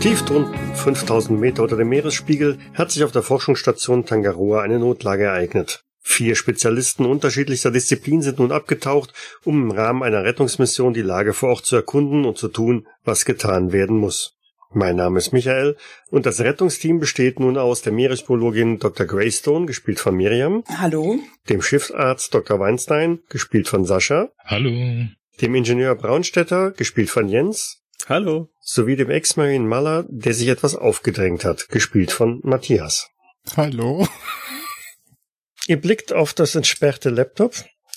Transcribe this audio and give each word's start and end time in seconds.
Tief 0.00 0.24
drunten, 0.24 0.54
5000 0.76 1.40
Meter 1.40 1.64
unter 1.64 1.76
dem 1.76 1.88
Meeresspiegel, 1.88 2.58
hat 2.72 2.92
sich 2.92 3.02
auf 3.02 3.10
der 3.10 3.22
Forschungsstation 3.22 4.06
Tangaroa 4.06 4.62
eine 4.62 4.78
Notlage 4.78 5.24
ereignet. 5.24 5.87
Vier 6.00 6.34
Spezialisten 6.34 7.04
unterschiedlichster 7.04 7.70
Disziplin 7.70 8.22
sind 8.22 8.38
nun 8.38 8.52
abgetaucht, 8.52 9.12
um 9.44 9.62
im 9.62 9.70
Rahmen 9.70 10.02
einer 10.02 10.24
Rettungsmission 10.24 10.94
die 10.94 11.02
Lage 11.02 11.32
vor 11.32 11.50
Ort 11.50 11.66
zu 11.66 11.76
erkunden 11.76 12.24
und 12.24 12.38
zu 12.38 12.48
tun, 12.48 12.86
was 13.04 13.24
getan 13.24 13.72
werden 13.72 13.96
muss. 13.98 14.38
Mein 14.70 14.96
Name 14.96 15.18
ist 15.18 15.32
Michael 15.32 15.76
und 16.10 16.26
das 16.26 16.40
Rettungsteam 16.40 17.00
besteht 17.00 17.40
nun 17.40 17.56
aus 17.56 17.80
der 17.80 17.92
Meeresbiologin 17.92 18.78
Dr. 18.78 19.06
Greystone, 19.06 19.64
gespielt 19.64 19.98
von 19.98 20.14
Miriam. 20.14 20.62
Hallo. 20.68 21.18
Dem 21.48 21.62
Schiffsarzt 21.62 22.34
Dr. 22.34 22.60
Weinstein, 22.60 23.20
gespielt 23.30 23.66
von 23.66 23.86
Sascha. 23.86 24.28
Hallo. 24.44 24.70
Dem 25.40 25.54
Ingenieur 25.54 25.94
Braunstetter, 25.94 26.72
gespielt 26.72 27.08
von 27.08 27.28
Jens. 27.28 27.82
Hallo. 28.08 28.50
Sowie 28.60 28.96
dem 28.96 29.10
Ex-Marine 29.10 29.66
Maller, 29.66 30.04
der 30.08 30.34
sich 30.34 30.48
etwas 30.48 30.74
aufgedrängt 30.74 31.44
hat, 31.44 31.68
gespielt 31.70 32.12
von 32.12 32.40
Matthias. 32.42 33.08
Hallo. 33.56 34.06
Ihr 35.68 35.78
blickt 35.78 36.14
auf 36.14 36.32
das 36.32 36.54
entsperrte 36.54 37.10
Laptop. 37.10 37.54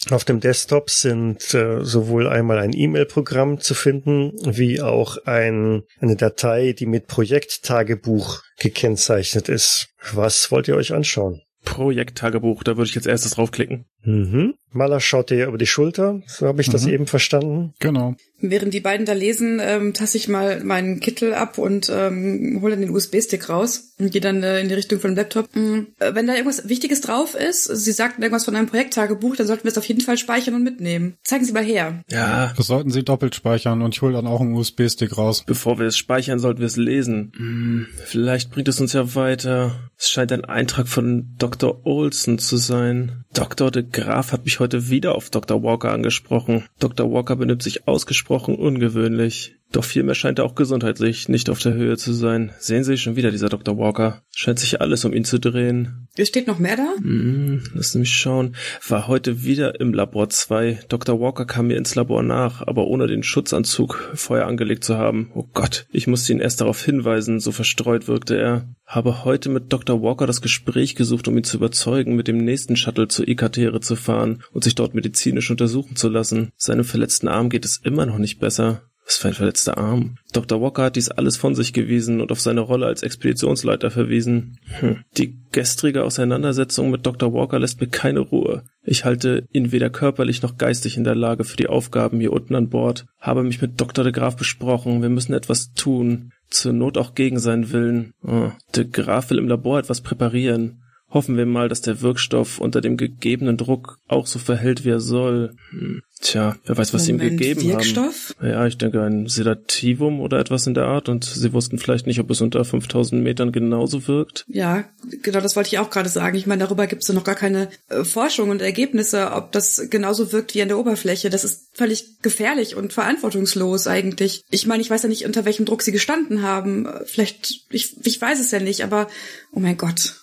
Auf 0.09 0.25
dem 0.25 0.41
Desktop 0.41 0.89
sind 0.89 1.53
äh, 1.53 1.85
sowohl 1.85 2.27
einmal 2.27 2.59
ein 2.59 2.73
E-Mail-Programm 2.73 3.62
zu 3.62 3.76
finden, 3.76 4.34
wie 4.43 4.82
auch 4.82 5.18
ein, 5.26 5.84
eine 6.01 6.18
Datei, 6.18 6.73
die 6.73 6.85
mit 6.85 7.07
Projekttagebuch 7.07 8.41
gekennzeichnet 8.59 9.48
ist. 9.48 9.87
Was 10.12 10.51
wollt 10.51 10.68
ihr 10.68 10.76
euch 10.76 10.93
anschauen? 10.93 11.43
Projekttagebuch, 11.63 12.63
da 12.63 12.76
würde 12.76 12.90
ich 12.90 12.96
jetzt 12.96 13.07
erstes 13.07 13.35
draufklicken. 13.35 13.85
Mhm. 14.04 14.54
Maler 14.74 15.02
schaut 15.02 15.30
dir 15.32 15.48
über 15.48 15.57
die 15.57 15.68
Schulter, 15.68 16.21
so 16.27 16.48
habe 16.48 16.62
ich 16.62 16.70
das 16.70 16.85
Mhm. 16.85 16.94
eben 16.94 17.05
verstanden. 17.07 17.74
Genau. 17.80 18.16
Während 18.40 18.74
die 18.74 18.80
beiden 18.80 19.05
da 19.05 19.12
lesen, 19.12 19.60
ähm, 19.62 19.93
tasse 19.93 20.18
ich 20.18 20.30
mal 20.30 20.63
meinen 20.63 21.02
Kittel 21.02 21.34
ab 21.34 21.58
und 21.58 21.91
ähm, 21.93 22.60
hole 22.62 22.71
dann 22.71 22.82
den 22.82 22.90
USB-Stick 22.90 23.49
raus 23.49 23.93
und 23.99 24.12
gehe 24.13 24.21
dann 24.21 24.41
äh, 24.43 24.62
in 24.62 24.70
die 24.70 24.74
Richtung 24.74 24.99
von 25.02 25.12
dem 25.12 25.18
Laptop. 25.18 25.54
Mhm. 25.55 25.88
Äh, 25.99 26.16
wenn 26.16 26.26
da 26.26 26.34
irgendwas 26.34 26.70
Wichtiges 26.70 27.02
drauf 27.02 27.35
ist, 27.35 27.66
Sie 27.66 27.91
sagten 27.91 28.21
irgendwas 28.21 28.46
von 28.46 28.55
einem 28.55 28.68
Projekttagebuch, 28.68 29.35
dann 29.35 29.46
sollten 29.46 29.66
wir 29.66 29.71
es 29.71 29.77
auf 29.77 29.85
jeden 29.85 30.02
Fall 30.02 30.18
speichern 30.18 30.55
und 30.55 30.63
mitnehmen. 30.63 31.15
Zeigen 31.24 31.43
Sie 31.43 31.52
mal 31.52 31.65
her. 31.65 32.02
Ja, 32.10 32.54
Das 32.55 32.68
sollten 32.68 32.91
Sie 32.91 33.04
doppelt 33.04 33.36
speichern 33.36 33.82
und 33.82 33.93
ich 33.93 34.02
hole 34.02 34.13
dann 34.13 34.26
auch 34.26 34.40
einen 34.40 34.54
USB-Stick 34.54 35.18
raus. 35.18 35.43
bevor 35.46 35.80
wir 35.80 35.88
es 35.88 35.98
speichern, 35.98 36.40
sollten 36.40 36.62
wir 36.62 36.68
es 36.68 36.77
lesen. 36.77 37.34
Hm, 37.36 37.88
vielleicht 38.05 38.52
bringt 38.52 38.70
es 38.70 38.80
uns 38.80 38.93
ja 38.93 39.15
weiter. 39.15 39.91
Es 39.99 40.10
scheint 40.10 40.32
ein 40.32 40.46
Eintrag 40.46 40.88
von 40.88 41.36
Dr. 41.38 41.86
Olson 41.86 42.40
zu 42.40 42.55
sein. 42.55 43.26
Dr. 43.34 43.70
de 43.70 43.84
Graaf 43.91 44.31
hat 44.31 44.45
mich 44.45 44.59
heute 44.59 44.89
wieder 44.89 45.15
auf 45.15 45.29
Dr. 45.29 45.63
Walker 45.63 45.91
angesprochen. 45.91 46.65
Dr. 46.79 47.11
Walker 47.11 47.35
benimmt 47.35 47.63
sich 47.63 47.87
ausgesprochen 47.87 48.55
ungewöhnlich. 48.55 49.55
Doch 49.72 49.86
vielmehr 49.86 50.16
scheint 50.16 50.40
er 50.40 50.46
auch 50.46 50.55
gesundheitlich 50.55 51.30
nicht 51.30 51.50
auf 51.50 51.60
der 51.60 51.74
Höhe 51.74 51.96
zu 51.96 52.12
sein. 52.12 52.52
Sehen 52.60 52.84
Sie 52.84 52.98
schon 52.98 53.16
wieder 53.16 53.32
dieser 53.32 53.48
Dr. 53.48 53.77
Walker. 53.77 54.22
Scheint 54.36 54.60
sich 54.60 54.82
alles 54.82 55.05
um 55.05 55.14
ihn 55.14 55.24
zu 55.24 55.40
drehen. 55.40 56.08
Es 56.18 56.27
steht 56.27 56.48
noch 56.48 56.60
mehr 56.60 56.76
da? 56.76 56.94
Hm, 57.02 57.64
lass 57.74 57.96
mich 57.96 58.14
schauen. 58.14 58.55
War 58.88 59.08
heute 59.08 59.44
wieder 59.44 59.80
im 59.80 59.94
Labor 59.94 60.30
2. 60.30 60.82
Dr. 60.90 61.22
Walker 61.22 61.46
kam 61.46 61.68
mir 61.68 61.77
ins 61.77 61.96
Labor 61.96 62.22
nach, 62.22 62.62
aber 62.68 62.88
ohne 62.88 63.08
den 63.08 63.24
Schutzanzug 63.24 64.12
vorher 64.14 64.47
angelegt 64.47 64.84
zu 64.84 64.97
haben. 64.97 65.31
Oh 65.36 65.47
Gott, 65.53 65.86
ich 65.92 66.08
musste 66.08 66.34
ihn 66.34 66.42
erst 66.42 66.59
darauf 66.59 66.84
hinweisen, 66.84 67.40
so 67.40 67.54
verstreut 67.54 68.10
wirkte 68.10 68.38
er. 68.38 68.68
Habe 68.86 69.24
heute 69.24 69.48
mit 69.48 69.72
Dr. 69.72 70.02
Walker 70.02 70.28
das 70.28 70.42
Gespräch 70.42 70.96
gesucht, 70.96 71.30
um 71.30 71.38
ihn 71.38 71.46
zu 71.46 71.56
überzeugen, 71.56 72.18
mit 72.18 72.28
dem 72.28 72.40
nächsten 72.40 72.76
Shuttle 72.76 73.08
zur 73.08 73.26
Ekatere 73.26 73.80
zu 73.80 73.96
fahren 73.96 74.44
und 74.52 74.66
sich 74.66 74.76
dort 74.76 74.96
medizinisch 74.96 75.50
untersuchen 75.50 75.96
zu 75.96 76.10
lassen. 76.10 76.52
Seinem 76.58 76.84
verletzten 76.84 77.30
Arm 77.30 77.50
geht 77.50 77.64
es 77.64 77.78
immer 77.78 78.06
noch 78.06 78.18
nicht 78.18 78.40
besser. 78.42 78.81
Was 79.06 79.17
für 79.17 79.29
ein 79.29 79.34
verletzter 79.34 79.78
Arm. 79.78 80.17
Dr. 80.31 80.62
Walker 80.62 80.84
hat 80.84 80.95
dies 80.95 81.09
alles 81.09 81.35
von 81.35 81.56
sich 81.56 81.73
gewiesen 81.73 82.22
und 82.22 82.31
auf 82.31 82.39
seine 82.39 82.62
Rolle 82.62 82.85
als 82.85 83.03
Expeditionsleiter 83.03 83.91
verwiesen. 83.91 84.59
Hm. 84.79 85.03
Die 85.17 85.39
gestrige 85.51 86.03
Auseinandersetzung 86.03 86.91
mit 86.91 87.06
Dr. 87.06 87.34
Walker 87.34 87.59
lässt 87.59 87.81
mir 87.81 87.88
keine 87.88 88.19
Ruhe. 88.19 88.63
Ich 88.84 89.03
halte 89.06 89.47
ihn 89.51 89.72
weder 89.72 89.89
körperlich 89.89 90.41
noch 90.41 90.57
geistig 90.57 90.97
in 90.97 91.03
der 91.03 91.16
Lage 91.16 91.44
für 91.44 91.57
die 91.57 91.67
Aufgaben 91.67 92.19
hier 92.19 92.34
unten 92.34 92.56
an 92.56 92.69
Bord. 92.69 93.06
Habe 93.19 93.44
mich 93.44 93.62
mit 93.62 93.79
Dr. 93.81 94.03
de 94.03 94.13
Graaf 94.13 94.38
besprochen. 94.38 95.01
Wir 95.01 95.09
müssen 95.09 95.33
etwas 95.33 95.73
tun. 95.73 96.31
Zur 96.50 96.73
Not 96.73 96.97
auch 96.97 97.16
gegen 97.16 97.39
seinen 97.39 97.72
Willen. 97.72 98.13
Oh, 98.23 98.51
de 98.75 98.85
Graaf 98.85 99.29
will 99.29 99.38
im 99.38 99.47
Labor 99.47 99.79
etwas 99.79 100.01
präparieren. 100.01 100.81
Hoffen 101.12 101.38
wir 101.38 101.46
mal, 101.46 101.68
dass 101.68 101.82
der 101.82 102.02
Wirkstoff 102.02 102.60
unter 102.60 102.80
dem 102.80 102.96
gegebenen 102.96 103.58
Druck 103.58 104.00
auch 104.08 104.28
so 104.28 104.40
verhält, 104.40 104.86
wie 104.86 104.90
er 104.90 105.02
soll. 105.02 105.56
Hm. 105.72 106.02
Tja, 106.22 106.56
wer 106.66 106.78
weiß, 106.78 106.94
was 106.94 107.06
sie 107.06 107.12
ihm 107.12 107.18
Moment, 107.18 107.40
gegeben 107.40 107.68
Wirkstoff? 107.68 108.36
haben. 108.40 108.50
Ja, 108.50 108.68
ich 108.68 108.78
denke 108.78 109.02
ein 109.02 109.28
Sedativum 109.28 110.22
oder 110.22 110.40
etwas 110.40 110.68
in 110.68 110.76
der 110.76 110.86
Art 110.86 111.10
und 111.10 111.26
sie 111.26 111.52
wussten 111.52 111.80
vielleicht 111.80 112.06
nicht, 112.06 112.20
ob 112.20 112.30
es 112.30 112.42
unter 112.42 112.64
5000 112.64 113.24
Metern 113.24 113.52
genauso 113.52 114.08
wirkt. 114.08 114.46
Ja, 114.48 114.86
genau, 115.24 115.42
das 115.42 115.56
wollte 115.56 115.70
ich 115.70 115.80
auch 115.80 115.90
gerade 115.90 116.10
sagen. 116.10 116.38
Ich 116.38 116.46
meine, 116.46 116.64
darüber 116.64 116.86
gibt 116.86 117.02
es 117.02 117.08
ja 117.08 117.16
noch 117.16 117.24
gar 117.24 117.36
keine 117.36 117.70
äh, 117.90 118.04
Forschung 118.04 118.50
und 118.50 118.62
Ergebnisse, 118.62 119.32
ob 119.32 119.52
das 119.52 119.88
genauso 119.90 120.32
wirkt 120.32 120.54
wie 120.54 120.62
an 120.62 120.68
der 120.68 120.78
Oberfläche. 120.78 121.30
Das 121.30 121.44
ist 121.44 121.70
völlig 121.74 122.22
gefährlich 122.22 122.76
und 122.76 122.94
verantwortungslos 122.94 123.88
eigentlich. 123.88 124.44
Ich 124.52 124.68
meine, 124.68 124.82
ich 124.82 124.90
weiß 124.90 125.04
ja 125.04 125.10
nicht, 125.10 125.26
unter 125.26 125.44
welchem 125.44 125.66
Druck 125.66 125.82
sie 125.82 125.92
gestanden 125.92 126.44
haben. 126.44 126.86
Äh, 126.86 127.06
Vielleicht, 127.06 127.66
ich, 127.70 127.98
ich 128.06 128.22
weiß 128.22 128.40
es 128.40 128.52
ja 128.52 128.60
nicht, 128.60 128.84
aber 128.84 129.08
oh 129.52 129.60
mein 129.60 129.76
Gott. 129.76 130.21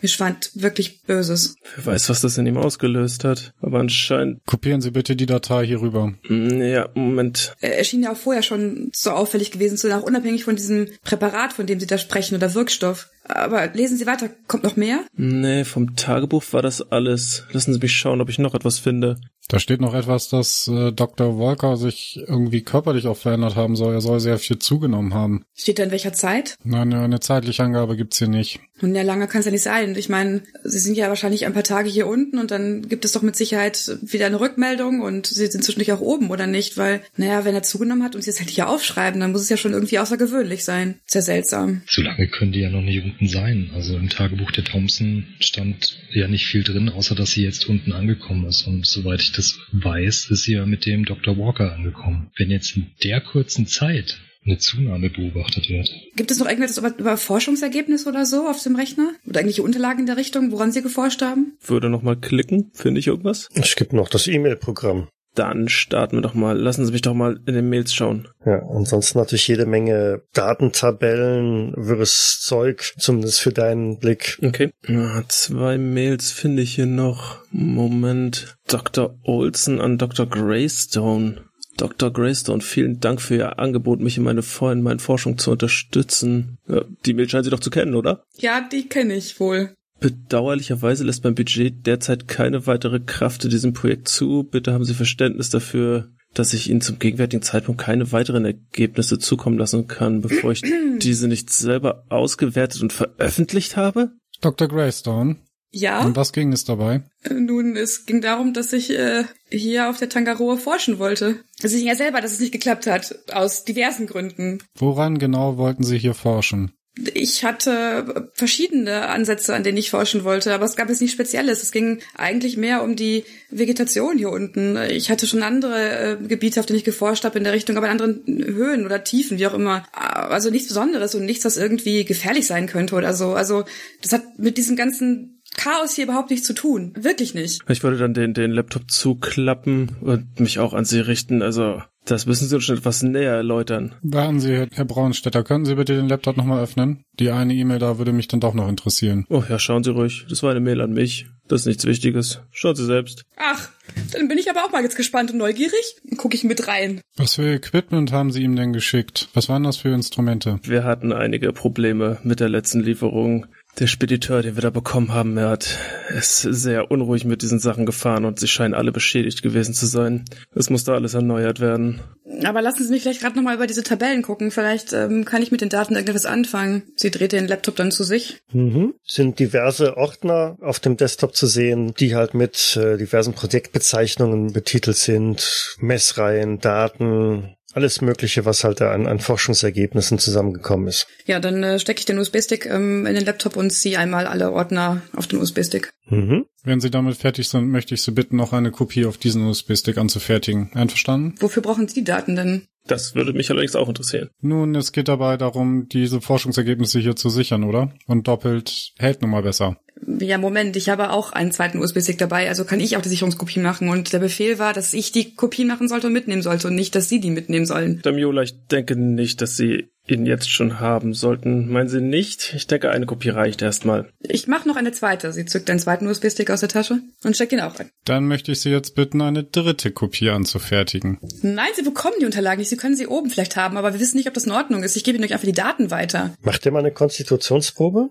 Mir 0.00 0.08
schwand 0.08 0.50
wirklich 0.54 1.02
Böses. 1.02 1.56
Wer 1.76 1.86
weiß, 1.86 2.08
was 2.08 2.20
das 2.20 2.38
in 2.38 2.46
ihm 2.46 2.56
ausgelöst 2.56 3.24
hat. 3.24 3.52
Aber 3.60 3.80
anscheinend, 3.80 4.40
Kopieren 4.46 4.80
Sie 4.80 4.90
bitte 4.90 5.16
die 5.16 5.26
Datei 5.26 5.66
hier 5.66 5.80
rüber. 5.80 6.14
Hm, 6.26 6.62
ja, 6.62 6.88
Moment. 6.94 7.54
Er 7.60 7.78
er 7.78 7.84
schien 7.84 8.02
ja 8.02 8.12
auch 8.12 8.16
vorher 8.16 8.42
schon 8.42 8.90
so 8.92 9.10
auffällig 9.10 9.50
gewesen 9.50 9.76
zu 9.76 9.88
sein, 9.88 10.00
auch 10.00 10.06
unabhängig 10.06 10.44
von 10.44 10.56
diesem 10.56 10.88
Präparat, 11.02 11.52
von 11.52 11.66
dem 11.66 11.80
Sie 11.80 11.86
da 11.86 11.98
sprechen, 11.98 12.34
oder 12.34 12.54
Wirkstoff. 12.54 13.10
Aber 13.24 13.66
lesen 13.68 13.96
Sie 13.96 14.06
weiter. 14.06 14.28
Kommt 14.48 14.64
noch 14.64 14.76
mehr? 14.76 15.04
Nee, 15.14 15.64
vom 15.64 15.94
Tagebuch 15.94 16.42
war 16.52 16.62
das 16.62 16.82
alles. 16.90 17.44
Lassen 17.52 17.72
Sie 17.72 17.78
mich 17.78 17.92
schauen, 17.92 18.20
ob 18.20 18.28
ich 18.28 18.38
noch 18.38 18.54
etwas 18.54 18.78
finde. 18.78 19.20
Da 19.48 19.58
steht 19.58 19.80
noch 19.80 19.94
etwas, 19.94 20.28
dass 20.28 20.68
äh, 20.68 20.92
Dr. 20.92 21.38
Walker 21.38 21.76
sich 21.76 22.20
irgendwie 22.26 22.62
körperlich 22.62 23.08
auch 23.08 23.16
verändert 23.16 23.56
haben 23.56 23.74
soll. 23.74 23.94
Er 23.94 24.00
soll 24.00 24.20
sehr 24.20 24.38
viel 24.38 24.58
zugenommen 24.58 25.12
haben. 25.12 25.44
Steht 25.54 25.80
da 25.80 25.82
in 25.82 25.90
welcher 25.90 26.12
Zeit? 26.12 26.56
Nein, 26.62 26.92
eine 26.92 27.18
zeitliche 27.18 27.64
Angabe 27.64 27.96
gibt's 27.96 28.18
hier 28.18 28.28
nicht. 28.28 28.60
Und 28.82 28.94
ja, 28.94 29.02
lange 29.02 29.26
kann 29.26 29.40
es 29.40 29.46
ja 29.46 29.52
nicht 29.52 29.62
sein. 29.62 29.94
Ich 29.96 30.08
meine, 30.08 30.42
Sie 30.64 30.78
sind 30.78 30.96
ja 30.96 31.08
wahrscheinlich 31.08 31.46
ein 31.46 31.52
paar 31.52 31.64
Tage 31.64 31.88
hier 31.88 32.06
unten 32.06 32.38
und 32.38 32.50
dann 32.50 32.88
gibt 32.88 33.04
es 33.04 33.12
doch 33.12 33.22
mit 33.22 33.36
Sicherheit 33.36 33.98
wieder 34.02 34.26
eine 34.26 34.40
Rückmeldung 34.40 35.00
und 35.00 35.26
Sie 35.26 35.46
sind 35.46 35.62
zwischendurch 35.62 35.92
auch 35.92 36.00
oben, 36.00 36.30
oder 36.30 36.46
nicht? 36.46 36.76
Weil, 36.76 37.02
naja, 37.16 37.44
wenn 37.44 37.54
er 37.54 37.62
zugenommen 37.62 38.02
hat 38.02 38.14
und 38.14 38.22
Sie 38.22 38.30
es 38.30 38.38
halt 38.38 38.50
hier 38.50 38.68
aufschreiben, 38.68 39.20
dann 39.20 39.32
muss 39.32 39.42
es 39.42 39.48
ja 39.48 39.56
schon 39.56 39.72
irgendwie 39.72 39.98
außergewöhnlich 39.98 40.64
sein. 40.64 40.96
Sehr 41.06 41.22
seltsam. 41.22 41.82
So 41.88 42.02
lange 42.02 42.28
können 42.28 42.52
die 42.52 42.60
ja 42.60 42.70
noch 42.70 42.82
nicht 42.82 43.04
unten 43.04 43.28
sein. 43.28 43.70
Also 43.74 43.96
im 43.96 44.08
Tagebuch 44.08 44.50
der 44.50 44.64
Thompson 44.64 45.26
stand 45.40 45.98
ja 46.12 46.28
nicht 46.28 46.46
viel 46.46 46.64
drin, 46.64 46.88
außer 46.88 47.14
dass 47.14 47.32
sie 47.32 47.44
jetzt 47.44 47.68
unten 47.68 47.92
angekommen 47.92 48.46
ist. 48.46 48.66
Und 48.66 48.86
soweit 48.86 49.20
ich 49.20 49.32
das 49.32 49.58
weiß, 49.72 50.30
ist 50.30 50.42
sie 50.44 50.54
ja 50.54 50.66
mit 50.66 50.86
dem 50.86 51.04
Dr. 51.04 51.36
Walker 51.36 51.72
angekommen. 51.72 52.30
Wenn 52.36 52.50
jetzt 52.50 52.76
in 52.76 52.86
der 53.02 53.20
kurzen 53.20 53.66
Zeit 53.66 54.18
eine 54.44 54.58
Zunahme 54.58 55.10
beobachtet 55.10 55.68
wird. 55.68 55.90
Gibt 56.16 56.30
es 56.30 56.38
noch 56.38 56.48
irgendwas 56.48 56.78
über, 56.78 56.96
über 56.96 57.16
Forschungsergebnisse 57.16 58.08
oder 58.08 58.24
so 58.24 58.48
auf 58.48 58.62
dem 58.62 58.76
Rechner? 58.76 59.12
Oder 59.26 59.40
irgendwelche 59.40 59.62
Unterlagen 59.62 60.00
in 60.00 60.06
der 60.06 60.16
Richtung, 60.16 60.50
woran 60.52 60.72
Sie 60.72 60.82
geforscht 60.82 61.22
haben? 61.22 61.56
Würde 61.64 61.90
noch 61.90 62.02
mal 62.02 62.16
klicken. 62.16 62.70
Finde 62.74 63.00
ich 63.00 63.06
irgendwas? 63.06 63.48
Es 63.54 63.76
gibt 63.76 63.92
noch 63.92 64.08
das 64.08 64.26
E-Mail-Programm. 64.26 65.08
Dann 65.34 65.68
starten 65.68 66.16
wir 66.16 66.22
doch 66.22 66.34
mal. 66.34 66.58
Lassen 66.58 66.84
Sie 66.84 66.92
mich 66.92 67.02
doch 67.02 67.14
mal 67.14 67.38
in 67.46 67.54
den 67.54 67.68
Mails 67.68 67.94
schauen. 67.94 68.26
Ja, 68.44 68.66
ansonsten 68.68 69.18
natürlich 69.18 69.46
jede 69.46 69.64
Menge 69.64 70.22
Datentabellen, 70.32 71.72
wirres 71.76 72.40
Zeug, 72.40 72.94
zumindest 72.98 73.40
für 73.40 73.52
deinen 73.52 73.98
Blick. 73.98 74.38
Okay. 74.42 74.70
Ah, 74.88 75.22
zwei 75.28 75.78
Mails 75.78 76.32
finde 76.32 76.62
ich 76.62 76.74
hier 76.74 76.86
noch. 76.86 77.38
Moment. 77.52 78.56
Dr. 78.66 79.18
Olson 79.22 79.80
an 79.80 79.98
Dr. 79.98 80.26
Greystone. 80.26 81.44
Dr. 81.80 82.12
Greystone, 82.12 82.60
vielen 82.60 83.00
Dank 83.00 83.20
für 83.22 83.36
Ihr 83.36 83.58
Angebot, 83.58 84.00
mich 84.00 84.16
in 84.18 84.22
meine, 84.24 84.42
Vor- 84.42 84.72
in 84.72 84.82
meinen 84.82 85.00
Forschung 85.00 85.38
zu 85.38 85.50
unterstützen. 85.50 86.58
Ja, 86.68 86.84
die 87.06 87.14
Mail 87.14 87.28
scheinen 87.28 87.44
Sie 87.44 87.50
doch 87.50 87.60
zu 87.60 87.70
kennen, 87.70 87.94
oder? 87.94 88.24
Ja, 88.36 88.60
die 88.60 88.86
kenne 88.88 89.14
ich 89.14 89.40
wohl. 89.40 89.74
Bedauerlicherweise 90.00 91.04
lässt 91.04 91.24
mein 91.24 91.34
Budget 91.34 91.86
derzeit 91.86 92.26
keine 92.28 92.66
weitere 92.66 93.00
Kraft 93.00 93.44
in 93.44 93.50
diesem 93.50 93.72
Projekt 93.72 94.08
zu. 94.08 94.44
Bitte 94.44 94.72
haben 94.72 94.84
Sie 94.84 94.94
Verständnis 94.94 95.50
dafür, 95.50 96.08
dass 96.34 96.52
ich 96.54 96.68
Ihnen 96.70 96.80
zum 96.80 96.98
gegenwärtigen 96.98 97.42
Zeitpunkt 97.42 97.80
keine 97.80 98.10
weiteren 98.12 98.44
Ergebnisse 98.44 99.18
zukommen 99.18 99.58
lassen 99.58 99.86
kann, 99.88 100.20
bevor 100.20 100.52
ich 100.52 100.62
diese 100.98 101.28
nicht 101.28 101.50
selber 101.50 102.04
ausgewertet 102.08 102.82
und 102.82 102.92
veröffentlicht 102.92 103.76
habe. 103.76 104.10
Dr. 104.40 104.68
Greystone, 104.68 105.36
Ja. 105.70 106.02
Und 106.04 106.16
was 106.16 106.32
ging 106.32 106.52
es 106.52 106.64
dabei? 106.64 107.02
Äh, 107.22 107.34
Nun, 107.34 107.76
es 107.76 108.06
ging 108.06 108.20
darum, 108.20 108.54
dass 108.54 108.72
ich 108.72 108.90
äh, 108.90 109.24
hier 109.50 109.90
auf 109.90 109.98
der 109.98 110.08
Tangaroa 110.08 110.56
forschen 110.56 110.98
wollte. 110.98 111.40
Es 111.62 111.72
ging 111.72 111.86
ja 111.86 111.94
selber, 111.94 112.20
dass 112.20 112.32
es 112.32 112.40
nicht 112.40 112.52
geklappt 112.52 112.86
hat, 112.86 113.14
aus 113.32 113.64
diversen 113.64 114.06
Gründen. 114.06 114.58
Woran 114.78 115.18
genau 115.18 115.56
wollten 115.56 115.84
Sie 115.84 115.98
hier 115.98 116.14
forschen? 116.14 116.72
Ich 117.14 117.44
hatte 117.44 118.30
verschiedene 118.34 119.08
Ansätze, 119.08 119.54
an 119.54 119.62
denen 119.62 119.78
ich 119.78 119.90
forschen 119.90 120.24
wollte, 120.24 120.52
aber 120.52 120.64
es 120.64 120.74
gab 120.74 120.88
jetzt 120.88 121.00
nichts 121.00 121.14
Spezielles. 121.14 121.62
Es 121.62 121.70
ging 121.70 122.00
eigentlich 122.16 122.56
mehr 122.56 122.82
um 122.82 122.96
die 122.96 123.24
Vegetation 123.48 124.18
hier 124.18 124.30
unten. 124.30 124.76
Ich 124.90 125.08
hatte 125.10 125.26
schon 125.26 125.44
andere 125.44 126.18
äh, 126.20 126.26
Gebiete, 126.26 126.58
auf 126.58 126.66
denen 126.66 126.78
ich 126.78 126.84
geforscht 126.84 127.24
habe 127.24 127.38
in 127.38 127.44
der 127.44 127.52
Richtung, 127.52 127.76
aber 127.76 127.86
in 127.86 127.92
anderen 127.92 128.24
Höhen 128.26 128.84
oder 128.84 129.04
Tiefen, 129.04 129.38
wie 129.38 129.46
auch 129.46 129.54
immer. 129.54 129.84
Also 129.92 130.50
nichts 130.50 130.68
Besonderes 130.68 131.14
und 131.14 131.24
nichts, 131.24 131.44
was 131.44 131.56
irgendwie 131.56 132.04
gefährlich 132.04 132.46
sein 132.46 132.66
könnte 132.66 132.96
oder 132.96 133.14
so. 133.14 133.34
Also 133.34 133.64
das 134.02 134.12
hat 134.12 134.38
mit 134.38 134.58
diesem 134.58 134.74
ganzen 134.74 135.39
Chaos 135.56 135.94
hier 135.94 136.04
überhaupt 136.04 136.30
nichts 136.30 136.46
zu 136.46 136.54
tun. 136.54 136.92
Wirklich 136.96 137.34
nicht. 137.34 137.62
Ich 137.68 137.82
würde 137.82 137.98
dann 137.98 138.14
den, 138.14 138.34
den 138.34 138.50
Laptop 138.50 138.90
zuklappen 138.90 139.96
und 140.00 140.40
mich 140.40 140.58
auch 140.58 140.74
an 140.74 140.84
Sie 140.84 141.00
richten. 141.00 141.42
Also, 141.42 141.82
das 142.04 142.26
müssen 142.26 142.48
Sie 142.48 142.54
uns 142.54 142.64
schon 142.64 142.78
etwas 142.78 143.02
näher 143.02 143.34
erläutern. 143.34 143.94
Warten 144.02 144.40
Sie, 144.40 144.66
Herr 144.72 144.84
Braunstetter, 144.84 145.42
können 145.44 145.64
Sie 145.64 145.74
bitte 145.74 145.96
den 145.96 146.08
Laptop 146.08 146.36
nochmal 146.36 146.62
öffnen? 146.62 147.04
Die 147.18 147.30
eine 147.30 147.54
E-Mail 147.54 147.78
da 147.78 147.98
würde 147.98 148.12
mich 148.12 148.28
dann 148.28 148.40
doch 148.40 148.54
noch 148.54 148.68
interessieren. 148.68 149.26
Oh 149.28 149.42
ja, 149.48 149.58
schauen 149.58 149.84
Sie 149.84 149.90
ruhig. 149.90 150.26
Das 150.28 150.42
war 150.42 150.50
eine 150.50 150.60
Mail 150.60 150.80
an 150.80 150.92
mich. 150.92 151.26
Das 151.46 151.62
ist 151.62 151.66
nichts 151.66 151.84
Wichtiges. 151.84 152.40
Schauen 152.52 152.76
Sie 152.76 152.86
selbst. 152.86 153.24
Ach, 153.36 153.70
dann 154.12 154.28
bin 154.28 154.38
ich 154.38 154.48
aber 154.48 154.64
auch 154.64 154.70
mal 154.70 154.82
jetzt 154.82 154.96
gespannt 154.96 155.32
und 155.32 155.38
neugierig. 155.38 155.96
Dann 156.04 156.16
gucke 156.16 156.36
ich 156.36 156.44
mit 156.44 156.68
rein. 156.68 157.00
Was 157.16 157.34
für 157.34 157.54
Equipment 157.54 158.12
haben 158.12 158.30
Sie 158.30 158.42
ihm 158.42 158.54
denn 158.54 158.72
geschickt? 158.72 159.28
Was 159.34 159.48
waren 159.48 159.64
das 159.64 159.76
für 159.76 159.88
Instrumente? 159.88 160.60
Wir 160.62 160.84
hatten 160.84 161.12
einige 161.12 161.52
Probleme 161.52 162.18
mit 162.22 162.38
der 162.38 162.48
letzten 162.48 162.80
Lieferung. 162.80 163.46
Der 163.78 163.86
Spediteur, 163.86 164.42
den 164.42 164.56
wir 164.56 164.62
da 164.62 164.70
bekommen 164.70 165.14
haben, 165.14 165.36
er 165.36 165.50
hat 165.50 165.78
ist 166.16 166.42
sehr 166.42 166.90
unruhig 166.90 167.24
mit 167.24 167.42
diesen 167.42 167.60
Sachen 167.60 167.86
gefahren 167.86 168.24
und 168.24 168.40
sie 168.40 168.48
scheinen 168.48 168.74
alle 168.74 168.92
beschädigt 168.92 169.42
gewesen 169.42 169.74
zu 169.74 169.86
sein. 169.86 170.24
Es 170.54 170.70
musste 170.70 170.92
alles 170.92 171.14
erneuert 171.14 171.60
werden. 171.60 172.00
Aber 172.44 172.62
lassen 172.62 172.84
Sie 172.84 172.90
mich 172.90 173.02
vielleicht 173.02 173.20
gerade 173.20 173.36
nochmal 173.36 173.56
über 173.56 173.66
diese 173.66 173.82
Tabellen 173.82 174.22
gucken. 174.22 174.50
Vielleicht 174.50 174.92
ähm, 174.92 175.24
kann 175.24 175.42
ich 175.42 175.50
mit 175.50 175.60
den 175.60 175.68
Daten 175.68 175.94
irgendetwas 175.94 176.26
anfangen. 176.26 176.82
Sie 176.96 177.10
dreht 177.10 177.32
den 177.32 177.48
Laptop 177.48 177.76
dann 177.76 177.90
zu 177.90 178.04
sich. 178.04 178.40
Mhm. 178.52 178.94
Sind 179.04 179.38
diverse 179.38 179.96
Ordner 179.96 180.56
auf 180.60 180.80
dem 180.80 180.96
Desktop 180.96 181.34
zu 181.34 181.46
sehen, 181.46 181.94
die 181.98 182.14
halt 182.14 182.34
mit 182.34 182.76
äh, 182.76 182.96
diversen 182.96 183.34
Projektbezeichnungen 183.34 184.52
betitelt 184.52 184.96
sind, 184.96 185.76
Messreihen, 185.80 186.60
Daten, 186.60 187.56
alles 187.72 188.00
Mögliche, 188.00 188.44
was 188.44 188.64
halt 188.64 188.80
da 188.80 188.92
an, 188.92 189.06
an 189.06 189.20
Forschungsergebnissen 189.20 190.18
zusammengekommen 190.18 190.88
ist. 190.88 191.06
Ja, 191.26 191.40
dann 191.40 191.62
äh, 191.62 191.78
stecke 191.78 192.00
ich 192.00 192.06
den 192.06 192.18
USB-Stick 192.18 192.66
ähm, 192.66 193.06
in 193.06 193.14
den 193.14 193.24
Laptop 193.24 193.56
und 193.56 193.70
ziehe 193.70 193.98
einmal 193.98 194.26
alle 194.26 194.52
Ordner 194.52 195.02
auf 195.14 195.26
den 195.26 195.40
USB-Stick. 195.40 195.90
Mhm. 196.08 196.46
Wenn 196.62 196.80
Sie 196.80 196.90
damit 196.90 197.16
fertig 197.16 197.48
sind, 197.48 197.68
möchte 197.68 197.94
ich 197.94 198.02
Sie 198.02 198.10
bitten, 198.12 198.36
noch 198.36 198.52
eine 198.52 198.70
Kopie 198.70 199.06
auf 199.06 199.18
diesen 199.18 199.46
USB-Stick 199.46 199.98
anzufertigen. 199.98 200.70
Einverstanden? 200.74 201.34
Wofür 201.38 201.62
brauchen 201.62 201.88
Sie 201.88 201.94
die 201.94 202.04
Daten 202.04 202.36
denn? 202.36 202.66
Das 202.86 203.14
würde 203.14 203.32
mich 203.32 203.50
allerdings 203.50 203.76
auch 203.76 203.88
interessieren. 203.88 204.30
Nun, 204.40 204.74
es 204.74 204.92
geht 204.92 205.08
dabei 205.08 205.36
darum, 205.36 205.88
diese 205.88 206.20
Forschungsergebnisse 206.20 206.98
hier 206.98 207.16
zu 207.16 207.28
sichern, 207.28 207.64
oder? 207.64 207.92
Und 208.06 208.26
doppelt 208.26 208.92
hält 208.98 209.22
nun 209.22 209.30
mal 209.30 209.42
besser. 209.42 209.76
Ja, 210.18 210.38
Moment, 210.38 210.76
ich 210.76 210.88
habe 210.88 211.10
auch 211.10 211.32
einen 211.32 211.52
zweiten 211.52 211.78
USB-Stick 211.78 212.16
dabei, 212.16 212.48
also 212.48 212.64
kann 212.64 212.80
ich 212.80 212.96
auch 212.96 213.02
die 213.02 213.10
Sicherungskopie 213.10 213.60
machen. 213.60 213.90
Und 213.90 214.12
der 214.12 214.18
Befehl 214.18 214.58
war, 214.58 214.72
dass 214.72 214.94
ich 214.94 215.12
die 215.12 215.34
Kopie 215.34 215.64
machen 215.64 215.88
sollte 215.88 216.06
und 216.06 216.14
mitnehmen 216.14 216.42
sollte 216.42 216.68
und 216.68 216.74
nicht, 216.74 216.94
dass 216.94 217.08
Sie 217.08 217.20
die 217.20 217.30
mitnehmen 217.30 217.66
sollen. 217.66 218.00
Damiola, 218.02 218.42
ich 218.42 218.66
denke 218.66 218.96
nicht, 218.96 219.42
dass 219.42 219.56
Sie 219.56 219.90
ihn 220.10 220.26
jetzt 220.26 220.50
schon 220.50 220.80
haben 220.80 221.14
sollten. 221.14 221.68
Meinen 221.70 221.88
Sie 221.88 222.00
nicht? 222.00 222.54
Ich 222.54 222.66
denke, 222.66 222.90
eine 222.90 223.06
Kopie 223.06 223.30
reicht 223.30 223.62
erstmal. 223.62 224.10
Ich 224.20 224.46
mache 224.46 224.68
noch 224.68 224.76
eine 224.76 224.92
zweite. 224.92 225.32
Sie 225.32 225.44
zückt 225.44 225.70
einen 225.70 225.78
zweiten 225.78 226.06
USB-Stick 226.06 226.50
aus 226.50 226.60
der 226.60 226.68
Tasche 226.68 227.00
und 227.24 227.34
steckt 227.34 227.52
ihn 227.52 227.60
auch 227.60 227.78
rein. 227.78 227.90
Dann 228.04 228.26
möchte 228.26 228.52
ich 228.52 228.60
Sie 228.60 228.70
jetzt 228.70 228.94
bitten, 228.94 229.20
eine 229.20 229.44
dritte 229.44 229.90
Kopie 229.90 230.30
anzufertigen. 230.30 231.18
Nein, 231.42 231.68
Sie 231.76 231.82
bekommen 231.82 232.16
die 232.20 232.26
Unterlagen 232.26 232.58
nicht. 232.58 232.70
Sie 232.70 232.76
können 232.76 232.96
sie 232.96 233.06
oben 233.06 233.30
vielleicht 233.30 233.56
haben, 233.56 233.76
aber 233.76 233.92
wir 233.92 234.00
wissen 234.00 234.16
nicht, 234.16 234.28
ob 234.28 234.34
das 234.34 234.46
in 234.46 234.52
Ordnung 234.52 234.82
ist. 234.82 234.96
Ich 234.96 235.04
gebe 235.04 235.16
Ihnen 235.16 235.24
euch 235.24 235.32
einfach 235.32 235.46
die 235.46 235.52
Daten 235.52 235.90
weiter. 235.90 236.34
Macht 236.42 236.66
ihr 236.66 236.72
mal 236.72 236.80
eine 236.80 236.92
Konstitutionsprobe? 236.92 238.10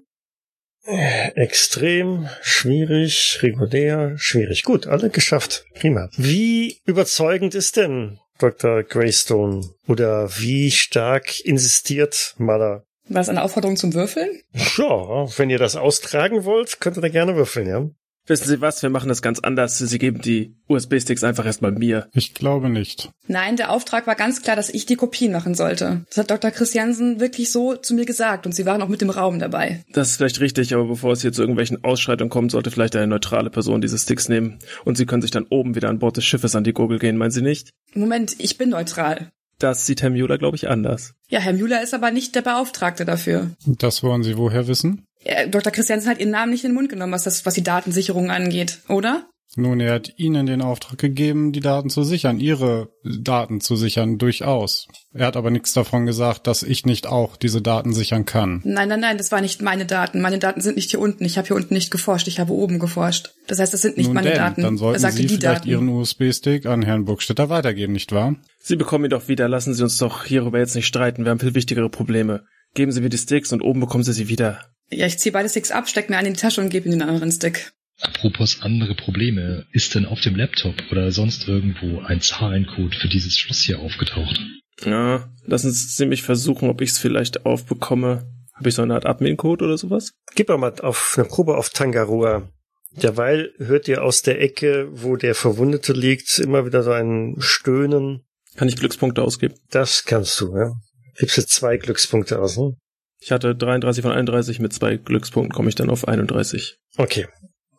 Extrem, 1.36 2.30
schwierig, 2.42 3.40
regulär, 3.42 4.18
schwierig. 4.18 4.63
Gut, 4.63 4.88
alle 4.88 5.10
geschafft. 5.10 5.66
Prima. 5.75 6.10
Wie 6.16 6.80
überzeugend 6.86 7.54
ist 7.54 7.78
denn 7.78 8.19
Dr. 8.39 8.83
Greystone? 8.83 9.69
Oder 9.88 10.30
wie 10.38 10.71
stark 10.71 11.39
insistiert 11.41 12.36
Mother? 12.38 12.86
War 13.07 13.21
es 13.21 13.30
eine 13.30 13.44
Aufforderung 13.44 13.75
zum 13.75 13.94
Würfeln? 13.94 14.41
Ja, 14.77 15.27
wenn 15.38 15.50
ihr 15.50 15.57
das 15.57 15.75
austragen 15.75 16.45
wollt, 16.45 16.80
könnt 16.80 16.97
ihr 16.97 17.01
da 17.01 17.09
gerne 17.09 17.36
würfeln, 17.36 17.68
ja? 17.68 17.89
Wissen 18.30 18.48
Sie 18.48 18.62
was? 18.62 18.84
Wir 18.84 18.92
machen 18.92 19.10
das 19.10 19.24
ganz 19.24 19.40
anders. 19.40 19.80
Sie 19.80 19.98
geben 19.98 20.22
die 20.22 20.56
USB-Sticks 20.68 21.24
einfach 21.24 21.48
erstmal 21.48 21.72
mir. 21.72 22.08
Ich 22.14 22.36
glaube 22.36 22.70
nicht. 22.70 23.10
Nein, 23.28 23.56
der 23.56 23.72
Auftrag 23.72 24.06
war 24.06 24.14
ganz 24.14 24.44
klar, 24.44 24.56
dass 24.56 24.70
ich 24.70 24.86
die 24.86 24.96
Kopien 24.96 25.31
machen 25.31 25.56
sollte. 25.56 26.06
Das 26.10 26.18
hat 26.20 26.30
Dr. 26.30 26.52
Christiansen 26.52 27.20
wirklich 27.20 27.52
so 27.52 27.76
zu 27.76 27.96
mir 27.96 28.06
gesagt 28.06 28.46
und 28.46 28.54
sie 28.54 28.68
waren 28.68 28.84
auch 28.84 28.88
mit 28.88 29.02
im 29.02 29.10
Raum 29.10 29.40
dabei. 29.40 29.84
Das 29.94 30.12
ist 30.12 30.18
vielleicht 30.18 30.42
richtig, 30.42 30.76
aber 30.76 30.86
bevor 30.86 31.14
es 31.14 31.24
hier 31.24 31.34
zu 31.34 31.42
irgendwelchen 31.42 31.84
Ausschreitungen 31.84 32.30
kommt, 32.30 32.52
sollte 32.52 32.70
vielleicht 32.70 32.96
eine 32.96 33.08
neutrale 33.08 33.50
Person 33.50 33.81
diese 33.81 33.98
Sticks 33.98 34.30
nehmen. 34.30 34.60
Und 34.86 34.98
Sie 34.98 35.08
können 35.08 35.24
sich 35.24 35.32
dann 35.32 35.48
oben 35.50 35.74
wieder 35.74 35.90
an 35.90 35.98
Bord 35.98 36.18
des 36.18 36.25
Schiffes 36.25 36.56
an 36.56 36.64
die 36.64 36.74
Gurgel 36.74 37.00
gehen, 37.00 37.18
meinen 37.18 37.32
Sie 37.32 37.42
nicht? 37.42 37.72
Moment, 37.96 38.36
ich 38.38 38.60
bin 38.60 38.70
neutral. 38.70 39.32
Das 39.58 39.86
sieht 39.86 40.02
Herr 40.02 40.10
Mueller, 40.10 40.38
glaube 40.38 40.56
ich, 40.56 40.70
anders. 40.70 41.16
Ja, 41.28 41.40
Herr 41.40 41.54
Müller 41.54 41.84
ist 41.84 41.94
aber 41.94 42.12
nicht 42.12 42.34
der 42.34 42.42
Beauftragte 42.42 43.04
dafür. 43.06 43.52
Das 43.66 44.04
wollen 44.04 44.24
Sie 44.24 44.38
woher 44.38 44.68
wissen? 44.68 45.04
Ja, 45.24 45.45
Dr. 45.48 45.71
Christiansen 45.71 46.10
hat 46.10 46.19
Ihren 46.19 46.31
Namen 46.31 46.51
nicht 46.51 46.63
in 46.63 46.71
den 46.71 46.75
Mund 46.75 46.89
genommen, 46.89 47.13
was 47.13 47.24
das, 47.24 47.45
was 47.45 47.54
die 47.54 47.63
Datensicherung 47.63 48.31
angeht, 48.31 48.80
oder? 48.88 49.27
Nun, 49.56 49.80
er 49.80 49.94
hat 49.95 50.13
Ihnen 50.18 50.45
den 50.45 50.62
Auftrag 50.62 51.00
gegeben, 51.00 51.51
die 51.51 51.60
Daten 51.60 51.89
zu 51.89 52.04
sichern, 52.04 52.39
Ihre 52.39 52.89
Daten 53.04 53.62
zu 53.62 53.75
sichern, 53.75 54.19
durchaus. 54.19 54.88
Er 55.12 55.25
hat 55.25 55.36
aber 55.38 55.50
nichts 55.50 55.74
davon 55.74 56.06
gesagt, 56.06 56.45
dass 56.45 56.62
ich 56.62 56.86
nicht 56.86 57.07
auch 57.07 57.36
diese 57.36 57.60
Daten 57.60 57.92
sichern 57.92 58.25
kann. 58.25 58.62
Nein, 58.63 58.88
nein, 58.89 59.00
nein, 59.00 59.18
das 59.18 59.31
waren 59.31 59.42
nicht 59.42 59.63
meine 59.63 59.88
Daten. 59.88 60.21
Meine 60.21 60.38
Daten 60.38 60.62
sind 60.62 60.75
nicht 60.75 60.92
hier 60.92 61.00
unten. 61.00 61.25
Ich 61.25 61.39
habe 61.39 61.48
hier 61.48 61.56
unten 61.56 61.74
nicht 61.74 61.89
geforscht, 61.89 62.27
ich 62.27 62.39
habe 62.39 62.54
oben 62.54 62.77
geforscht. 62.77 63.31
Das 63.48 63.57
heißt, 63.57 63.74
das 63.74 63.81
sind 63.81 63.98
nicht 63.98 64.06
Nun 64.06 64.15
meine 64.15 64.30
denn, 64.30 64.38
Daten. 64.38 64.62
dann 64.62 64.75
er 64.75 64.77
sollten 64.77 65.00
sagte 65.00 65.18
Sie 65.18 65.24
die 65.24 65.38
vielleicht 65.38 65.62
Daten. 65.62 65.69
Ihren 65.69 65.89
USB-Stick 65.89 66.68
an 66.68 66.83
Herrn 66.83 67.06
Burgstetter 67.06 67.50
weitergeben, 67.50 67.94
nicht 67.94 68.12
wahr? 68.12 68.36
Sie 68.60 68.75
bekommen 68.75 69.06
ihn 69.06 69.10
doch 69.10 69.30
wieder. 69.30 69.50
Lassen 69.50 69.74
Sie 69.74 69.81
uns 69.81 69.98
doch 69.98 70.25
hierüber 70.25 70.60
jetzt 70.60 70.75
nicht 70.75 70.86
streiten. 70.86 71.24
Wir 71.24 71.31
haben 71.31 71.39
viel 71.39 71.56
wichtigere 71.56 71.89
Probleme. 71.89 72.44
Geben 72.74 72.92
Sie 72.92 73.01
mir 73.01 73.10
die 73.10 73.18
Sticks 73.18 73.51
und 73.51 73.62
oben 73.62 73.80
bekommen 73.80 74.04
Sie 74.04 74.13
sie 74.13 74.27
wieder. 74.30 74.66
Ja, 74.92 75.06
ich 75.06 75.19
ziehe 75.19 75.33
beide 75.33 75.50
Sticks 75.50 75.71
ab, 75.71 75.88
steck 75.88 76.10
mir 76.10 76.18
einen 76.18 76.27
in 76.27 76.33
die 76.33 76.39
Tasche 76.39 76.62
und 76.62 76.69
gebe 76.69 76.88
ihm 76.88 76.92
den 76.92 77.01
anderen 77.01 77.31
Stick. 77.31 77.71
Apropos 78.01 78.62
andere 78.62 78.95
Probleme, 78.95 79.66
ist 79.74 79.94
denn 79.94 80.06
auf 80.06 80.21
dem 80.21 80.36
Laptop 80.36 80.75
oder 80.89 81.12
sonst 81.12 81.48
irgendwo 81.48 82.00
ein 82.00 82.21
Zahlencode 82.21 82.96
für 82.96 83.10
dieses 83.10 83.38
Schloss 83.38 83.62
hier 83.62 83.79
aufgetaucht? 83.79 84.39
Ja, 84.86 85.29
lassen 85.46 85.72
Sie 85.72 86.05
mich 86.05 86.24
versuchen, 86.24 86.70
ob 86.70 86.82
ich 86.82 86.91
es 86.91 86.98
vielleicht 86.98 87.46
aufbekomme. 87.46 88.25
Habe 88.53 88.70
ich 88.70 88.75
so 88.75 88.82
eine 88.82 88.94
Art 88.94 89.05
Admin-Code 89.05 89.65
oder 89.65 89.77
sowas? 89.77 90.13
Gib 90.36 90.50
mal 90.50 90.74
auf 90.82 91.15
eine 91.17 91.27
Probe 91.27 91.58
auf 91.58 91.70
Tangaroa. 91.70 92.50
Derweil 92.91 93.53
hört 93.58 93.88
ihr 93.88 94.03
aus 94.03 94.22
der 94.22 94.41
Ecke, 94.41 94.88
wo 94.91 95.15
der 95.15 95.36
Verwundete 95.36 95.94
liegt, 95.94 96.39
immer 96.39 96.65
wieder 96.65 96.84
so 96.84 96.91
ein 96.91 97.36
Stöhnen. 97.39 98.24
Kann 98.55 98.67
ich 98.67 98.77
Glückspunkte 98.77 99.22
ausgeben? 99.22 99.55
Das 99.70 100.05
kannst 100.05 100.39
du, 100.41 100.58
ja. 100.58 100.74
Gibst 101.20 101.38
du 101.38 101.46
zwei 101.46 101.78
Glückspunkte 101.78 102.40
aus, 102.40 102.58
ne? 102.58 102.76
Ich 103.22 103.32
hatte 103.32 103.54
33 103.54 104.02
von 104.02 104.14
31, 104.14 104.60
mit 104.60 104.74
zwei 104.74 104.96
Glückspunkten 104.96 105.54
komme 105.54 105.68
ich 105.68 105.76
dann 105.76 105.90
auf 105.90 106.08
31. 106.08 106.78
Okay. 106.98 107.28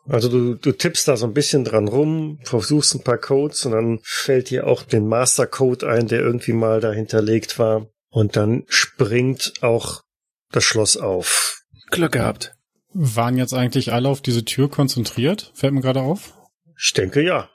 Also 0.07 0.29
du, 0.29 0.55
du 0.55 0.73
tippst 0.73 1.09
da 1.09 1.17
so 1.17 1.27
ein 1.27 1.33
bisschen 1.33 1.65
dran 1.65 1.89
rum, 1.89 2.39
versuchst 2.43 2.95
ein 2.95 3.03
paar 3.03 3.17
Codes 3.17 3.65
und 3.65 3.73
dann 3.73 4.01
fällt 4.03 4.51
dir 4.51 4.67
auch 4.67 4.83
den 4.83 5.07
Mastercode 5.07 5.85
ein, 5.85 6.09
der 6.09 6.21
irgendwie 6.21 6.53
mal 6.53 6.81
da 6.81 6.93
hinterlegt 6.93 7.59
war. 7.59 7.87
Und 8.11 8.37
dann 8.37 8.65
springt 8.69 9.55
auch 9.63 10.03
das 10.51 10.65
Schloss 10.65 10.97
auf. 10.97 11.63
Glück 11.91 12.13
gehabt. 12.13 12.55
Waren 12.93 13.39
jetzt 13.39 13.55
eigentlich 13.55 13.93
alle 13.93 14.09
auf 14.09 14.21
diese 14.21 14.45
Tür 14.45 14.69
konzentriert? 14.69 15.53
Fällt 15.55 15.73
mir 15.73 15.81
gerade 15.81 16.03
auf. 16.03 16.35
Ich 16.77 16.93
denke 16.93 17.23
ja. 17.23 17.49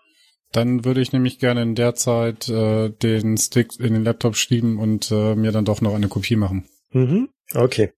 Dann 0.56 0.86
würde 0.86 1.02
ich 1.02 1.12
nämlich 1.12 1.40
gerne 1.40 1.64
in 1.64 1.76
der 1.76 1.96
Zeit 1.96 2.48
äh, 2.48 2.90
den 2.90 3.36
Stick 3.38 3.78
in 3.78 3.94
den 3.94 4.06
Laptop 4.06 4.38
schieben 4.38 4.80
und 4.80 5.12
äh, 5.12 5.36
mir 5.36 5.52
dann 5.52 5.66
doch 5.66 5.82
noch 5.82 5.94
eine 5.94 6.08
Kopie 6.08 6.38
machen. 6.38 6.64
Mhm. 6.92 7.28
Okay. 7.54 7.92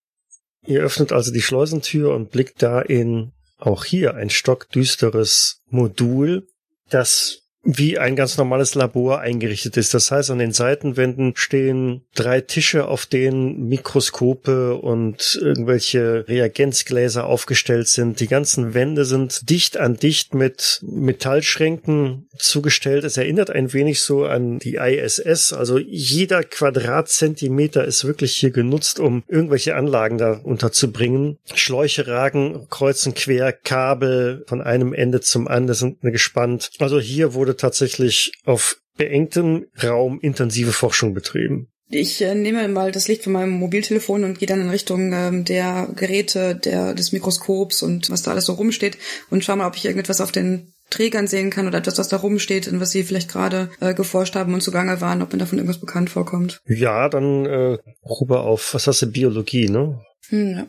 Ihr 0.65 0.81
öffnet 0.81 1.11
also 1.11 1.31
die 1.31 1.43
Schleusentür 1.43 2.15
und 2.15 2.31
blickt 2.31 2.63
da 2.63 2.81
in 2.81 3.31
auch 3.59 3.85
hier 3.85 4.15
ein 4.15 4.31
stockdüsteres 4.31 5.61
Modul, 5.69 6.47
das 6.89 7.43
wie 7.69 7.99
ein 7.99 8.15
ganz 8.15 8.37
normales 8.37 8.75
Labor 8.75 9.19
eingerichtet 9.19 9.75
ist. 9.75 9.93
Das 9.93 10.09
heißt, 10.09 10.31
an 10.31 10.39
den 10.39 10.53
Seitenwänden 10.53 11.33
stehen 11.35 12.05
drei 12.15 12.39
Tische, 12.39 12.87
auf 12.87 13.05
denen 13.05 13.67
Mikroskope 13.67 14.75
und 14.75 15.37
irgendwelche 15.41 16.25
Reagenzgläser 16.29 17.25
aufgestellt 17.25 17.89
sind. 17.89 18.21
Die 18.21 18.27
ganzen 18.27 18.73
Wände 18.73 19.03
sind 19.03 19.49
dicht 19.49 19.75
an 19.75 19.97
dicht 19.97 20.33
mit 20.33 20.79
Metallschränken 20.81 22.29
zugestellt. 22.37 23.03
Es 23.03 23.17
erinnert 23.17 23.49
ein 23.49 23.73
wenig 23.73 23.99
so 23.99 24.23
an 24.23 24.59
die 24.59 24.75
ISS. 24.75 25.51
Also 25.51 25.77
jeder 25.77 26.43
Quadratzentimeter 26.43 27.83
ist 27.83 28.05
wirklich 28.05 28.37
hier 28.37 28.51
genutzt, 28.51 28.97
um 29.01 29.23
irgendwelche 29.27 29.75
Anlagen 29.75 30.17
da 30.17 30.39
unterzubringen. 30.41 31.37
Schläuche 31.53 32.07
ragen 32.07 32.67
kreuz 32.69 33.05
und 33.05 33.15
quer, 33.15 33.51
Kabel 33.51 34.45
von 34.47 34.61
einem 34.61 34.93
Ende 34.93 35.19
zum 35.19 35.49
anderen 35.49 35.97
gespannt. 36.01 36.69
Also 36.79 37.01
hier 37.01 37.33
wurde 37.33 37.56
tatsächlich 37.57 38.31
auf 38.45 38.77
beengtem 38.97 39.67
Raum 39.83 40.19
intensive 40.21 40.71
Forschung 40.71 41.13
betrieben. 41.13 41.67
Ich 41.89 42.21
äh, 42.21 42.35
nehme 42.35 42.67
mal 42.67 42.91
das 42.91 43.07
Licht 43.07 43.23
von 43.23 43.33
meinem 43.33 43.51
Mobiltelefon 43.51 44.25
und 44.25 44.39
gehe 44.39 44.47
dann 44.47 44.59
in 44.59 44.69
Richtung 44.69 45.13
ähm, 45.13 45.45
der 45.45 45.87
Geräte, 45.95 46.55
der, 46.55 46.93
des 46.93 47.13
Mikroskops 47.13 47.81
und 47.81 48.09
was 48.09 48.23
da 48.23 48.31
alles 48.31 48.45
so 48.45 48.53
rumsteht 48.53 48.97
und 49.29 49.43
schau 49.43 49.55
mal, 49.55 49.67
ob 49.67 49.77
ich 49.77 49.85
irgendetwas 49.85 50.19
auf 50.19 50.33
den 50.33 50.73
Trägern 50.89 51.27
sehen 51.27 51.49
kann 51.49 51.67
oder 51.67 51.77
etwas, 51.77 51.97
was 51.97 52.09
da 52.09 52.17
rumsteht 52.17 52.67
und 52.67 52.81
was 52.81 52.91
sie 52.91 53.03
vielleicht 53.03 53.29
gerade 53.29 53.69
äh, 53.79 53.93
geforscht 53.93 54.35
haben 54.35 54.53
und 54.53 54.61
zugange 54.61 54.99
waren, 54.99 55.21
ob 55.21 55.31
mir 55.31 55.39
davon 55.39 55.59
irgendwas 55.59 55.79
bekannt 55.79 56.09
vorkommt. 56.09 56.59
Ja, 56.65 57.07
dann 57.07 57.45
äh, 57.45 57.77
rüber 58.05 58.43
auf, 58.43 58.73
was 58.73 58.87
hast 58.87 59.01
du, 59.01 59.07
Biologie, 59.07 59.69
ne? 59.69 60.01
Hm, 60.29 60.51
ja. 60.51 60.67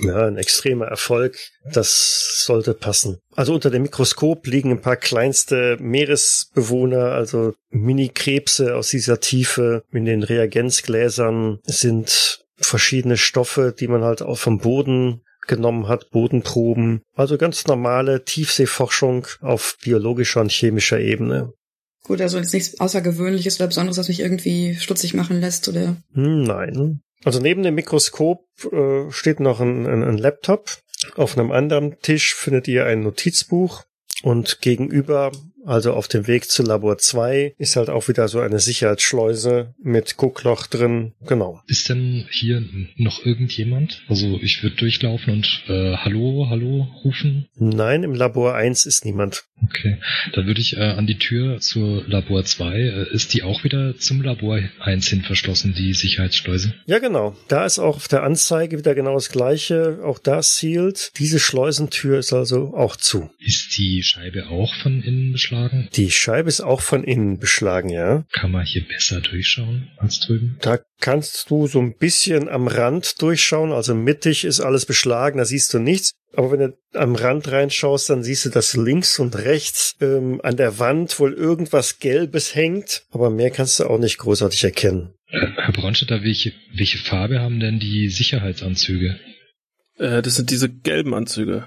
Ja, 0.00 0.26
ein 0.26 0.36
extremer 0.36 0.86
Erfolg. 0.86 1.36
Das 1.72 2.44
sollte 2.44 2.74
passen. 2.74 3.18
Also 3.34 3.54
unter 3.54 3.70
dem 3.70 3.82
Mikroskop 3.82 4.46
liegen 4.46 4.70
ein 4.70 4.80
paar 4.80 4.96
kleinste 4.96 5.76
Meeresbewohner, 5.80 7.12
also 7.12 7.54
Mini-Krebse 7.70 8.76
aus 8.76 8.88
dieser 8.88 9.20
Tiefe. 9.20 9.82
In 9.92 10.04
den 10.04 10.22
Reagenzgläsern 10.22 11.58
sind 11.64 12.44
verschiedene 12.56 13.16
Stoffe, 13.16 13.74
die 13.78 13.88
man 13.88 14.02
halt 14.02 14.22
auch 14.22 14.38
vom 14.38 14.58
Boden 14.58 15.22
genommen 15.46 15.88
hat, 15.88 16.10
Bodenproben. 16.10 17.02
Also 17.14 17.38
ganz 17.38 17.66
normale 17.66 18.24
Tiefseeforschung 18.24 19.26
auf 19.40 19.76
biologischer 19.82 20.42
und 20.42 20.52
chemischer 20.52 21.00
Ebene. 21.00 21.52
Gut, 22.04 22.20
also 22.20 22.38
jetzt 22.38 22.54
nichts 22.54 22.78
Außergewöhnliches 22.78 23.58
oder 23.58 23.66
Besonderes, 23.66 23.98
was 23.98 24.08
mich 24.08 24.20
irgendwie 24.20 24.76
stutzig 24.76 25.14
machen 25.14 25.40
lässt, 25.40 25.68
oder? 25.68 25.96
Hm, 26.14 26.44
nein. 26.44 27.00
Also 27.24 27.40
neben 27.40 27.62
dem 27.62 27.74
Mikroskop 27.74 28.46
äh, 28.72 29.10
steht 29.10 29.40
noch 29.40 29.60
ein, 29.60 29.86
ein, 29.86 30.04
ein 30.04 30.18
Laptop. 30.18 30.70
Auf 31.16 31.36
einem 31.36 31.52
anderen 31.52 31.98
Tisch 32.00 32.34
findet 32.34 32.68
ihr 32.68 32.86
ein 32.86 33.00
Notizbuch 33.00 33.84
und 34.22 34.60
gegenüber 34.60 35.32
also 35.64 35.92
auf 35.92 36.08
dem 36.08 36.26
Weg 36.26 36.50
zu 36.50 36.62
Labor 36.62 36.98
2 36.98 37.54
ist 37.58 37.76
halt 37.76 37.90
auch 37.90 38.08
wieder 38.08 38.28
so 38.28 38.40
eine 38.40 38.58
Sicherheitsschleuse 38.60 39.74
mit 39.82 40.16
Guckloch 40.16 40.66
drin. 40.66 41.12
Genau. 41.26 41.60
Ist 41.66 41.88
denn 41.88 42.26
hier 42.30 42.62
noch 42.96 43.24
irgendjemand? 43.24 44.02
Also 44.08 44.38
ich 44.40 44.62
würde 44.62 44.76
durchlaufen 44.76 45.32
und 45.32 45.64
äh, 45.68 45.96
Hallo, 45.96 46.46
Hallo 46.48 46.88
rufen? 47.04 47.48
Nein, 47.56 48.02
im 48.02 48.14
Labor 48.14 48.54
1 48.54 48.86
ist 48.86 49.04
niemand. 49.04 49.44
Okay, 49.64 49.98
dann 50.34 50.46
würde 50.46 50.60
ich 50.60 50.76
äh, 50.76 50.80
an 50.80 51.06
die 51.06 51.18
Tür 51.18 51.58
zur 51.58 52.06
Labor 52.06 52.44
2. 52.44 52.78
Äh, 52.78 53.12
ist 53.12 53.34
die 53.34 53.42
auch 53.42 53.64
wieder 53.64 53.96
zum 53.98 54.22
Labor 54.22 54.60
1 54.80 55.08
hin 55.08 55.22
verschlossen, 55.22 55.74
die 55.76 55.92
Sicherheitsschleuse? 55.94 56.74
Ja, 56.86 57.00
genau. 57.00 57.36
Da 57.48 57.66
ist 57.66 57.78
auch 57.78 57.96
auf 57.96 58.08
der 58.08 58.22
Anzeige 58.22 58.78
wieder 58.78 58.94
genau 58.94 59.14
das 59.14 59.30
gleiche. 59.30 59.98
Auch 60.04 60.18
da 60.18 60.42
sealed. 60.42 61.12
Diese 61.18 61.40
Schleusentür 61.40 62.18
ist 62.18 62.32
also 62.32 62.74
auch 62.76 62.96
zu. 62.96 63.30
Ist 63.40 63.76
die 63.76 64.02
Scheibe 64.02 64.48
auch 64.48 64.72
von 64.76 65.02
innen 65.02 65.32
beschlagen? 65.32 65.47
Beschlagen? 65.48 65.88
Die 65.94 66.10
Scheibe 66.10 66.48
ist 66.48 66.60
auch 66.60 66.80
von 66.80 67.04
innen 67.04 67.38
beschlagen, 67.38 67.88
ja. 67.88 68.24
Kann 68.32 68.50
man 68.50 68.64
hier 68.64 68.86
besser 68.86 69.20
durchschauen 69.20 69.90
als 69.96 70.20
drüben? 70.20 70.58
Da 70.60 70.78
kannst 71.00 71.50
du 71.50 71.66
so 71.66 71.80
ein 71.80 71.96
bisschen 71.96 72.48
am 72.48 72.68
Rand 72.68 73.20
durchschauen, 73.22 73.72
also 73.72 73.94
mittig 73.94 74.44
ist 74.44 74.60
alles 74.60 74.86
beschlagen, 74.86 75.38
da 75.38 75.44
siehst 75.44 75.72
du 75.74 75.78
nichts. 75.78 76.12
Aber 76.34 76.52
wenn 76.52 76.60
du 76.60 76.76
am 76.92 77.14
Rand 77.14 77.50
reinschaust, 77.50 78.10
dann 78.10 78.22
siehst 78.22 78.44
du, 78.44 78.50
dass 78.50 78.76
links 78.76 79.18
und 79.18 79.34
rechts 79.36 79.96
ähm, 80.00 80.40
an 80.42 80.56
der 80.56 80.78
Wand 80.78 81.18
wohl 81.18 81.32
irgendwas 81.32 81.98
Gelbes 82.00 82.54
hängt, 82.54 83.04
aber 83.10 83.30
mehr 83.30 83.50
kannst 83.50 83.80
du 83.80 83.84
auch 83.84 83.98
nicht 83.98 84.18
großartig 84.18 84.62
erkennen. 84.62 85.14
Herr 85.26 85.72
Bronstetter, 85.72 86.22
welche, 86.22 86.52
welche 86.74 86.98
Farbe 86.98 87.40
haben 87.40 87.60
denn 87.60 87.80
die 87.80 88.08
Sicherheitsanzüge? 88.08 89.18
Äh, 89.98 90.22
das 90.22 90.36
sind 90.36 90.50
diese 90.50 90.68
gelben 90.68 91.14
Anzüge. 91.14 91.66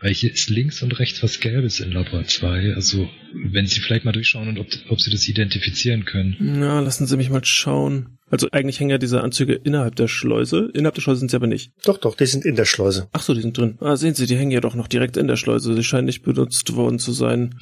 Weil 0.00 0.12
hier 0.12 0.32
ist 0.32 0.50
links 0.50 0.82
und 0.82 0.98
rechts 0.98 1.22
was 1.22 1.40
Gelbes 1.40 1.80
in 1.80 1.92
Labor 1.92 2.24
2. 2.24 2.74
Also, 2.74 3.08
wenn 3.32 3.66
Sie 3.66 3.80
vielleicht 3.80 4.04
mal 4.04 4.12
durchschauen 4.12 4.48
und 4.48 4.58
ob, 4.58 4.66
ob 4.88 5.00
Sie 5.00 5.10
das 5.10 5.28
identifizieren 5.28 6.04
können. 6.04 6.36
Na, 6.38 6.80
lassen 6.80 7.06
Sie 7.06 7.16
mich 7.16 7.30
mal 7.30 7.44
schauen. 7.44 8.18
Also 8.30 8.48
eigentlich 8.50 8.80
hängen 8.80 8.90
ja 8.90 8.98
diese 8.98 9.22
Anzüge 9.22 9.54
innerhalb 9.54 9.96
der 9.96 10.08
Schleuse. 10.08 10.70
Innerhalb 10.74 10.94
der 10.94 11.02
Schleuse 11.02 11.20
sind 11.20 11.30
sie 11.30 11.36
aber 11.36 11.46
nicht. 11.46 11.70
Doch, 11.84 11.98
doch, 11.98 12.16
die 12.16 12.26
sind 12.26 12.44
in 12.44 12.56
der 12.56 12.64
Schleuse. 12.64 13.08
Ach 13.12 13.22
so, 13.22 13.32
die 13.32 13.42
sind 13.42 13.56
drin. 13.56 13.76
Ah, 13.80 13.96
sehen 13.96 14.14
Sie, 14.14 14.26
die 14.26 14.36
hängen 14.36 14.50
ja 14.50 14.60
doch 14.60 14.74
noch 14.74 14.88
direkt 14.88 15.16
in 15.16 15.28
der 15.28 15.36
Schleuse. 15.36 15.74
Sie 15.74 15.84
scheinen 15.84 16.06
nicht 16.06 16.22
benutzt 16.22 16.74
worden 16.74 16.98
zu 16.98 17.12
sein. 17.12 17.54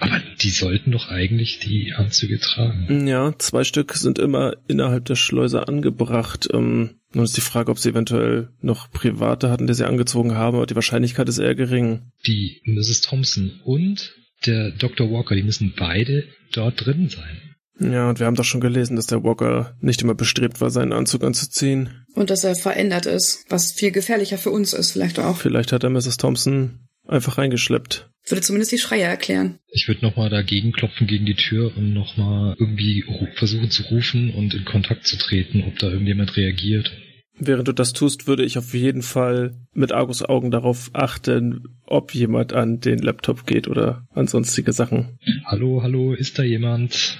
Aber 0.00 0.20
die 0.40 0.50
sollten 0.50 0.90
doch 0.90 1.10
eigentlich 1.10 1.60
die 1.60 1.92
Anzüge 1.94 2.40
tragen. 2.40 3.06
Ja, 3.06 3.34
zwei 3.38 3.62
Stück 3.62 3.92
sind 3.94 4.18
immer 4.18 4.54
innerhalb 4.66 5.04
der 5.04 5.16
Schleuse 5.16 5.68
angebracht. 5.68 6.48
Ähm, 6.52 6.96
nun 7.16 7.24
ist 7.24 7.36
die 7.36 7.40
Frage, 7.40 7.70
ob 7.70 7.78
sie 7.78 7.88
eventuell 7.88 8.50
noch 8.60 8.90
private 8.90 9.48
hatten, 9.50 9.66
die 9.66 9.72
sie 9.72 9.86
angezogen 9.86 10.34
haben, 10.34 10.56
aber 10.56 10.66
die 10.66 10.74
Wahrscheinlichkeit 10.74 11.28
ist 11.30 11.38
eher 11.38 11.54
gering. 11.54 12.12
Die 12.26 12.60
Mrs. 12.66 13.00
Thompson 13.00 13.58
und 13.64 14.14
der 14.44 14.70
Dr. 14.72 15.10
Walker, 15.10 15.34
die 15.34 15.42
müssen 15.42 15.72
beide 15.76 16.24
dort 16.52 16.84
drin 16.84 17.08
sein. 17.08 17.40
Ja, 17.80 18.10
und 18.10 18.20
wir 18.20 18.26
haben 18.26 18.36
doch 18.36 18.44
schon 18.44 18.60
gelesen, 18.60 18.96
dass 18.96 19.06
der 19.06 19.24
Walker 19.24 19.74
nicht 19.80 20.02
immer 20.02 20.14
bestrebt 20.14 20.60
war, 20.60 20.70
seinen 20.70 20.92
Anzug 20.92 21.24
anzuziehen. 21.24 22.04
Und 22.14 22.28
dass 22.28 22.44
er 22.44 22.54
verändert 22.54 23.06
ist, 23.06 23.46
was 23.48 23.72
viel 23.72 23.92
gefährlicher 23.92 24.36
für 24.36 24.50
uns 24.50 24.74
ist, 24.74 24.92
vielleicht 24.92 25.18
auch. 25.18 25.38
Vielleicht 25.38 25.72
hat 25.72 25.84
er 25.84 25.90
Mrs. 25.90 26.18
Thompson 26.18 26.86
einfach 27.06 27.38
reingeschleppt. 27.38 28.10
Würde 28.28 28.42
zumindest 28.42 28.72
die 28.72 28.78
Schreier 28.78 29.08
erklären. 29.08 29.58
Ich 29.70 29.88
würde 29.88 30.04
nochmal 30.04 30.28
dagegen 30.28 30.72
klopfen 30.72 31.06
gegen 31.06 31.24
die 31.24 31.36
Tür 31.36 31.74
und 31.76 31.94
nochmal 31.94 32.56
irgendwie 32.58 33.04
versuchen 33.36 33.70
zu 33.70 33.84
rufen 33.84 34.34
und 34.34 34.52
in 34.52 34.64
Kontakt 34.64 35.06
zu 35.06 35.16
treten, 35.16 35.62
ob 35.66 35.78
da 35.78 35.88
irgendjemand 35.88 36.36
reagiert. 36.36 36.92
Während 37.38 37.68
du 37.68 37.72
das 37.72 37.92
tust, 37.92 38.26
würde 38.26 38.44
ich 38.44 38.56
auf 38.56 38.72
jeden 38.72 39.02
Fall 39.02 39.54
mit 39.72 39.92
Argus 39.92 40.22
Augen 40.22 40.50
darauf 40.50 40.90
achten, 40.94 41.78
ob 41.84 42.14
jemand 42.14 42.52
an 42.52 42.80
den 42.80 42.98
Laptop 42.98 43.46
geht 43.46 43.68
oder 43.68 44.06
an 44.14 44.26
sonstige 44.26 44.72
Sachen. 44.72 45.18
Hallo, 45.44 45.82
hallo, 45.82 46.14
ist 46.14 46.38
da 46.38 46.42
jemand? 46.42 47.18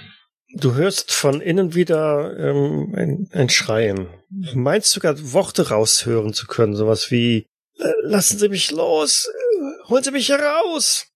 Du 0.55 0.75
hörst 0.75 1.13
von 1.13 1.43
innen 1.43 1.75
wieder 1.75 2.35
ähm, 2.39 2.95
ein, 2.97 3.29
ein 3.33 3.51
Schreien. 3.51 4.07
Du 4.31 4.59
meinst 4.59 4.93
sogar 4.93 5.17
Worte 5.33 5.69
raushören 5.69 6.33
zu 6.33 6.47
können, 6.47 6.75
sowas 6.75 7.11
wie 7.11 7.47
äh, 7.79 7.93
Lassen 8.03 8.39
Sie 8.39 8.49
mich 8.49 8.71
los, 8.71 9.29
äh, 9.29 9.89
holen 9.89 10.03
Sie 10.03 10.13
mich 10.13 10.31
heraus. 10.31 11.09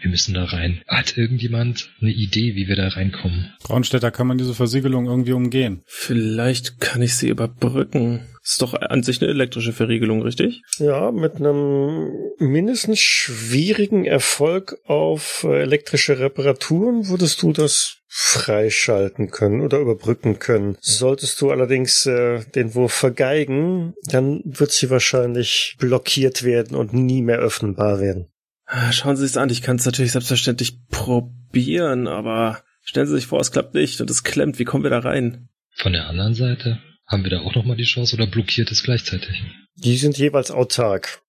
Wir 0.00 0.10
müssen 0.10 0.34
da 0.34 0.44
rein. 0.44 0.82
Hat 0.88 1.16
irgendjemand 1.16 1.90
eine 2.00 2.12
Idee, 2.12 2.54
wie 2.54 2.68
wir 2.68 2.76
da 2.76 2.88
reinkommen? 2.88 3.52
Braunstädter 3.62 4.10
kann 4.10 4.26
man 4.26 4.38
diese 4.38 4.54
Versiegelung 4.54 5.06
irgendwie 5.06 5.32
umgehen. 5.32 5.82
Vielleicht 5.86 6.80
kann 6.80 7.02
ich 7.02 7.16
sie 7.16 7.28
überbrücken. 7.28 8.26
Ist 8.42 8.60
doch 8.60 8.74
an 8.74 9.02
sich 9.02 9.22
eine 9.22 9.30
elektrische 9.30 9.72
Verriegelung, 9.72 10.20
richtig? 10.20 10.62
Ja, 10.76 11.10
mit 11.12 11.36
einem 11.36 12.10
mindestens 12.38 13.00
schwierigen 13.00 14.04
Erfolg 14.04 14.76
auf 14.84 15.46
äh, 15.48 15.62
elektrische 15.62 16.18
Reparaturen 16.18 17.08
würdest 17.08 17.40
du 17.40 17.52
das 17.54 18.02
freischalten 18.06 19.30
können 19.30 19.60
oder 19.60 19.78
überbrücken 19.78 20.38
können. 20.38 20.76
Solltest 20.80 21.40
du 21.40 21.50
allerdings 21.50 22.06
äh, 22.06 22.44
den 22.54 22.74
Wurf 22.74 22.92
vergeigen, 22.92 23.94
dann 24.04 24.40
wird 24.44 24.70
sie 24.72 24.88
wahrscheinlich 24.88 25.76
blockiert 25.80 26.44
werden 26.44 26.76
und 26.76 26.92
nie 26.92 27.22
mehr 27.22 27.38
öffnenbar 27.38 27.98
werden. 27.98 28.28
Ah, 28.76 28.90
schauen 28.90 29.16
Sie 29.16 29.22
sich's 29.22 29.36
an, 29.36 29.50
ich 29.50 29.62
kann 29.62 29.76
es 29.76 29.86
natürlich 29.86 30.10
selbstverständlich 30.10 30.88
probieren, 30.88 32.08
aber 32.08 32.60
stellen 32.82 33.06
Sie 33.06 33.14
sich 33.14 33.28
vor, 33.28 33.38
es 33.38 33.52
klappt 33.52 33.72
nicht 33.74 34.00
und 34.00 34.10
es 34.10 34.24
klemmt. 34.24 34.58
Wie 34.58 34.64
kommen 34.64 34.82
wir 34.82 34.90
da 34.90 34.98
rein? 34.98 35.48
Von 35.76 35.92
der 35.92 36.08
anderen 36.08 36.34
Seite? 36.34 36.80
Haben 37.06 37.22
wir 37.22 37.30
da 37.30 37.38
auch 37.42 37.54
nochmal 37.54 37.76
die 37.76 37.84
Chance 37.84 38.16
oder 38.16 38.26
blockiert 38.26 38.72
es 38.72 38.82
gleichzeitig? 38.82 39.44
Die 39.76 39.96
sind 39.96 40.18
jeweils 40.18 40.50
autark. 40.50 41.22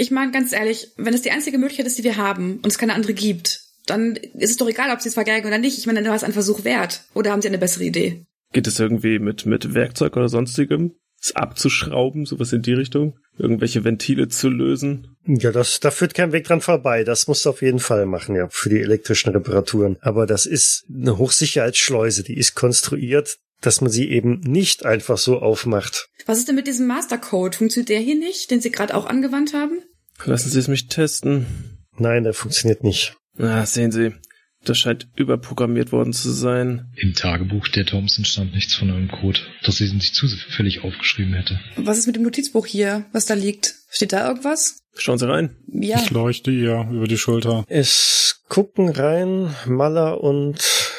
Ich 0.00 0.10
meine, 0.10 0.32
ganz 0.32 0.52
ehrlich, 0.52 0.88
wenn 0.96 1.14
es 1.14 1.22
die 1.22 1.30
einzige 1.30 1.58
Möglichkeit 1.58 1.86
ist, 1.86 1.98
die 1.98 2.04
wir 2.04 2.16
haben 2.16 2.56
und 2.56 2.66
es 2.66 2.78
keine 2.78 2.94
andere 2.94 3.14
gibt, 3.14 3.60
dann 3.86 4.16
ist 4.16 4.50
es 4.50 4.56
doch 4.56 4.68
egal, 4.68 4.92
ob 4.92 5.00
sie 5.00 5.08
es 5.08 5.14
vergeigen 5.14 5.46
oder 5.46 5.58
nicht. 5.58 5.78
Ich 5.78 5.86
meine, 5.86 6.00
dann 6.00 6.08
war 6.08 6.16
es 6.16 6.24
ein 6.24 6.32
Versuch 6.32 6.64
wert. 6.64 7.04
Oder 7.14 7.30
haben 7.30 7.42
sie 7.42 7.48
eine 7.48 7.58
bessere 7.58 7.84
Idee? 7.84 8.26
Geht 8.52 8.66
es 8.66 8.80
irgendwie 8.80 9.20
mit, 9.20 9.46
mit 9.46 9.72
Werkzeug 9.72 10.16
oder 10.16 10.28
sonstigem? 10.28 10.96
Es 11.20 11.34
abzuschrauben, 11.34 12.26
sowas 12.26 12.52
in 12.52 12.62
die 12.62 12.74
Richtung? 12.74 13.18
Irgendwelche 13.36 13.84
Ventile 13.84 14.28
zu 14.28 14.48
lösen? 14.48 15.16
Ja, 15.26 15.50
das, 15.50 15.80
da 15.80 15.90
führt 15.90 16.14
kein 16.14 16.32
Weg 16.32 16.44
dran 16.44 16.60
vorbei. 16.60 17.04
Das 17.04 17.26
musst 17.26 17.44
du 17.44 17.50
auf 17.50 17.62
jeden 17.62 17.80
Fall 17.80 18.06
machen, 18.06 18.36
ja, 18.36 18.48
für 18.50 18.68
die 18.68 18.80
elektrischen 18.80 19.30
Reparaturen. 19.30 19.96
Aber 20.00 20.26
das 20.26 20.46
ist 20.46 20.84
eine 20.88 21.18
Hochsicherheitsschleuse, 21.18 22.22
die 22.22 22.36
ist 22.36 22.54
konstruiert, 22.54 23.38
dass 23.60 23.80
man 23.80 23.90
sie 23.90 24.08
eben 24.10 24.40
nicht 24.40 24.84
einfach 24.84 25.18
so 25.18 25.40
aufmacht. 25.40 26.08
Was 26.26 26.38
ist 26.38 26.48
denn 26.48 26.54
mit 26.54 26.66
diesem 26.66 26.86
Mastercode? 26.86 27.56
Funktioniert 27.56 27.88
der 27.88 28.00
hier 28.00 28.16
nicht, 28.16 28.50
den 28.50 28.60
Sie 28.60 28.70
gerade 28.70 28.94
auch 28.94 29.06
angewandt 29.06 29.54
haben? 29.54 29.82
Lassen 30.24 30.50
Sie 30.50 30.58
es 30.58 30.68
mich 30.68 30.88
testen. 30.88 31.46
Nein, 31.96 32.24
der 32.24 32.34
funktioniert 32.34 32.84
nicht. 32.84 33.16
Na, 33.36 33.66
sehen 33.66 33.92
Sie. 33.92 34.14
Das 34.68 34.76
scheint 34.76 35.08
überprogrammiert 35.16 35.92
worden 35.92 36.12
zu 36.12 36.30
sein. 36.30 36.92
Im 36.94 37.14
Tagebuch 37.14 37.68
der 37.68 37.86
Thompson 37.86 38.26
stand 38.26 38.52
nichts 38.52 38.74
von 38.74 38.90
einem 38.90 39.10
Code, 39.10 39.40
dass 39.64 39.78
sie 39.78 39.86
sich 39.86 40.12
zufällig 40.12 40.84
aufgeschrieben 40.84 41.32
hätte. 41.32 41.58
Was 41.76 41.96
ist 41.96 42.06
mit 42.06 42.16
dem 42.16 42.22
Notizbuch 42.22 42.66
hier, 42.66 43.06
was 43.12 43.24
da 43.24 43.32
liegt? 43.32 43.76
Steht 43.88 44.12
da 44.12 44.28
irgendwas? 44.28 44.82
Schauen 44.94 45.16
Sie 45.16 45.26
rein. 45.26 45.56
Ja. 45.72 45.98
Ich 46.02 46.10
leuchte 46.10 46.50
ihr 46.50 46.86
über 46.92 47.06
die 47.06 47.16
Schulter. 47.16 47.64
Es 47.68 48.42
gucken 48.48 48.90
rein 48.90 49.54
Maller 49.66 50.22
und 50.22 50.58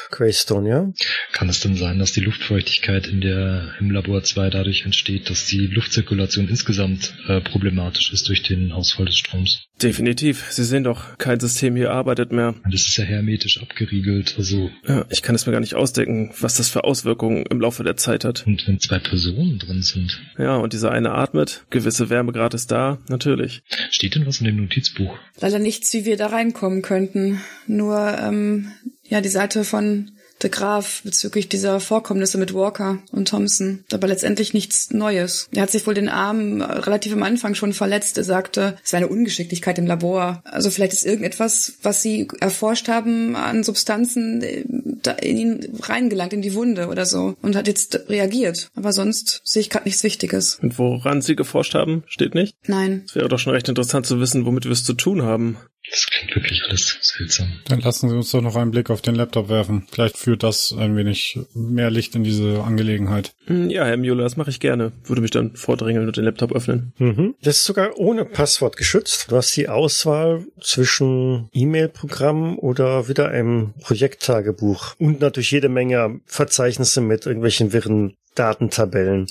Greystone, 0.09 0.69
ja? 0.69 0.93
Kann 1.33 1.49
es 1.49 1.59
denn 1.59 1.75
sein, 1.75 1.99
dass 1.99 2.11
die 2.11 2.21
Luftfeuchtigkeit 2.21 3.07
in 3.07 3.21
der, 3.21 3.73
im 3.79 3.91
Labor 3.91 4.23
2 4.23 4.49
dadurch 4.49 4.85
entsteht, 4.85 5.29
dass 5.29 5.45
die 5.45 5.67
Luftzirkulation 5.67 6.47
insgesamt 6.47 7.13
äh, 7.27 7.41
problematisch 7.41 8.11
ist 8.11 8.27
durch 8.27 8.43
den 8.43 8.71
Ausfall 8.71 9.05
des 9.05 9.17
Stroms? 9.17 9.65
Definitiv. 9.81 10.47
Sie 10.49 10.63
sehen 10.63 10.83
doch, 10.83 11.17
kein 11.17 11.39
System 11.39 11.75
hier 11.75 11.91
arbeitet 11.91 12.31
mehr. 12.31 12.55
Und 12.63 12.73
das 12.73 12.87
ist 12.87 12.97
ja 12.97 13.05
hermetisch 13.05 13.61
abgeriegelt, 13.61 14.35
also. 14.37 14.69
Ja, 14.85 15.05
ich 15.09 15.21
kann 15.21 15.35
es 15.35 15.45
mir 15.45 15.53
gar 15.53 15.61
nicht 15.61 15.75
ausdenken, 15.75 16.33
was 16.39 16.55
das 16.55 16.69
für 16.69 16.83
Auswirkungen 16.83 17.45
im 17.45 17.61
Laufe 17.61 17.83
der 17.83 17.95
Zeit 17.95 18.25
hat. 18.25 18.45
Und 18.45 18.67
wenn 18.67 18.79
zwei 18.79 18.99
Personen 18.99 19.57
drin 19.59 19.81
sind. 19.81 20.19
Ja, 20.37 20.57
und 20.57 20.73
dieser 20.73 20.91
eine 20.91 21.11
atmet, 21.11 21.65
gewisse 21.69 22.09
Wärmegrad 22.09 22.53
ist 22.53 22.71
da, 22.71 22.97
natürlich. 23.07 23.61
Steht 23.89 24.15
denn 24.15 24.25
was 24.25 24.39
in 24.39 24.47
dem 24.47 24.57
Notizbuch? 24.57 25.17
Leider 25.39 25.59
nichts, 25.59 25.93
wie 25.93 26.05
wir 26.05 26.17
da 26.17 26.27
reinkommen 26.27 26.81
könnten. 26.81 27.39
Nur, 27.67 28.17
ähm, 28.19 28.71
ja, 29.09 29.21
die 29.21 29.29
Seite 29.29 29.63
von 29.63 30.11
de 30.41 30.49
Graaf 30.49 31.01
bezüglich 31.03 31.49
dieser 31.49 31.79
Vorkommnisse 31.79 32.37
mit 32.37 32.53
Walker 32.53 32.99
und 33.11 33.27
Thompson. 33.27 33.83
Aber 33.91 34.07
letztendlich 34.07 34.53
nichts 34.53 34.91
Neues. 34.91 35.49
Er 35.51 35.63
hat 35.63 35.71
sich 35.71 35.85
wohl 35.85 35.93
den 35.93 36.09
Arm 36.09 36.61
relativ 36.61 37.13
am 37.13 37.23
Anfang 37.23 37.55
schon 37.55 37.73
verletzt. 37.73 38.17
Er 38.17 38.23
sagte, 38.23 38.77
es 38.83 38.93
wäre 38.93 39.03
eine 39.03 39.11
Ungeschicklichkeit 39.11 39.77
im 39.77 39.87
Labor. 39.87 40.41
Also 40.45 40.69
vielleicht 40.69 40.93
ist 40.93 41.05
irgendetwas, 41.05 41.73
was 41.83 42.01
sie 42.01 42.27
erforscht 42.39 42.87
haben 42.87 43.35
an 43.35 43.63
Substanzen 43.63 44.41
in 44.41 45.37
ihn 45.37 45.79
reingelangt, 45.81 46.33
in 46.33 46.41
die 46.41 46.53
Wunde 46.53 46.87
oder 46.87 47.05
so. 47.05 47.35
Und 47.41 47.55
hat 47.55 47.67
jetzt 47.67 48.09
reagiert. 48.09 48.69
Aber 48.75 48.93
sonst 48.93 49.41
sehe 49.43 49.61
ich 49.61 49.69
gerade 49.69 49.85
nichts 49.85 50.03
Wichtiges. 50.03 50.59
Und 50.61 50.77
woran 50.77 51.21
sie 51.21 51.35
geforscht 51.35 51.73
haben, 51.73 52.03
steht 52.07 52.35
nicht? 52.35 52.55
Nein. 52.67 53.03
Es 53.05 53.15
wäre 53.15 53.27
doch 53.27 53.39
schon 53.39 53.53
recht 53.53 53.67
interessant 53.67 54.05
zu 54.05 54.19
wissen, 54.19 54.45
womit 54.45 54.65
wir 54.65 54.71
es 54.71 54.85
zu 54.85 54.93
tun 54.93 55.23
haben. 55.23 55.57
Das 55.89 56.05
klingt 56.05 56.35
wirklich 56.35 56.63
alles 56.67 56.97
seltsam. 57.01 57.59
Dann 57.67 57.79
lassen 57.81 58.09
Sie 58.09 58.15
uns 58.15 58.31
doch 58.31 58.41
noch 58.41 58.55
einen 58.55 58.71
Blick 58.71 58.89
auf 58.89 59.01
den 59.01 59.15
Laptop 59.15 59.49
werfen. 59.49 59.87
Vielleicht 59.91 60.17
führt 60.17 60.43
das 60.43 60.73
ein 60.77 60.95
wenig 60.95 61.39
mehr 61.53 61.89
Licht 61.89 62.15
in 62.15 62.23
diese 62.23 62.63
Angelegenheit. 62.63 63.31
Ja, 63.47 63.85
Herr 63.85 63.97
Müller, 63.97 64.23
das 64.23 64.37
mache 64.37 64.49
ich 64.49 64.59
gerne. 64.59 64.91
Würde 65.03 65.21
mich 65.21 65.31
dann 65.31 65.55
vordrängeln 65.55 66.07
und 66.07 66.17
den 66.17 66.25
Laptop 66.25 66.51
öffnen. 66.51 66.93
Mhm. 66.99 67.35
Das 67.41 67.57
ist 67.57 67.65
sogar 67.65 67.97
ohne 67.97 68.25
Passwort 68.25 68.77
geschützt. 68.77 69.27
Du 69.29 69.35
hast 69.35 69.55
die 69.55 69.69
Auswahl 69.69 70.45
zwischen 70.61 71.49
E-Mail-Programm 71.53 72.59
oder 72.59 73.07
wieder 73.07 73.29
einem 73.29 73.73
Projekttagebuch 73.81 74.95
und 74.99 75.21
natürlich 75.21 75.51
jede 75.51 75.69
Menge 75.69 76.19
Verzeichnisse 76.25 77.01
mit 77.01 77.25
irgendwelchen 77.25 77.73
wirren 77.73 78.13
Datentabellen. 78.35 79.27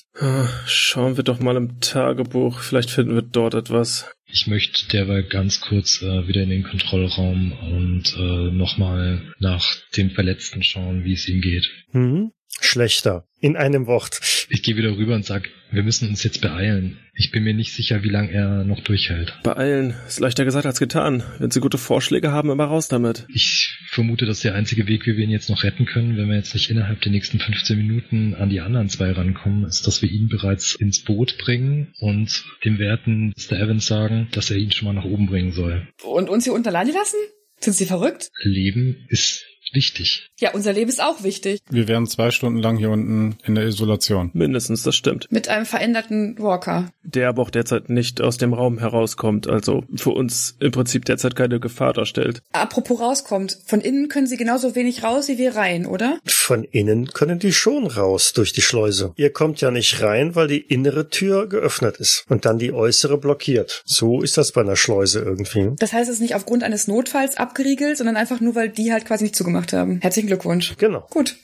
Schauen 0.67 1.17
wir 1.17 1.25
doch 1.25 1.41
mal 1.41 1.57
im 1.57 1.81
Tagebuch. 1.81 2.61
Vielleicht 2.61 2.91
finden 2.91 3.15
wir 3.15 3.23
dort 3.23 3.55
etwas. 3.55 4.07
Ich 4.31 4.47
möchte 4.47 4.87
derweil 4.89 5.23
ganz 5.23 5.61
kurz 5.61 6.03
äh, 6.03 6.29
wieder 6.29 6.43
in 6.43 6.51
den 6.51 6.63
Kontrollraum 6.63 7.53
und 7.53 8.15
äh, 8.17 8.51
nochmal 8.53 9.35
nach 9.39 9.65
dem 9.97 10.11
Verletzten 10.11 10.63
schauen, 10.63 11.05
wie 11.05 11.15
es 11.15 11.29
ihm 11.29 11.41
geht. 11.41 11.71
Mhm. 11.93 12.33
Schlechter. 12.61 13.25
In 13.41 13.57
einem 13.57 13.87
Wort. 13.87 14.21
Ich 14.51 14.63
gehe 14.63 14.77
wieder 14.77 14.97
rüber 14.97 15.15
und 15.15 15.25
sag, 15.25 15.49
wir 15.71 15.83
müssen 15.83 16.09
uns 16.09 16.25
jetzt 16.25 16.41
beeilen. 16.41 16.99
Ich 17.15 17.31
bin 17.31 17.45
mir 17.45 17.55
nicht 17.55 17.73
sicher, 17.73 18.03
wie 18.03 18.09
lange 18.09 18.33
er 18.33 18.65
noch 18.65 18.81
durchhält. 18.81 19.35
Beeilen 19.43 19.95
ist 20.07 20.21
leichter 20.21 20.45
gesagt 20.45 20.67
als 20.67 20.79
getan. 20.79 21.23
Wenn 21.39 21.51
Sie 21.51 21.61
gute 21.61 21.79
Vorschläge 21.79 22.33
haben, 22.33 22.51
immer 22.51 22.65
raus 22.65 22.89
damit. 22.89 23.27
Ich 23.33 23.79
vermute, 23.91 24.27
dass 24.27 24.41
der 24.41 24.55
einzige 24.55 24.87
Weg, 24.87 25.07
wie 25.07 25.17
wir 25.17 25.25
ihn 25.25 25.31
jetzt 25.31 25.51
noch 25.51 25.63
retten 25.63 25.85
können, 25.85 26.17
wenn 26.17 26.29
wir 26.29 26.37
jetzt 26.37 26.55
nicht 26.55 26.71
innerhalb 26.71 27.01
der 27.03 27.13
nächsten 27.13 27.39
15 27.39 27.77
Minuten 27.77 28.35
an 28.35 28.49
die 28.49 28.61
anderen 28.61 28.89
zwei 28.89 29.13
rankommen, 29.13 29.65
ist, 29.65 29.87
dass 29.87 30.03
wir 30.03 30.11
ihn 30.11 30.29
bereits 30.29 30.75
ins 30.75 31.01
Boot 31.01 31.39
bringen 31.39 31.93
und 32.01 32.45
dem 32.65 32.79
werten 32.79 33.35
Mr. 33.37 33.59
Evans 33.59 33.87
sagen, 33.87 34.29
dass 34.33 34.51
er 34.51 34.57
ihn 34.57 34.73
schon 34.73 34.87
mal 34.87 34.95
nach 34.95 35.05
oben 35.05 35.27
bringen 35.27 35.53
soll. 35.53 35.87
Und 36.03 36.29
uns 36.29 36.45
hier 36.45 36.55
unter 36.55 36.71
Leine 36.71 36.93
lassen? 36.93 37.19
Sind 37.61 37.75
Sie 37.75 37.87
verrückt? 37.87 38.31
Leben 38.43 39.05
ist 39.09 39.45
wichtig. 39.73 40.31
Ja, 40.39 40.53
unser 40.53 40.73
Leben 40.73 40.89
ist 40.89 41.03
auch 41.03 41.23
wichtig. 41.23 41.61
Wir 41.69 41.89
wären 41.89 42.07
zwei 42.07 42.31
Stunden 42.31 42.59
lang 42.59 42.77
hier 42.77 42.91
unten 42.91 43.37
in 43.45 43.55
der 43.55 43.65
Isolation. 43.65 44.31
Mindestens, 44.33 44.83
das 44.83 44.97
stimmt. 44.97 45.27
Mit 45.31 45.49
einem 45.49 45.67
veränderten 45.67 46.37
Walker. 46.39 46.91
Der 47.03 47.29
aber 47.29 47.43
auch 47.43 47.51
derzeit 47.51 47.89
nicht 47.89 48.21
aus 48.21 48.37
dem 48.37 48.55
Raum 48.55 48.79
herauskommt, 48.79 49.49
also 49.49 49.85
für 49.97 50.11
uns 50.11 50.57
im 50.61 50.71
Prinzip 50.71 51.05
derzeit 51.05 51.37
keine 51.37 51.61
Gefahr 51.61 51.93
darstellt. 51.93 52.43
Apropos 52.53 53.01
rauskommt, 53.01 53.59
von 53.67 53.81
innen 53.81 54.09
können 54.09 54.27
sie 54.27 54.37
genauso 54.37 54.75
wenig 54.75 55.03
raus 55.03 55.29
wie 55.29 55.39
wir 55.39 55.57
rein, 55.57 55.87
oder? 55.87 56.19
Von 56.25 56.65
innen 56.65 57.09
können 57.09 57.39
die 57.39 57.53
schon 57.53 57.87
raus 57.87 58.33
durch 58.33 58.53
die 58.53 58.63
Schleuse. 58.63 59.13
Ihr 59.17 59.33
kommt 59.33 59.61
ja 59.61 59.71
nicht 59.71 60.03
rein, 60.03 60.35
weil 60.35 60.49
die 60.49 60.61
innere 60.61 61.09
Tür 61.09 61.49
geöffnet 61.49 61.97
ist 61.97 62.25
und 62.29 62.45
dann 62.45 62.59
die 62.59 62.73
äußere 62.73 63.19
blockiert. 63.19 63.83
So 63.85 64.23
ist 64.23 64.37
das 64.37 64.53
bei 64.53 64.61
einer 64.61 64.77
Schleuse 64.77 65.21
irgendwie. 65.21 65.73
Das 65.79 65.93
heißt, 65.93 66.09
es 66.09 66.17
ist 66.17 66.23
nicht 66.23 66.35
aufgrund 66.35 66.63
eines 66.63 66.87
Notfalls 66.87 67.37
abgeriegelt, 67.37 67.97
sondern 67.97 68.17
einfach 68.17 68.41
nur, 68.41 68.55
weil 68.55 68.69
die 68.69 68.93
halt 68.93 69.05
quasi 69.05 69.25
nicht 69.25 69.37
zugemacht 69.37 69.58
haben. 69.73 70.01
Herzlichen 70.01 70.29
Glückwunsch. 70.29 70.75
Genau. 70.79 71.07
Gut. 71.11 71.37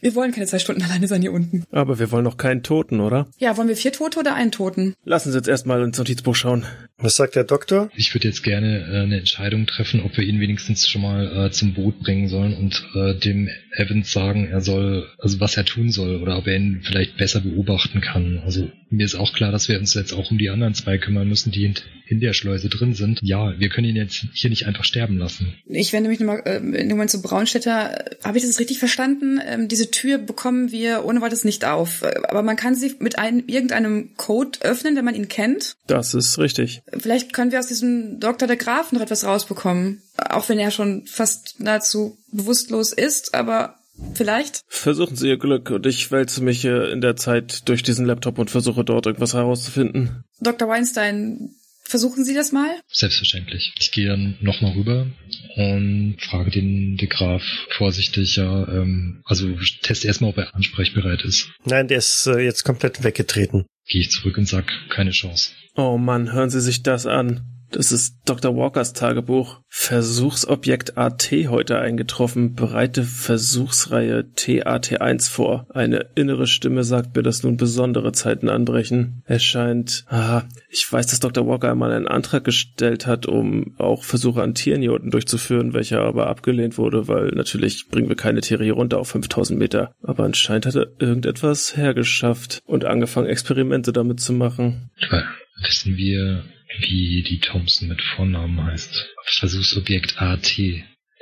Wir 0.00 0.14
wollen 0.14 0.32
keine 0.32 0.46
zwei 0.46 0.58
Stunden 0.58 0.82
alleine 0.82 1.06
sein 1.08 1.20
hier 1.20 1.32
unten. 1.32 1.64
Aber 1.70 1.98
wir 1.98 2.10
wollen 2.10 2.24
noch 2.24 2.36
keinen 2.36 2.62
Toten, 2.62 3.00
oder? 3.00 3.28
Ja, 3.38 3.56
wollen 3.56 3.68
wir 3.68 3.76
vier 3.76 3.92
Tote 3.92 4.18
oder 4.18 4.34
einen 4.34 4.50
Toten? 4.50 4.94
Lassen 5.04 5.30
Sie 5.30 5.36
jetzt 5.36 5.48
erstmal 5.48 5.82
ins 5.82 5.98
Notizbuch 5.98 6.34
schauen. 6.34 6.64
Was 6.96 7.16
sagt 7.16 7.36
der 7.36 7.44
Doktor? 7.44 7.90
Ich 7.94 8.14
würde 8.14 8.28
jetzt 8.28 8.42
gerne 8.42 8.80
äh, 8.80 9.02
eine 9.02 9.18
Entscheidung 9.18 9.66
treffen, 9.66 10.02
ob 10.02 10.16
wir 10.16 10.24
ihn 10.24 10.40
wenigstens 10.40 10.88
schon 10.88 11.02
mal 11.02 11.46
äh, 11.46 11.50
zum 11.50 11.74
Boot 11.74 12.00
bringen 12.00 12.28
sollen 12.28 12.56
und 12.56 12.86
äh, 12.94 13.14
dem 13.14 13.48
Evans 13.72 14.12
sagen, 14.12 14.46
er 14.46 14.60
soll, 14.60 15.08
also 15.18 15.40
was 15.40 15.56
er 15.56 15.64
tun 15.64 15.90
soll 15.90 16.16
oder 16.16 16.36
ob 16.38 16.46
er 16.46 16.56
ihn 16.56 16.80
vielleicht 16.82 17.16
besser 17.16 17.40
beobachten 17.40 18.00
kann. 18.00 18.40
Also 18.44 18.70
mir 18.90 19.06
ist 19.06 19.14
auch 19.14 19.32
klar, 19.32 19.52
dass 19.52 19.68
wir 19.68 19.78
uns 19.78 19.94
jetzt 19.94 20.12
auch 20.12 20.30
um 20.30 20.38
die 20.38 20.50
anderen 20.50 20.74
zwei 20.74 20.98
kümmern 20.98 21.28
müssen, 21.28 21.52
die 21.52 21.72
in, 22.08 22.20
der 22.20 22.32
Schleuse 22.32 22.68
drin 22.68 22.94
sind. 22.94 23.20
Ja, 23.22 23.58
wir 23.60 23.68
können 23.68 23.88
ihn 23.88 23.94
jetzt 23.94 24.26
hier 24.32 24.50
nicht 24.50 24.66
einfach 24.66 24.82
sterben 24.82 25.16
lassen. 25.16 25.54
Ich 25.66 25.92
wende 25.92 26.10
mich 26.10 26.18
nochmal 26.18 26.42
äh, 26.44 26.56
in 26.56 26.72
dem 26.72 26.88
Moment 26.88 27.10
zu 27.10 27.22
Braunstädter. 27.22 28.04
Habe 28.24 28.36
ich 28.36 28.44
das 28.44 28.58
richtig 28.58 28.80
verstanden? 28.80 29.40
Ähm, 29.46 29.68
diese 29.68 29.92
Tür 29.92 30.18
bekommen 30.18 30.72
wir 30.72 31.04
ohne 31.04 31.20
weiteres 31.20 31.44
nicht 31.44 31.64
auf. 31.64 32.02
Äh, 32.02 32.14
Aber 32.28 32.42
man 32.42 32.56
kann 32.56 32.74
sie 32.74 32.96
mit 32.98 33.20
einem, 33.20 33.44
irgendeinem 33.46 34.16
Code 34.16 34.58
öffnen, 34.62 34.96
wenn 34.96 35.04
man 35.04 35.14
ihn 35.14 35.28
kennt. 35.28 35.76
Das 35.86 36.14
ist 36.14 36.40
richtig. 36.40 36.82
Vielleicht 36.98 37.32
können 37.32 37.52
wir 37.52 37.60
aus 37.60 37.68
diesem 37.68 38.18
Dr. 38.18 38.48
der 38.48 38.56
Graf 38.56 38.90
noch 38.90 39.00
etwas 39.00 39.24
rausbekommen. 39.24 40.02
Auch 40.28 40.48
wenn 40.48 40.58
er 40.58 40.70
schon 40.70 41.06
fast 41.06 41.60
nahezu 41.60 42.18
bewusstlos 42.32 42.92
ist, 42.92 43.34
aber 43.34 43.76
vielleicht. 44.14 44.62
Versuchen 44.68 45.16
Sie 45.16 45.28
Ihr 45.28 45.38
Glück 45.38 45.70
und 45.70 45.86
ich 45.86 46.10
wälze 46.10 46.42
mich 46.42 46.64
in 46.64 47.00
der 47.00 47.16
Zeit 47.16 47.68
durch 47.68 47.82
diesen 47.82 48.06
Laptop 48.06 48.38
und 48.38 48.50
versuche 48.50 48.84
dort 48.84 49.06
irgendwas 49.06 49.34
herauszufinden. 49.34 50.24
Dr. 50.40 50.68
Weinstein, 50.68 51.50
versuchen 51.82 52.24
Sie 52.24 52.34
das 52.34 52.52
mal? 52.52 52.68
Selbstverständlich. 52.88 53.74
Ich 53.78 53.92
gehe 53.92 54.08
dann 54.08 54.36
nochmal 54.40 54.72
rüber 54.72 55.06
und 55.56 56.16
frage 56.20 56.50
den 56.50 56.96
De 56.96 57.08
Graf 57.08 57.42
vorsichtig, 57.76 58.36
ja, 58.36 58.68
ähm, 58.68 59.22
also 59.24 59.48
teste 59.82 60.06
erstmal, 60.06 60.30
ob 60.30 60.38
er 60.38 60.54
ansprechbereit 60.54 61.22
ist. 61.22 61.48
Nein, 61.64 61.88
der 61.88 61.98
ist 61.98 62.26
äh, 62.26 62.40
jetzt 62.40 62.64
komplett 62.64 63.02
weggetreten. 63.04 63.66
Gehe 63.86 64.02
ich 64.02 64.10
zurück 64.10 64.38
und 64.38 64.46
sag, 64.46 64.70
keine 64.88 65.10
Chance. 65.10 65.50
Oh 65.74 65.98
Mann, 65.98 66.32
hören 66.32 66.50
Sie 66.50 66.60
sich 66.60 66.82
das 66.82 67.06
an. 67.06 67.59
Das 67.72 67.92
ist 67.92 68.16
Dr. 68.24 68.56
Walkers 68.56 68.94
Tagebuch. 68.94 69.60
Versuchsobjekt 69.68 70.98
AT 70.98 71.30
heute 71.30 71.78
eingetroffen. 71.78 72.54
Bereite 72.54 73.04
Versuchsreihe 73.04 74.24
TAT1 74.36 75.30
vor. 75.30 75.66
Eine 75.72 76.06
innere 76.16 76.48
Stimme 76.48 76.82
sagt 76.82 77.14
mir, 77.14 77.22
dass 77.22 77.44
nun 77.44 77.56
besondere 77.56 78.10
Zeiten 78.12 78.48
anbrechen. 78.48 79.22
Es 79.24 79.44
scheint, 79.44 80.04
ah, 80.08 80.42
ich 80.68 80.90
weiß, 80.90 81.06
dass 81.06 81.20
Dr. 81.20 81.46
Walker 81.46 81.70
einmal 81.70 81.92
einen 81.92 82.08
Antrag 82.08 82.42
gestellt 82.42 83.06
hat, 83.06 83.26
um 83.26 83.74
auch 83.78 84.02
Versuche 84.02 84.42
an 84.42 84.50
unten 84.50 85.10
durchzuführen, 85.10 85.72
welcher 85.72 86.00
aber 86.00 86.26
abgelehnt 86.26 86.76
wurde, 86.76 87.06
weil 87.06 87.28
natürlich 87.28 87.88
bringen 87.88 88.08
wir 88.08 88.16
keine 88.16 88.40
Tiere 88.40 88.64
hier 88.64 88.74
runter 88.74 88.98
auf 88.98 89.08
5000 89.08 89.58
Meter. 89.58 89.94
Aber 90.02 90.24
anscheinend 90.24 90.66
hat 90.66 90.74
er 90.74 90.88
irgendetwas 90.98 91.76
hergeschafft 91.76 92.62
und 92.66 92.84
angefangen, 92.84 93.28
Experimente 93.28 93.92
damit 93.92 94.20
zu 94.20 94.32
machen. 94.32 94.90
Wissen 95.62 95.96
wir, 95.96 96.44
wie 96.78 97.22
die 97.22 97.40
Thompson 97.40 97.88
mit 97.88 98.02
Vornamen 98.02 98.64
heißt. 98.64 99.08
Versuchsobjekt 99.24 100.20
AT. 100.20 100.58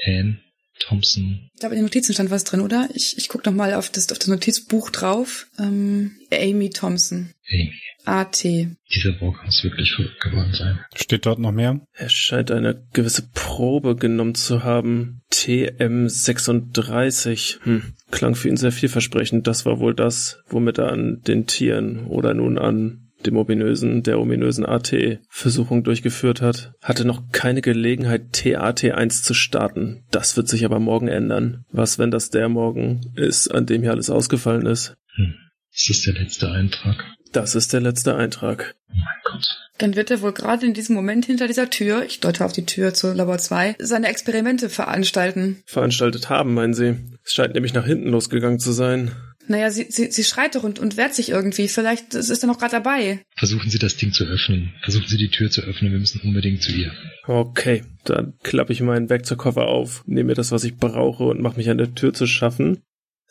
Anne 0.07 0.39
Thompson. 0.79 1.51
Ich 1.55 1.61
glaube, 1.61 1.75
in 1.75 1.81
den 1.81 1.87
Notizen 1.87 2.15
stand 2.15 2.31
was 2.31 2.45
drin, 2.45 2.61
oder? 2.61 2.89
Ich, 2.95 3.19
ich 3.19 3.29
gucke 3.29 3.49
nochmal 3.49 3.75
auf 3.75 3.91
das, 3.91 4.13
auf 4.13 4.19
das 4.19 4.29
Notizbuch 4.29 4.91
drauf. 4.91 5.49
Ähm, 5.59 6.13
Amy 6.33 6.71
Thompson. 6.71 7.33
Amy. 7.51 7.73
AT. 8.05 8.43
Dieser 8.43 9.21
Walker 9.21 9.45
muss 9.45 9.63
wirklich 9.63 9.93
verrückt 9.93 10.21
geworden 10.23 10.55
sein. 10.55 10.79
Steht 10.95 11.27
dort 11.27 11.39
noch 11.39 11.53
mehr? 11.53 11.83
Er 11.93 12.09
scheint 12.09 12.51
eine 12.51 12.83
gewisse 12.95 13.29
Probe 13.35 13.97
genommen 13.97 14.35
zu 14.35 14.65
haben. 14.65 15.21
TM36. 15.31 17.63
Hm. 17.65 17.93
Klang 18.11 18.35
für 18.35 18.49
ihn 18.49 18.57
sehr 18.57 18.73
vielversprechend. 18.73 19.47
Das 19.47 19.67
war 19.67 19.79
wohl 19.79 19.95
das, 19.95 20.41
womit 20.49 20.79
er 20.79 20.91
an 20.91 21.21
den 21.27 21.47
Tieren 21.47 22.07
oder 22.07 22.33
nun 22.33 22.57
an 22.57 23.08
dem 23.27 23.37
ominösen, 23.37 24.03
der 24.03 24.21
ominösen 24.21 24.65
AT-Versuchung 24.65 25.85
durchgeführt 25.85 26.41
hat, 26.41 26.73
hatte 26.83 27.05
noch 27.05 27.31
keine 27.33 27.63
Gelegenheit, 27.63 28.33
TAT1 28.33 29.23
zu 29.23 29.35
starten. 29.35 30.05
Das 30.11 30.37
wird 30.37 30.49
sich 30.49 30.65
aber 30.65 30.79
morgen 30.79 31.09
ändern. 31.09 31.65
Was, 31.71 31.99
wenn 31.99 32.11
das 32.11 32.31
der 32.31 32.49
Morgen 32.49 33.13
ist, 33.17 33.49
an 33.49 33.67
dem 33.67 33.83
hier 33.83 33.93
alles 33.93 34.11
ausgefallen 34.11 34.67
ist? 34.67 34.97
Hm. 35.17 35.35
Ist 35.73 35.91
das 35.91 36.03
der 36.03 36.15
letzte 36.15 36.51
Eintrag? 36.51 37.05
Das 37.33 37.55
ist 37.55 37.73
der 37.73 37.81
letzte 37.81 38.17
Eintrag. 38.17 38.75
Oh 38.89 38.95
mein 38.95 39.21
Gott. 39.25 39.47
Dann 39.79 39.97
wird 39.97 40.11
er 40.11 40.23
wohl 40.23 40.33
gerade 40.33 40.67
in 40.67 40.75
diesem 40.75 40.97
Moment 40.97 41.27
hinter 41.27 41.47
dieser 41.47 41.71
Tür, 41.71 42.05
ich 42.05 42.21
deute 42.21 42.45
auf 42.45 42.53
die 42.53 42.67
Tür 42.67 42.95
zu 42.95 43.13
Labor 43.13 43.39
2, 43.39 43.77
seine 43.79 44.09
Experimente 44.09 44.69
veranstalten. 44.69 45.63
Veranstaltet 45.67 46.31
haben, 46.31 46.55
meinen 46.55 46.75
Sie? 46.75 46.97
Es 47.25 47.33
scheint 47.33 47.55
nämlich 47.55 47.75
nach 47.75 47.87
hinten 47.87 48.09
losgegangen 48.09 48.59
zu 48.59 48.73
sein. 48.73 49.13
Naja, 49.49 49.71
sie, 49.71 49.87
sie, 49.89 50.11
sie 50.11 50.25
schreit 50.25 50.55
doch 50.55 50.63
und, 50.63 50.79
und 50.79 50.97
wehrt 50.97 51.15
sich 51.15 51.31
irgendwie. 51.31 51.69
Vielleicht 51.69 52.15
ist 52.15 52.31
er 52.31 52.47
noch 52.47 52.59
gerade 52.59 52.73
dabei. 52.73 53.23
Versuchen 53.37 53.71
Sie 53.71 53.79
das 53.79 53.97
Ding 53.97 54.13
zu 54.13 54.25
öffnen. 54.25 54.75
Versuchen 54.83 55.09
Sie 55.09 55.17
die 55.17 55.31
Tür 55.31 55.51
zu 55.51 55.63
öffnen. 55.63 55.91
Wir 55.93 55.99
müssen 55.99 56.21
unbedingt 56.23 56.63
zu 56.63 56.73
ihr. 56.73 56.93
Okay, 57.27 57.85
dann 58.05 58.35
klappe 58.43 58.73
ich 58.73 58.81
meinen 58.81 59.11
Werkzeugkoffer 59.11 59.67
auf, 59.67 60.03
nehme 60.07 60.29
mir 60.29 60.35
das, 60.35 60.53
was 60.53 60.65
ich 60.65 60.77
brauche 60.77 61.25
und 61.25 61.41
mache 61.41 61.57
mich 61.57 61.71
an 61.71 61.79
der 61.79 61.95
Tür 61.95 62.13
zu 62.13 62.27
schaffen. 62.27 62.83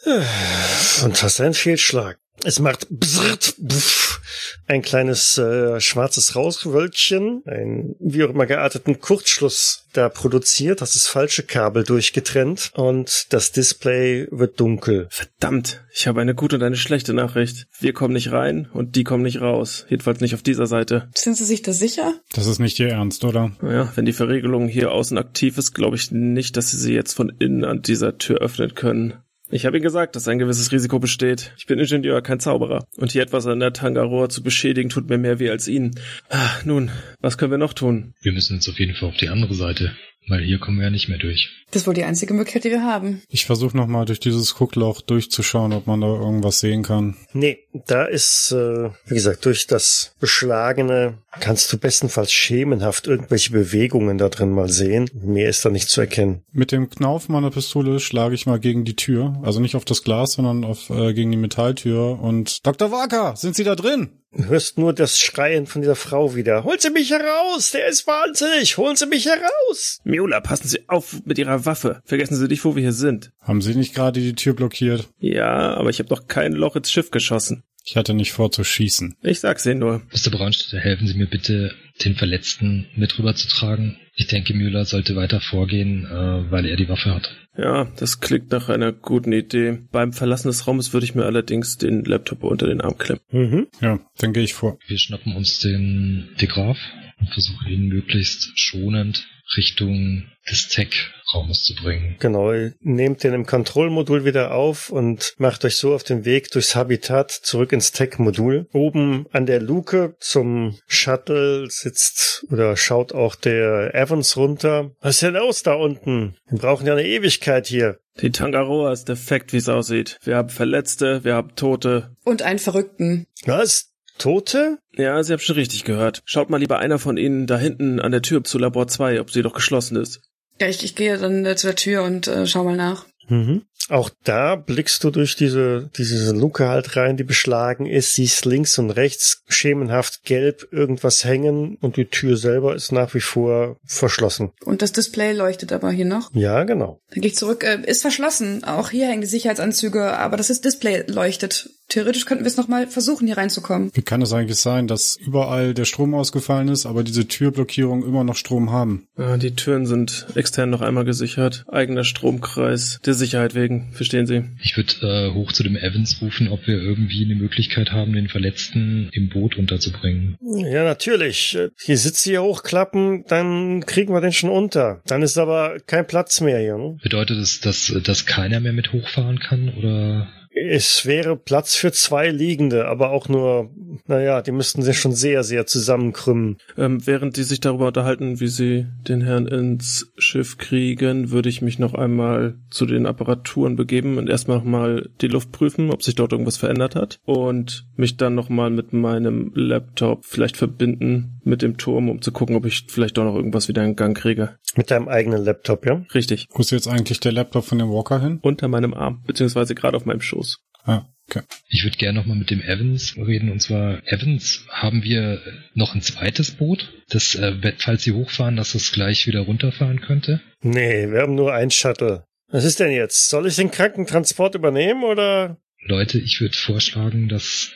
Und 0.06 1.23
hast 1.23 1.41
ein 1.41 1.53
Fehlschlag. 1.53 2.19
Es 2.43 2.60
macht 2.60 2.88
bzzrt, 2.89 3.56
buff, 3.58 4.21
ein 4.67 4.82
kleines 4.82 5.38
äh, 5.38 5.80
schwarzes 5.80 6.36
Rauswölkchen, 6.36 7.41
ein 7.45 7.95
wie 8.00 8.23
auch 8.23 8.30
immer 8.30 8.45
gearteten 8.45 9.00
Kurzschluss 9.00 9.88
da 9.93 10.10
produziert, 10.10 10.82
hast 10.82 10.95
das 10.95 11.08
falsche 11.08 11.43
Kabel 11.43 11.84
durchgetrennt 11.84 12.71
und 12.76 13.34
das 13.34 13.52
Display 13.52 14.28
wird 14.30 14.60
dunkel. 14.60 15.08
Verdammt, 15.10 15.84
ich 15.91 16.06
habe 16.06 16.21
eine 16.21 16.36
gute 16.36 16.58
und 16.58 16.63
eine 16.63 16.78
schlechte 16.78 17.13
Nachricht. 17.13 17.67
Wir 17.80 17.93
kommen 17.93 18.13
nicht 18.13 18.32
rein 18.32 18.69
und 18.71 18.95
die 18.95 19.04
kommen 19.04 19.23
nicht 19.23 19.41
raus. 19.41 19.86
Jedenfalls 19.89 20.21
nicht 20.21 20.36
auf 20.36 20.43
dieser 20.43 20.67
Seite. 20.67 21.10
Sind 21.15 21.36
Sie 21.38 21.45
sich 21.45 21.63
da 21.63 21.73
sicher? 21.73 22.13
Das 22.34 22.45
ist 22.45 22.60
nicht 22.60 22.80
Ihr 22.80 22.89
Ernst, 22.89 23.23
oder? 23.26 23.52
Naja, 23.62 23.91
wenn 23.95 24.06
die 24.06 24.13
Verriegelung 24.13 24.67
hier 24.67 24.91
außen 24.91 25.17
aktiv 25.17 25.58
ist, 25.58 25.73
glaube 25.73 25.95
ich 25.95 26.12
nicht, 26.12 26.56
dass 26.56 26.69
Sie 26.69 26.78
sie 26.78 26.93
jetzt 26.93 27.13
von 27.13 27.34
innen 27.39 27.65
an 27.65 27.82
dieser 27.82 28.19
Tür 28.19 28.38
öffnen 28.38 28.76
können. 28.76 29.15
Ich 29.49 29.65
habe 29.65 29.77
Ihnen 29.77 29.83
gesagt, 29.83 30.15
dass 30.15 30.27
ein 30.27 30.39
gewisses 30.39 30.71
Risiko 30.73 30.99
besteht. 30.99 31.53
Ich 31.57 31.67
bin 31.67 31.79
Ingenieur, 31.79 32.21
kein 32.21 32.39
Zauberer. 32.39 32.86
Und 32.97 33.13
hier 33.13 33.21
etwas 33.21 33.47
an 33.47 33.62
der 33.62 33.71
Tangaroa 33.71 34.27
zu 34.27 34.43
beschädigen, 34.43 34.89
tut 34.89 35.10
mir 35.10 35.17
mehr 35.17 35.39
weh 35.39 35.49
als 35.49 35.69
Ihnen. 35.69 35.97
Ah, 36.29 36.49
nun, 36.65 36.91
was 37.21 37.38
können 37.38 37.51
wir 37.51 37.57
noch 37.57 37.73
tun? 37.73 38.13
Wir 38.21 38.33
müssen 38.33 38.55
jetzt 38.55 38.67
auf 38.67 38.77
jeden 38.77 38.95
Fall 38.95 39.10
auf 39.10 39.17
die 39.17 39.29
andere 39.29 39.55
Seite, 39.55 39.95
weil 40.27 40.43
hier 40.43 40.60
kommen 40.60 40.77
wir 40.79 40.86
ja 40.86 40.89
nicht 40.89 41.07
mehr 41.07 41.17
durch. 41.17 41.49
Das 41.71 41.83
ist 41.83 41.88
wohl 41.88 41.93
die 41.93 42.03
einzige 42.03 42.33
Möglichkeit, 42.33 42.65
die 42.65 42.71
wir 42.71 42.83
haben. 42.83 43.21
Ich 43.29 43.45
versuche 43.45 43.77
nochmal 43.77 44.05
durch 44.05 44.19
dieses 44.19 44.55
Guckloch 44.55 45.01
durchzuschauen, 45.01 45.71
ob 45.71 45.88
man 45.88 46.01
da 46.01 46.07
irgendwas 46.07 46.60
sehen 46.60 46.83
kann. 46.83 47.15
Nee, 47.31 47.60
da 47.86 48.06
ist, 48.06 48.52
äh, 48.52 48.90
wie 49.06 49.13
gesagt, 49.13 49.46
durch 49.46 49.68
das 49.68 50.13
Beschlagene 50.20 51.18
kannst 51.40 51.72
du 51.72 51.78
bestenfalls 51.78 52.32
schemenhaft 52.32 53.08
irgendwelche 53.08 53.52
Bewegungen 53.52 54.18
da 54.18 54.30
drin 54.30 54.52
mal 54.52 54.70
sehen. 54.70 55.10
Mehr 55.13 55.50
ist 55.50 55.63
da 55.66 55.70
nicht 55.70 55.90
zu 55.90 56.02
erkennen. 56.02 56.44
Mit 56.52 56.72
dem 56.72 56.90
Knauf 56.90 57.30
meiner 57.30 57.52
Pistole 57.52 58.00
schlage 58.00 58.36
ich 58.36 58.46
mal 58.46 58.60
gegen 58.60 58.86
die 58.86 58.96
Tür. 58.96 59.40
Also 59.44 59.60
nicht 59.60 59.76
auf 59.76 59.86
das 59.86 60.04
Glas, 60.04 60.34
sondern 60.34 60.63
auf, 60.63 60.90
äh, 60.90 61.13
gegen 61.13 61.32
die 61.32 61.38
Metalltür. 61.38 62.20
Und 62.22 62.66
Dr. 62.66 62.92
Walker, 62.92 63.36
sind 63.36 63.56
Sie 63.56 63.63
da 63.63 63.76
drin? 63.76 64.10
Du 64.34 64.46
hörst 64.46 64.78
nur 64.78 64.94
das 64.94 65.18
Schreien 65.18 65.66
von 65.66 65.82
dieser 65.82 65.96
Frau 65.96 66.36
wieder. 66.36 66.63
Holen 66.63 66.80
Sie 66.80 66.90
mich 66.90 67.12
heraus! 67.12 67.72
Der 67.72 67.88
ist 67.88 68.06
wahnsinnig! 68.06 68.78
Holen 68.78 68.96
Sie 68.96 69.08
mich 69.08 69.26
heraus! 69.26 70.00
Miula, 70.04 70.42
passen 70.42 70.68
Sie 70.68 70.88
auf 70.90 71.22
mit 71.26 71.40
Ihrer 71.40 71.66
Waffe. 71.66 72.02
Vergessen 72.06 72.36
Sie 72.36 72.48
nicht, 72.48 72.63
wo 72.66 72.76
wir 72.76 72.84
hier 72.84 72.92
sind. 72.92 73.32
Haben 73.42 73.62
Sie 73.62 73.74
nicht 73.74 73.96
gerade 73.96 74.20
die 74.20 74.36
Tür 74.36 74.54
blockiert? 74.54 75.08
Ja, 75.18 75.74
aber 75.76 75.90
ich 75.90 76.00
habe 76.00 76.10
doch 76.10 76.28
kein 76.28 76.52
Loch 76.52 76.76
ins 76.76 76.92
Schiff 76.92 77.10
geschossen. 77.10 77.63
Ich 77.88 77.95
hatte 77.95 78.13
nicht 78.13 78.34
vor 78.34 78.52
zu 78.52 78.65
schießen. 78.65 79.15
Ich 79.21 79.39
sag's 79.39 79.65
Ihnen 79.65 79.80
nur. 79.80 80.02
Mr. 80.12 80.30
Braunstädter, 80.30 80.78
helfen 80.78 81.08
Sie 81.08 81.13
mir 81.13 81.26
bitte, 81.26 81.73
den 82.04 82.15
Verletzten 82.15 82.88
mit 82.95 83.17
rüberzutragen. 83.17 83.97
Ich 84.13 84.28
denke, 84.28 84.54
Müller 84.54 84.84
sollte 84.84 85.15
weiter 85.15 85.39
vorgehen, 85.39 86.06
äh, 86.06 86.52
weil 86.52 86.65
er 86.65 86.76
die 86.76 86.89
Waffe 86.89 87.15
hat. 87.15 87.34
Ja, 87.58 87.86
das 87.97 88.19
klingt 88.19 88.52
nach 88.52 88.67
einer 88.67 88.91
guten 88.91 89.32
Idee. 89.32 89.80
Beim 89.91 90.12
Verlassen 90.12 90.50
des 90.50 90.67
Raumes 90.67 90.91
würde 90.91 91.06
ich 91.06 91.15
mir 91.15 91.26
allerdings 91.26 91.78
den 91.78 92.04
Laptop 92.04 92.43
unter 92.43 92.67
den 92.67 92.82
Arm 92.82 92.97
klemmen. 92.97 93.21
Mhm. 93.32 93.67
Ja, 93.80 94.00
dann 94.17 94.34
gehe 94.34 94.43
ich 94.43 94.54
vor. 94.54 94.78
Wir 94.86 95.00
schnappen 95.00 95.36
uns 95.36 95.60
den 95.60 96.30
Degraf 96.41 96.78
und 97.19 97.30
versuchen 97.30 97.67
ihn 97.67 97.88
möglichst 97.88 98.60
schonend 98.60 99.27
Richtung 99.56 100.25
des 100.49 100.67
Tech-Raumes 100.67 101.63
zu 101.63 101.75
bringen. 101.75 102.17
Genau, 102.19 102.51
ihr 102.51 102.73
nehmt 102.82 103.23
den 103.23 103.34
im 103.34 103.45
Kontrollmodul 103.45 104.25
wieder 104.25 104.53
auf 104.53 104.89
und 104.89 105.34
macht 105.38 105.63
euch 105.63 105.77
so 105.77 105.93
auf 105.93 106.03
den 106.03 106.25
Weg 106.25 106.51
durchs 106.51 106.75
Habitat 106.75 107.32
zurück 107.32 107.71
ins 107.71 107.91
Tech-Modul. 107.91 108.67
Oben 108.73 109.25
an 109.32 109.45
der 109.45 109.62
Luke 109.62 110.15
zum 110.19 110.77
Shuttle 110.88 111.69
sitzt 111.69 112.45
oder 112.49 112.75
schaut 112.75 113.13
auch 113.13 113.36
der 113.36 113.95
Evans 113.95 114.36
runter. 114.36 114.91
Was 115.01 115.15
ist 115.15 115.23
denn 115.23 115.36
los 115.36 115.63
da 115.63 115.73
unten? 115.73 116.36
Wir 116.49 116.60
brauchen 116.60 116.86
ja 116.86 116.93
eine 116.93 117.08
Ewigkeit 117.08 117.67
hier. 117.67 117.99
Die 118.21 118.32
Tangaroa 118.32 118.91
ist 118.91 119.08
defekt, 119.08 119.53
wie 119.53 119.58
es 119.58 119.69
aussieht. 119.69 120.17
Wir 120.23 120.36
haben 120.36 120.49
Verletzte, 120.49 121.23
wir 121.23 121.36
haben 121.36 121.56
Tote. 121.56 122.15
Und 122.23 122.41
einen 122.41 122.60
Verrückten. 122.60 123.27
Was? 123.45 123.93
Tote? 124.17 124.80
Ja, 124.95 125.21
Sie 125.23 125.34
haben 125.34 125.39
schon 125.39 125.56
richtig 125.56 125.84
gehört. 125.84 126.21
Schaut 126.25 126.49
mal 126.49 126.58
lieber 126.58 126.80
einer 126.80 126.99
von 126.99 127.17
Ihnen 127.17 127.47
da 127.47 127.58
hinten 127.58 127.99
an 127.99 128.12
der 128.12 128.21
Tür 128.21 128.43
zu 128.43 128.58
Labor 128.58 128.88
2, 128.88 129.21
ob 129.21 129.32
sie 129.32 129.41
doch 129.41 129.53
geschlossen 129.53 129.97
ist. 129.97 130.21
Ja, 130.60 130.67
ich, 130.67 130.84
ich 130.84 130.95
gehe 130.95 131.17
dann 131.17 131.45
äh, 131.45 131.56
zu 131.56 131.67
der 131.67 131.75
Tür 131.75 132.03
und 132.03 132.27
äh, 132.27 132.47
schau 132.47 132.63
mal 132.63 132.75
nach. 132.75 133.06
Mhm. 133.30 133.63
Auch 133.89 134.10
da 134.23 134.56
blickst 134.56 135.03
du 135.03 135.12
durch 135.12 135.36
diese, 135.36 135.89
diese 135.97 136.34
Luke 136.34 136.67
halt 136.67 136.95
rein, 136.97 137.15
die 137.15 137.23
beschlagen 137.23 137.86
ist, 137.86 138.13
siehst 138.13 138.45
links 138.45 138.77
und 138.80 138.89
rechts 138.91 139.43
schemenhaft 139.47 140.23
gelb 140.23 140.67
irgendwas 140.71 141.23
hängen 141.23 141.77
und 141.80 141.95
die 141.95 142.06
Tür 142.06 142.36
selber 142.36 142.75
ist 142.75 142.91
nach 142.91 143.13
wie 143.13 143.21
vor 143.21 143.77
verschlossen. 143.86 144.51
Und 144.65 144.82
das 144.82 144.91
Display 144.91 145.32
leuchtet 145.32 145.71
aber 145.71 145.91
hier 145.91 146.06
noch. 146.06 146.34
Ja, 146.34 146.63
genau. 146.63 146.99
Dann 147.12 147.21
gehe 147.21 147.32
ich 147.32 147.38
zurück. 147.38 147.63
Äh, 147.63 147.82
ist 147.86 148.01
verschlossen. 148.01 148.63
Auch 148.63 148.89
hier 148.89 149.08
hängen 149.08 149.21
die 149.21 149.27
Sicherheitsanzüge, 149.27 150.17
aber 150.17 150.36
das 150.36 150.49
ist 150.49 150.65
Display 150.65 151.06
leuchtet. 151.08 151.69
Theoretisch 151.89 152.26
könnten 152.26 152.43
wir 152.43 152.50
es 152.50 152.58
nochmal 152.58 152.88
versuchen, 152.88 153.28
hier 153.28 153.38
reinzukommen. 153.38 153.91
Wie 153.93 154.02
kann 154.02 154.21
es 154.21 154.34
eigentlich 154.34 154.58
sein, 154.58 154.88
dass 154.88 155.15
überall 155.15 155.73
der 155.73 155.86
Strom 155.86 156.13
ausgefallen 156.13 156.67
ist, 156.67 156.86
aber 156.86 157.04
diese 157.04 157.28
Türblockierung 157.28 158.06
immer 158.06 158.26
noch 158.26 158.36
Strom 158.36 158.71
haben? 158.71 159.08
Ja, 159.17 159.38
die 159.38 159.56
Türen 159.56 159.86
sind 159.86 160.28
extern 160.36 160.69
noch 160.69 160.82
einmal 160.82 161.06
gesichert. 161.06 161.63
Eigener 161.69 162.04
Stromkreis. 162.04 163.00
Der 163.06 163.13
Sicherheit 163.13 163.56
wegen. 163.56 163.93
Verstehen 163.93 164.28
Sie? 164.28 164.43
Ich 164.62 164.76
würde 164.76 164.93
äh, 165.02 165.34
hoch 165.34 165.54
zu 165.54 165.63
dem 165.63 165.78
Evans 165.78 166.21
rufen, 166.21 166.50
ob 166.50 166.67
wir 166.67 166.78
irgendwie 166.78 167.23
eine 167.23 167.36
Möglichkeit 167.36 167.91
haben, 167.91 168.13
den 168.13 168.28
Verletzten 168.28 169.10
im 169.13 169.30
Boot 169.30 169.58
unterzubringen. 169.58 170.38
Ja, 170.41 170.84
natürlich. 170.84 171.58
Die 171.88 171.95
Sitze 171.95 172.30
hier 172.32 172.43
hochklappen, 172.43 173.23
dann 173.28 173.86
kriegen 173.86 174.13
wir 174.13 174.21
den 174.21 174.34
schon 174.34 174.50
unter. 174.50 175.02
Dann 175.06 175.21
ist 175.21 175.38
aber 175.38 175.78
kein 175.88 176.06
Platz 176.06 176.41
mehr 176.41 176.60
hier. 176.60 176.78
Ne? 176.78 176.97
Bedeutet 177.02 177.38
es, 177.38 177.62
dass, 177.62 177.93
dass 178.04 178.26
keiner 178.26 178.60
mehr 178.60 178.73
mit 178.73 178.91
hochfahren 178.91 179.39
kann 179.39 179.69
oder 179.69 180.28
Es 180.65 181.06
wäre 181.06 181.36
Platz 181.36 181.76
für 181.76 181.91
zwei 181.91 182.30
Liegende, 182.30 182.88
aber 182.88 183.12
auch 183.12 183.30
nur, 183.30 183.70
naja, 184.08 184.41
die 184.41 184.52
müssten 184.52 184.82
sich 184.82 185.00
schon 185.00 185.13
sehr, 185.13 185.43
sehr 185.43 185.65
zusammenkrümmen. 185.65 186.58
Ähm, 186.78 187.06
während 187.06 187.38
die 187.38 187.43
sich 187.43 187.60
darüber 187.60 187.88
unterhalten, 187.88 188.39
wie 188.39 188.48
sie 188.48 188.88
den 189.08 189.22
Herrn 189.22 189.48
ins 189.48 190.12
Schiff 190.17 190.58
kriegen, 190.58 191.32
würde 191.32 191.50
ich 191.50 191.62
mich 191.62 191.80
noch 191.80 191.93
einmal 191.93 192.56
zu 192.70 192.86
den 192.86 193.06
Apparaturen 193.06 193.76
begeben 193.76 194.17
und 194.17 194.30
erstmal 194.30 194.58
nochmal 194.58 195.10
die 195.22 195.28
Luft 195.28 195.52
prüfen, 195.52 195.91
ob 195.91 196.04
sich 196.04 196.15
dort 196.15 196.32
irgendwas 196.32 196.58
verändert 196.58 196.96
hat 196.96 197.20
und 197.26 197.86
mich 197.96 198.17
dann 198.17 198.36
nochmal 198.36 198.70
mit 198.70 198.93
meinem 198.93 199.52
Laptop 199.54 200.26
vielleicht 200.26 200.58
verbinden 200.58 201.37
mit 201.47 201.62
dem 201.62 201.77
Turm, 201.77 202.10
um 202.10 202.21
zu 202.21 202.31
gucken, 202.31 202.55
ob 202.55 202.65
ich 202.65 202.86
vielleicht 202.88 203.17
doch 203.17 203.23
noch 203.23 203.36
irgendwas 203.36 203.67
wieder 203.67 203.83
in 203.83 203.95
Gang 203.95 204.15
kriege. 204.15 204.57
Mit 204.75 204.91
deinem 204.91 205.07
eigenen 205.07 205.43
Laptop, 205.43 205.86
ja? 205.86 206.05
Richtig. 206.13 206.47
Wo 206.51 206.62
ist 206.62 206.71
jetzt 206.71 206.88
eigentlich 206.88 207.19
der 207.19 207.31
Laptop 207.31 207.65
von 207.65 207.79
dem 207.79 207.89
Walker 207.89 208.21
hin? 208.21 208.39
Unter 208.41 208.67
meinem 208.67 208.93
Arm, 208.93 209.23
beziehungsweise 209.25 209.73
gerade 209.75 209.97
auf 209.97 210.05
meinem 210.05 210.21
Schoß. 210.21 210.60
Ah, 210.83 211.05
okay. 211.29 211.41
Ich 211.67 211.83
würde 211.83 211.97
gerne 211.97 212.19
nochmal 212.19 212.38
mit 212.38 212.49
dem 212.49 212.62
Evans 212.62 213.15
reden. 213.17 213.51
Und 213.51 213.62
zwar, 213.62 214.01
Evans, 214.05 214.65
haben 214.69 215.03
wir 215.03 215.41
noch 215.73 215.95
ein 215.95 216.01
zweites 216.01 216.51
Boot, 216.51 216.93
das, 217.10 217.36
äh, 217.36 217.73
falls 217.79 218.03
sie 218.03 218.13
hochfahren, 218.13 218.55
dass 218.55 218.75
es 218.75 218.91
gleich 218.91 219.27
wieder 219.27 219.41
runterfahren 219.41 220.01
könnte? 220.01 220.41
Nee, 220.62 221.10
wir 221.12 221.21
haben 221.21 221.36
nur 221.36 221.53
ein 221.53 221.71
Shuttle. 221.71 222.23
Was 222.49 222.63
ist 222.63 222.79
denn 222.79 222.91
jetzt? 222.91 223.29
Soll 223.29 223.47
ich 223.47 223.57
den 223.57 223.71
Krankentransport 223.71 224.55
übernehmen 224.55 225.03
oder? 225.03 225.57
Leute, 225.81 226.19
ich 226.19 226.39
würde 226.39 226.55
vorschlagen, 226.55 227.27
dass 227.27 227.71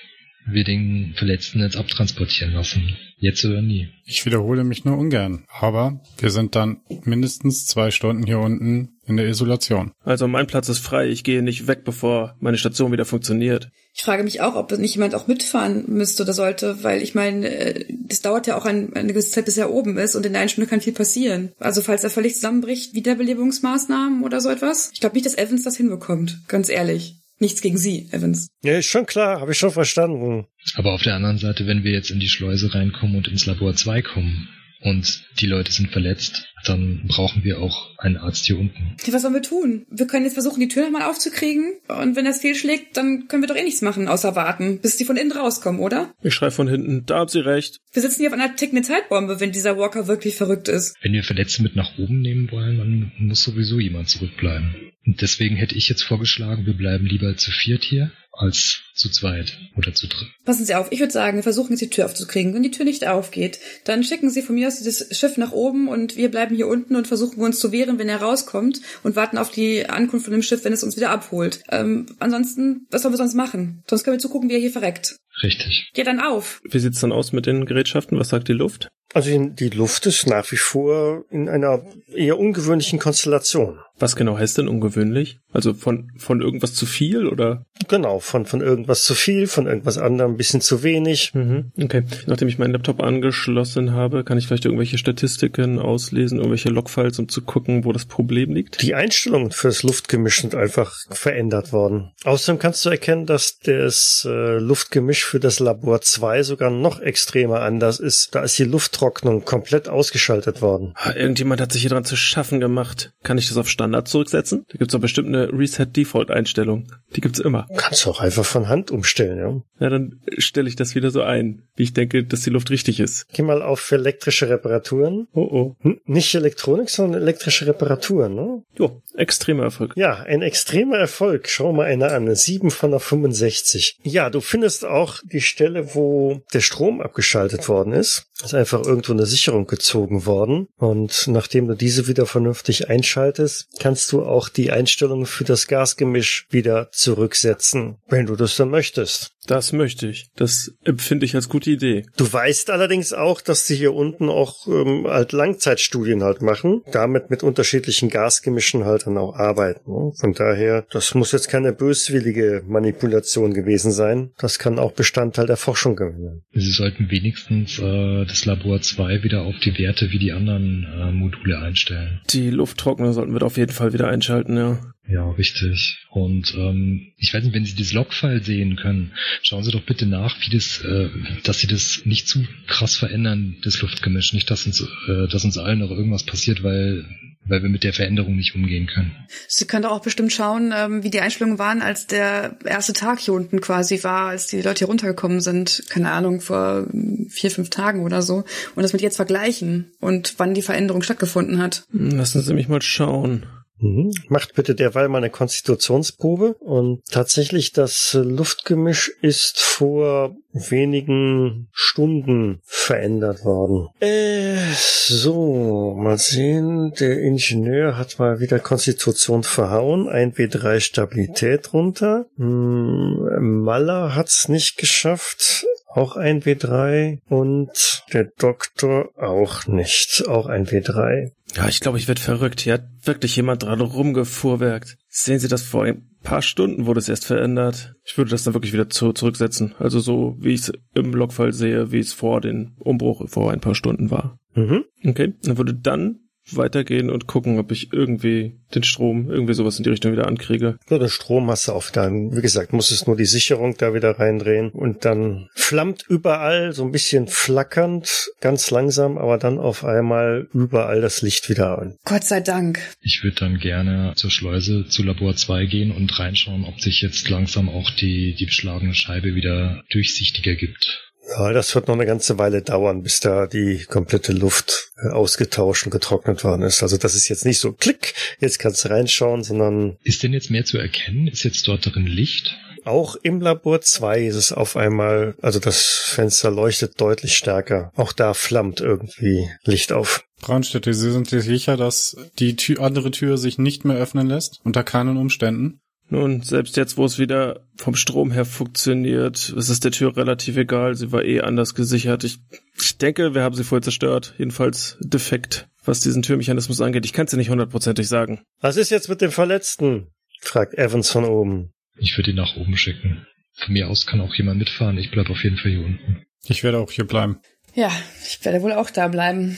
wir 0.45 0.63
den 0.63 1.13
Verletzten 1.15 1.60
jetzt 1.60 1.77
abtransportieren 1.77 2.54
lassen. 2.54 2.95
Jetzt 3.17 3.45
oder 3.45 3.62
nie. 3.62 3.89
Ich 4.06 4.25
wiederhole 4.25 4.63
mich 4.63 4.84
nur 4.84 4.97
ungern. 4.97 5.45
Aber 5.47 6.01
wir 6.17 6.32
sind 6.32 6.56
dann 6.56 6.82
mindestens 7.04 7.67
zwei 7.67 7.91
Stunden 7.91 8.25
hier 8.25 8.39
unten 8.39 8.97
in 9.06 9.17
der 9.17 9.27
Isolation. 9.27 9.91
Also 10.04 10.27
mein 10.27 10.47
Platz 10.47 10.69
ist 10.69 10.80
frei, 10.80 11.08
ich 11.08 11.23
gehe 11.23 11.43
nicht 11.43 11.67
weg, 11.67 11.84
bevor 11.84 12.36
meine 12.39 12.58
Station 12.58 12.91
wieder 12.91 13.06
funktioniert. 13.06 13.69
Ich 13.93 14.04
frage 14.04 14.23
mich 14.23 14.41
auch, 14.41 14.56
ob 14.56 14.71
nicht 14.71 14.95
jemand 14.95 15.13
auch 15.15 15.27
mitfahren 15.27 15.84
müsste 15.88 16.23
oder 16.23 16.34
sollte, 16.34 16.84
weil 16.84 17.01
ich 17.01 17.13
meine, 17.13 17.47
äh, 17.47 17.86
das 18.08 18.21
dauert 18.21 18.47
ja 18.47 18.58
auch 18.58 18.65
ein, 18.65 18.93
eine 18.93 19.10
gewisse 19.10 19.32
Zeit, 19.32 19.45
bis 19.45 19.58
er 19.58 19.71
oben 19.71 19.97
ist 19.97 20.15
und 20.15 20.25
in 20.25 20.34
der 20.34 20.41
einen 20.41 20.49
Stunde 20.49 20.69
kann 20.69 20.82
viel 20.82 20.93
passieren. 20.93 21.51
Also 21.60 21.82
falls 21.82 22.04
er 22.04 22.10
völlig 22.10 22.36
zusammenbricht, 22.36 22.95
Wiederbelebungsmaßnahmen 22.95 24.23
oder 24.23 24.41
so 24.41 24.49
etwas. 24.49 24.91
Ich 24.93 24.99
glaube 24.99 25.15
nicht, 25.15 25.25
dass 25.25 25.38
Evans 25.38 25.63
das 25.63 25.77
hinbekommt, 25.77 26.39
ganz 26.47 26.69
ehrlich. 26.69 27.20
Nichts 27.41 27.62
gegen 27.62 27.77
Sie, 27.77 28.08
Evans. 28.12 28.49
Ja, 28.63 28.77
ist 28.77 28.86
schon 28.86 29.08
klar, 29.08 29.41
habe 29.41 29.51
ich 29.51 29.58
schon 29.58 29.71
verstanden. 29.71 30.45
Aber 30.75 30.93
auf 30.93 31.01
der 31.01 31.15
anderen 31.15 31.39
Seite, 31.39 31.65
wenn 31.65 31.84
wir 31.84 31.91
jetzt 31.91 32.12
in 32.12 32.19
die 32.19 32.30
Schleuse 32.30 32.73
reinkommen 32.73 33.15
und 33.15 33.27
ins 33.27 33.47
Labor 33.47 33.75
2 33.75 34.04
kommen 34.04 34.47
und 34.82 35.24
die 35.39 35.48
Leute 35.48 35.72
sind 35.72 35.91
verletzt, 35.91 36.48
dann 36.65 37.04
brauchen 37.08 37.44
wir 37.44 37.60
auch 37.60 37.98
einen 37.98 38.17
Arzt 38.17 38.46
hier 38.46 38.60
unten. 38.60 38.96
Was 39.08 39.22
sollen 39.22 39.34
wir 39.34 39.41
tun? 39.41 39.86
Wir 39.89 40.08
können 40.08 40.26
jetzt 40.26 40.34
versuchen, 40.34 40.60
die 40.60 40.67
Tür 40.67 40.84
nochmal 40.84 41.10
aufzukriegen. 41.10 41.74
Und 41.88 42.15
wenn 42.15 42.26
das 42.26 42.41
fehlschlägt, 42.41 42.98
dann 42.98 43.28
können 43.28 43.44
wir 43.44 43.48
doch 43.48 43.56
eh 43.56 43.63
nichts 43.63 43.82
machen, 43.82 44.08
außer 44.08 44.36
warten, 44.36 44.80
bis 44.80 44.98
die 44.98 45.06
von 45.06 45.17
innen 45.17 45.32
rauskommen, 45.32 45.82
oder? 45.82 46.13
Ich 46.22 46.34
schreibe 46.34 46.52
von 46.52 46.67
hinten, 46.67 47.06
da 47.06 47.20
haben 47.20 47.30
Sie 47.30 47.39
recht. 47.39 47.80
Wir 47.91 48.02
sitzen 48.02 48.20
hier 48.22 48.30
auf 48.30 48.34
einer 48.34 48.56
tickenden 48.56 48.84
Zeitbombe, 48.84 49.39
wenn 49.39 49.52
dieser 49.52 49.78
Walker 49.78 50.08
wirklich 50.08 50.36
verrückt 50.36 50.67
ist. 50.67 50.96
Wenn 51.02 51.13
wir 51.13 51.24
Verletzte 51.24 51.63
mit 51.63 51.76
nach 51.76 51.98
oben 51.98 52.22
nehmen 52.22 52.52
wollen, 52.52 52.78
dann 52.78 53.12
muss 53.20 53.44
sowieso 53.44 53.80
jemand 53.80 54.10
zurückbleiben. 54.10 54.76
Und 55.06 55.22
deswegen 55.22 55.56
hätte 55.56 55.76
ich 55.76 55.89
jetzt 55.89 56.04
vorgeschlagen, 56.04 56.65
wir 56.65 56.76
bleiben 56.76 57.06
lieber 57.06 57.36
zu 57.36 57.52
viert 57.52 57.84
hier 57.84 58.12
als 58.32 58.80
zu 58.96 59.10
zweit 59.10 59.58
oder 59.76 59.94
zu 59.94 60.08
dritt. 60.08 60.30
Passen 60.46 60.65
Sie 60.65 60.76
auf, 60.76 60.91
ich 60.91 61.00
würde 61.00 61.12
sagen, 61.12 61.38
wir 61.38 61.44
versuchen 61.44 61.72
jetzt 61.72 61.82
die 61.82 61.89
Tür 61.89 62.06
aufzukriegen. 62.06 62.54
Wenn 62.54 62.63
die 62.63 62.72
Tür 62.72 62.86
nicht 62.86 63.06
aufgeht, 63.06 63.60
dann 63.84 64.04
schicken 64.04 64.30
Sie 64.30 64.41
von 64.41 64.56
mir 64.56 64.67
aus 64.67 64.78
dieses 64.78 65.17
Schiff 65.17 65.38
nach 65.38 65.52
oben 65.52 65.88
und 65.88 66.15
wir 66.15 66.32
bleiben 66.32 66.56
hier 66.56 66.67
unten 66.67 66.96
und 66.96 67.08
versuchen 67.08 67.41
uns 67.41 67.60
zu 67.60 67.72
wehren, 67.72 68.00
wenn 68.00 68.10
er 68.10 68.22
rauskommt 68.22 68.82
und 69.04 69.15
warten 69.15 69.38
auf 69.38 69.52
die 69.52 69.89
Ankunft 69.89 70.26
von 70.26 70.34
dem 70.34 70.44
Schiff, 70.44 70.63
wenn 70.63 70.74
es 70.74 70.84
uns 70.84 70.96
wieder 70.96 71.10
abholt. 71.10 71.62
Ähm, 71.70 72.06
ansonsten, 72.20 72.88
was 72.89 73.02
sollen 73.02 73.13
wir 73.13 73.17
sonst 73.17 73.36
machen? 73.36 73.84
Sonst 73.89 74.04
können 74.04 74.15
wir 74.15 74.22
zugucken, 74.22 74.50
wie 74.50 74.54
er 74.54 74.60
hier 74.60 74.72
verreckt. 74.72 75.17
Richtig. 75.43 75.89
Geh 75.93 76.04
dann 76.04 76.19
auf. 76.19 76.62
Wie 76.69 76.80
sieht's 76.80 76.99
dann 76.99 77.12
aus 77.12 77.32
mit 77.32 77.45
den 77.45 77.65
Gerätschaften? 77.65 78.19
Was 78.19 78.30
sagt 78.30 78.47
die 78.47 78.54
Luft? 78.54 78.89
Also 79.13 79.30
die 79.38 79.69
Luft 79.69 80.06
ist 80.06 80.27
nach 80.27 80.49
wie 80.51 80.58
vor 80.58 81.25
in 81.30 81.49
einer 81.49 81.82
eher 82.13 82.39
ungewöhnlichen 82.39 82.99
Konstellation. 82.99 83.80
Was 83.99 84.15
genau 84.15 84.38
heißt 84.38 84.58
denn 84.58 84.67
ungewöhnlich? 84.67 85.39
Also 85.54 85.73
von, 85.73 86.10
von 86.17 86.41
irgendwas 86.41 86.73
zu 86.73 86.86
viel 86.86 87.27
oder? 87.27 87.65
Genau, 87.88 88.19
von, 88.19 88.45
von 88.45 88.62
irgendwas 88.62 89.04
zu 89.04 89.13
viel, 89.13 89.47
von 89.47 89.67
irgendwas 89.67 89.97
anderem 89.97 90.32
ein 90.32 90.38
bisschen 90.38 90.62
zu 90.62 90.82
wenig. 90.82 91.34
Mhm, 91.34 91.71
okay. 91.80 92.04
Nachdem 92.25 92.47
ich 92.47 92.58
meinen 92.58 92.71
Laptop 92.71 93.04
angeschlossen 93.04 93.91
habe, 93.91 94.23
kann 94.23 94.38
ich 94.38 94.47
vielleicht 94.47 94.65
irgendwelche 94.65 94.97
Statistiken 94.97 95.77
auslesen, 95.77 96.39
irgendwelche 96.39 96.69
Logfiles, 96.69 97.19
um 97.19 97.30
zu 97.30 97.41
gucken, 97.41 97.86
wo 97.86 97.91
das 97.91 98.06
Problem 98.06 98.54
liegt? 98.54 98.82
Die 98.82 98.95
Einstellungen 98.95 99.51
fürs 99.51 99.84
Luftgemisch 99.84 100.41
sind 100.41 100.56
einfach 100.56 100.95
verändert 101.12 101.71
worden. 101.71 102.12
Außerdem 102.23 102.60
kannst 102.60 102.84
du 102.86 102.89
erkennen, 102.89 103.25
dass 103.25 103.60
das 103.60 104.25
äh, 104.27 104.58
Luftgemisch 104.58 105.25
für 105.32 105.39
das 105.39 105.62
Labor 105.62 106.02
2 106.02 106.44
sogar 106.44 106.70
noch 106.70 107.00
extremer 107.00 107.62
anders 107.62 108.02
ist. 108.02 108.36
Da 108.36 108.44
ist 108.44 108.60
die 108.60 108.65
Lufttrocknung 108.65 109.46
komplett 109.46 109.88
ausgeschaltet 109.88 110.62
worden. 110.62 110.91
Ah, 110.98 111.13
Irgendjemand 111.15 111.62
hat 111.62 111.72
sich 111.72 111.80
hier 111.84 111.89
dran 111.89 112.04
zu 112.04 112.17
schaffen 112.17 112.60
gemacht. 112.60 113.13
Kann 113.24 113.38
ich 113.38 113.48
das 113.48 113.56
auf 113.56 113.70
Standard 113.70 114.10
zurücksetzen? 114.10 114.65
Da 114.70 114.78
gibt's 114.78 114.91
doch 114.91 115.00
bestimmt 115.00 115.30
eine 115.30 115.48
Reset-Default-Einstellung. 115.54 116.88
Die 117.15 117.22
gibt's 117.22 117.39
immer. 117.39 117.65
Kannst 117.78 118.04
du 118.06 118.10
auch 118.10 118.20
einfach 118.20 118.44
von 118.44 118.67
Hand 118.67 118.91
umstellen, 118.91 119.38
ja. 119.38 119.62
Ja, 119.86 119.89
dann 119.89 120.20
stelle 120.38 120.67
ich 120.67 120.76
das 120.76 120.96
wieder 120.96 121.12
so 121.12 121.22
ein, 121.22 121.63
wie 121.78 121.84
ich 121.84 121.94
denke, 121.94 122.26
dass 122.26 122.41
die 122.41 122.50
Luft 122.50 122.70
richtig 122.70 123.00
ist. 123.00 123.26
Geh 123.32 123.41
mal 123.41 123.62
auf 123.62 123.89
elektrische 123.94 124.50
Reparaturen. 124.50 125.28
Oh 125.34 125.41
oh. 125.41 125.76
Hm, 125.80 126.02
Nicht 126.06 126.36
Elektronik, 126.36 126.89
sondern 126.89 127.22
elektrische 127.22 127.67
Reparaturen, 127.67 128.36
ne? 128.36 128.63
Jo, 128.78 129.02
extremer 129.15 129.63
Erfolg. 129.63 129.94
Ja, 129.96 130.15
ein 130.24 130.41
extremer 130.41 130.98
Erfolg. 130.98 131.48
Schau 131.48 131.72
mal 131.72 131.86
einer 131.86 132.12
an. 132.12 132.36
7 132.36 132.70
von 132.70 132.91
der 132.91 133.00
65. 133.00 133.98
Ja, 134.04 134.30
du 134.30 134.41
findest 134.41 134.84
auch 134.86 135.20
die 135.23 135.41
Stelle, 135.41 135.95
wo 135.95 136.41
der 136.53 136.62
Strom 136.62 137.01
abgeschaltet 137.01 137.67
worden 137.67 137.93
ist. 137.93 138.27
Ist 138.43 138.54
einfach 138.54 138.84
irgendwo 138.84 139.13
eine 139.13 139.25
Sicherung 139.25 139.67
gezogen 139.67 140.25
worden. 140.25 140.67
Und 140.77 141.27
nachdem 141.27 141.67
du 141.67 141.75
diese 141.75 142.08
wieder 142.08 142.25
vernünftig 142.25 142.89
einschaltest, 142.89 143.69
kannst 143.80 144.12
du 144.12 144.23
auch 144.23 144.49
die 144.49 144.71
Einstellungen 144.71 145.25
für 145.25 145.43
das 145.43 145.67
Gasgemisch 145.67 146.47
wieder 146.49 146.89
zurücksetzen, 146.91 147.97
wenn 148.08 148.25
du 148.25 148.36
das 148.36 148.56
dann 148.56 148.69
möchtest. 148.69 149.34
Das 149.47 149.73
möchte 149.73 150.08
ich. 150.08 150.30
Das 150.36 150.71
empfinde 150.84 151.25
ich 151.25 151.36
als 151.36 151.49
gute 151.49 151.71
Idee. 151.71 152.06
Du 152.15 152.32
weißt 152.32 152.69
allerdings 152.69 153.12
auch, 153.12 153.41
dass 153.41 153.65
sie 153.65 153.75
hier 153.75 153.93
unten 153.93 154.30
auch 154.30 154.67
ähm, 154.67 155.08
halt 155.08 155.32
Langzeitstudien 155.32 156.23
halt 156.23 156.41
machen, 156.41 156.84
damit 156.91 157.32
mit 157.32 157.41
unterschiedlichen 157.41 158.10
Gasgemischen 158.10 158.86
halt 158.86 159.08
dann 159.08 159.17
auch 159.17 159.36
arbeiten. 159.36 159.91
Ne? 159.91 160.12
Von 160.15 160.34
daher, 160.34 160.86
das 160.91 161.15
muss 161.15 161.32
jetzt 161.32 161.49
keine 161.49 161.73
böswillige 161.73 162.63
Manipulation 162.67 163.54
gewesen 163.54 163.91
sein. 163.91 164.32
Das 164.38 164.60
kann 164.60 164.77
auch 164.77 164.91
Bestandteil 164.91 165.47
der 165.47 165.58
Forschung 165.58 165.95
gewesen 165.95 166.23
sein. 166.23 166.41
Sie 166.54 166.71
sollten 166.71 167.10
wenigstens 167.10 167.80
äh, 167.80 168.25
das 168.32 168.46
Labor 168.46 168.82
2 168.82 169.24
wieder 169.24 169.41
auf 169.41 169.60
die 169.60 169.78
Werte 169.78 170.12
wie 170.12 170.20
die 170.20 170.32
anderen 170.32 170.86
äh, 170.86 171.12
Module 171.12 171.60
einstellen. 171.60 172.22
Die 172.30 172.50
Lufttrockner 172.50 173.13
sollten 173.13 173.34
wir 173.34 173.44
auf 173.44 173.58
jeden 173.58 173.72
Fall 173.74 173.94
wieder 173.94 174.08
einschalten, 174.08 174.58
ja. 174.58 174.80
Ja, 175.08 175.30
richtig. 175.32 176.06
Und 176.10 176.54
ähm, 176.56 177.12
ich 177.17 177.34
weiß 177.34 177.44
nicht, 177.44 177.54
wenn 177.54 177.65
Sie 177.65 177.76
das 177.76 177.91
Logfile 177.91 178.41
sehen 178.41 178.78
können, 178.78 179.12
schauen 179.41 179.63
Sie 179.63 179.72
doch 179.72 179.82
bitte 179.82 180.06
nach, 180.06 180.38
wie 180.41 180.56
das, 180.56 180.82
äh, 180.84 181.10
dass 181.44 181.60
Sie 181.60 181.67
das 181.67 182.04
nicht 182.06 182.28
zu 182.28 182.46
krass 182.67 182.96
verändern, 182.96 183.58
das 183.63 183.82
Luftgemisch. 183.82 184.32
Nicht, 184.32 184.50
dass 184.50 184.65
uns, 184.65 184.82
äh, 185.08 185.28
dass 185.28 185.44
uns 185.44 185.58
allen 185.58 185.80
noch 185.80 185.91
irgendwas 185.91 186.24
passiert, 186.24 186.63
weil 186.63 187.06
weil 187.45 187.63
wir 187.63 187.69
mit 187.69 187.84
der 187.84 187.93
Veränderung 187.93 188.36
nicht 188.36 188.56
umgehen 188.56 188.88
können. 188.88 189.15
Sie 189.47 189.65
können 189.65 189.84
doch 189.84 189.91
auch 189.91 190.01
bestimmt 190.01 190.32
schauen, 190.32 190.73
ähm, 190.75 191.04
wie 191.04 191.10
die 191.10 191.21
Einstellungen 191.21 191.60
waren, 191.60 191.82
als 191.82 192.08
der 192.08 192.58
erste 192.65 192.93
Tag 192.93 193.19
hier 193.19 193.34
unten 193.34 193.62
quasi 193.62 194.04
war, 194.04 194.30
als 194.30 194.47
die 194.47 194.62
Leute 194.62 194.80
hier 194.80 194.88
runtergekommen 194.88 195.41
sind. 195.41 195.84
Keine 195.89 196.12
Ahnung, 196.12 196.41
vor 196.41 196.88
vier, 197.30 197.51
fünf 197.51 197.69
Tagen 197.69 198.04
oder 198.04 198.21
so. 198.21 198.43
Und 198.75 198.84
das 198.84 198.93
mit 198.93 199.01
jetzt 199.01 199.15
vergleichen 199.15 199.91
und 199.99 200.36
wann 200.38 200.54
die 200.54 200.62
Veränderung 200.62 201.01
stattgefunden 201.01 201.62
hat. 201.62 201.84
Lassen 201.91 202.41
Sie 202.41 202.54
mich 202.54 202.67
mal 202.67 202.82
schauen. 202.82 203.45
Mhm. 203.82 204.12
Macht 204.30 204.54
bitte 204.54 204.76
derweil 204.76 205.10
mal 205.10 205.17
eine 205.17 205.30
Konstitutionsprobe. 205.30 206.56
Und 206.60 207.02
tatsächlich, 207.12 207.74
das 207.74 208.17
Luftgemisch 208.20 209.12
ist 209.22 209.60
vor 209.60 210.36
wenigen 210.54 211.67
Stunden 211.72 212.62
verändert 212.63 213.44
worden. 213.44 213.88
Äh, 214.00 214.58
so, 214.76 215.96
mal 215.98 216.17
sehen. 216.17 216.94
Der 217.00 217.20
Ingenieur 217.20 217.98
hat 217.98 218.20
mal 218.20 218.39
wieder 218.39 218.60
Konstitution 218.60 219.44
verhauen. 219.44 220.08
1W3 220.08 220.80
Stabilität 220.80 221.74
runter. 221.74 222.28
Hm, 222.38 223.63
Maller 223.63 224.15
hat's 224.15 224.48
nicht 224.48 224.78
geschafft. 224.78 225.65
Auch 225.94 226.15
ein 226.15 226.41
W3 226.41 227.20
und 227.28 228.04
der 228.13 228.26
Doktor 228.38 229.10
auch 229.17 229.67
nicht. 229.67 230.24
Auch 230.26 230.46
ein 230.46 230.67
W3. 230.67 231.32
Ja, 231.56 231.68
ich 231.68 231.80
glaube, 231.80 231.98
ich 231.98 232.08
werde 232.08 232.22
verrückt. 232.22 232.62
Hier 232.62 232.74
hat 232.74 232.88
wirklich 233.04 233.36
jemand 233.36 233.64
dran 233.64 233.82
rumgefuhrwerkt. 233.82 234.98
Sehen 235.10 235.40
Sie 235.40 235.48
das 235.48 235.64
vor 235.64 235.84
ein 235.84 236.08
paar 236.24 236.42
Stunden 236.42 236.86
wurde 236.86 237.00
es 237.00 237.10
erst 237.10 237.26
verändert. 237.26 237.96
Ich 238.04 238.18
würde 238.18 238.32
das 238.32 238.44
dann 238.44 238.54
wirklich 238.54 238.74
wieder 238.74 238.90
zu 238.90 239.12
zurücksetzen. 239.12 239.74
Also 239.80 240.00
so, 240.00 240.38
wie 240.40 240.54
ich 240.54 240.62
es 240.62 240.72
im 240.94 241.14
Logfile 241.14 241.54
sehe, 241.54 241.92
wie 241.92 242.00
es 242.00 242.14
vor 242.14 242.42
den 242.42 242.76
Umbruch 242.78 243.28
vor 243.28 243.52
ein 243.52 243.60
paar 243.60 243.76
Stunden 243.76 244.12
war. 244.12 244.38
Mhm. 244.54 244.86
Okay, 245.04 245.34
dann 245.44 245.58
würde 245.58 245.74
dann 245.74 246.20
weitergehen 246.49 247.10
und 247.10 247.27
gucken, 247.27 247.60
ob 247.60 247.71
ich 247.71 247.93
irgendwie 247.93 248.60
den 248.73 248.84
Strom, 248.84 249.30
irgendwie 249.30 249.54
sowas 249.54 249.77
in 249.77 249.84
die 249.84 249.89
Richtung 249.89 250.12
wieder 250.12 250.27
ankriege. 250.27 250.77
Nur 250.89 250.99
den 250.99 251.10
Strom 251.10 251.49
hast 251.49 251.67
du 251.67 251.73
auf 251.73 251.91
dann, 251.91 252.36
wie 252.36 252.41
gesagt, 252.41 252.73
musstest 252.73 253.08
nur 253.08 253.17
die 253.17 253.25
Sicherung 253.25 253.75
da 253.77 253.93
wieder 253.93 254.19
reindrehen 254.19 254.69
und 254.71 255.06
dann 255.06 255.47
flammt 255.54 256.06
überall 256.08 256.73
so 256.73 256.84
ein 256.84 256.91
bisschen 256.91 257.27
flackernd, 257.27 258.32
ganz 258.39 258.71
langsam, 258.71 259.17
aber 259.17 259.38
dann 259.38 259.60
auf 259.60 259.84
einmal 259.84 260.47
überall 260.54 261.01
das 261.01 261.21
Licht 261.21 261.49
wieder 261.49 261.77
an. 261.80 261.97
Gott 262.06 262.23
sei 262.23 262.41
Dank. 262.41 262.80
Ich 263.01 263.23
würde 263.23 263.38
dann 263.38 263.58
gerne 263.58 264.13
zur 264.15 264.32
Schleuse 264.32 264.88
zu 264.88 265.04
Labor 265.04 265.36
2 265.36 265.65
gehen 265.65 265.91
und 265.91 266.17
reinschauen, 266.17 266.65
ob 266.65 266.80
sich 266.80 267.01
jetzt 267.01 267.30
langsam 267.30 267.69
auch 267.69 267.89
die, 267.91 268.36
die 268.36 268.45
beschlagene 268.45 268.93
Scheibe 268.93 269.36
wieder 269.36 269.84
durchsichtiger 269.91 270.56
gibt. 270.56 271.11
Ja, 271.29 271.53
das 271.53 271.73
wird 271.75 271.88
noch 271.88 271.95
eine 271.95 272.05
ganze 272.05 272.38
Weile 272.38 272.62
dauern, 272.62 273.03
bis 273.03 273.19
da 273.19 273.47
die 273.47 273.86
komplette 273.86 274.34
Luft 274.34 274.91
äh, 274.97 275.10
ausgetauscht 275.10 275.86
und 275.86 275.91
getrocknet 275.91 276.43
worden 276.43 276.63
ist. 276.63 276.84
Also 276.84 276.97
das 276.97 277.15
ist 277.15 277.29
jetzt 277.29 277.45
nicht 277.45 277.60
so 277.60 277.71
klick, 277.71 278.13
jetzt 278.39 278.60
kannst 278.60 278.84
du 278.84 278.89
reinschauen, 278.89 279.43
sondern 279.43 279.97
Ist 280.03 280.23
denn 280.23 280.34
jetzt 280.34 280.49
mehr 280.49 280.65
zu 280.65 280.77
erkennen? 280.77 281.27
Ist 281.27 281.43
jetzt 281.43 281.67
dort 281.67 281.86
drin 281.86 282.07
Licht? 282.07 282.57
auch 282.86 283.15
im 283.15 283.41
Labor 283.41 283.81
2 283.81 284.21
ist 284.25 284.36
es 284.36 284.51
auf 284.51 284.75
einmal, 284.75 285.36
also 285.41 285.60
das 285.60 285.86
Fenster 285.86 286.51
leuchtet 286.51 286.99
deutlich 286.99 287.36
stärker. 287.36 287.91
Auch 287.95 288.13
da 288.13 288.34
flammt 288.34 288.81
irgendwie 288.81 289.47
Licht 289.63 289.91
auf. 289.91 290.23
Braunstädte, 290.41 290.93
Sie 290.93 291.12
sind 291.12 291.29
sich 291.29 291.43
sicher, 291.43 291.77
dass 291.77 292.15
die 292.39 292.55
Tür, 292.55 292.81
andere 292.81 293.12
Tür 293.12 293.38
sich 293.38 293.57
nicht 293.60 293.86
mehr 293.86 293.97
öffnen 293.97 294.27
lässt? 294.27 294.60
Unter 294.63 294.84
keinen 294.84 295.17
Umständen? 295.17 295.81
Nun, 296.12 296.41
selbst 296.41 296.76
jetzt, 296.76 296.97
wo 296.97 297.06
es 297.06 297.19
wieder 297.19 297.65
vom 297.78 297.95
Strom 297.95 298.32
her 298.32 298.43
funktioniert, 298.43 299.47
ist 299.47 299.69
es 299.69 299.80
der 299.80 299.91
Tür 299.91 300.17
relativ 300.17 300.58
egal. 300.58 300.93
Sie 300.93 301.13
war 301.13 301.24
eh 301.24 301.39
anders 301.39 301.74
gesichert. 301.74 302.26
Ich, 302.26 302.39
ich 302.78 302.97
denke, 302.97 303.34
wir 303.34 303.43
haben 303.43 303.56
sie 303.56 303.63
voll 303.63 303.82
zerstört. 303.82 304.36
Jedenfalls 304.38 304.97
defekt, 305.00 305.69
was 305.86 306.02
diesen 306.02 306.21
Türmechanismus 306.21 306.82
angeht. 306.82 307.06
Ich 307.06 307.13
kann 307.13 307.28
es 307.28 307.32
dir 307.32 307.38
nicht 307.38 307.50
hundertprozentig 307.50 308.10
sagen. 308.10 308.41
Was 308.60 308.76
ist 308.76 308.89
jetzt 308.89 309.08
mit 309.08 309.21
dem 309.21 309.32
Verletzten? 309.32 310.08
fragt 310.41 310.74
Evans 310.74 311.10
von 311.10 311.24
oben. 311.24 311.71
Ich 311.97 312.17
würde 312.17 312.32
ihn 312.32 312.38
nach 312.38 312.58
oben 312.58 312.76
schicken. 312.76 313.26
Von 313.54 313.71
mir 313.74 313.88
aus 313.88 314.06
kann 314.06 314.19
auch 314.19 314.36
jemand 314.36 314.60
mitfahren. 314.60 314.97
Ich 314.97 315.12
bleib 315.12 315.30
auf 315.30 315.41
jeden 315.45 315.56
Fall 315.56 315.71
hier 315.71 315.86
unten. 315.86 316.26
Ich 316.43 316.62
werde 316.62 316.80
auch 316.80 316.91
hier 316.91 317.08
bleiben. 317.08 317.39
Ja, 317.73 317.91
ich 318.25 318.43
werde 318.43 318.62
wohl 318.62 318.73
auch 318.73 318.89
da 318.89 319.07
bleiben. 319.07 319.57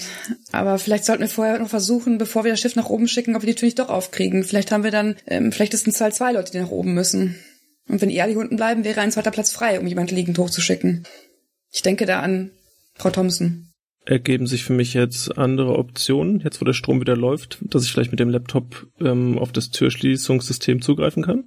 Aber 0.52 0.78
vielleicht 0.78 1.06
sollten 1.06 1.22
wir 1.22 1.30
vorher 1.30 1.60
noch 1.60 1.70
versuchen, 1.70 2.18
bevor 2.18 2.44
wir 2.44 2.52
das 2.52 2.60
Schiff 2.60 2.76
nach 2.76 2.90
oben 2.90 3.08
schicken, 3.08 3.36
ob 3.36 3.42
wir 3.42 3.48
die 3.48 3.56
Tür 3.56 3.66
nicht 3.66 3.80
doch 3.80 3.90
aufkriegen. 3.90 4.44
Vielleicht 4.44 4.72
haben 4.72 4.84
wir 4.84 4.92
dann, 4.92 5.16
ähm, 5.26 5.52
vielleicht 5.52 5.74
ist 5.74 5.88
es 5.88 5.96
Zahl 5.96 6.14
zwei 6.14 6.32
Leute, 6.32 6.52
die 6.52 6.60
nach 6.60 6.70
oben 6.70 6.94
müssen. 6.94 7.36
Und 7.88 8.02
wenn 8.02 8.10
ihr 8.10 8.24
alle 8.24 8.34
hier 8.34 8.42
unten 8.42 8.56
bleiben, 8.56 8.84
wäre 8.84 9.02
ein 9.02 9.12
zweiter 9.12 9.32
Platz 9.32 9.52
frei, 9.52 9.80
um 9.80 9.88
jemand 9.88 10.12
liegend 10.12 10.38
hochzuschicken. 10.38 11.06
Ich 11.72 11.82
denke 11.82 12.06
da 12.06 12.20
an 12.20 12.52
Frau 12.96 13.10
Thompson. 13.10 13.70
Ergeben 14.06 14.48
sich 14.48 14.64
für 14.64 14.74
mich 14.74 14.94
jetzt 14.94 15.38
andere 15.38 15.78
Optionen, 15.78 16.42
jetzt 16.42 16.62
wo 16.62 16.66
der 16.66 16.74
Strom 16.74 17.00
wieder 17.00 17.16
läuft, 17.16 17.60
dass 17.62 17.84
ich 17.84 17.92
vielleicht 17.92 18.12
mit 18.12 18.20
dem 18.20 18.30
Laptop 18.30 18.88
ähm, 19.00 19.40
auf 19.40 19.52
das 19.52 19.70
Türschließungssystem 19.72 20.82
zugreifen 20.82 21.24
kann? 21.24 21.46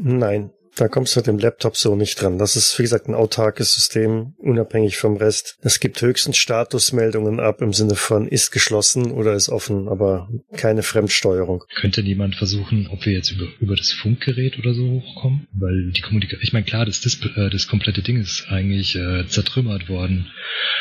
Nein, 0.00 0.50
da 0.78 0.88
kommst 0.88 1.14
du 1.14 1.20
mit 1.20 1.26
dem 1.26 1.38
Laptop 1.38 1.76
so 1.76 1.96
nicht 1.96 2.20
dran. 2.20 2.38
Das 2.38 2.56
ist, 2.56 2.78
wie 2.78 2.82
gesagt, 2.82 3.08
ein 3.08 3.14
autarkes 3.14 3.74
System, 3.74 4.34
unabhängig 4.38 4.96
vom 4.96 5.16
Rest. 5.16 5.56
Es 5.62 5.80
gibt 5.80 6.00
höchstens 6.00 6.36
Statusmeldungen 6.36 7.40
ab 7.40 7.60
im 7.60 7.72
Sinne 7.72 7.96
von 7.96 8.28
ist 8.28 8.52
geschlossen 8.52 9.10
oder 9.10 9.34
ist 9.34 9.48
offen, 9.48 9.88
aber 9.88 10.28
keine 10.56 10.82
Fremdsteuerung. 10.82 11.64
Könnte 11.80 12.02
niemand 12.02 12.36
versuchen, 12.36 12.88
ob 12.92 13.04
wir 13.04 13.12
jetzt 13.12 13.30
über, 13.30 13.46
über 13.60 13.76
das 13.76 13.90
Funkgerät 13.92 14.58
oder 14.58 14.74
so 14.74 14.84
hochkommen? 14.84 15.48
Weil 15.52 15.90
die 15.92 16.00
Kommunikation, 16.00 16.42
ich 16.42 16.52
meine, 16.52 16.64
klar, 16.64 16.86
das, 16.86 17.00
Display, 17.00 17.46
äh, 17.46 17.50
das 17.50 17.66
komplette 17.66 18.02
Ding 18.02 18.20
ist 18.20 18.46
eigentlich 18.48 18.94
äh, 18.94 19.26
zertrümmert 19.28 19.88
worden, 19.88 20.30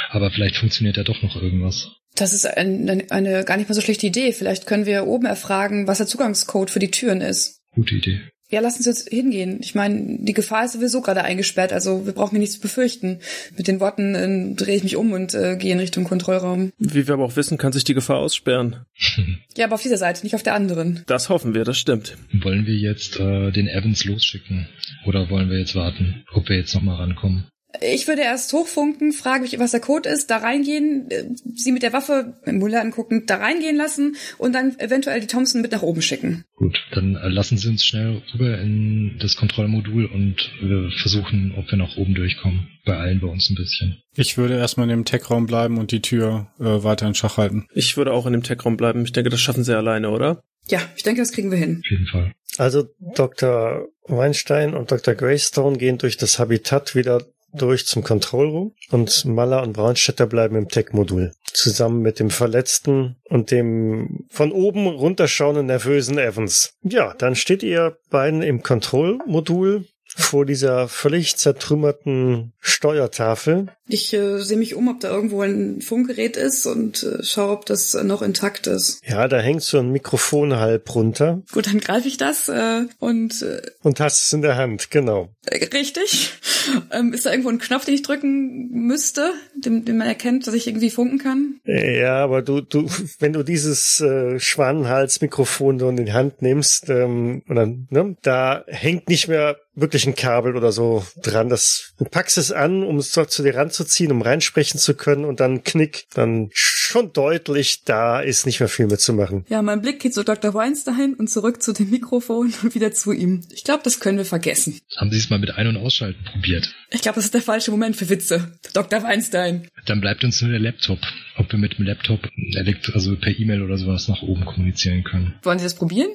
aber 0.10 0.30
vielleicht 0.32 0.58
funktioniert 0.58 0.98
ja 0.98 1.04
doch 1.04 1.22
noch 1.24 1.42
irgendwas. 1.42 1.90
Das 2.16 2.34
ist 2.34 2.46
ein, 2.46 2.90
eine, 2.90 3.12
eine 3.12 3.46
gar 3.46 3.58
nicht 3.58 3.70
mal 3.70 3.76
so 3.76 3.82
schlechte 3.82 4.08
Idee. 4.08 4.32
Vielleicht 4.32 4.66
können 4.66 4.86
wir 4.86 5.06
oben 5.06 5.26
erfragen, 5.26 5.88
was 5.88 6.00
der 6.00 6.08
Zugangscode 6.08 6.72
für 6.72 6.80
die 6.80 6.92
Türen 6.92 7.22
ist. 7.22 7.62
Gute 7.76 7.96
Idee. 7.96 8.22
Ja, 8.50 8.62
lassen 8.62 8.82
Sie 8.82 8.90
uns 8.90 9.06
hingehen. 9.06 9.60
Ich 9.62 9.76
meine, 9.76 10.20
die 10.20 10.34
Gefahr 10.34 10.66
ist 10.66 10.74
sowieso 10.74 11.02
gerade 11.02 11.24
eingesperrt, 11.24 11.74
also 11.74 12.06
wir 12.06 12.14
brauchen 12.14 12.32
hier 12.32 12.40
nichts 12.40 12.56
zu 12.56 12.62
befürchten. 12.62 13.20
Mit 13.58 13.68
den 13.68 13.80
Worten 13.80 14.16
äh, 14.16 14.56
drehe 14.56 14.78
ich 14.78 14.84
mich 14.84 14.96
um 14.96 15.12
und 15.12 15.34
äh, 15.34 15.58
gehe 15.58 15.74
in 15.74 15.80
Richtung 15.80 16.06
Kontrollraum. 16.06 16.72
Wie 16.78 17.08
wir 17.08 17.14
aber 17.14 17.26
auch 17.26 17.36
wissen, 17.36 17.58
kann 17.58 17.74
sich 17.74 17.84
die 17.84 17.94
Gefahr 17.94 18.18
aussperren. 18.18 18.86
Ja, 19.58 19.66
aber 19.66 19.76
auf 19.76 19.82
dieser 19.82 19.98
Seite, 19.98 20.24
nicht 20.24 20.36
auf 20.36 20.44
der 20.44 20.54
anderen. 20.54 21.04
Das 21.08 21.30
hoffen 21.30 21.56
wir, 21.56 21.64
das 21.64 21.80
stimmt. 21.80 22.16
Wollen 22.32 22.68
wir 22.68 22.76
jetzt 22.76 23.20
äh, 23.20 23.50
den 23.52 23.68
Evans 23.68 24.06
losschicken? 24.06 24.68
Oder 25.08 25.32
wollen 25.32 25.50
wir 25.50 25.58
jetzt 25.58 25.74
warten, 25.74 26.24
ob 26.32 26.48
wir 26.48 26.58
jetzt 26.58 26.76
nochmal 26.76 26.98
rankommen? 26.98 27.48
Ich 27.82 28.08
würde 28.08 28.22
erst 28.22 28.52
hochfunken, 28.54 29.14
fragen, 29.14 29.48
was 29.58 29.72
der 29.72 29.80
Code 29.80 30.10
ist, 30.10 30.30
da 30.30 30.38
reingehen, 30.38 31.10
äh, 31.10 31.26
sie 31.56 31.72
mit 31.72 31.84
der 31.84 31.94
Waffe 31.94 32.38
im 32.46 32.60
Muller 32.60 32.82
angucken, 32.82 33.24
da 33.26 33.38
reingehen 33.38 33.76
lassen 33.76 34.16
und 34.38 34.54
dann 34.54 34.78
eventuell 34.80 35.20
die 35.20 35.28
Thompson 35.28 35.62
mit 35.62 35.72
nach 35.72 35.82
oben 35.82 36.02
schicken. 36.02 36.46
Gut, 36.56 36.78
dann 36.94 37.16
äh, 37.16 37.30
lassen 37.30 37.58
Sie 37.58 37.68
uns 37.68 37.86
schnell 37.86 38.22
rüber 38.34 38.60
in 38.60 39.18
das 39.20 39.36
Kontrollmodul 39.36 40.06
und 40.06 40.52
wir 40.62 40.90
versuchen, 41.02 41.54
ob 41.58 41.70
wir 41.70 41.78
nach 41.78 41.98
oben 41.98 42.16
durchkommen. 42.16 42.68
Beeilen 42.86 43.22
wir 43.22 43.30
uns 43.30 43.50
ein 43.50 43.56
bisschen. 43.56 44.02
Ich 44.16 44.38
würde 44.38 44.56
erstmal 44.56 44.86
in 44.86 44.92
dem 44.92 45.06
Tech-Raum 45.06 45.46
bleiben 45.46 45.78
und 45.78 45.92
die 45.92 46.02
Tür 46.02 46.48
äh, 46.60 46.64
weiter 46.64 47.08
in 47.08 47.16
Schach 47.16 47.38
halten. 47.38 47.68
Ich 47.74 47.98
würde 47.98 48.14
auch 48.14 48.26
in 48.26 48.34
dem 48.34 48.44
Tech-Raum 48.44 48.78
bleiben. 48.78 49.04
Ich 49.04 49.12
denke, 49.12 49.30
das 49.30 49.42
schaffen 49.42 49.64
sie 49.64 49.76
alleine, 49.76 50.10
oder? 50.10 50.42
Ja, 50.70 50.82
ich 50.96 51.04
denke, 51.04 51.22
das 51.22 51.32
kriegen 51.32 51.52
wir 51.52 51.58
hin. 51.58 51.82
Auf 51.84 51.92
jeden 51.92 52.08
Fall. 52.08 52.34
Also 52.58 52.88
Dr. 53.16 53.88
Weinstein 54.08 54.74
und 54.74 54.92
Dr. 54.92 55.14
Greystone 55.16 55.78
gehen 55.78 55.98
durch 55.98 56.18
das 56.18 56.40
Habitat 56.40 56.96
wieder 56.96 57.24
durch 57.58 57.86
zum 57.86 58.04
Kontrollraum 58.04 58.74
und 58.92 59.26
Maller 59.26 59.64
und 59.64 59.74
Braunstädter 59.74 60.28
bleiben 60.28 60.56
im 60.56 60.70
Tech-Modul. 60.70 61.34
Zusammen 61.54 62.02
mit 62.02 62.20
dem 62.20 62.30
Verletzten 62.30 63.18
und 63.26 63.52
dem 63.52 64.26
von 64.30 64.52
oben 64.52 64.88
runterschauenden 64.88 65.66
nervösen 65.66 66.18
Evans. 66.18 66.74
Ja, 66.84 67.14
dann 67.18 67.36
steht 67.36 67.64
ihr 67.64 67.98
beiden 68.10 68.42
im 68.42 68.62
Kontrollmodul 68.64 69.86
vor 70.16 70.46
dieser 70.46 70.88
völlig 70.88 71.38
zertrümmerten 71.38 72.54
Steuertafel. 72.68 73.68
Ich 73.88 74.14
äh, 74.14 74.40
sehe 74.40 74.58
mich 74.58 74.76
um, 74.76 74.90
ob 74.90 75.00
da 75.00 75.10
irgendwo 75.10 75.42
ein 75.42 75.82
Funkgerät 75.82 76.36
ist 76.36 76.66
und 76.66 77.04
äh, 77.04 77.24
schaue, 77.24 77.54
ob 77.54 77.66
das 77.66 77.94
äh, 77.94 78.04
noch 78.04 78.22
intakt 78.22 78.68
ist. 78.68 79.02
Ja, 79.08 79.28
da 79.28 79.40
hängt 79.40 79.64
so 79.64 79.80
ein 79.80 79.92
Mikrofon 79.92 80.58
halb 80.58 80.94
runter. 80.94 81.42
Gut, 81.52 81.68
dann 81.68 81.80
greife 81.80 82.08
ich 82.08 82.18
das 82.18 82.50
äh, 82.50 82.86
und 83.00 83.42
äh, 83.42 83.62
Und 83.84 84.00
hast 84.00 84.26
es 84.26 84.34
in 84.34 84.42
der 84.42 84.58
Hand, 84.58 84.92
genau. 84.92 85.30
äh, 85.46 85.64
richtig. 85.66 86.34
Ähm, 86.92 87.14
ist 87.14 87.26
da 87.26 87.32
irgendwo 87.32 87.50
ein 87.50 87.60
Knopf, 87.60 87.86
den 87.86 87.94
ich 87.94 88.02
drücken 88.02 88.70
müsste, 88.72 89.32
den, 89.56 89.86
den 89.86 89.98
man 89.98 90.08
erkennt, 90.08 90.48
dass 90.48 90.54
ich 90.54 90.68
irgendwie 90.68 90.90
funken 90.90 91.18
kann? 91.18 91.62
Ja, 91.64 92.22
aber 92.22 92.42
du, 92.42 92.60
du, 92.60 92.90
wenn 93.20 93.32
du 93.32 93.44
dieses 93.44 94.02
äh, 94.02 94.38
Schwanenhals-Mikrofon 94.38 95.80
so 95.80 95.88
in 95.88 95.96
die 95.96 96.12
Hand 96.12 96.42
nimmst, 96.42 96.90
ähm, 96.90 97.42
und 97.48 97.56
dann, 97.56 97.88
ne, 97.90 98.18
da 98.22 98.66
hängt 98.68 99.08
nicht 99.08 99.30
mehr 99.30 99.56
wirklich 99.78 100.08
ein 100.08 100.16
Kabel 100.16 100.58
oder 100.58 100.72
so 100.72 101.06
dran. 101.22 101.50
Das, 101.50 101.94
du 101.98 102.06
packst 102.06 102.38
es 102.38 102.52
an, 102.58 102.84
um 102.84 102.98
es 102.98 103.12
dort 103.12 103.32
zu 103.32 103.44
dir 103.44 103.56
ranzuziehen, 103.56 104.12
um 104.12 104.22
reinsprechen 104.22 104.80
zu 104.80 104.96
können 104.96 105.26
und 105.26 105.40
dann 105.40 105.64
Knick, 105.64 106.08
dann 106.14 106.50
schon 106.52 107.14
deutlich, 107.14 107.84
da 107.84 108.20
ist 108.20 108.46
nicht 108.46 108.60
mehr 108.60 108.70
viel 108.70 108.88
mitzumachen. 108.88 109.46
Ja, 109.50 109.62
mein 109.62 109.82
Blick 109.82 110.00
geht 110.00 110.14
zu 110.14 110.24
Dr. 110.24 110.54
Weinstein 110.54 111.14
und 111.14 111.30
zurück 111.30 111.62
zu 111.62 111.74
dem 111.74 111.90
Mikrofon 111.90 112.54
und 112.64 112.76
wieder 112.76 112.92
zu 112.92 113.12
ihm. 113.12 113.44
Ich 113.52 113.64
glaube, 113.64 113.84
das 113.84 114.00
können 114.00 114.18
wir 114.18 114.26
vergessen. 114.26 114.80
Haben 114.96 115.12
Sie 115.12 115.18
es 115.18 115.30
mal 115.30 115.40
mit 115.40 115.52
Ein- 115.52 115.68
und 115.68 115.78
Ausschalten 115.78 116.24
probiert? 116.24 116.74
Ich 116.90 117.02
glaube, 117.02 117.16
das 117.16 117.26
ist 117.26 117.34
der 117.34 117.42
falsche 117.42 117.72
Moment 117.72 117.96
für 117.96 118.10
Witze. 118.10 118.52
Dr. 118.74 119.04
Weinstein. 119.04 119.68
Dann 119.86 120.02
bleibt 120.02 120.24
uns 120.24 120.42
nur 120.42 120.52
der 120.52 120.60
Laptop. 120.60 121.00
Ob 121.38 121.52
wir 121.52 121.60
mit 121.60 121.78
dem 121.78 121.86
Laptop 121.86 122.28
elekt 122.56 122.90
also 122.94 123.16
per 123.16 123.38
E-Mail 123.38 123.62
oder 123.62 123.78
sowas 123.78 124.08
nach 124.08 124.22
oben 124.22 124.46
kommunizieren 124.46 125.04
können. 125.04 125.36
Wollen 125.44 125.60
Sie 125.60 125.66
das 125.66 125.76
probieren? 125.76 126.10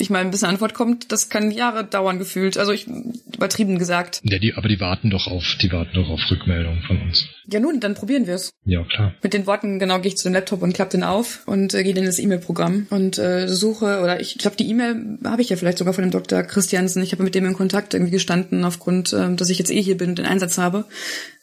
Ich 0.00 0.10
meine, 0.10 0.30
bis 0.30 0.42
eine 0.42 0.52
Antwort 0.52 0.74
kommt, 0.74 1.12
das 1.12 1.28
kann 1.28 1.50
Jahre 1.50 1.84
dauern 1.84 2.18
gefühlt. 2.18 2.56
Also 2.58 2.72
ich 2.72 2.86
übertrieben 2.86 3.78
gesagt. 3.78 4.20
Ja, 4.24 4.38
die, 4.38 4.54
aber 4.54 4.68
die 4.68 4.80
warten 4.80 5.10
doch 5.10 5.26
auf, 5.26 5.56
die 5.60 5.70
warten 5.70 5.94
doch 5.94 6.08
auf 6.08 6.20
Rückmeldung 6.30 6.82
von 6.86 7.00
uns. 7.02 7.28
Ja 7.50 7.60
nun, 7.60 7.80
dann 7.80 7.94
probieren 7.94 8.26
wir 8.26 8.34
es. 8.34 8.52
Ja, 8.64 8.84
klar. 8.84 9.14
Mit 9.22 9.34
den 9.34 9.46
Worten 9.46 9.78
genau 9.78 9.98
gehe 9.98 10.08
ich 10.08 10.16
zu 10.16 10.28
dem 10.28 10.34
Laptop 10.34 10.62
und 10.62 10.72
klappe 10.72 10.92
den 10.92 11.02
auf 11.02 11.42
und 11.46 11.74
äh, 11.74 11.82
gehe 11.82 11.94
in 11.94 12.04
das 12.04 12.18
E-Mail-Programm 12.18 12.86
und 12.90 13.18
äh, 13.18 13.48
suche 13.48 14.00
oder 14.00 14.20
ich 14.20 14.38
glaube 14.38 14.56
die 14.56 14.68
E-Mail 14.68 15.18
habe 15.24 15.42
ich 15.42 15.48
ja 15.48 15.56
vielleicht 15.56 15.78
sogar 15.78 15.94
von 15.94 16.02
dem 16.02 16.10
Dr. 16.10 16.42
Christiansen. 16.42 17.02
Ich 17.02 17.12
habe 17.12 17.22
mit 17.22 17.34
dem 17.34 17.46
in 17.46 17.54
Kontakt 17.54 17.94
irgendwie 17.94 18.12
gestanden 18.12 18.64
aufgrund, 18.64 19.12
ähm, 19.12 19.36
dass 19.36 19.50
ich 19.50 19.58
jetzt 19.58 19.70
eh 19.70 19.82
hier 19.82 19.96
bin 19.96 20.10
und 20.10 20.18
den 20.18 20.26
Einsatz 20.26 20.58
habe 20.58 20.84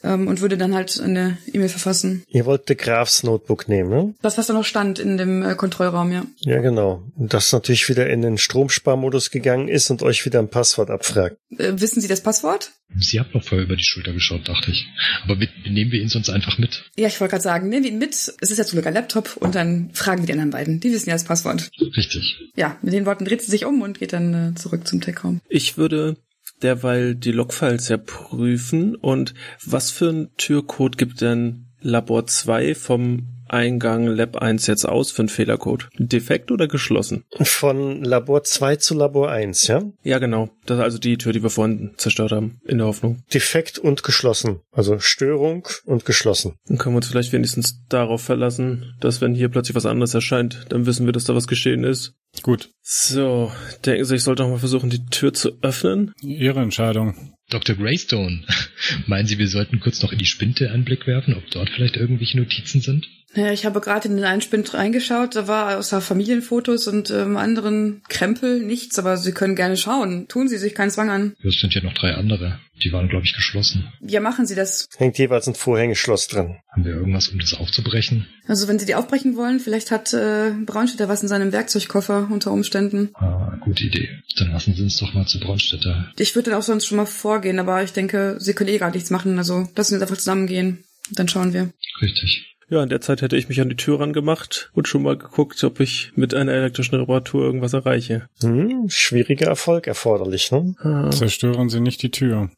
ähm, 0.02 0.28
und 0.28 0.40
würde 0.40 0.56
dann 0.56 0.74
halt 0.74 1.00
eine 1.00 1.38
E-Mail 1.52 1.68
verfassen. 1.68 2.24
Ihr 2.28 2.46
wollt 2.46 2.68
de 2.68 2.76
Grafs 2.76 3.22
Notebook 3.22 3.68
nehmen, 3.68 3.90
ne? 3.90 4.14
Das 4.22 4.38
was 4.38 4.46
da 4.46 4.54
noch 4.54 4.64
stand 4.64 4.98
in 4.98 5.16
dem 5.16 5.42
äh, 5.42 5.54
Kontrollraum, 5.54 6.12
ja. 6.12 6.24
Ja, 6.38 6.60
genau. 6.60 7.02
Und 7.16 7.34
das 7.34 7.52
natürlich 7.52 7.88
wieder 7.88 8.08
in 8.08 8.22
den 8.22 8.38
Stromsparmodus 8.38 9.30
gegangen 9.30 9.68
ist 9.68 9.90
und 9.90 10.02
euch 10.02 10.24
wieder 10.24 10.38
ein 10.38 10.48
Passwort 10.48 10.90
abfragt. 10.90 11.36
Äh, 11.56 11.72
wissen 11.76 12.00
Sie 12.00 12.08
das 12.08 12.22
Passwort? 12.22 12.72
Sie 12.96 13.20
hat 13.20 13.34
noch 13.34 13.44
vorher 13.44 13.66
über 13.66 13.76
die 13.76 13.84
Schulter 13.84 14.12
geschaut, 14.12 14.48
dachte 14.48 14.70
ich. 14.70 14.86
Aber 15.24 15.36
mit, 15.36 15.50
nehmen 15.68 15.92
wir 15.92 16.00
ihn 16.00 16.08
sonst 16.08 16.30
einfach 16.30 16.58
mit. 16.58 16.84
Ja, 16.96 17.08
ich 17.08 17.20
wollte 17.20 17.32
gerade 17.32 17.42
sagen, 17.42 17.68
nehmen 17.68 17.84
wir 17.84 17.90
ihn 17.90 17.98
mit. 17.98 18.14
Es 18.14 18.50
ist 18.50 18.58
ja 18.58 18.64
zum 18.64 18.76
Glück 18.76 18.86
ein 18.86 18.94
Laptop 18.94 19.36
und 19.36 19.54
dann 19.54 19.90
fragen 19.92 20.22
wir 20.22 20.26
die 20.26 20.32
anderen 20.32 20.50
beiden. 20.50 20.80
Die 20.80 20.90
wissen 20.90 21.08
ja 21.08 21.14
das 21.14 21.24
Passwort. 21.24 21.70
Richtig. 21.96 22.40
Ja, 22.56 22.78
mit 22.82 22.94
den 22.94 23.06
Worten 23.06 23.24
dreht 23.24 23.42
sie 23.42 23.50
sich 23.50 23.66
um 23.66 23.82
und 23.82 23.98
geht 23.98 24.12
dann 24.12 24.52
äh, 24.52 24.54
zurück 24.54 24.86
zum 24.86 25.00
Tech-Raum. 25.00 25.40
Ich 25.48 25.76
würde 25.76 26.16
derweil 26.62 27.14
die 27.14 27.32
Logfiles 27.32 27.88
ja 27.88 27.98
prüfen 27.98 28.96
und 28.96 29.34
was 29.64 29.90
für 29.90 30.10
ein 30.10 30.30
Türcode 30.36 30.98
gibt 30.98 31.20
denn 31.20 31.66
Labor 31.80 32.26
2 32.26 32.74
vom 32.74 33.37
Eingang 33.50 34.06
Lab 34.06 34.36
1 34.36 34.66
jetzt 34.66 34.84
aus 34.84 35.10
für 35.10 35.22
einen 35.22 35.28
Fehlercode? 35.28 35.88
Defekt 35.98 36.50
oder 36.50 36.68
geschlossen? 36.68 37.24
Von 37.40 38.04
Labor 38.04 38.44
2 38.44 38.76
zu 38.76 38.94
Labor 38.94 39.30
1, 39.30 39.66
ja? 39.66 39.82
Ja, 40.02 40.18
genau. 40.18 40.50
Das 40.66 40.78
ist 40.78 40.84
also 40.84 40.98
die 40.98 41.18
Tür, 41.18 41.32
die 41.32 41.42
wir 41.42 41.50
vorhin 41.50 41.94
zerstört 41.96 42.32
haben, 42.32 42.60
in 42.64 42.78
der 42.78 42.86
Hoffnung. 42.86 43.22
Defekt 43.32 43.78
und 43.78 44.02
geschlossen. 44.02 44.60
Also 44.72 44.98
Störung 44.98 45.66
und 45.84 46.04
geschlossen. 46.04 46.56
Dann 46.66 46.78
können 46.78 46.94
wir 46.94 46.98
uns 46.98 47.08
vielleicht 47.08 47.32
wenigstens 47.32 47.84
darauf 47.88 48.22
verlassen, 48.22 48.94
dass 49.00 49.20
wenn 49.20 49.34
hier 49.34 49.48
plötzlich 49.48 49.74
was 49.74 49.86
anderes 49.86 50.14
erscheint, 50.14 50.66
dann 50.68 50.86
wissen 50.86 51.06
wir, 51.06 51.12
dass 51.12 51.24
da 51.24 51.34
was 51.34 51.46
geschehen 51.46 51.84
ist. 51.84 52.14
Gut. 52.42 52.70
So, 52.82 53.52
denken 53.84 54.04
Sie, 54.04 54.16
ich 54.16 54.22
sollte 54.22 54.42
noch 54.42 54.50
mal 54.50 54.58
versuchen, 54.58 54.90
die 54.90 55.04
Tür 55.06 55.32
zu 55.32 55.58
öffnen? 55.62 56.12
Ihre 56.20 56.60
Entscheidung. 56.60 57.34
Dr. 57.50 57.76
Greystone, 57.76 58.44
meinen 59.06 59.26
Sie, 59.26 59.38
wir 59.38 59.48
sollten 59.48 59.80
kurz 59.80 60.02
noch 60.02 60.12
in 60.12 60.18
die 60.18 60.26
Spinte 60.26 60.70
einen 60.70 60.84
Blick 60.84 61.06
werfen, 61.06 61.34
ob 61.34 61.50
dort 61.50 61.70
vielleicht 61.70 61.96
irgendwelche 61.96 62.38
Notizen 62.38 62.80
sind? 62.80 63.08
Ja, 63.38 63.52
ich 63.52 63.64
habe 63.64 63.80
gerade 63.80 64.08
in 64.08 64.16
den 64.16 64.24
einen 64.24 64.40
Spind 64.40 64.74
reingeschaut, 64.74 65.36
da 65.36 65.46
war 65.46 65.78
außer 65.78 66.00
Familienfotos 66.00 66.88
und 66.88 67.10
ähm, 67.10 67.36
anderen 67.36 68.02
Krempel 68.08 68.58
nichts, 68.60 68.98
aber 68.98 69.16
Sie 69.16 69.30
können 69.30 69.54
gerne 69.54 69.76
schauen. 69.76 70.26
Tun 70.26 70.48
Sie 70.48 70.58
sich 70.58 70.74
keinen 70.74 70.90
Zwang 70.90 71.08
an. 71.08 71.36
Es 71.44 71.60
sind 71.60 71.72
ja 71.72 71.82
noch 71.84 71.94
drei 71.94 72.14
andere. 72.14 72.58
Die 72.82 72.92
waren, 72.92 73.08
glaube 73.08 73.24
ich, 73.24 73.34
geschlossen. 73.34 73.92
Ja, 74.00 74.20
machen 74.20 74.44
Sie 74.44 74.56
das. 74.56 74.88
Hängt 74.96 75.18
jeweils 75.18 75.46
ein 75.46 75.54
Vorhängeschloss 75.54 76.26
dran. 76.26 76.58
Haben 76.68 76.84
wir 76.84 76.94
irgendwas, 76.94 77.28
um 77.28 77.38
das 77.38 77.54
aufzubrechen? 77.54 78.26
Also 78.48 78.66
wenn 78.66 78.80
Sie 78.80 78.86
die 78.86 78.96
aufbrechen 78.96 79.36
wollen, 79.36 79.60
vielleicht 79.60 79.92
hat 79.92 80.12
äh, 80.14 80.50
Braunstädter 80.66 81.08
was 81.08 81.22
in 81.22 81.28
seinem 81.28 81.52
Werkzeugkoffer 81.52 82.26
unter 82.30 82.50
Umständen. 82.50 83.10
Ah, 83.14 83.56
gute 83.60 83.84
Idee. 83.84 84.08
Dann 84.36 84.50
lassen 84.50 84.74
Sie 84.74 84.82
uns 84.82 84.96
doch 84.96 85.14
mal 85.14 85.26
zu 85.26 85.38
Braunstädter. 85.38 86.12
Ich 86.18 86.34
würde 86.34 86.50
dann 86.50 86.58
auch 86.58 86.64
sonst 86.64 86.86
schon 86.86 86.96
mal 86.96 87.06
vorgehen, 87.06 87.60
aber 87.60 87.84
ich 87.84 87.92
denke, 87.92 88.36
Sie 88.40 88.54
können 88.54 88.70
eh 88.70 88.78
gar 88.78 88.90
nichts 88.90 89.10
machen, 89.10 89.38
also 89.38 89.68
lassen 89.76 89.90
Sie 89.90 89.94
uns 89.94 90.02
einfach 90.02 90.16
zusammengehen. 90.16 90.82
Dann 91.12 91.28
schauen 91.28 91.52
wir. 91.52 91.70
Richtig. 92.02 92.57
Ja, 92.70 92.82
in 92.82 92.90
der 92.90 93.00
Zeit 93.00 93.22
hätte 93.22 93.36
ich 93.36 93.48
mich 93.48 93.60
an 93.62 93.70
die 93.70 93.76
Tür 93.76 94.00
rangemacht 94.00 94.70
und 94.74 94.88
schon 94.88 95.02
mal 95.02 95.16
geguckt, 95.16 95.64
ob 95.64 95.80
ich 95.80 96.12
mit 96.16 96.34
einer 96.34 96.52
elektrischen 96.52 96.96
Reparatur 96.96 97.44
irgendwas 97.44 97.72
erreiche. 97.72 98.28
Hm, 98.42 98.86
schwieriger 98.88 99.46
Erfolg 99.46 99.86
erforderlich, 99.86 100.52
ne? 100.52 100.74
Ah. 100.80 101.10
Zerstören 101.10 101.70
Sie 101.70 101.80
nicht 101.80 102.02
die 102.02 102.10
Tür. 102.10 102.50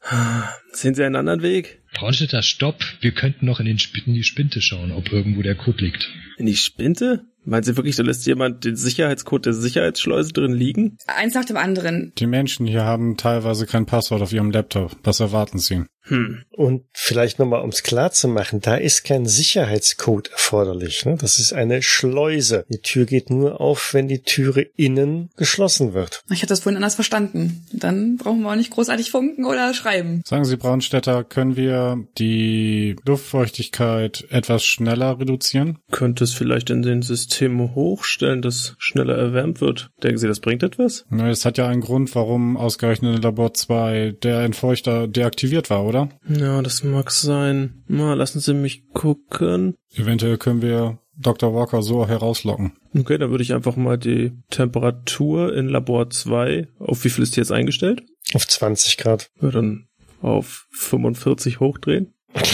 Sehen 0.73 0.95
Sie 0.95 1.05
einen 1.05 1.15
anderen 1.15 1.43
Weg? 1.43 1.81
Braunstädter, 1.95 2.43
stopp! 2.43 2.77
Wir 3.01 3.13
könnten 3.13 3.47
noch 3.47 3.61
in, 3.61 3.67
den 3.67 3.77
Sp 3.79 4.03
in 4.05 4.15
die 4.15 4.25
Spinte 4.25 4.61
schauen, 4.61 4.91
ob 4.91 5.13
irgendwo 5.13 5.43
der 5.43 5.55
Code 5.55 5.85
liegt. 5.85 6.09
In 6.39 6.47
die 6.47 6.57
Spinte? 6.57 7.25
Meinen 7.45 7.63
Sie 7.63 7.77
wirklich, 7.77 7.97
da 7.97 8.03
lässt 8.03 8.27
jemand 8.27 8.65
den 8.65 8.77
Sicherheitscode 8.77 9.47
der 9.47 9.53
Sicherheitsschleuse 9.55 10.33
drin 10.33 10.53
liegen? 10.53 10.99
Eins 11.07 11.35
nach 11.35 11.45
dem 11.45 11.57
anderen. 11.57 12.13
Die 12.19 12.27
Menschen 12.27 12.67
hier 12.67 12.85
haben 12.85 13.17
teilweise 13.17 13.67
kein 13.67 13.87
Passwort 13.87 14.23
auf 14.23 14.33
ihrem 14.33 14.51
Laptop. 14.51 14.97
Was 15.05 15.21
erwarten 15.21 15.59
sie? 15.59 15.85
Hm. 16.03 16.45
Und 16.51 16.85
vielleicht 16.93 17.39
nochmal, 17.39 17.63
um 17.63 17.71
es 17.71 17.83
klar 17.83 18.11
zu 18.11 18.29
machen, 18.29 18.61
da 18.61 18.77
ist 18.77 19.05
kein 19.05 19.27
Sicherheitscode 19.27 20.31
erforderlich. 20.31 21.05
Ne? 21.05 21.17
Das 21.21 21.39
ist 21.39 21.53
eine 21.53 21.83
Schleuse. 21.83 22.65
Die 22.69 22.81
Tür 22.81 23.07
geht 23.07 23.31
nur 23.31 23.61
auf, 23.61 23.95
wenn 23.95 24.09
die 24.09 24.23
Türe 24.23 24.63
innen 24.77 25.31
geschlossen 25.37 25.95
wird. 25.95 26.23
Ich 26.31 26.39
hatte 26.39 26.49
das 26.49 26.61
vorhin 26.61 26.77
anders 26.77 26.95
verstanden. 26.95 27.67
Dann 27.73 28.17
brauchen 28.17 28.43
wir 28.43 28.51
auch 28.51 28.57
nicht 28.57 28.71
großartig 28.71 29.11
funken 29.11 29.45
oder 29.45 29.75
schreiben. 29.75 30.23
Sagen 30.27 30.45
Sie, 30.45 30.57
Braunstädter, 30.57 31.25
können 31.25 31.57
wir 31.57 32.05
die 32.19 32.97
Luftfeuchtigkeit 33.05 34.27
etwas 34.31 34.65
schneller 34.65 35.19
reduzieren? 35.21 35.79
Könnte 35.91 36.25
es 36.25 36.33
vielleicht 36.33 36.71
in 36.71 36.83
den 36.83 37.03
Systemen 37.03 37.75
hochstellen, 37.75 38.43
dass 38.43 38.75
schneller 38.79 39.17
erwärmt 39.17 39.61
wird? 39.61 39.91
Denken 40.03 40.19
Sie, 40.19 40.29
das 40.29 40.41
bringt 40.41 40.63
etwas? 40.63 41.05
Na, 41.11 41.29
es 41.31 41.45
hat 41.45 41.59
ja 41.59 41.69
einen 41.69 41.81
Grund, 41.81 42.15
warum 42.15 42.57
ausgerechnet 42.57 43.17
in 43.17 43.23
Labor 43.23 43.55
2 43.55 44.17
der 44.23 44.41
Entfeuchter 44.41 45.07
deaktiviert 45.07 45.71
war, 45.71 45.85
oder? 45.91 46.09
Ja, 46.29 46.63
das 46.63 46.83
mag 46.83 47.11
sein. 47.11 47.85
Na, 47.87 48.15
lassen 48.15 48.41
Sie 48.41 48.55
mich 48.55 48.89
gucken. 48.93 49.75
Eventuell 49.95 50.39
können 50.39 50.63
wir 50.63 50.99
Dr. 51.19 51.55
Walker 51.55 51.83
so 51.83 52.09
herauslocken. 52.09 52.73
Okay, 52.97 53.19
dann 53.19 53.31
würde 53.31 53.43
ich 53.43 53.53
einfach 53.53 53.77
mal 53.77 53.99
die 53.99 54.33
Temperatur 54.49 55.55
in 55.55 55.69
Labor 55.69 56.09
2, 56.09 56.69
auf 56.79 57.05
wie 57.05 57.11
viel 57.11 57.23
ist 57.23 57.37
die 57.37 57.41
jetzt 57.41 57.53
eingestellt? 57.53 58.03
Auf 58.33 58.49
20 58.49 58.97
Grad. 58.97 59.31
Ja, 59.43 59.51
dann 59.51 59.89
auf 60.23 60.67
45 60.71 61.61
hochdrehen. 61.61 62.15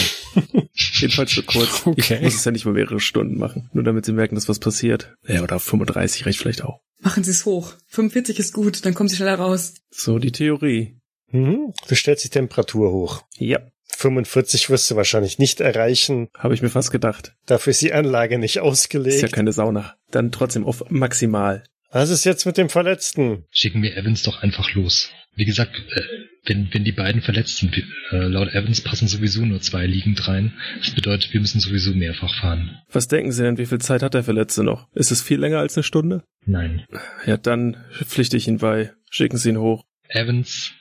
Jedenfalls 0.73 1.31
für 1.31 1.43
kurz. 1.43 1.85
Okay. 1.85 2.17
Ich 2.17 2.21
muss 2.23 2.35
es 2.35 2.45
ja 2.45 2.51
nicht 2.51 2.65
mal 2.65 2.73
mehrere 2.73 2.99
Stunden 2.99 3.37
machen. 3.37 3.69
Nur 3.73 3.83
damit 3.83 4.05
sie 4.05 4.13
merken, 4.13 4.35
dass 4.35 4.49
was 4.49 4.59
passiert. 4.59 5.15
Ja, 5.27 5.43
oder 5.43 5.57
auf 5.57 5.63
35 5.63 6.25
reicht 6.25 6.39
vielleicht 6.39 6.63
auch. 6.63 6.81
Machen 7.01 7.23
Sie 7.23 7.31
es 7.31 7.45
hoch. 7.45 7.73
45 7.87 8.39
ist 8.39 8.53
gut, 8.53 8.85
dann 8.85 8.93
kommen 8.93 9.07
Sie 9.07 9.15
schneller 9.15 9.35
raus. 9.35 9.75
So 9.91 10.17
die 10.17 10.31
Theorie. 10.31 10.96
Mhm. 11.31 11.73
Du 11.87 11.95
stellst 11.95 12.23
die 12.23 12.29
Temperatur 12.29 12.91
hoch. 12.91 13.23
Ja, 13.37 13.59
45 13.97 14.69
wirst 14.69 14.89
du 14.91 14.95
wahrscheinlich 14.95 15.39
nicht 15.39 15.59
erreichen. 15.59 16.29
habe 16.37 16.53
ich 16.53 16.61
mir 16.61 16.69
fast 16.69 16.91
gedacht. 16.91 17.33
Dafür 17.45 17.71
ist 17.71 17.81
die 17.81 17.93
Anlage 17.93 18.37
nicht 18.37 18.51
Ist 18.51 18.55
ja 18.55 18.61
ausgelegt. 18.63 19.31
keine 19.33 19.51
Sauna. 19.53 19.95
Dann 20.11 20.31
trotzdem 20.31 20.65
auf 20.65 20.83
maximal. 20.89 21.63
Was 21.91 22.09
ist 22.09 22.25
jetzt 22.25 22.45
mit 22.45 22.57
dem 22.57 22.69
Verletzten? 22.69 23.45
Schicken 23.51 23.81
wir 23.81 23.95
Evans 23.95 24.23
doch 24.23 24.41
einfach 24.43 24.73
los. 24.73 25.09
Wie 25.35 25.45
gesagt, 25.45 25.75
äh, 25.75 26.01
wenn, 26.45 26.69
wenn 26.73 26.83
die 26.83 26.91
beiden 26.91 27.21
verletzt 27.21 27.57
sind, 27.57 27.75
äh, 28.11 28.17
laut 28.17 28.49
Evans 28.53 28.81
passen 28.81 29.07
sowieso 29.07 29.45
nur 29.45 29.61
zwei 29.61 29.85
liegend 29.85 30.27
rein. 30.27 30.53
Das 30.79 30.91
bedeutet, 30.95 31.31
wir 31.33 31.39
müssen 31.39 31.59
sowieso 31.59 31.93
mehrfach 31.93 32.33
fahren. 32.41 32.77
Was 32.91 33.07
denken 33.07 33.31
Sie 33.31 33.43
denn, 33.43 33.57
wie 33.57 33.65
viel 33.67 33.79
Zeit 33.79 34.01
hat 34.01 34.15
der 34.15 34.23
Verletzte 34.23 34.63
noch? 34.63 34.87
Ist 34.95 35.11
es 35.11 35.21
viel 35.21 35.39
länger 35.39 35.59
als 35.59 35.75
eine 35.77 35.83
Stunde? 35.83 36.23
Nein. 36.45 36.85
Ja, 37.25 37.37
dann 37.37 37.77
pflichte 38.03 38.35
ich 38.37 38.47
ihn 38.47 38.57
bei. 38.57 38.91
Schicken 39.09 39.37
Sie 39.37 39.49
ihn 39.49 39.59
hoch. 39.59 39.83
Evans, 40.09 40.71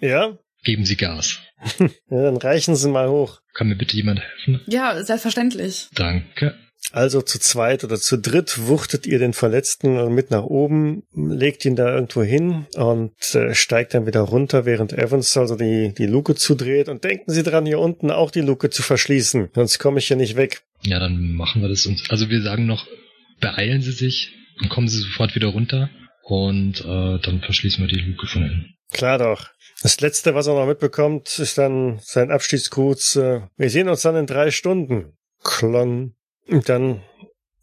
Ja? 0.00 0.38
geben 0.66 0.84
Sie 0.84 0.96
Gas. 0.96 1.38
Ja, 2.10 2.22
dann 2.22 2.36
reichen 2.36 2.76
Sie 2.76 2.88
mal 2.88 3.08
hoch. 3.08 3.40
Kann 3.54 3.68
mir 3.68 3.76
bitte 3.76 3.96
jemand 3.96 4.20
helfen? 4.20 4.60
Ja, 4.66 5.02
selbstverständlich. 5.02 5.88
Danke. 5.94 6.54
Also 6.92 7.22
zu 7.22 7.40
zweit 7.40 7.82
oder 7.82 7.96
zu 7.96 8.16
dritt 8.16 8.66
wuchtet 8.66 9.06
ihr 9.06 9.18
den 9.18 9.32
Verletzten 9.32 10.14
mit 10.14 10.30
nach 10.30 10.44
oben, 10.44 11.02
legt 11.14 11.64
ihn 11.64 11.74
da 11.74 11.92
irgendwo 11.92 12.22
hin 12.22 12.66
und 12.74 13.34
äh, 13.34 13.54
steigt 13.54 13.94
dann 13.94 14.06
wieder 14.06 14.20
runter, 14.20 14.66
während 14.66 14.92
Evans 14.92 15.36
also 15.36 15.56
die, 15.56 15.94
die 15.94 16.06
Luke 16.06 16.36
zudreht. 16.36 16.88
Und 16.88 17.02
denken 17.02 17.32
Sie 17.32 17.42
dran, 17.42 17.66
hier 17.66 17.80
unten 17.80 18.10
auch 18.10 18.30
die 18.30 18.42
Luke 18.42 18.70
zu 18.70 18.82
verschließen, 18.82 19.48
sonst 19.54 19.78
komme 19.78 19.98
ich 19.98 20.06
hier 20.06 20.16
nicht 20.16 20.36
weg. 20.36 20.62
Ja, 20.82 21.00
dann 21.00 21.32
machen 21.32 21.62
wir 21.62 21.68
das 21.68 21.86
uns. 21.86 22.08
Also 22.10 22.28
wir 22.30 22.42
sagen 22.42 22.66
noch, 22.66 22.86
beeilen 23.40 23.82
Sie 23.82 23.92
sich 23.92 24.32
und 24.60 24.68
kommen 24.68 24.88
Sie 24.88 24.98
sofort 24.98 25.34
wieder 25.34 25.48
runter 25.48 25.90
und 26.22 26.80
äh, 26.82 27.18
dann 27.18 27.40
verschließen 27.42 27.84
wir 27.84 27.92
die 27.92 28.00
Luke 28.00 28.26
von 28.26 28.42
innen. 28.42 28.75
Klar 28.92 29.18
doch. 29.18 29.48
Das 29.82 30.00
Letzte, 30.00 30.34
was 30.34 30.46
er 30.46 30.54
noch 30.54 30.66
mitbekommt, 30.66 31.38
ist 31.38 31.58
dann 31.58 31.98
sein 32.02 32.30
Abschiedsgruß. 32.30 33.16
Äh, 33.16 33.40
wir 33.56 33.70
sehen 33.70 33.88
uns 33.88 34.02
dann 34.02 34.16
in 34.16 34.26
drei 34.26 34.50
Stunden. 34.50 35.16
Klong. 35.42 36.14
Und 36.48 36.68
dann 36.68 37.02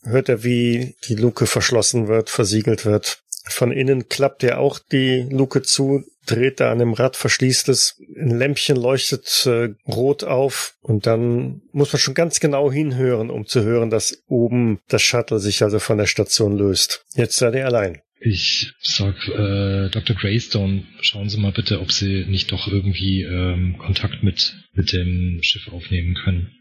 hört 0.03 0.29
er, 0.29 0.43
wie 0.43 0.95
die 1.07 1.15
Luke 1.15 1.47
verschlossen 1.47 2.07
wird, 2.07 2.29
versiegelt 2.29 2.85
wird. 2.85 3.23
Von 3.45 3.71
innen 3.71 4.07
klappt 4.07 4.43
er 4.43 4.59
auch 4.59 4.79
die 4.79 5.27
Luke 5.29 5.63
zu, 5.63 6.03
dreht 6.25 6.61
da 6.61 6.71
an 6.71 6.79
dem 6.79 6.93
Rad, 6.93 7.17
verschließt 7.17 7.67
es. 7.69 7.99
Ein 8.15 8.37
Lämpchen 8.37 8.77
leuchtet 8.77 9.45
äh, 9.45 9.69
rot 9.91 10.23
auf 10.23 10.75
und 10.81 11.05
dann 11.05 11.61
muss 11.73 11.91
man 11.91 11.99
schon 11.99 12.13
ganz 12.13 12.39
genau 12.39 12.71
hinhören, 12.71 13.29
um 13.29 13.45
zu 13.45 13.63
hören, 13.63 13.89
dass 13.89 14.23
oben 14.27 14.79
das 14.87 15.01
Shuttle 15.01 15.39
sich 15.39 15.61
also 15.61 15.79
von 15.79 15.97
der 15.97 16.05
Station 16.05 16.57
löst. 16.57 17.05
Jetzt 17.15 17.37
seid 17.37 17.55
ihr 17.55 17.65
allein. 17.65 18.01
Ich 18.25 18.71
sag, 18.81 19.15
äh, 19.27 19.89
Dr. 19.89 20.15
Greystone, 20.15 20.83
schauen 21.01 21.29
Sie 21.29 21.37
mal 21.37 21.51
bitte, 21.51 21.81
ob 21.81 21.91
Sie 21.91 22.25
nicht 22.25 22.51
doch 22.53 22.67
irgendwie 22.67 23.23
ähm, 23.23 23.77
Kontakt 23.77 24.23
mit, 24.23 24.55
mit 24.73 24.93
dem 24.93 25.39
Schiff 25.41 25.67
aufnehmen 25.67 26.15
können. 26.15 26.51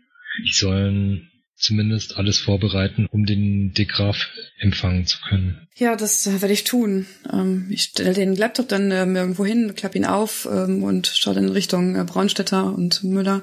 Die 0.45 0.53
sollen 0.53 1.31
zumindest 1.57 2.17
alles 2.17 2.39
vorbereiten, 2.39 3.07
um 3.11 3.25
den 3.25 3.73
Degraf 3.73 4.29
empfangen 4.59 5.07
zu 5.07 5.19
können. 5.21 5.69
Ja, 5.77 5.95
das 5.95 6.27
äh, 6.27 6.43
werde 6.43 6.53
ich 6.53 6.65
tun. 6.65 7.07
Ähm, 7.33 7.69
ich 7.71 7.83
stelle 7.83 8.13
den 8.15 8.35
Laptop 8.35 8.69
dann 8.69 8.91
ähm, 8.91 9.15
irgendwo 9.15 9.45
hin, 9.45 9.75
klappe 9.77 9.99
ihn 9.99 10.05
auf 10.05 10.49
ähm, 10.51 10.83
und 10.83 11.07
schaue 11.07 11.35
dann 11.35 11.45
in 11.45 11.53
Richtung 11.53 11.95
äh, 11.95 12.05
Braunstädter 12.05 12.75
und 12.75 13.05
Müller. 13.05 13.43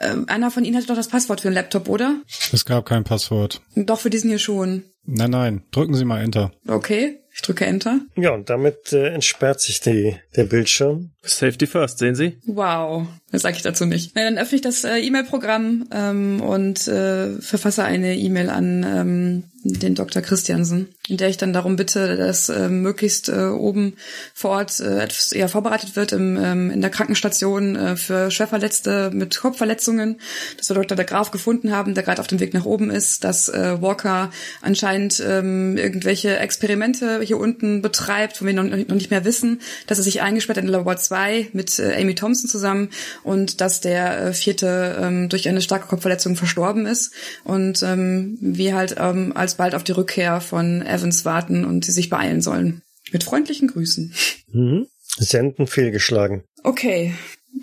Ähm, 0.00 0.26
einer 0.28 0.52
von 0.52 0.64
Ihnen 0.64 0.76
hatte 0.76 0.86
doch 0.86 0.94
das 0.94 1.08
Passwort 1.08 1.40
für 1.40 1.48
den 1.48 1.54
Laptop, 1.54 1.88
oder? 1.88 2.22
Es 2.52 2.64
gab 2.64 2.86
kein 2.86 3.02
Passwort. 3.02 3.60
Doch, 3.74 3.98
für 3.98 4.10
diesen 4.10 4.30
hier 4.30 4.38
schon. 4.38 4.84
Nein, 5.04 5.30
nein. 5.30 5.62
Drücken 5.72 5.94
Sie 5.94 6.04
mal 6.04 6.22
Enter. 6.22 6.52
Okay, 6.68 7.18
ich 7.38 7.42
drücke 7.42 7.66
Enter. 7.66 8.00
Ja, 8.16 8.32
und 8.32 8.50
damit 8.50 8.92
äh, 8.92 9.10
entsperrt 9.10 9.60
sich 9.60 9.80
die, 9.80 10.16
der 10.34 10.42
Bildschirm. 10.42 11.10
Safety 11.22 11.68
first, 11.68 11.98
sehen 11.98 12.16
Sie? 12.16 12.36
Wow, 12.46 13.06
das 13.30 13.42
sage 13.42 13.54
ich 13.56 13.62
dazu 13.62 13.86
nicht. 13.86 14.10
Na, 14.16 14.24
dann 14.24 14.38
öffne 14.38 14.56
ich 14.56 14.62
das 14.62 14.82
äh, 14.82 14.98
E-Mail-Programm 14.98 15.88
ähm, 15.92 16.40
und 16.40 16.88
äh, 16.88 17.40
verfasse 17.40 17.84
eine 17.84 18.16
E-Mail 18.16 18.50
an 18.50 18.82
ähm, 18.82 19.44
den 19.64 19.94
Dr. 19.94 20.22
Christiansen, 20.22 20.88
in 21.08 21.16
der 21.16 21.28
ich 21.28 21.36
dann 21.36 21.52
darum 21.52 21.76
bitte, 21.76 22.16
dass 22.16 22.48
äh, 22.48 22.68
möglichst 22.68 23.28
äh, 23.28 23.46
oben 23.46 23.94
vor 24.34 24.50
Ort 24.50 24.78
äh, 24.80 25.02
etwas 25.02 25.32
eher 25.32 25.48
vorbereitet 25.48 25.96
wird 25.96 26.12
im, 26.12 26.36
ähm, 26.36 26.70
in 26.70 26.80
der 26.80 26.90
Krankenstation 26.90 27.74
äh, 27.74 27.96
für 27.96 28.30
Schwerverletzte 28.30 29.10
mit 29.12 29.38
Kopfverletzungen, 29.38 30.20
dass 30.56 30.68
wir 30.68 30.74
dort 30.74 30.90
der 30.90 31.04
Graf 31.04 31.30
gefunden 31.30 31.72
haben, 31.72 31.94
der 31.94 32.04
gerade 32.04 32.20
auf 32.20 32.26
dem 32.28 32.40
Weg 32.40 32.54
nach 32.54 32.64
oben 32.64 32.90
ist, 32.90 33.24
dass 33.24 33.48
äh, 33.48 33.80
Walker 33.82 34.30
anscheinend 34.62 35.22
ähm, 35.26 35.76
irgendwelche 35.76 36.38
Experimente 36.38 37.20
hier 37.22 37.38
unten 37.38 37.82
betreibt, 37.82 38.36
von 38.36 38.46
denen 38.46 38.70
wir 38.70 38.76
noch, 38.76 38.88
noch 38.88 38.94
nicht 38.94 39.10
mehr 39.10 39.24
wissen, 39.24 39.60
dass 39.86 39.98
er 39.98 40.04
sich 40.04 40.22
eingesperrt 40.22 40.58
hat 40.58 40.64
in 40.64 40.70
Labor 40.70 40.96
2 40.96 41.48
mit 41.52 41.78
äh, 41.78 42.00
Amy 42.00 42.14
Thompson 42.14 42.48
zusammen 42.48 42.90
und 43.24 43.60
dass 43.60 43.80
der 43.80 44.26
äh, 44.26 44.32
vierte 44.32 44.98
ähm, 45.00 45.28
durch 45.28 45.48
eine 45.48 45.62
starke 45.62 45.88
Kopfverletzung 45.88 46.36
verstorben 46.36 46.86
ist 46.86 47.12
und 47.44 47.82
ähm, 47.82 48.38
wir 48.40 48.76
halt 48.76 48.96
ähm, 48.98 49.32
alsbald 49.48 49.74
auf 49.74 49.82
die 49.82 49.92
Rückkehr 49.92 50.42
von 50.42 50.82
Evans 50.82 51.24
warten 51.24 51.64
und 51.64 51.86
sie 51.86 51.92
sich 51.92 52.10
beeilen 52.10 52.42
sollen. 52.42 52.82
Mit 53.12 53.24
freundlichen 53.24 53.68
Grüßen. 53.68 54.12
Mhm. 54.52 54.86
Senden 55.16 55.66
fehlgeschlagen. 55.66 56.44
Okay, 56.64 57.14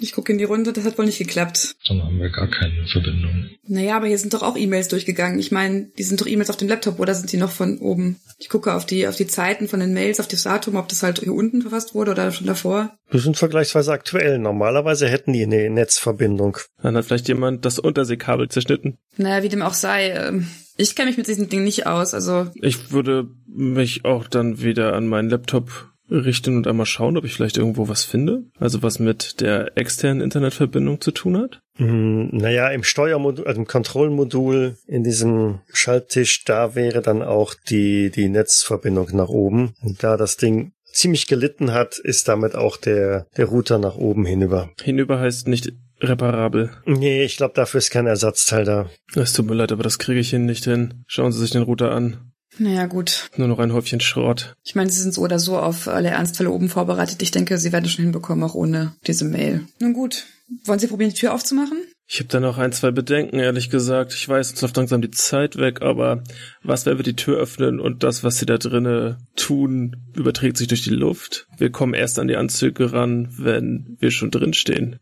ich 0.02 0.12
gucke 0.12 0.32
in 0.32 0.38
die 0.38 0.44
Runde, 0.44 0.74
das 0.74 0.84
hat 0.86 0.98
wohl 0.98 1.06
nicht 1.06 1.18
geklappt. 1.18 1.76
Dann 1.88 2.04
haben 2.04 2.20
wir 2.20 2.30
gar 2.30 2.50
keine 2.50 2.86
Verbindung. 2.88 3.50
Naja, 3.68 3.98
aber 3.98 4.08
hier 4.08 4.18
sind 4.18 4.34
doch 4.34 4.44
auch 4.44 4.58
E-Mails 4.58 4.88
durchgegangen. 4.90 5.40
Ich 5.40 5.52
meine, 5.52 5.90
die 5.98 6.04
sind 6.04 6.20
doch 6.22 6.28
E-Mails 6.28 6.50
auf 6.50 6.58
dem 6.58 6.68
Laptop 6.68 7.00
oder 7.00 7.14
sind 7.16 7.32
die 7.32 7.38
noch 7.38 7.52
von 7.52 7.78
oben? 7.80 8.18
Ich 8.38 8.50
gucke 8.50 8.74
auf 8.74 8.86
die, 8.86 9.08
auf 9.08 9.16
die 9.16 9.28
Zeiten 9.28 9.68
von 9.68 9.80
den 9.80 9.94
Mails, 9.94 10.20
auf 10.20 10.28
das 10.28 10.44
Datum, 10.44 10.76
ob 10.76 10.88
das 10.90 11.02
halt 11.04 11.20
hier 11.20 11.34
unten 11.34 11.62
verfasst 11.62 11.96
wurde 11.96 12.12
oder 12.12 12.32
schon 12.32 12.48
davor. 12.48 12.94
Wir 13.10 13.20
sind 13.20 13.38
vergleichsweise 13.38 13.92
aktuell. 13.94 14.38
Normalerweise 14.40 15.08
hätten 15.08 15.34
die 15.34 15.44
eine 15.44 15.70
Netzverbindung. 15.70 16.58
Dann 16.82 16.96
hat 16.98 17.06
vielleicht 17.06 17.28
jemand 17.28 17.66
das 17.66 17.80
Unterseekabel 17.80 18.50
zerschnitten. 18.50 18.98
Naja, 19.18 19.44
wie 19.44 19.50
dem 19.50 19.62
auch 19.62 19.74
sei. 19.74 20.10
ähm, 20.12 20.48
Ich 20.78 20.96
kenne 20.96 21.10
mich 21.10 21.18
mit 21.18 21.28
diesem 21.28 21.48
Ding 21.50 21.64
nicht 21.64 21.88
aus. 21.88 22.14
Also 22.14 22.48
Ich 22.56 22.92
würde 22.92 23.28
mich 23.48 24.04
auch 24.06 24.28
dann 24.28 24.62
wieder 24.62 24.94
an 24.94 25.08
meinen 25.08 25.30
Laptop 25.30 25.92
richten 26.10 26.58
und 26.58 26.68
einmal 26.68 26.86
schauen, 26.86 27.18
ob 27.18 27.26
ich 27.26 27.34
vielleicht 27.34 27.58
irgendwo 27.58 27.88
was 27.88 28.04
finde. 28.04 28.44
Also 28.60 28.84
was 28.84 29.00
mit 29.00 29.42
der 29.42 29.78
externen 29.78 30.22
Internetverbindung 30.22 31.02
zu 31.02 31.12
tun 31.12 31.38
hat. 31.38 31.60
Hm, 31.78 32.30
naja, 32.32 32.70
im 32.70 32.84
Steuermodul, 32.84 33.48
also 33.48 33.60
im 33.60 33.68
Kontrollmodul 33.68 34.78
in 34.88 35.04
diesem 35.04 35.60
Schalttisch, 35.72 36.44
da 36.46 36.76
wäre 36.76 37.02
dann 37.02 37.22
auch 37.22 37.54
die, 37.54 38.12
die 38.12 38.30
Netzverbindung 38.30 39.10
nach 39.14 39.30
oben. 39.30 39.74
Und 39.82 40.04
da 40.04 40.18
das 40.18 40.38
Ding 40.38 40.72
ziemlich 40.86 41.28
gelitten 41.28 41.74
hat, 41.74 41.98
ist 41.98 42.28
damit 42.28 42.56
auch 42.56 42.78
der, 42.78 43.28
der 43.38 43.46
Router 43.46 43.78
nach 43.78 43.96
oben 43.96 44.26
hinüber. 44.26 44.70
Hinüber 44.82 45.20
heißt 45.20 45.48
nicht 45.48 45.74
reparabel. 46.02 46.72
Nee, 46.86 47.24
ich 47.24 47.38
glaube, 47.38 47.54
dafür 47.54 47.80
ist 47.80 47.92
kein 47.92 48.08
Ersatzteil 48.08 48.66
da. 48.66 48.90
Es 49.16 49.34
tut 49.34 49.46
mir 49.46 49.56
leid, 49.56 49.72
aber 49.72 49.84
das 49.84 50.00
kriege 50.00 50.20
ich 50.20 50.30
hin 50.30 50.46
nicht 50.46 50.64
hin. 50.64 51.06
Schauen 51.08 51.32
Sie 51.32 51.40
sich 51.40 51.52
den 51.52 51.64
Router 51.64 51.92
an. 51.92 52.32
Naja, 52.58 52.86
gut. 52.86 53.30
Nur 53.38 53.48
noch 53.48 53.60
ein 53.60 53.74
Häufchen 53.74 54.00
Schrott. 54.00 54.56
Ich 54.64 54.76
meine, 54.76 54.90
sie 54.90 55.02
sind 55.02 55.14
so 55.14 55.22
oder 55.22 55.40
so 55.40 55.58
auf 55.58 55.88
alle 55.88 56.10
Ernstfälle 56.10 56.52
oben 56.52 56.70
vorbereitet. 56.70 57.22
Ich 57.22 57.32
denke, 57.32 57.58
sie 57.58 57.72
werden 57.72 57.86
es 57.86 57.92
schon 57.92 58.04
hinbekommen, 58.04 58.44
auch 58.44 58.56
ohne 58.56 58.94
diese 59.08 59.26
Mail. 59.26 59.66
Nun 59.80 59.94
gut. 59.94 60.26
Wollen 60.64 60.80
Sie 60.80 60.88
probieren, 60.88 61.10
die 61.10 61.20
Tür 61.20 61.34
aufzumachen? 61.34 61.78
Ich 62.08 62.20
habe 62.20 62.28
da 62.28 62.40
noch 62.40 62.60
ein, 62.60 62.72
zwei 62.72 62.92
Bedenken, 62.92 63.40
ehrlich 63.40 63.72
gesagt. 63.72 64.14
Ich 64.14 64.30
weiß, 64.30 64.52
uns 64.52 64.62
läuft 64.62 64.78
langsam 64.78 65.02
die 65.02 65.10
Zeit 65.10 65.58
weg, 65.58 65.82
aber 65.82 66.24
was, 66.62 66.86
wenn 66.86 66.98
wir 66.98 67.04
die 67.04 67.16
Tür 67.16 67.40
öffnen 67.40 67.80
und 67.80 68.04
das, 68.04 68.24
was 68.24 68.38
sie 68.38 68.46
da 68.46 68.60
drinnen 68.60 69.18
tun, 69.36 69.96
überträgt 70.14 70.58
sich 70.58 70.68
durch 70.68 70.84
die 70.84 70.92
Luft? 70.92 71.48
Wir 71.58 71.72
kommen 71.72 71.96
erst 71.96 72.20
an 72.20 72.28
die 72.28 72.36
Anzüge 72.36 72.94
ran, 72.94 73.34
wenn 73.38 73.98
wir 74.00 74.12
schon 74.12 74.30
drinstehen. 74.30 75.00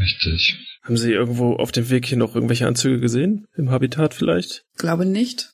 Richtig. 0.00 0.56
Haben 0.82 0.96
Sie 0.96 1.12
irgendwo 1.12 1.54
auf 1.54 1.72
dem 1.72 1.90
Weg 1.90 2.06
hier 2.06 2.16
noch 2.16 2.34
irgendwelche 2.34 2.66
Anzüge 2.66 3.00
gesehen? 3.00 3.46
Im 3.54 3.70
Habitat 3.70 4.14
vielleicht? 4.14 4.64
Glaube 4.78 5.04
nicht. 5.04 5.50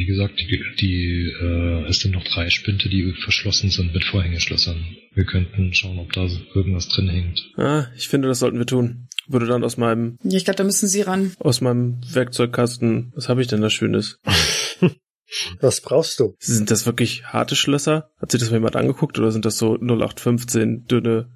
Wie 0.00 0.06
gesagt, 0.06 0.40
die, 0.40 0.64
die 0.80 1.30
äh, 1.42 1.84
es 1.88 2.00
sind 2.00 2.12
noch 2.12 2.24
drei 2.24 2.48
Spinte, 2.48 2.88
die 2.88 3.12
verschlossen 3.22 3.68
sind 3.68 3.92
mit 3.92 4.02
Vorhängeschlössern. 4.04 4.82
Wir 5.14 5.24
könnten 5.26 5.74
schauen, 5.74 5.98
ob 5.98 6.10
da 6.14 6.26
irgendwas 6.54 6.88
drin 6.88 7.10
hängt. 7.10 7.50
Ah, 7.58 7.86
ich 7.96 8.08
finde, 8.08 8.28
das 8.28 8.38
sollten 8.38 8.56
wir 8.58 8.64
tun. 8.64 9.08
Würde 9.28 9.44
dann 9.46 9.62
aus 9.62 9.76
meinem 9.76 10.16
Ja, 10.24 10.38
ich 10.38 10.44
glaube, 10.46 10.56
da 10.56 10.64
müssen 10.64 10.88
Sie 10.88 11.02
ran. 11.02 11.34
aus 11.38 11.60
meinem 11.60 12.00
Werkzeugkasten. 12.10 13.12
Was 13.14 13.28
habe 13.28 13.42
ich 13.42 13.48
denn 13.48 13.60
da 13.60 13.68
Schönes? 13.68 14.20
Was 15.60 15.82
brauchst 15.82 16.18
du? 16.18 16.34
Sind 16.38 16.70
das 16.70 16.86
wirklich 16.86 17.24
harte 17.26 17.54
Schlösser? 17.56 18.10
Hat 18.18 18.30
sich 18.32 18.40
das 18.40 18.50
mal 18.50 18.56
jemand 18.56 18.76
angeguckt 18.76 19.18
oder 19.18 19.30
sind 19.30 19.44
das 19.44 19.58
so 19.58 19.74
0815 19.76 20.86
dünne 20.86 21.28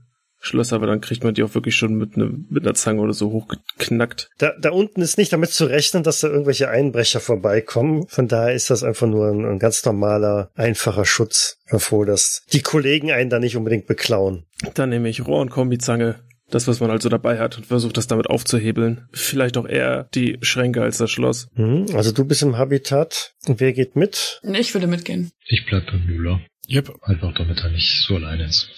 Schlösser, 0.44 0.76
aber 0.76 0.86
dann 0.86 1.00
kriegt 1.00 1.24
man 1.24 1.34
die 1.34 1.42
auch 1.42 1.54
wirklich 1.54 1.74
schon 1.74 1.94
mit, 1.94 2.16
ne, 2.16 2.32
mit 2.50 2.64
einer 2.64 2.74
Zange 2.74 3.00
oder 3.00 3.14
so 3.14 3.30
hochgeknackt. 3.30 4.28
Da, 4.38 4.52
da 4.60 4.70
unten 4.70 5.00
ist 5.00 5.16
nicht 5.16 5.32
damit 5.32 5.50
zu 5.50 5.64
rechnen, 5.64 6.02
dass 6.02 6.20
da 6.20 6.28
irgendwelche 6.28 6.68
Einbrecher 6.68 7.20
vorbeikommen. 7.20 8.06
Von 8.08 8.28
daher 8.28 8.54
ist 8.54 8.70
das 8.70 8.82
einfach 8.82 9.06
nur 9.06 9.28
ein, 9.28 9.44
ein 9.44 9.58
ganz 9.58 9.84
normaler, 9.84 10.50
einfacher 10.54 11.06
Schutz 11.06 11.58
davor, 11.70 12.04
dass 12.04 12.42
die 12.52 12.60
Kollegen 12.60 13.10
einen 13.10 13.30
da 13.30 13.38
nicht 13.38 13.56
unbedingt 13.56 13.86
beklauen. 13.86 14.44
Dann 14.74 14.90
nehme 14.90 15.08
ich 15.08 15.26
Rohr 15.26 15.40
und 15.40 15.50
Kombizange. 15.50 16.16
Das, 16.50 16.68
was 16.68 16.78
man 16.78 16.90
also 16.90 17.08
dabei 17.08 17.38
hat 17.38 17.56
und 17.56 17.66
versucht 17.66 17.96
das 17.96 18.06
damit 18.06 18.28
aufzuhebeln. 18.28 19.08
Vielleicht 19.12 19.56
auch 19.56 19.66
eher 19.66 20.08
die 20.14 20.38
Schränke 20.42 20.82
als 20.82 20.98
das 20.98 21.10
Schloss. 21.10 21.48
Mhm, 21.54 21.86
also 21.94 22.12
du 22.12 22.26
bist 22.26 22.42
im 22.42 22.58
Habitat. 22.58 23.32
Wer 23.46 23.72
geht 23.72 23.96
mit? 23.96 24.40
Ich 24.42 24.74
würde 24.74 24.86
mitgehen. 24.86 25.32
Ich 25.46 25.64
bleib 25.64 25.86
beim 25.86 26.04
Müller. 26.04 26.40
Yep, 26.68 26.94
Einfach 27.02 27.34
damit 27.34 27.60
er 27.62 27.70
nicht 27.70 28.04
so 28.06 28.16
alleine 28.16 28.44
ist. 28.44 28.70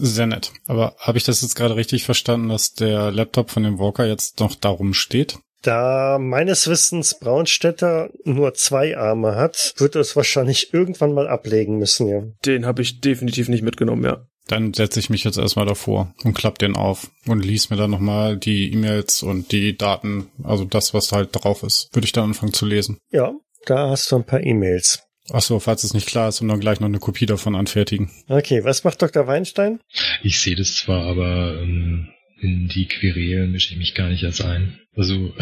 Sehr 0.00 0.26
nett. 0.26 0.52
Aber 0.66 0.94
habe 0.98 1.18
ich 1.18 1.24
das 1.24 1.42
jetzt 1.42 1.54
gerade 1.54 1.76
richtig 1.76 2.04
verstanden, 2.04 2.48
dass 2.48 2.74
der 2.74 3.10
Laptop 3.10 3.50
von 3.50 3.62
dem 3.62 3.78
Walker 3.78 4.06
jetzt 4.06 4.40
noch 4.40 4.54
darum 4.54 4.94
steht? 4.94 5.38
Da 5.62 6.18
meines 6.18 6.68
Wissens 6.68 7.18
Braunstädter 7.18 8.08
nur 8.24 8.54
zwei 8.54 8.96
Arme 8.96 9.34
hat, 9.34 9.74
wird 9.76 9.94
er 9.94 10.00
es 10.00 10.16
wahrscheinlich 10.16 10.72
irgendwann 10.72 11.12
mal 11.12 11.28
ablegen 11.28 11.78
müssen, 11.78 12.08
ja. 12.08 12.22
Den 12.46 12.64
habe 12.64 12.80
ich 12.80 13.00
definitiv 13.00 13.48
nicht 13.48 13.62
mitgenommen, 13.62 14.04
ja. 14.04 14.24
Dann 14.48 14.72
setze 14.72 14.98
ich 14.98 15.10
mich 15.10 15.22
jetzt 15.22 15.36
erstmal 15.36 15.66
davor 15.66 16.14
und 16.24 16.34
klapp 16.34 16.58
den 16.58 16.74
auf 16.74 17.10
und 17.26 17.44
lies 17.44 17.68
mir 17.68 17.76
dann 17.76 17.90
nochmal 17.90 18.38
die 18.38 18.72
E-Mails 18.72 19.22
und 19.22 19.52
die 19.52 19.76
Daten, 19.76 20.28
also 20.42 20.64
das, 20.64 20.94
was 20.94 21.12
halt 21.12 21.28
drauf 21.32 21.62
ist, 21.62 21.90
würde 21.92 22.06
ich 22.06 22.12
dann 22.12 22.24
anfangen 22.24 22.54
zu 22.54 22.64
lesen. 22.64 22.98
Ja, 23.10 23.32
da 23.66 23.90
hast 23.90 24.10
du 24.10 24.16
ein 24.16 24.24
paar 24.24 24.42
E-Mails. 24.42 25.02
Ach 25.32 25.40
so, 25.40 25.60
falls 25.60 25.84
es 25.84 25.94
nicht 25.94 26.08
klar 26.08 26.28
ist 26.28 26.40
und 26.40 26.48
dann 26.48 26.60
gleich 26.60 26.80
noch 26.80 26.88
eine 26.88 26.98
Kopie 26.98 27.26
davon 27.26 27.54
anfertigen. 27.54 28.10
Okay, 28.28 28.64
was 28.64 28.84
macht 28.84 29.00
Dr. 29.00 29.26
Weinstein? 29.26 29.80
Ich 30.22 30.40
sehe 30.40 30.56
das 30.56 30.74
zwar, 30.74 31.04
aber 31.04 31.60
ähm, 31.60 32.08
in 32.40 32.68
die 32.68 32.86
Querelen 32.86 33.52
mische 33.52 33.72
ich 33.72 33.78
mich 33.78 33.94
gar 33.94 34.08
nicht 34.08 34.22
erst 34.22 34.44
ein. 34.44 34.78
Also 34.96 35.32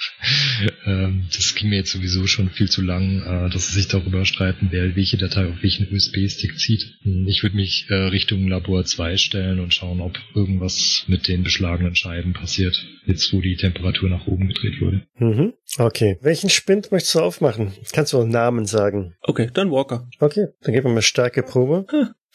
ähm, 0.86 1.26
das 1.34 1.54
ging 1.54 1.68
mir 1.68 1.76
jetzt 1.76 1.92
sowieso 1.92 2.26
schon 2.26 2.48
viel 2.48 2.70
zu 2.70 2.80
lang, 2.80 3.22
äh, 3.22 3.50
dass 3.50 3.68
sie 3.68 3.74
sich 3.74 3.88
darüber 3.88 4.24
streiten, 4.24 4.68
wer 4.70 4.96
welche 4.96 5.18
Datei 5.18 5.46
auf 5.46 5.62
welchen 5.62 5.92
USB-Stick 5.92 6.58
zieht. 6.58 6.98
Ich 7.26 7.42
würde 7.42 7.56
mich 7.56 7.86
äh, 7.90 7.94
Richtung 7.94 8.48
Labor 8.48 8.84
2 8.84 9.18
stellen 9.18 9.60
und 9.60 9.74
schauen, 9.74 10.00
ob 10.00 10.18
irgendwas 10.34 11.04
mit 11.08 11.28
den 11.28 11.42
beschlagenen 11.42 11.94
Scheiben 11.94 12.32
passiert, 12.32 12.86
jetzt 13.04 13.32
wo 13.34 13.40
die 13.40 13.56
Temperatur 13.56 14.08
nach 14.08 14.26
oben 14.26 14.48
gedreht 14.48 14.80
wurde. 14.80 15.06
Mhm. 15.18 15.52
Okay. 15.76 16.18
Welchen 16.22 16.48
Spind 16.48 16.90
möchtest 16.90 17.16
du 17.16 17.20
aufmachen? 17.20 17.74
Kannst 17.92 18.14
du 18.14 18.20
einen 18.20 18.30
Namen 18.30 18.64
sagen? 18.64 19.14
Okay, 19.20 19.50
dann 19.52 19.70
Walker. 19.70 20.08
Okay, 20.20 20.46
dann 20.62 20.72
geben 20.72 20.88
wir 20.88 20.94
mal 20.94 21.02
Stärkeprobe. 21.02 21.86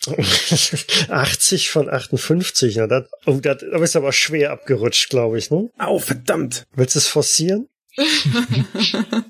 80 1.10 1.70
von 1.70 1.90
58, 1.90 2.78
na, 2.78 2.88
das, 2.88 3.06
oh, 3.26 3.40
das, 3.42 3.58
da 3.60 3.78
bist 3.78 3.96
du 3.96 4.00
aber 4.00 4.14
schwer 4.14 4.52
abgerutscht, 4.52 5.10
glaube 5.10 5.38
ich, 5.38 5.52
ne? 5.52 5.70
Au, 5.78 6.00
verdammt. 6.00 6.66
Willst 6.74 6.96
du 6.96 7.00
es 7.00 7.08
forcieren? 7.08 7.68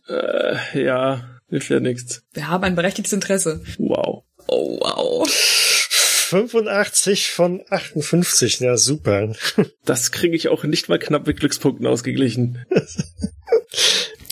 Äh, 0.07 0.83
ja, 0.83 1.39
hilft 1.49 1.69
ja 1.69 1.79
nichts. 1.79 2.23
Wir 2.33 2.47
haben 2.47 2.63
ein 2.63 2.75
berechtigtes 2.75 3.13
Interesse. 3.13 3.61
Wow. 3.77 4.23
Oh, 4.47 4.79
wow. 4.79 5.27
85 5.27 7.31
von 7.31 7.61
58, 7.69 8.59
ja, 8.59 8.77
super. 8.77 9.33
Das 9.83 10.11
kriege 10.11 10.35
ich 10.35 10.47
auch 10.47 10.63
nicht 10.63 10.89
mal 10.89 10.99
knapp 10.99 11.27
mit 11.27 11.39
Glückspunkten 11.39 11.87
ausgeglichen. 11.87 12.65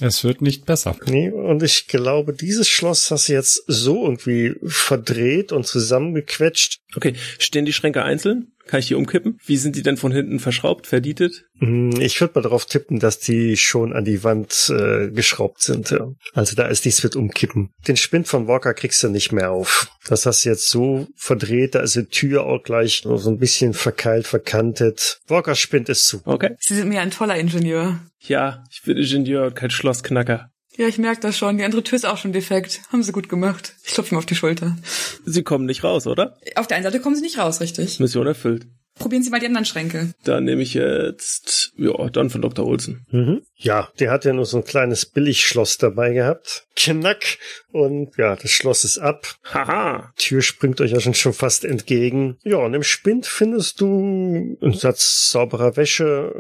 Es 0.02 0.24
wird 0.24 0.42
nicht 0.42 0.66
besser. 0.66 0.96
Nee, 1.06 1.30
und 1.30 1.62
ich 1.64 1.88
glaube, 1.88 2.34
dieses 2.34 2.68
Schloss 2.68 3.12
hast 3.12 3.30
du 3.30 3.34
jetzt 3.34 3.64
so 3.68 4.06
irgendwie 4.06 4.56
verdreht 4.64 5.52
und 5.52 5.68
zusammengequetscht. 5.68 6.80
Okay, 6.96 7.16
stehen 7.38 7.66
die 7.66 7.74
Schränke 7.74 8.04
einzeln? 8.04 8.52
Kann 8.70 8.82
ich 8.82 8.86
die 8.88 8.94
umkippen? 8.94 9.40
Wie 9.44 9.58
sind 9.58 9.76
die 9.76 9.82
denn 9.82 9.98
von 9.98 10.12
hinten 10.12 10.40
verschraubt, 10.40 10.86
verdietet? 10.86 11.46
Hm, 11.58 11.90
Ich 12.00 12.22
würde 12.22 12.36
mal 12.36 12.42
darauf 12.44 12.68
tippen, 12.68 13.00
dass 13.00 13.18
die 13.20 13.58
schon 13.58 13.94
an 13.94 14.06
die 14.06 14.24
Wand 14.24 14.70
äh, 14.70 15.10
geschraubt 15.10 15.64
sind. 15.64 15.90
Ja. 15.90 16.08
Also 16.34 16.56
da 16.56 16.68
ist 16.68 16.86
nichts 16.86 17.04
mit 17.04 17.16
umkippen. 17.16 17.72
Den 17.88 17.98
Spind 17.98 18.28
von 18.28 18.48
Walker 18.48 18.76
kriegst 18.76 19.02
du 19.02 19.10
nicht 19.10 19.32
mehr 19.32 19.50
auf. 19.50 19.88
Das 20.08 20.28
hast 20.28 20.46
du 20.46 20.50
jetzt 20.50 20.70
so 20.70 21.08
verdreht, 21.16 21.74
da 21.74 21.80
ist 21.80 21.96
die 21.96 22.06
Tür 22.06 22.46
auch 22.46 22.62
gleich 22.62 23.02
so 23.04 23.30
ein 23.30 23.40
bisschen 23.40 23.74
verkeilt, 23.74 24.28
verkantet. 24.28 25.20
Walkers 25.28 25.58
Spind 25.58 25.90
ist 25.90 26.08
zu. 26.08 26.22
Okay. 26.26 26.56
Sie 26.60 26.76
sind 26.76 26.90
mir 26.90 27.02
ein 27.02 27.10
toller 27.12 27.38
Ingenieur. 27.38 28.00
Ja, 28.20 28.64
ich 28.72 28.84
bin 28.84 28.98
Ingenieur 28.98 29.48
und 29.48 29.56
kein 29.56 29.72
Schlossknacker. 29.72 30.52
Ja, 30.80 30.88
ich 30.88 30.98
merke 30.98 31.20
das 31.20 31.38
schon. 31.38 31.58
Die 31.58 31.66
andere 31.66 31.84
Tür 31.84 31.98
ist 31.98 32.06
auch 32.06 32.18
schon 32.18 32.32
defekt. 32.32 32.80
Haben 32.90 33.04
sie 33.04 33.12
gut 33.12 33.28
gemacht. 33.28 33.74
Ich 33.84 33.92
klopfe 33.92 34.16
mir 34.16 34.20
auf 34.20 34.26
die 34.26 34.36
Schulter. 34.36 34.78
Sie 35.26 35.44
kommen 35.44 35.66
nicht 35.66 35.84
raus, 35.84 36.08
oder? 36.08 36.38
Auf 36.56 36.68
der 36.68 36.78
einen 36.78 36.86
Seite 36.86 37.02
kommen 37.02 37.18
sie 37.18 37.22
nicht 37.22 37.38
raus, 37.38 37.60
richtig? 37.60 38.00
Mission 38.00 38.26
erfüllt. 38.26 38.66
Probieren 38.96 39.22
Sie 39.22 39.30
mal 39.30 39.42
die 39.42 39.48
anderen 39.48 39.66
Schränke. 39.66 40.14
Dann 40.24 40.46
nehme 40.46 40.62
ich 40.62 40.74
jetzt, 40.74 41.74
ja, 41.76 42.10
dann 42.10 42.30
von 42.30 42.42
Dr. 42.42 42.66
Olsen. 42.66 43.06
Mhm. 43.12 43.42
Ja, 43.56 43.90
der 44.00 44.10
hat 44.10 44.24
ja 44.24 44.32
nur 44.32 44.46
so 44.46 44.56
ein 44.56 44.64
kleines 44.64 45.06
Billigschloss 45.06 45.78
dabei 45.78 46.14
gehabt. 46.14 46.66
Knack. 46.78 47.38
Und 47.74 48.16
ja, 48.18 48.38
das 48.38 48.50
Schloss 48.50 48.86
ist 48.86 49.00
ab. 49.00 49.36
Haha. 49.54 50.14
Tür 50.16 50.42
springt 50.42 50.80
euch 50.80 50.92
ja 50.92 51.02
schon, 51.02 51.14
schon 51.14 51.34
fast 51.34 51.66
entgegen. 51.66 52.38
Ja, 52.44 52.58
und 52.58 52.74
im 52.74 52.84
Spind 52.84 53.26
findest 53.26 53.82
du 53.82 54.58
einen 54.62 54.74
Satz 54.74 55.30
sauberer 55.30 55.76
Wäsche, 55.76 56.34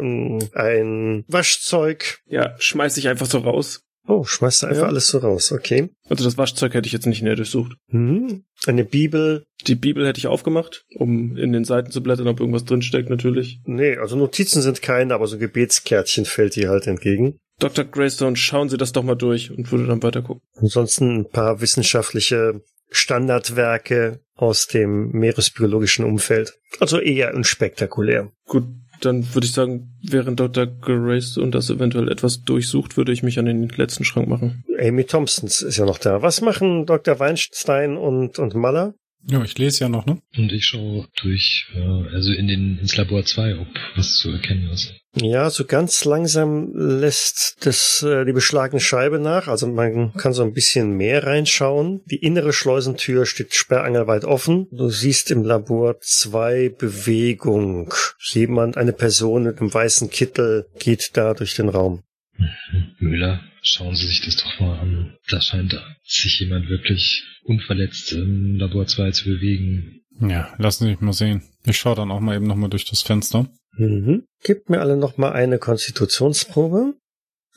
ein 0.53 1.25
Waschzeug. 1.27 2.19
Ja, 2.25 2.55
schmeiß 2.57 2.95
ich 2.95 3.09
einfach 3.09 3.25
so 3.25 3.39
raus. 3.39 3.81
Oh, 4.09 4.23
schmeißt 4.23 4.63
du 4.63 4.67
einfach 4.67 4.81
Ja. 4.81 4.87
alles 4.87 5.05
so 5.07 5.19
raus, 5.19 5.51
okay. 5.51 5.89
Also 6.09 6.23
das 6.23 6.35
Waschzeug 6.37 6.73
hätte 6.73 6.87
ich 6.87 6.93
jetzt 6.93 7.05
nicht 7.05 7.21
näher 7.21 7.35
durchsucht. 7.35 7.73
Mhm. 7.91 8.43
Eine 8.65 8.83
Bibel. 8.83 9.43
Die 9.67 9.75
Bibel 9.75 10.05
hätte 10.07 10.17
ich 10.17 10.25
aufgemacht, 10.25 10.83
um 10.95 11.37
in 11.37 11.51
den 11.51 11.63
Seiten 11.63 11.91
zu 11.91 12.01
blättern, 12.01 12.27
ob 12.27 12.39
irgendwas 12.39 12.65
drinsteckt 12.65 13.09
natürlich. 13.09 13.59
Nee, 13.65 13.97
also 13.97 14.15
Notizen 14.15 14.63
sind 14.63 14.81
keine, 14.81 15.13
aber 15.13 15.27
so 15.27 15.37
Gebetskärtchen 15.37 16.25
fällt 16.25 16.55
dir 16.55 16.69
halt 16.69 16.87
entgegen. 16.87 17.37
Dr. 17.59 17.85
Greystone, 17.85 18.35
schauen 18.35 18.69
Sie 18.69 18.77
das 18.77 18.93
doch 18.93 19.03
mal 19.03 19.15
durch 19.15 19.51
und 19.51 19.71
würde 19.71 19.85
dann 19.85 20.01
weiter 20.01 20.23
gucken. 20.23 20.41
Ansonsten 20.55 21.17
ein 21.19 21.29
paar 21.29 21.61
wissenschaftliche 21.61 22.61
Standardwerke 22.89 24.21
aus 24.35 24.67
dem 24.67 25.11
meeresbiologischen 25.11 26.05
Umfeld. 26.05 26.53
Also 26.79 26.99
eher 26.99 27.33
unspektakulär. 27.35 28.31
Gut, 28.45 28.63
dann 29.01 29.33
würde 29.33 29.45
ich 29.45 29.53
sagen, 29.53 29.97
während 30.01 30.39
Dr. 30.39 30.67
Greystone 30.67 31.51
das 31.51 31.69
eventuell 31.69 32.09
etwas 32.09 32.43
durchsucht, 32.43 32.97
würde 32.97 33.11
ich 33.11 33.23
mich 33.23 33.39
an 33.39 33.45
den 33.45 33.69
letzten 33.69 34.03
Schrank 34.03 34.27
machen. 34.27 34.63
Amy 34.79 35.03
Thompsons 35.03 35.61
ist 35.61 35.77
ja 35.77 35.85
noch 35.85 35.97
da. 35.97 36.21
Was 36.21 36.41
machen 36.41 36.85
Dr. 36.85 37.19
Weinstein 37.19 37.97
und, 37.97 38.39
und 38.39 38.55
Maller? 38.55 38.93
Ja, 39.27 39.43
ich 39.43 39.57
lese 39.57 39.81
ja 39.81 39.89
noch, 39.89 40.05
ne? 40.05 40.21
Und 40.37 40.51
ich 40.51 40.65
schaue 40.65 41.07
durch, 41.21 41.67
äh, 41.75 41.79
also 42.13 42.31
in 42.31 42.47
den 42.47 42.79
ins 42.79 42.95
Labor 42.95 43.23
2, 43.23 43.59
ob 43.59 43.67
was 43.95 44.17
zu 44.17 44.31
erkennen 44.31 44.69
ist. 44.69 44.93
Ja, 45.15 45.49
so 45.49 45.65
ganz 45.65 46.05
langsam 46.05 46.71
lässt 46.75 47.65
das 47.65 48.03
äh, 48.03 48.25
die 48.25 48.31
beschlagene 48.31 48.79
Scheibe 48.79 49.19
nach. 49.19 49.47
Also 49.47 49.67
man 49.67 50.13
kann 50.13 50.33
so 50.33 50.43
ein 50.43 50.53
bisschen 50.53 50.91
mehr 50.91 51.23
reinschauen. 51.23 52.01
Die 52.05 52.17
innere 52.17 52.53
Schleusentür 52.53 53.25
steht 53.25 53.55
sperrangelweit 53.55 54.23
offen. 54.23 54.67
Du 54.71 54.89
siehst 54.89 55.31
im 55.31 55.43
Labor 55.43 55.99
zwei 56.01 56.69
Bewegung. 56.69 57.93
Jemand, 58.19 58.77
eine 58.77 58.93
Person 58.93 59.43
mit 59.43 59.59
einem 59.59 59.73
weißen 59.73 60.11
Kittel 60.11 60.67
geht 60.79 61.17
da 61.17 61.33
durch 61.33 61.55
den 61.55 61.69
Raum. 61.69 62.03
Mhm. 62.37 62.95
Müller, 62.99 63.41
schauen 63.63 63.95
Sie 63.95 64.05
sich 64.05 64.21
das 64.21 64.37
doch 64.37 64.59
mal 64.59 64.79
an. 64.79 65.17
Da 65.29 65.41
scheint 65.41 65.75
sich 66.05 66.39
jemand 66.39 66.69
wirklich 66.69 67.23
unverletzt 67.49 68.13
im 68.13 68.55
Labor 68.55 68.85
2 68.85 69.11
zu 69.11 69.25
bewegen. 69.25 70.01
Ja, 70.21 70.53
lassen 70.57 70.85
Sie 70.85 70.91
mich 70.91 71.01
mal 71.01 71.13
sehen. 71.13 71.43
Ich 71.65 71.77
schaue 71.77 71.95
dann 71.95 72.11
auch 72.11 72.19
mal 72.19 72.35
eben 72.35 72.47
nochmal 72.47 72.69
durch 72.69 72.85
das 72.85 73.01
Fenster. 73.01 73.49
Mhm. 73.77 74.25
Gebt 74.43 74.69
mir 74.69 74.81
alle 74.81 74.97
noch 74.97 75.17
mal 75.17 75.31
eine 75.31 75.59
Konstitutionsprobe. 75.59 76.93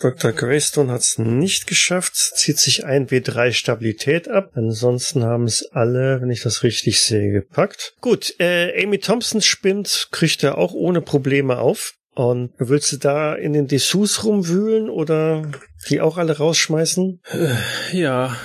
Dr. 0.00 0.32
Greystone 0.32 0.90
hat 0.90 1.02
es 1.02 1.18
nicht 1.18 1.66
geschafft, 1.68 2.16
zieht 2.16 2.58
sich 2.58 2.84
ein 2.84 3.08
W3 3.08 3.52
Stabilität 3.52 4.28
ab. 4.28 4.50
Ansonsten 4.54 5.22
haben 5.22 5.44
es 5.44 5.64
alle, 5.70 6.20
wenn 6.20 6.30
ich 6.30 6.42
das 6.42 6.64
richtig 6.64 7.00
sehe, 7.00 7.30
gepackt. 7.30 7.94
Gut, 8.00 8.34
äh, 8.40 8.82
Amy 8.82 8.98
Thompson 8.98 9.42
spinnt, 9.42 10.08
kriegt 10.10 10.42
er 10.42 10.58
auch 10.58 10.72
ohne 10.72 11.02
Probleme 11.02 11.58
auf. 11.58 11.94
Und 12.14 12.52
willst 12.58 12.92
du 12.92 12.96
da 12.98 13.34
in 13.34 13.52
den 13.52 13.68
Dessous 13.68 14.24
rumwühlen 14.24 14.90
oder 14.90 15.50
die 15.88 16.00
auch 16.00 16.18
alle 16.18 16.36
rausschmeißen? 16.36 17.20
Ja, 17.92 18.36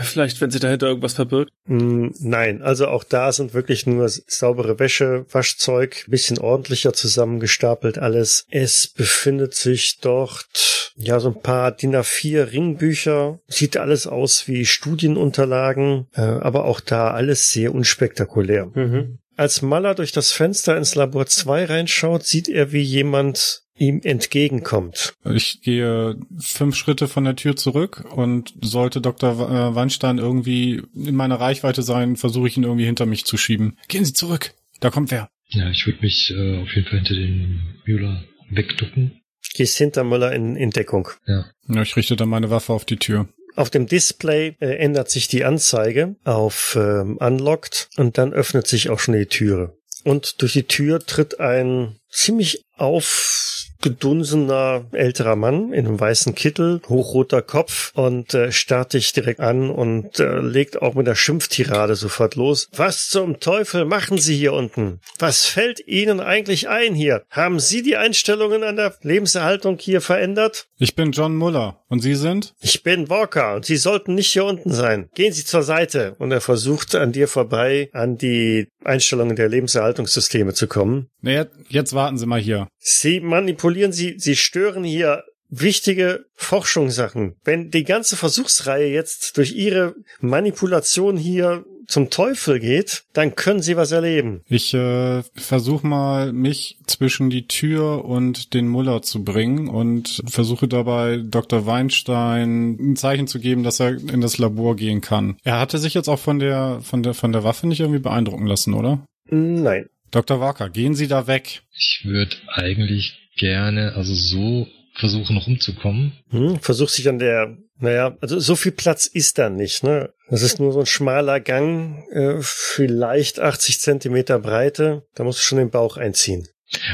Vielleicht, 0.00 0.40
wenn 0.40 0.50
sich 0.50 0.60
dahinter 0.60 0.88
irgendwas 0.88 1.14
verbirgt? 1.14 1.52
Mm, 1.66 2.08
nein, 2.20 2.62
also 2.62 2.88
auch 2.88 3.04
da 3.04 3.32
sind 3.32 3.54
wirklich 3.54 3.86
nur 3.86 4.08
saubere 4.08 4.78
Wäsche, 4.78 5.26
Waschzeug, 5.30 6.04
bisschen 6.08 6.38
ordentlicher 6.38 6.92
zusammengestapelt 6.92 7.98
alles. 7.98 8.46
Es 8.50 8.88
befindet 8.88 9.54
sich 9.54 9.98
dort 10.00 10.92
ja 10.96 11.20
so 11.20 11.28
ein 11.28 11.40
paar 11.40 11.72
DIN 11.72 11.94
A4 11.94 12.52
Ringbücher. 12.52 13.38
Sieht 13.48 13.76
alles 13.76 14.06
aus 14.06 14.48
wie 14.48 14.64
Studienunterlagen, 14.64 16.06
äh, 16.14 16.20
aber 16.20 16.64
auch 16.64 16.80
da 16.80 17.10
alles 17.10 17.50
sehr 17.50 17.74
unspektakulär. 17.74 18.66
Mhm. 18.74 19.18
Als 19.36 19.62
Maller 19.62 19.94
durch 19.94 20.12
das 20.12 20.32
Fenster 20.32 20.76
ins 20.76 20.94
Labor 20.94 21.26
2 21.26 21.66
reinschaut, 21.66 22.24
sieht 22.24 22.48
er, 22.48 22.72
wie 22.72 22.80
jemand 22.80 23.62
ihm 23.78 24.00
entgegenkommt. 24.02 25.14
Ich 25.24 25.60
gehe 25.62 26.16
fünf 26.38 26.76
Schritte 26.76 27.08
von 27.08 27.24
der 27.24 27.36
Tür 27.36 27.56
zurück 27.56 28.04
und 28.10 28.54
sollte 28.62 29.00
Dr. 29.00 29.32
äh, 29.32 29.74
Weinstein 29.74 30.18
irgendwie 30.18 30.82
in 30.94 31.14
meiner 31.14 31.38
Reichweite 31.38 31.82
sein, 31.82 32.16
versuche 32.16 32.48
ich 32.48 32.56
ihn 32.56 32.64
irgendwie 32.64 32.86
hinter 32.86 33.04
mich 33.04 33.24
zu 33.26 33.36
schieben. 33.36 33.76
Gehen 33.88 34.04
Sie 34.04 34.14
zurück. 34.14 34.54
Da 34.80 34.90
kommt 34.90 35.10
wer. 35.10 35.28
Ja, 35.48 35.68
ich 35.70 35.86
würde 35.86 36.00
mich 36.00 36.30
äh, 36.30 36.62
auf 36.62 36.74
jeden 36.74 36.88
Fall 36.88 36.98
hinter 37.00 37.14
den 37.14 37.60
Müller 37.84 38.24
wegducken. 38.50 39.20
Gehst 39.54 39.78
hinter 39.78 40.04
Müller 40.04 40.32
in, 40.32 40.56
in 40.56 40.70
Deckung. 40.70 41.08
Ja. 41.26 41.46
Ja, 41.68 41.82
ich 41.82 41.96
richte 41.96 42.16
dann 42.16 42.28
meine 42.28 42.50
Waffe 42.50 42.72
auf 42.72 42.84
die 42.84 42.96
Tür. 42.96 43.28
Auf 43.56 43.70
dem 43.70 43.86
Display 43.86 44.54
äh, 44.60 44.76
ändert 44.76 45.10
sich 45.10 45.28
die 45.28 45.44
Anzeige 45.44 46.16
auf 46.24 46.76
ähm, 46.78 47.16
Unlocked 47.16 47.88
und 47.96 48.18
dann 48.18 48.34
öffnet 48.34 48.66
sich 48.66 48.90
auch 48.90 48.98
schon 48.98 49.14
die 49.14 49.26
Türe. 49.26 49.72
Und 50.04 50.42
durch 50.42 50.52
die 50.52 50.68
Tür 50.68 51.04
tritt 51.04 51.40
ein 51.40 51.96
ziemlich 52.10 52.62
aufgedunsener 52.76 54.84
älterer 54.92 55.36
Mann 55.36 55.72
in 55.72 55.86
einem 55.86 55.98
weißen 55.98 56.34
Kittel, 56.34 56.82
hochroter 56.88 57.40
Kopf 57.42 57.92
und 57.94 58.34
äh, 58.34 58.52
starrt 58.52 58.92
dich 58.92 59.12
direkt 59.12 59.40
an 59.40 59.70
und 59.70 60.20
äh, 60.20 60.38
legt 60.38 60.82
auch 60.82 60.94
mit 60.94 61.06
der 61.06 61.14
Schimpftirade 61.14 61.96
sofort 61.96 62.36
los. 62.36 62.68
Was 62.74 63.08
zum 63.08 63.40
Teufel 63.40 63.84
machen 63.84 64.18
Sie 64.18 64.36
hier 64.36 64.52
unten? 64.52 65.00
Was 65.18 65.46
fällt 65.46 65.86
Ihnen 65.86 66.20
eigentlich 66.20 66.68
ein 66.68 66.94
hier? 66.94 67.24
Haben 67.30 67.58
Sie 67.58 67.82
die 67.82 67.96
Einstellungen 67.96 68.62
an 68.62 68.76
der 68.76 68.94
Lebenserhaltung 69.02 69.78
hier 69.78 70.00
verändert? 70.00 70.68
Ich 70.78 70.94
bin 70.94 71.12
John 71.12 71.36
Muller. 71.36 71.82
Und 71.88 72.00
Sie 72.00 72.14
sind? 72.14 72.54
Ich 72.60 72.82
bin 72.82 73.08
Walker 73.08 73.54
und 73.54 73.64
Sie 73.64 73.76
sollten 73.76 74.14
nicht 74.14 74.32
hier 74.32 74.44
unten 74.44 74.72
sein. 74.72 75.08
Gehen 75.14 75.32
Sie 75.32 75.44
zur 75.44 75.62
Seite. 75.62 76.16
Und 76.18 76.32
er 76.32 76.42
versucht 76.42 76.94
an 76.94 77.12
dir 77.12 77.28
vorbei 77.28 77.88
an 77.92 78.18
die 78.18 78.68
Einstellungen 78.84 79.36
der 79.36 79.48
Lebenserhaltungssysteme 79.48 80.52
zu 80.52 80.66
kommen. 80.66 81.08
Nee, 81.22 81.44
jetzt 81.68 81.94
warten 81.94 82.18
Sie 82.18 82.26
mal 82.26 82.40
hier. 82.40 82.68
Sie 82.78 83.20
manipulieren, 83.20 83.92
Sie, 83.92 84.16
Sie 84.18 84.36
stören 84.36 84.84
hier 84.84 85.24
wichtige 85.48 86.26
Forschungssachen. 86.34 87.36
Wenn 87.44 87.70
die 87.70 87.84
ganze 87.84 88.16
Versuchsreihe 88.16 88.88
jetzt 88.88 89.38
durch 89.38 89.52
Ihre 89.52 89.94
Manipulation 90.20 91.16
hier 91.16 91.64
zum 91.86 92.10
Teufel 92.10 92.60
geht, 92.60 93.04
dann 93.12 93.34
können 93.34 93.62
Sie 93.62 93.76
was 93.76 93.92
erleben. 93.92 94.42
Ich 94.48 94.74
äh, 94.74 95.22
versuche 95.34 95.86
mal, 95.86 96.32
mich 96.32 96.78
zwischen 96.86 97.30
die 97.30 97.46
Tür 97.46 98.04
und 98.04 98.54
den 98.54 98.68
Muller 98.68 99.02
zu 99.02 99.24
bringen 99.24 99.68
und 99.68 100.22
versuche 100.26 100.68
dabei 100.68 101.20
Dr. 101.22 101.66
Weinstein 101.66 102.76
ein 102.80 102.96
Zeichen 102.96 103.26
zu 103.26 103.38
geben, 103.40 103.62
dass 103.62 103.80
er 103.80 103.90
in 103.90 104.20
das 104.20 104.38
Labor 104.38 104.76
gehen 104.76 105.00
kann. 105.00 105.36
Er 105.44 105.58
hatte 105.58 105.78
sich 105.78 105.94
jetzt 105.94 106.08
auch 106.08 106.18
von 106.18 106.38
der 106.38 106.80
von 106.82 107.02
der 107.02 107.14
von 107.14 107.32
der 107.32 107.44
Waffe 107.44 107.66
nicht 107.66 107.80
irgendwie 107.80 108.00
beeindrucken 108.00 108.46
lassen, 108.46 108.74
oder? 108.74 109.04
Nein. 109.28 109.88
Dr. 110.10 110.40
Walker, 110.40 110.70
gehen 110.70 110.94
Sie 110.94 111.08
da 111.08 111.26
weg. 111.26 111.62
Ich 111.74 112.02
würde 112.04 112.36
eigentlich 112.54 113.30
gerne, 113.36 113.94
also 113.94 114.14
so 114.14 114.66
versuchen 114.94 115.36
rumzukommen. 115.36 116.12
Hm, 116.30 116.58
versuch 116.60 116.88
sich 116.88 117.08
an 117.08 117.18
der, 117.18 117.56
naja, 117.78 118.16
also 118.20 118.38
so 118.38 118.56
viel 118.56 118.72
Platz 118.72 119.06
ist 119.06 119.38
da 119.38 119.50
nicht, 119.50 119.82
ne? 119.82 120.12
Das 120.28 120.42
ist 120.42 120.58
nur 120.58 120.72
so 120.72 120.80
ein 120.80 120.86
schmaler 120.86 121.40
Gang, 121.40 122.04
äh, 122.10 122.36
vielleicht 122.40 123.38
80 123.40 123.80
Zentimeter 123.80 124.38
Breite. 124.38 125.02
Da 125.14 125.24
musst 125.24 125.40
du 125.40 125.42
schon 125.42 125.58
den 125.58 125.70
Bauch 125.70 125.96
einziehen. 125.96 126.48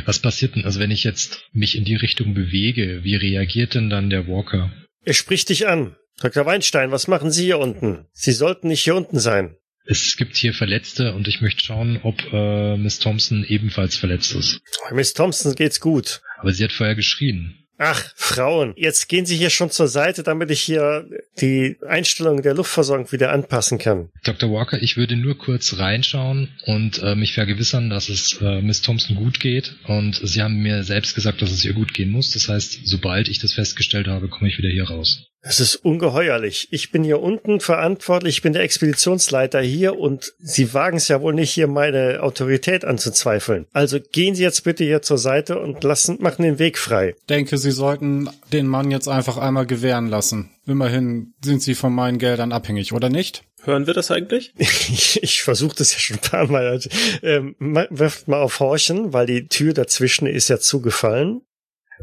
Was 0.04 0.18
passiert 0.18 0.54
denn, 0.54 0.64
also 0.64 0.80
wenn 0.80 0.90
ich 0.90 1.04
jetzt 1.04 1.48
mich 1.52 1.76
in 1.76 1.84
die 1.84 1.96
Richtung 1.96 2.34
bewege, 2.34 3.04
wie 3.04 3.16
reagiert 3.16 3.74
denn 3.74 3.90
dann 3.90 4.10
der 4.10 4.26
Walker? 4.26 4.70
Er 5.04 5.14
spricht 5.14 5.48
dich 5.48 5.66
an. 5.66 5.96
Dr. 6.20 6.44
Weinstein, 6.44 6.90
was 6.90 7.08
machen 7.08 7.30
Sie 7.30 7.44
hier 7.44 7.58
unten? 7.58 8.06
Sie 8.12 8.32
sollten 8.32 8.68
nicht 8.68 8.84
hier 8.84 8.94
unten 8.94 9.18
sein. 9.18 9.56
Es 9.84 10.16
gibt 10.16 10.36
hier 10.36 10.54
Verletzte 10.54 11.12
und 11.14 11.26
ich 11.26 11.40
möchte 11.40 11.64
schauen, 11.64 11.98
ob 12.02 12.22
äh, 12.32 12.76
Miss 12.76 12.98
Thompson 13.00 13.44
ebenfalls 13.44 13.96
verletzt 13.96 14.34
ist. 14.34 14.60
Miss 14.92 15.14
Thompson 15.14 15.54
geht's 15.54 15.80
gut. 15.80 16.20
Aber 16.38 16.52
sie 16.52 16.62
hat 16.62 16.72
vorher 16.72 16.94
geschrien. 16.94 17.61
Ach, 17.84 18.00
Frauen, 18.14 18.74
jetzt 18.76 19.08
gehen 19.08 19.26
Sie 19.26 19.36
hier 19.36 19.50
schon 19.50 19.68
zur 19.68 19.88
Seite, 19.88 20.22
damit 20.22 20.52
ich 20.52 20.60
hier 20.60 21.04
die 21.40 21.78
Einstellung 21.84 22.40
der 22.40 22.54
Luftversorgung 22.54 23.10
wieder 23.10 23.32
anpassen 23.32 23.78
kann. 23.78 24.08
Dr. 24.22 24.52
Walker, 24.52 24.80
ich 24.80 24.96
würde 24.96 25.16
nur 25.16 25.36
kurz 25.36 25.78
reinschauen 25.78 26.48
und 26.66 27.02
äh, 27.02 27.16
mich 27.16 27.34
vergewissern, 27.34 27.90
dass 27.90 28.08
es 28.08 28.38
äh, 28.40 28.62
Miss 28.62 28.82
Thompson 28.82 29.16
gut 29.16 29.40
geht. 29.40 29.74
Und 29.88 30.20
Sie 30.22 30.42
haben 30.42 30.62
mir 30.62 30.84
selbst 30.84 31.16
gesagt, 31.16 31.42
dass 31.42 31.50
es 31.50 31.64
ihr 31.64 31.72
gut 31.72 31.92
gehen 31.92 32.10
muss. 32.10 32.30
Das 32.30 32.48
heißt, 32.48 32.82
sobald 32.84 33.26
ich 33.26 33.40
das 33.40 33.52
festgestellt 33.52 34.06
habe, 34.06 34.28
komme 34.28 34.48
ich 34.48 34.58
wieder 34.58 34.70
hier 34.70 34.88
raus. 34.88 35.31
Es 35.44 35.58
ist 35.58 35.74
ungeheuerlich. 35.76 36.68
Ich 36.70 36.92
bin 36.92 37.02
hier 37.02 37.20
unten 37.20 37.58
verantwortlich, 37.58 38.36
ich 38.36 38.42
bin 38.42 38.52
der 38.52 38.62
Expeditionsleiter 38.62 39.60
hier 39.60 39.98
und 39.98 40.32
Sie 40.38 40.72
wagen 40.72 40.98
es 40.98 41.08
ja 41.08 41.20
wohl 41.20 41.34
nicht, 41.34 41.50
hier 41.50 41.66
meine 41.66 42.22
Autorität 42.22 42.84
anzuzweifeln. 42.84 43.66
Also 43.72 43.98
gehen 44.00 44.36
Sie 44.36 44.44
jetzt 44.44 44.62
bitte 44.62 44.84
hier 44.84 45.02
zur 45.02 45.18
Seite 45.18 45.58
und 45.58 45.82
lassen, 45.82 46.18
machen 46.20 46.42
den 46.42 46.60
Weg 46.60 46.78
frei. 46.78 47.16
Denke, 47.28 47.58
Sie 47.58 47.72
sollten 47.72 48.30
den 48.52 48.68
Mann 48.68 48.92
jetzt 48.92 49.08
einfach 49.08 49.36
einmal 49.36 49.66
gewähren 49.66 50.06
lassen. 50.06 50.50
Immerhin 50.64 51.34
sind 51.44 51.60
Sie 51.60 51.74
von 51.74 51.92
meinen 51.92 52.18
Geldern 52.18 52.52
abhängig, 52.52 52.92
oder 52.92 53.08
nicht? 53.08 53.42
Hören 53.64 53.88
wir 53.88 53.94
das 53.94 54.12
eigentlich? 54.12 54.54
Ich, 54.92 55.22
ich 55.22 55.42
versuche 55.42 55.74
das 55.76 55.92
ja 55.92 55.98
schon 55.98 56.16
ein 56.16 56.30
paar 56.30 56.46
Mal. 56.46 56.80
Ähm, 57.22 57.56
wirft 57.90 58.28
mal 58.28 58.42
auf 58.42 58.60
Horchen, 58.60 59.12
weil 59.12 59.26
die 59.26 59.48
Tür 59.48 59.72
dazwischen 59.72 60.26
ist 60.26 60.48
ja 60.48 60.58
zugefallen. 60.58 61.42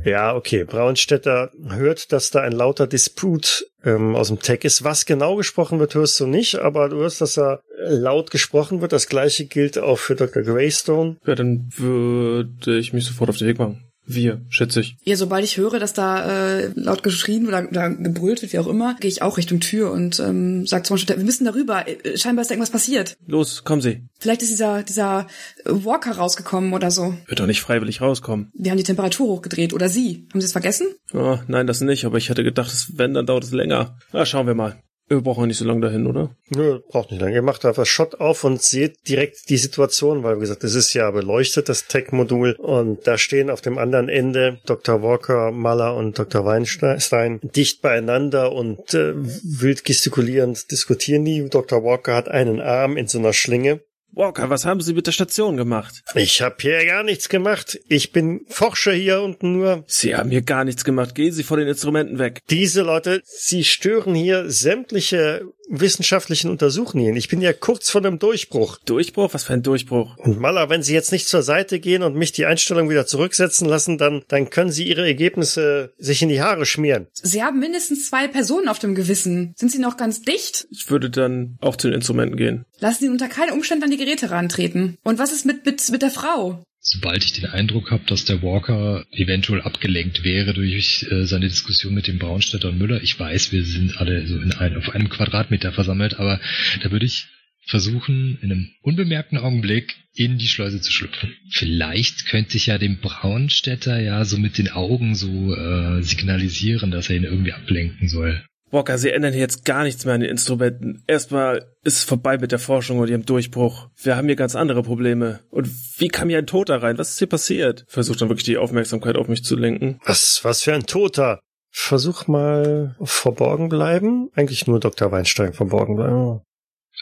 Ja, 0.04 0.36
okay. 0.36 0.64
Braunstädter 0.64 1.52
hört, 1.70 2.12
dass 2.12 2.32
da 2.32 2.42
ein 2.42 2.52
lauter 2.52 2.88
Disput 2.88 3.66
ähm, 3.84 4.16
aus 4.16 4.28
dem 4.28 4.40
Tech 4.40 4.64
ist. 4.64 4.84
Was 4.84 5.06
genau 5.06 5.36
gesprochen 5.36 5.80
wird, 5.80 5.96
hörst 5.96 6.20
du 6.20 6.28
nicht, 6.28 6.60
aber 6.60 6.90
du 6.90 6.98
hörst, 6.98 7.22
dass 7.22 7.34
da 7.34 7.60
laut 7.78 8.32
gesprochen 8.32 8.82
wird. 8.82 8.94
Das 8.94 9.08
gleiche 9.08 9.46
gilt 9.46 9.78
auch 9.78 10.00
für 10.00 10.16
Dr. 10.16 10.44
Greystone. 10.44 11.18
Ja, 11.26 11.36
dann 11.36 11.70
würde 11.76 12.78
ich 12.78 12.94
mich 12.94 13.06
sofort 13.06 13.30
auf 13.30 13.38
den 13.38 13.48
Weg 13.48 13.60
machen. 13.60 13.89
Wir, 14.12 14.42
schätze 14.50 14.82
ich. 14.82 14.98
Ja, 15.04 15.16
sobald 15.16 15.46
ich 15.46 15.58
höre, 15.58 15.78
dass 15.78 15.94
da 15.94 16.58
äh, 16.58 16.72
laut 16.74 17.04
geschrien 17.04 17.48
oder, 17.48 17.68
oder 17.70 17.92
gebrüllt 17.92 18.42
wird, 18.42 18.54
wie 18.54 18.58
auch 18.58 18.66
immer, 18.66 18.96
gehe 18.96 19.08
ich 19.08 19.22
auch 19.22 19.38
Richtung 19.38 19.60
Tür 19.60 19.92
und 19.92 20.20
ähm, 20.20 20.66
sage 20.66 20.82
zum 20.82 20.96
Beispiel, 20.96 21.16
wir 21.16 21.24
müssen 21.24 21.46
darüber. 21.46 21.88
Äh, 21.88 22.18
Scheinbar 22.18 22.42
ist 22.42 22.50
da 22.50 22.56
irgendwas 22.56 22.72
passiert. 22.72 23.18
Los, 23.28 23.64
kommen 23.64 23.84
Sie. 23.84 24.02
Vielleicht 24.20 24.42
ist 24.42 24.50
dieser, 24.50 24.82
dieser 24.82 25.28
Walker 25.64 26.12
rausgekommen 26.14 26.74
oder 26.74 26.90
so. 26.90 27.14
Wird 27.28 27.40
doch 27.40 27.46
nicht 27.46 27.62
freiwillig 27.62 28.02
rauskommen. 28.02 28.52
Wir 28.56 28.72
haben 28.72 28.80
die 28.80 28.84
Temperatur 28.84 29.28
hochgedreht. 29.28 29.74
Oder 29.74 29.90
Sie. 29.90 30.28
Haben 30.32 30.42
Sie 30.42 30.46
es 30.46 30.54
vergessen? 30.54 30.88
Oh, 31.14 31.38
nein, 31.48 31.68
das 31.68 31.82
nicht, 31.82 32.06
aber 32.06 32.18
ich 32.18 32.32
hatte 32.32 32.44
gedacht, 32.44 32.74
wenn, 32.96 33.14
dann 33.14 33.28
dauert 33.28 33.44
es 33.44 33.52
länger. 33.52 33.96
Na, 34.12 34.26
schauen 34.26 34.48
wir 34.48 34.56
mal. 34.56 34.82
Wir 35.10 35.22
brauchen 35.22 35.48
nicht 35.48 35.58
so 35.58 35.66
lange 35.66 35.82
dahin, 35.82 36.06
oder? 36.06 36.30
Nö, 36.50 36.82
braucht 36.88 37.10
nicht 37.10 37.20
lange. 37.20 37.34
Ihr 37.34 37.42
macht 37.42 37.66
einfach 37.66 37.88
Shot 37.88 38.16
auf 38.16 38.44
und 38.44 38.62
seht 38.62 39.08
direkt 39.08 39.50
die 39.50 39.58
Situation, 39.58 40.22
weil 40.22 40.36
wie 40.36 40.42
gesagt, 40.42 40.64
es 40.64 40.76
ist 40.76 40.94
ja 40.94 41.10
beleuchtet, 41.10 41.68
das 41.68 41.88
Tech-Modul. 41.88 42.54
Und 42.60 43.08
da 43.08 43.18
stehen 43.18 43.50
auf 43.50 43.62
dem 43.62 43.80
anderen 43.80 44.08
Ende 44.08 44.60
Dr. 44.68 45.02
Walker, 45.02 45.52
Maller 45.52 45.96
und 45.96 46.20
Dr. 46.20 46.46
Weinstein 46.46 47.40
dicht 47.42 47.82
beieinander 47.82 48.52
und 48.52 48.94
äh, 48.94 49.14
wild 49.16 49.84
gestikulierend 49.84 50.70
diskutieren 50.70 51.26
die. 51.26 51.50
Dr. 51.50 51.84
Walker 51.84 52.16
hat 52.16 52.30
einen 52.30 52.62
Arm 52.62 52.96
in 52.96 53.08
so 53.08 53.18
einer 53.18 53.34
Schlinge. 53.34 53.82
Walker, 54.12 54.50
was 54.50 54.66
haben 54.66 54.82
Sie 54.82 54.94
mit 54.94 55.08
der 55.08 55.12
Station 55.12 55.56
gemacht? 55.56 56.04
Ich 56.16 56.42
habe 56.42 56.56
hier 56.60 56.86
gar 56.86 57.04
nichts 57.04 57.30
gemacht. 57.30 57.80
Ich 57.88 58.12
bin 58.12 58.42
Forscher 58.50 58.92
hier 58.92 59.22
unten 59.22 59.54
nur. 59.54 59.84
Sie 59.88 60.16
haben 60.16 60.30
hier 60.30 60.42
gar 60.42 60.64
nichts 60.66 60.84
gemacht. 60.84 61.16
Gehen 61.16 61.32
Sie 61.32 61.44
vor 61.44 61.58
den 61.58 61.68
Instrumenten 61.68 62.20
weg. 62.20 62.42
Diese 62.50 62.82
Leute, 62.82 63.22
sie 63.24 63.64
stören 63.64 64.16
hier 64.16 64.50
sämtliche 64.50 65.46
wissenschaftlichen 65.70 66.50
Untersuchungen. 66.50 67.16
Ich 67.16 67.28
bin 67.28 67.42
ja 67.42 67.54
kurz 67.54 67.90
vor 67.90 68.02
einem 68.04 68.20
Durchbruch. 68.20 68.78
Durchbruch? 68.86 69.34
Was 69.34 69.44
für 69.44 69.54
ein 69.54 69.64
Durchbruch? 69.64 70.18
Und 70.18 70.40
Maler, 70.40 70.70
wenn 70.70 70.84
Sie 70.84 70.94
jetzt 70.94 71.12
nicht 71.12 71.28
zur 71.28 71.44
Seite 71.44 71.80
gehen 71.80 72.04
und 72.04 72.16
mich 72.16 72.32
die 72.32 72.46
Einstellung 72.46 72.90
wieder 72.90 73.06
zurücksetzen 73.06 73.68
lassen, 73.68 73.98
dann, 73.98 74.24
dann 74.28 74.50
können 74.50 74.72
Sie 74.72 74.88
Ihre 74.88 75.06
Ergebnisse 75.06 75.94
sich 75.98 76.22
in 76.22 76.30
die 76.30 76.42
Haare 76.42 76.66
schmieren. 76.66 77.08
Sie 77.14 77.44
haben 77.44 77.60
mindestens 77.60 78.10
zwei 78.10 78.28
Personen 78.28 78.68
auf 78.68 78.80
dem 78.80 78.96
Gewissen. 78.96 79.54
Sind 79.56 79.72
Sie 79.72 79.80
noch 79.80 79.98
ganz 79.98 80.22
dicht? 80.22 80.68
Ich 80.72 80.90
würde 80.90 81.10
dann 81.10 81.58
auch 81.62 81.76
zu 81.76 81.88
den 81.88 81.96
Instrumenten 81.96 82.38
gehen. 82.38 82.66
Lassen 82.80 83.04
Sie 83.04 83.10
unter 83.10 83.28
keinen 83.28 83.52
Umständen 83.52 83.84
an 83.84 83.92
die 83.92 83.98
Geräte 83.98 84.32
rantreten. 84.32 84.98
Und 85.04 85.20
was 85.20 85.32
ist 85.32 85.46
mit, 85.46 85.66
mit, 85.66 85.90
mit 85.92 86.02
der 86.02 86.12
Frau? 86.12 86.64
Sobald 86.92 87.24
ich 87.24 87.34
den 87.34 87.46
Eindruck 87.46 87.92
habe, 87.92 88.04
dass 88.08 88.26
der 88.26 88.42
Walker 88.42 89.06
eventuell 89.12 89.62
abgelenkt 89.62 90.24
wäre 90.24 90.56
durch 90.56 91.06
äh, 91.12 91.26
seine 91.26 91.48
Diskussion 91.48 91.94
mit 91.94 92.08
dem 92.08 92.18
Braunstädter 92.18 92.70
und 92.70 92.80
Müller, 92.80 93.04
ich 93.04 93.20
weiß, 93.20 93.52
wir 93.52 93.64
sind 93.64 93.98
alle 93.98 94.26
so 94.26 94.40
in 94.40 94.54
ein, 94.54 94.76
auf 94.76 94.90
einem 94.90 95.08
Quadratmeter 95.08 95.72
versammelt, 95.72 96.20
aber 96.20 96.42
da 96.82 96.90
würde 96.90 97.06
ich 97.06 97.28
versuchen, 97.68 98.40
in 98.42 98.52
einem 98.52 98.70
unbemerkten 98.82 99.38
Augenblick 99.38 99.98
in 100.16 100.40
die 100.40 100.48
Schleuse 100.48 100.82
zu 100.82 100.92
schlüpfen. 100.92 101.32
Vielleicht 101.52 102.26
könnte 102.26 102.58
ich 102.58 102.66
ja 102.66 102.80
dem 102.80 102.98
Braunstädter 102.98 104.00
ja 104.00 104.26
so 104.26 104.40
mit 104.40 104.58
den 104.58 104.70
Augen 104.70 105.14
so 105.14 105.54
äh, 105.54 106.02
signalisieren, 106.02 106.90
dass 106.90 107.12
er 107.12 107.18
ihn 107.18 107.24
irgendwie 107.24 107.54
ablenken 107.54 108.10
soll. 108.10 108.44
Walker, 108.72 108.98
Sie 108.98 109.12
ändern 109.12 109.34
jetzt 109.34 109.66
gar 109.66 109.84
nichts 109.84 110.06
mehr 110.06 110.16
an 110.16 110.22
den 110.22 110.30
Instrumenten. 110.30 111.04
Erstmal 111.08 111.66
ist 111.84 111.98
es 111.98 112.04
vorbei 112.04 112.38
mit 112.38 112.52
der 112.52 112.60
Forschung 112.60 113.00
und 113.00 113.10
Ihrem 113.10 113.26
Durchbruch. 113.26 113.90
Wir 114.02 114.16
haben 114.16 114.28
hier 114.28 114.36
ganz 114.36 114.56
andere 114.56 114.84
Probleme. 114.84 115.40
Und 115.50 115.70
wie 115.98 116.08
kam 116.08 116.30
hier 116.30 116.38
ein 116.38 116.48
Toter 116.48 116.82
rein? 116.82 116.98
Was 116.98 117.12
ist 117.12 117.20
hier 117.20 117.30
passiert? 117.30 117.86
Versucht 117.88 118.22
dann 118.22 118.30
wirklich 118.30 118.46
die 118.46 118.58
Aufmerksamkeit 118.58 119.16
auf 119.16 119.28
mich 119.28 119.44
zu 119.44 119.56
lenken. 119.56 120.00
Was, 120.06 120.40
was 120.44 120.64
für 120.64 120.74
ein 120.74 120.86
Toter? 120.86 121.40
Versuch 121.72 122.28
mal 122.28 122.96
verborgen 123.02 123.70
bleiben. 123.70 124.30
Eigentlich 124.34 124.68
nur 124.68 124.80
Dr. 124.80 125.12
Weinstein 125.12 125.54
verborgen 125.54 125.96
bleiben. 125.96 126.42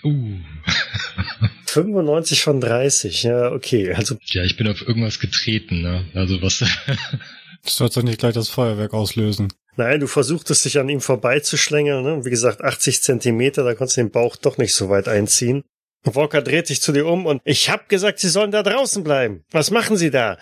Uh. 0.03 0.39
95 1.67 2.41
von 2.41 2.61
30, 2.61 3.23
ja, 3.23 3.51
okay. 3.51 3.93
Also 3.93 4.17
ja, 4.25 4.43
ich 4.43 4.57
bin 4.57 4.67
auf 4.67 4.81
irgendwas 4.81 5.19
getreten, 5.19 5.81
ne? 5.81 6.05
Also 6.13 6.41
was. 6.41 6.59
Du 6.59 6.65
sollst 7.63 7.97
doch 7.97 8.03
nicht 8.03 8.19
gleich 8.19 8.33
das 8.33 8.49
Feuerwerk 8.49 8.93
auslösen. 8.93 9.51
Nein, 9.77 9.99
du 9.99 10.07
versuchtest 10.07 10.65
dich 10.65 10.79
an 10.79 10.89
ihm 10.89 11.01
vorbeizuschlängeln. 11.01 12.03
Ne? 12.03 12.25
Wie 12.25 12.31
gesagt, 12.31 12.63
80 12.63 13.03
Zentimeter, 13.03 13.63
da 13.63 13.75
konntest 13.75 13.97
du 13.97 14.01
den 14.01 14.11
Bauch 14.11 14.35
doch 14.35 14.57
nicht 14.57 14.73
so 14.73 14.89
weit 14.89 15.07
einziehen. 15.07 15.63
Walker 16.03 16.41
dreht 16.41 16.67
sich 16.67 16.81
zu 16.81 16.91
dir 16.91 17.05
um 17.05 17.25
und 17.25 17.41
ich 17.43 17.69
hab 17.69 17.89
gesagt, 17.89 18.19
Sie 18.19 18.29
sollen 18.29 18.51
da 18.51 18.63
draußen 18.63 19.03
bleiben. 19.03 19.43
Was 19.51 19.71
machen 19.71 19.97
Sie 19.97 20.09
da? 20.09 20.37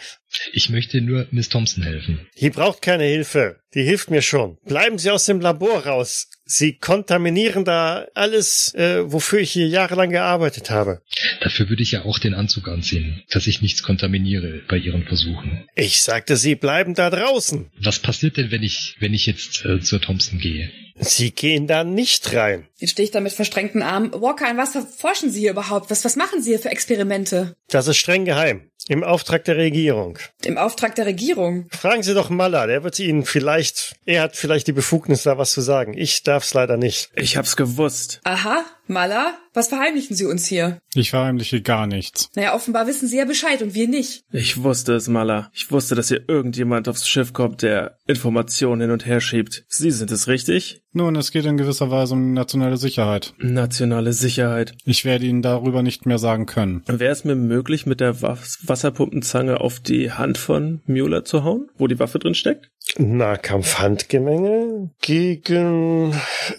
Ich 0.53 0.69
möchte 0.69 1.01
nur 1.01 1.27
Miss 1.31 1.49
Thompson 1.49 1.83
helfen. 1.83 2.27
Die 2.39 2.49
braucht 2.49 2.81
keine 2.81 3.05
Hilfe. 3.05 3.59
Die 3.73 3.83
hilft 3.83 4.11
mir 4.11 4.21
schon. 4.21 4.57
Bleiben 4.65 4.97
Sie 4.97 5.11
aus 5.11 5.25
dem 5.25 5.39
Labor 5.39 5.85
raus. 5.85 6.29
Sie 6.45 6.77
kontaminieren 6.77 7.65
da 7.65 8.05
alles, 8.13 8.73
äh, 8.75 9.11
wofür 9.11 9.39
ich 9.39 9.51
hier 9.51 9.67
jahrelang 9.67 10.11
gearbeitet 10.11 10.69
habe. 10.69 11.01
Dafür 11.41 11.69
würde 11.69 11.81
ich 11.81 11.91
ja 11.91 12.05
auch 12.05 12.19
den 12.19 12.35
Anzug 12.35 12.67
anziehen, 12.67 13.23
dass 13.31 13.47
ich 13.47 13.61
nichts 13.61 13.81
kontaminiere 13.81 14.61
bei 14.67 14.77
Ihren 14.77 15.05
Versuchen. 15.05 15.67
Ich 15.75 16.01
sagte, 16.03 16.37
Sie 16.37 16.55
bleiben 16.55 16.93
da 16.93 17.09
draußen. 17.09 17.71
Was 17.81 17.99
passiert 17.99 18.37
denn, 18.37 18.51
wenn 18.51 18.61
ich, 18.61 18.95
wenn 18.99 19.13
ich 19.13 19.25
jetzt 19.25 19.65
äh, 19.65 19.79
zur 19.79 19.99
Thompson 20.01 20.37
gehe? 20.39 20.71
Sie 20.97 21.31
gehen 21.31 21.67
da 21.67 21.83
nicht 21.83 22.33
rein. 22.33 22.67
Jetzt 22.77 22.91
stehe 22.91 23.05
ich 23.05 23.11
da 23.11 23.19
mit 23.19 23.33
verschränkten 23.33 23.81
Armen. 23.81 24.13
Walker, 24.13 24.47
an 24.47 24.57
was 24.57 24.77
forschen 24.97 25.29
Sie 25.29 25.41
hier 25.41 25.51
überhaupt? 25.51 25.89
Was, 25.89 26.05
was 26.05 26.15
machen 26.15 26.41
Sie 26.41 26.51
hier 26.51 26.59
für 26.59 26.69
Experimente? 26.69 27.55
Das 27.67 27.87
ist 27.87 27.97
streng 27.97 28.23
geheim. 28.23 28.69
Im 28.87 29.03
Auftrag 29.03 29.43
der 29.45 29.57
Regierung. 29.57 30.19
Im 30.43 30.57
Auftrag 30.57 30.93
der 30.95 31.07
Regierung? 31.07 31.67
Fragen 31.71 32.03
Sie 32.03 32.13
doch 32.13 32.29
Maller, 32.29 32.67
der 32.67 32.83
wird 32.83 32.99
Ihnen 32.99 33.25
vielleicht, 33.25 33.95
er 34.05 34.21
hat 34.21 34.35
vielleicht 34.35 34.67
die 34.67 34.73
Befugnis, 34.73 35.23
da 35.23 35.39
was 35.39 35.53
zu 35.53 35.61
sagen. 35.61 35.95
Ich 35.97 36.21
darf's 36.21 36.53
leider 36.53 36.77
nicht. 36.77 37.09
Ich 37.15 37.35
hab's 37.35 37.55
gewusst. 37.55 38.21
Aha, 38.23 38.63
Maller, 38.87 39.33
was 39.55 39.69
verheimlichen 39.69 40.15
Sie 40.15 40.25
uns 40.25 40.45
hier? 40.45 40.79
Ich 40.93 41.09
verheimliche 41.09 41.61
gar 41.61 41.87
nichts. 41.87 42.29
Naja, 42.35 42.53
offenbar 42.53 42.87
wissen 42.87 43.07
Sie 43.07 43.17
ja 43.17 43.25
Bescheid 43.25 43.61
und 43.61 43.73
wir 43.73 43.87
nicht. 43.87 44.23
Ich 44.31 44.61
wusste 44.61 44.93
es, 44.93 45.07
Mala. 45.07 45.49
Ich 45.53 45.71
wusste, 45.71 45.95
dass 45.95 46.09
hier 46.09 46.23
irgendjemand 46.27 46.87
aufs 46.87 47.07
Schiff 47.07 47.33
kommt, 47.33 47.61
der 47.61 47.97
Informationen 48.05 48.81
hin 48.81 48.91
und 48.91 49.05
her 49.05 49.21
schiebt. 49.21 49.63
Sie 49.67 49.91
sind 49.91 50.11
es, 50.11 50.27
richtig? 50.27 50.81
Nun, 50.91 51.15
es 51.15 51.31
geht 51.31 51.45
in 51.45 51.57
gewisser 51.57 51.89
Weise 51.89 52.13
um 52.13 52.33
nationale 52.33 52.77
Sicherheit. 52.77 53.33
Nationale 53.37 54.13
Sicherheit. 54.13 54.75
Ich 54.85 55.03
werde 55.03 55.25
Ihnen 55.25 55.41
darüber 55.41 55.83
nicht 55.83 56.05
mehr 56.05 56.19
sagen 56.19 56.45
können. 56.45 56.83
Wäre 56.85 57.11
es 57.11 57.25
mir 57.25 57.35
möglich, 57.35 57.85
mit 57.85 57.99
der 57.99 58.21
Was 58.21 58.74
Wasserpumpenzange 58.75 59.61
auf 59.61 59.79
die 59.79 60.11
Hand 60.11 60.37
von 60.37 60.81
Mueller 60.85 61.23
zu 61.23 61.45
hauen, 61.45 61.69
wo 61.77 61.87
die 61.87 61.97
Waffe 61.97 62.19
drin 62.19 62.35
steckt? 62.35 62.69
Nahkampfhandgemenge 62.97 64.91
gegen 65.01 66.13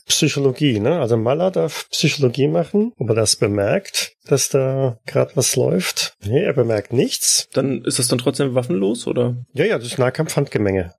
Psychologie, 0.07 0.81
ne? 0.81 0.99
Also 0.99 1.19
Maller 1.19 1.51
darf 1.51 1.91
Psychologie 1.91 2.49
machen, 2.49 2.93
ob 2.97 3.11
er 3.11 3.15
das 3.15 3.37
bemerkt, 3.37 4.13
dass 4.27 4.49
da 4.49 4.99
gerade 5.05 5.33
was 5.35 5.57
läuft. 5.57 6.15
Nee, 6.25 6.43
er 6.43 6.55
bemerkt 6.55 6.95
nichts. 6.95 7.49
Dann 7.53 7.85
ist 7.85 7.99
das 7.99 8.09
dann 8.09 8.17
trotzdem 8.19 8.55
waffenlos, 8.55 9.07
oder? 9.07 9.37
Ja, 9.53 9.67
ja, 9.67 9.77
das 9.77 9.89
ist 9.89 9.99
Nahkampfhandgemenge. 9.99 10.95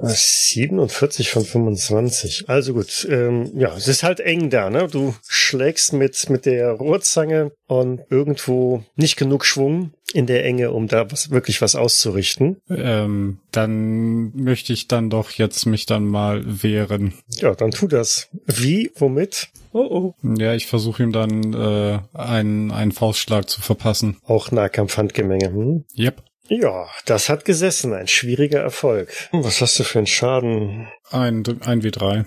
47 0.00 1.30
von 1.30 1.44
25. 1.44 2.48
Also 2.48 2.74
gut, 2.74 3.06
ähm, 3.10 3.50
ja, 3.54 3.74
es 3.76 3.88
ist 3.88 4.02
halt 4.02 4.20
eng 4.20 4.50
da, 4.50 4.68
ne? 4.68 4.88
Du 4.88 5.14
schlägst 5.26 5.92
mit, 5.92 6.28
mit 6.28 6.46
der 6.46 6.70
Rohrzange 6.72 7.52
und 7.66 8.02
irgendwo 8.10 8.84
nicht 8.96 9.16
genug 9.16 9.44
Schwung 9.44 9.92
in 10.12 10.26
der 10.26 10.44
Enge, 10.44 10.70
um 10.70 10.86
da 10.86 11.10
was, 11.10 11.30
wirklich 11.30 11.62
was 11.62 11.74
auszurichten. 11.74 12.58
Ähm, 12.68 13.38
dann 13.52 14.32
möchte 14.36 14.72
ich 14.72 14.86
dann 14.86 15.10
doch 15.10 15.30
jetzt 15.30 15.66
mich 15.66 15.86
dann 15.86 16.04
mal 16.04 16.42
wehren. 16.62 17.14
Ja, 17.30 17.54
dann 17.54 17.70
tu 17.70 17.88
das. 17.88 18.28
Wie? 18.46 18.92
Womit? 18.96 19.48
Oh 19.72 20.14
oh. 20.22 20.36
Ja, 20.38 20.54
ich 20.54 20.66
versuche 20.66 21.02
ihm 21.02 21.12
dann 21.12 21.52
äh, 21.54 21.98
einen, 22.12 22.70
einen 22.70 22.92
Faustschlag 22.92 23.48
zu 23.48 23.60
verpassen. 23.60 24.18
Auch 24.24 24.52
Nahkampfhandgemenge, 24.52 25.50
hm? 25.50 25.84
Yep. 25.96 26.22
Ja, 26.48 26.88
das 27.06 27.28
hat 27.28 27.44
gesessen. 27.44 27.92
Ein 27.94 28.08
schwieriger 28.08 28.60
Erfolg. 28.60 29.12
Was 29.32 29.60
hast 29.60 29.78
du 29.78 29.84
für 29.84 29.98
einen 29.98 30.06
Schaden? 30.06 30.88
Ein, 31.10 31.42
ein 31.62 31.82
W3. 31.82 32.26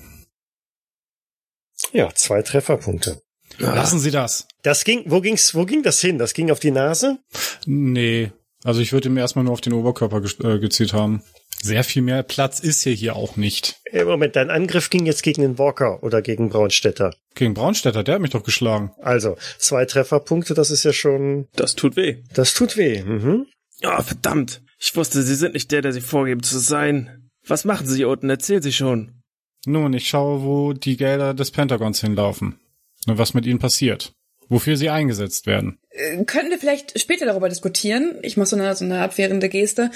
Ja, 1.93 2.13
zwei 2.13 2.41
Trefferpunkte. 2.41 3.22
Lassen 3.59 3.99
Sie 3.99 4.11
das. 4.11 4.47
Das 4.63 4.84
ging, 4.84 5.03
wo 5.07 5.22
ging's, 5.22 5.55
wo 5.55 5.65
ging 5.65 5.84
das 5.84 6.01
hin? 6.01 6.18
Das 6.18 6.34
ging 6.34 6.51
auf 6.51 6.59
die 6.59 6.72
Nase? 6.72 7.20
Nee. 7.65 8.32
Also 8.63 8.82
ich 8.82 8.91
würde 8.91 9.07
ihm 9.09 9.18
erstmal 9.18 9.45
nur 9.45 9.53
auf 9.53 9.61
den 9.61 9.74
Oberkörper 9.74 10.22
äh, 10.43 10.59
gezielt 10.59 10.93
haben. 10.93 11.24
Sehr 11.61 11.84
viel 11.84 12.01
mehr 12.01 12.22
Platz 12.24 12.59
ist 12.59 12.84
hier 12.84 12.93
hier 12.93 13.15
auch 13.15 13.36
nicht. 13.36 13.78
Äh, 13.86 14.03
Moment, 14.03 14.36
dein 14.36 14.49
Angriff 14.51 14.89
ging 14.89 15.05
jetzt 15.05 15.24
gegen 15.24 15.41
den 15.41 15.57
Walker 15.57 16.03
oder 16.03 16.22
gegen 16.22 16.49
Braunstädter. 16.49 17.15
Gegen 17.36 17.53
Braunstädter, 17.53 18.03
der 18.03 18.15
hat 18.15 18.22
mich 18.22 18.32
doch 18.32 18.43
geschlagen. 18.43 18.91
Also, 19.01 19.38
zwei 19.57 19.86
Trefferpunkte, 19.86 20.53
das 20.53 20.70
ist 20.70 20.84
ja 20.84 20.93
schon, 20.93 21.47
Das 21.55 21.76
tut 21.76 21.95
weh. 21.95 22.18
das 22.34 22.53
tut 22.53 22.78
weh. 22.78 23.01
Mhm. 23.01 23.47
Oh, 23.84 24.01
verdammt. 24.01 24.61
Ich 24.80 24.95
wusste, 24.95 25.21
Sie 25.21 25.36
sind 25.36 25.53
nicht 25.53 25.71
der, 25.71 25.82
der 25.82 25.93
Sie 25.93 26.01
vorgeben 26.01 26.43
zu 26.43 26.59
sein. 26.59 27.30
Was 27.45 27.65
machen 27.65 27.88
Sie 27.88 27.97
hier 27.97 28.09
unten? 28.09 28.30
Erzählen 28.30 28.61
Sie 28.61 28.73
schon. 28.73 29.23
Nun, 29.65 29.93
ich 29.93 30.07
schaue, 30.07 30.43
wo 30.43 30.73
die 30.73 30.97
Gelder 30.97 31.34
des 31.34 31.51
Pentagons 31.51 32.01
hinlaufen. 32.01 32.59
Und 33.05 33.17
was 33.17 33.34
mit 33.34 33.45
ihnen 33.45 33.59
passiert. 33.59 34.13
Wofür 34.49 34.78
sie 34.78 34.89
eingesetzt 34.89 35.45
werden. 35.45 35.78
Äh, 35.98 36.24
Könnten 36.26 36.52
wir 36.52 36.58
vielleicht 36.60 37.00
später 37.00 37.26
darüber 37.26 37.50
diskutieren? 37.50 38.16
Ich 38.22 38.38
mache 38.38 38.48
so 38.48 38.56
eine, 38.56 38.76
so 38.76 38.86
eine 38.86 39.02
abwehrende 39.02 39.50
Geste. 39.50 39.91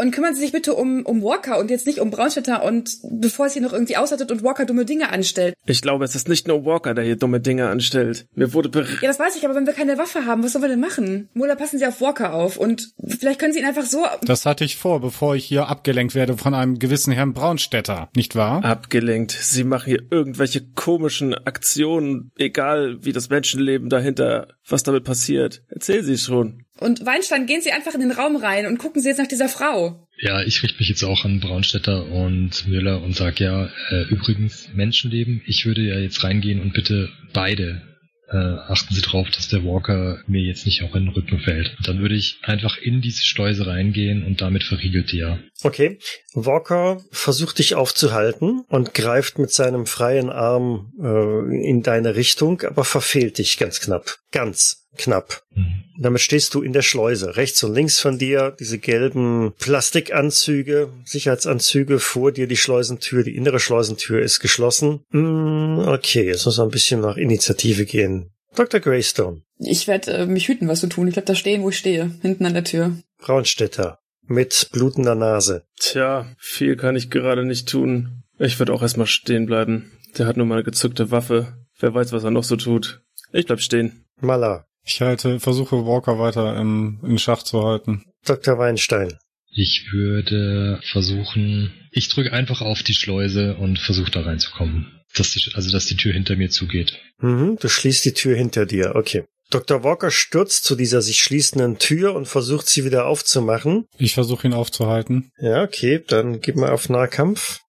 Und 0.00 0.10
kümmern 0.12 0.34
Sie 0.34 0.40
sich 0.40 0.52
bitte 0.52 0.74
um, 0.74 1.04
um 1.06 1.22
Walker 1.22 1.58
und 1.58 1.70
jetzt 1.70 1.86
nicht 1.86 2.00
um 2.00 2.10
Braunstädter 2.10 2.62
und 2.64 2.98
bevor 3.02 3.46
es 3.46 3.52
hier 3.52 3.62
noch 3.62 3.72
irgendwie 3.72 3.96
ausartet 3.96 4.30
und 4.30 4.42
Walker 4.42 4.64
dumme 4.66 4.84
Dinge 4.84 5.10
anstellt. 5.10 5.54
Ich 5.66 5.82
glaube, 5.82 6.04
es 6.04 6.14
ist 6.14 6.28
nicht 6.28 6.48
nur 6.48 6.64
Walker, 6.64 6.94
der 6.94 7.04
hier 7.04 7.16
dumme 7.16 7.40
Dinge 7.40 7.68
anstellt. 7.68 8.26
Mir 8.34 8.52
wurde 8.52 8.68
ber 8.68 8.82
Ja, 9.00 9.08
das 9.08 9.18
weiß 9.18 9.36
ich, 9.36 9.44
aber 9.44 9.54
wenn 9.54 9.66
wir 9.66 9.72
keine 9.72 9.98
Waffe 9.98 10.26
haben, 10.26 10.42
was 10.42 10.52
sollen 10.52 10.64
wir 10.64 10.68
denn 10.68 10.80
machen? 10.80 11.28
Mola, 11.34 11.54
passen 11.54 11.78
Sie 11.78 11.86
auf 11.86 12.00
Walker 12.00 12.34
auf 12.34 12.56
und 12.56 12.92
vielleicht 13.06 13.38
können 13.38 13.52
Sie 13.52 13.60
ihn 13.60 13.66
einfach 13.66 13.84
so... 13.84 14.04
Das 14.22 14.46
hatte 14.46 14.64
ich 14.64 14.76
vor, 14.76 15.00
bevor 15.00 15.36
ich 15.36 15.44
hier 15.44 15.68
abgelenkt 15.68 16.14
werde 16.14 16.36
von 16.36 16.54
einem 16.54 16.78
gewissen 16.78 17.12
Herrn 17.12 17.32
Braunstädter, 17.32 18.08
nicht 18.16 18.34
wahr? 18.36 18.64
abgelenkt. 18.64 19.32
Sie 19.32 19.64
machen 19.64 19.86
hier 19.86 20.02
irgendwelche 20.10 20.62
komischen 20.74 21.34
Aktionen, 21.34 22.30
egal 22.36 22.98
wie 23.04 23.12
das 23.12 23.28
Menschenleben 23.30 23.88
dahinter, 23.88 24.48
was 24.68 24.82
damit 24.82 25.04
passiert. 25.04 25.43
Erzählen 25.68 26.04
Sie 26.04 26.18
schon. 26.18 26.64
Und 26.80 27.06
Weinstein, 27.06 27.46
gehen 27.46 27.60
Sie 27.60 27.72
einfach 27.72 27.94
in 27.94 28.00
den 28.00 28.10
Raum 28.10 28.36
rein 28.36 28.66
und 28.66 28.78
gucken 28.78 29.00
Sie 29.00 29.08
jetzt 29.08 29.18
nach 29.18 29.28
dieser 29.28 29.48
Frau. 29.48 30.06
Ja, 30.18 30.42
ich 30.42 30.62
richte 30.62 30.78
mich 30.78 30.88
jetzt 30.88 31.02
auch 31.02 31.24
an 31.24 31.40
Braunstädter 31.40 32.06
und 32.06 32.66
Müller 32.66 33.02
und 33.02 33.16
sag 33.16 33.40
ja, 33.40 33.70
äh, 33.90 34.02
übrigens 34.08 34.68
Menschenleben, 34.74 35.42
ich 35.46 35.66
würde 35.66 35.82
ja 35.82 35.98
jetzt 35.98 36.22
reingehen 36.24 36.60
und 36.60 36.72
bitte 36.72 37.10
beide 37.32 37.82
äh, 38.30 38.36
achten 38.36 38.94
Sie 38.94 39.02
drauf, 39.02 39.28
dass 39.30 39.48
der 39.48 39.64
Walker 39.64 40.22
mir 40.26 40.42
jetzt 40.42 40.66
nicht 40.66 40.82
auch 40.82 40.94
in 40.94 41.06
den 41.06 41.14
Rücken 41.14 41.38
fällt. 41.40 41.76
Dann 41.84 42.00
würde 42.00 42.14
ich 42.14 42.38
einfach 42.42 42.78
in 42.78 43.00
diese 43.00 43.24
Schleuse 43.24 43.66
reingehen 43.66 44.24
und 44.24 44.40
damit 44.40 44.64
verriegelt 44.64 45.12
die 45.12 45.18
ja. 45.18 45.38
Okay. 45.62 45.98
Walker 46.32 47.00
versucht 47.10 47.58
dich 47.58 47.74
aufzuhalten 47.74 48.64
und 48.68 48.94
greift 48.94 49.38
mit 49.38 49.52
seinem 49.52 49.86
freien 49.86 50.30
Arm 50.30 50.92
äh, 51.00 51.68
in 51.68 51.82
deine 51.82 52.16
Richtung, 52.16 52.62
aber 52.62 52.84
verfehlt 52.84 53.38
dich 53.38 53.58
ganz 53.58 53.80
knapp. 53.80 54.16
Ganz 54.32 54.83
knapp. 54.96 55.42
Mhm. 55.54 55.84
Damit 55.98 56.20
stehst 56.20 56.54
du 56.54 56.62
in 56.62 56.72
der 56.72 56.82
Schleuse. 56.82 57.36
Rechts 57.36 57.62
und 57.62 57.74
links 57.74 58.00
von 58.00 58.18
dir 58.18 58.54
diese 58.58 58.78
gelben 58.78 59.52
Plastikanzüge, 59.58 60.88
Sicherheitsanzüge, 61.04 62.00
vor 62.00 62.32
dir 62.32 62.48
die 62.48 62.56
Schleusentür, 62.56 63.22
die 63.22 63.36
innere 63.36 63.60
Schleusentür 63.60 64.20
ist 64.20 64.40
geschlossen. 64.40 65.04
Mm, 65.10 65.78
okay, 65.86 66.26
jetzt 66.26 66.46
muss 66.46 66.58
man 66.58 66.68
ein 66.68 66.72
bisschen 66.72 67.00
nach 67.00 67.16
Initiative 67.16 67.84
gehen. 67.84 68.30
Dr. 68.56 68.80
Greystone, 68.80 69.42
Ich 69.58 69.86
werde 69.86 70.12
äh, 70.12 70.26
mich 70.26 70.48
hüten, 70.48 70.68
was 70.68 70.80
zu 70.80 70.88
tun. 70.88 71.08
Ich 71.08 71.14
bleib 71.14 71.26
da 71.26 71.34
stehen, 71.34 71.62
wo 71.62 71.70
ich 71.70 71.78
stehe, 71.78 72.10
hinten 72.22 72.46
an 72.46 72.54
der 72.54 72.64
Tür. 72.64 72.96
Braunstädter, 73.18 73.98
mit 74.26 74.68
blutender 74.72 75.14
Nase. 75.14 75.64
Tja, 75.78 76.26
viel 76.38 76.76
kann 76.76 76.96
ich 76.96 77.10
gerade 77.10 77.44
nicht 77.44 77.68
tun. 77.68 78.24
Ich 78.38 78.58
würde 78.58 78.72
auch 78.72 78.82
erstmal 78.82 79.06
stehen 79.06 79.46
bleiben. 79.46 79.92
Der 80.18 80.26
hat 80.26 80.36
nur 80.36 80.46
mal 80.46 80.56
eine 80.56 80.64
gezückte 80.64 81.10
Waffe. 81.10 81.56
Wer 81.78 81.94
weiß, 81.94 82.12
was 82.12 82.24
er 82.24 82.30
noch 82.30 82.44
so 82.44 82.56
tut. 82.56 83.02
Ich 83.32 83.46
bleib 83.46 83.60
stehen. 83.60 84.04
Maller, 84.20 84.66
Ich 84.84 85.00
halte, 85.00 85.40
versuche 85.40 85.86
Walker 85.86 86.18
weiter 86.18 86.56
im, 86.56 87.00
in 87.02 87.18
Schach 87.18 87.42
zu 87.42 87.64
halten. 87.64 88.04
Dr. 88.24 88.58
Weinstein. 88.58 89.18
Ich 89.50 89.88
würde 89.92 90.80
versuchen, 90.90 91.72
ich 91.92 92.08
drücke 92.08 92.32
einfach 92.32 92.60
auf 92.60 92.82
die 92.82 92.94
Schleuse 92.94 93.54
und 93.56 93.78
versuche 93.78 94.10
da 94.10 94.22
reinzukommen. 94.22 95.00
Dass 95.16 95.30
die, 95.30 95.40
also, 95.54 95.70
dass 95.70 95.86
die 95.86 95.96
Tür 95.96 96.12
hinter 96.12 96.34
mir 96.34 96.50
zugeht. 96.50 96.98
Mhm, 97.18 97.56
du 97.60 97.68
schließt 97.68 98.04
die 98.04 98.14
Tür 98.14 98.36
hinter 98.36 98.66
dir, 98.66 98.96
okay. 98.96 99.24
Dr. 99.50 99.84
Walker 99.84 100.10
stürzt 100.10 100.64
zu 100.64 100.74
dieser 100.74 101.02
sich 101.02 101.20
schließenden 101.20 101.78
Tür 101.78 102.14
und 102.14 102.26
versucht 102.26 102.68
sie 102.68 102.84
wieder 102.84 103.06
aufzumachen. 103.06 103.86
Ich 103.98 104.14
versuche 104.14 104.48
ihn 104.48 104.54
aufzuhalten. 104.54 105.30
Ja, 105.38 105.62
okay, 105.62 106.02
dann 106.04 106.40
gib 106.40 106.56
mal 106.56 106.72
auf 106.72 106.88
Nahkampf. 106.88 107.60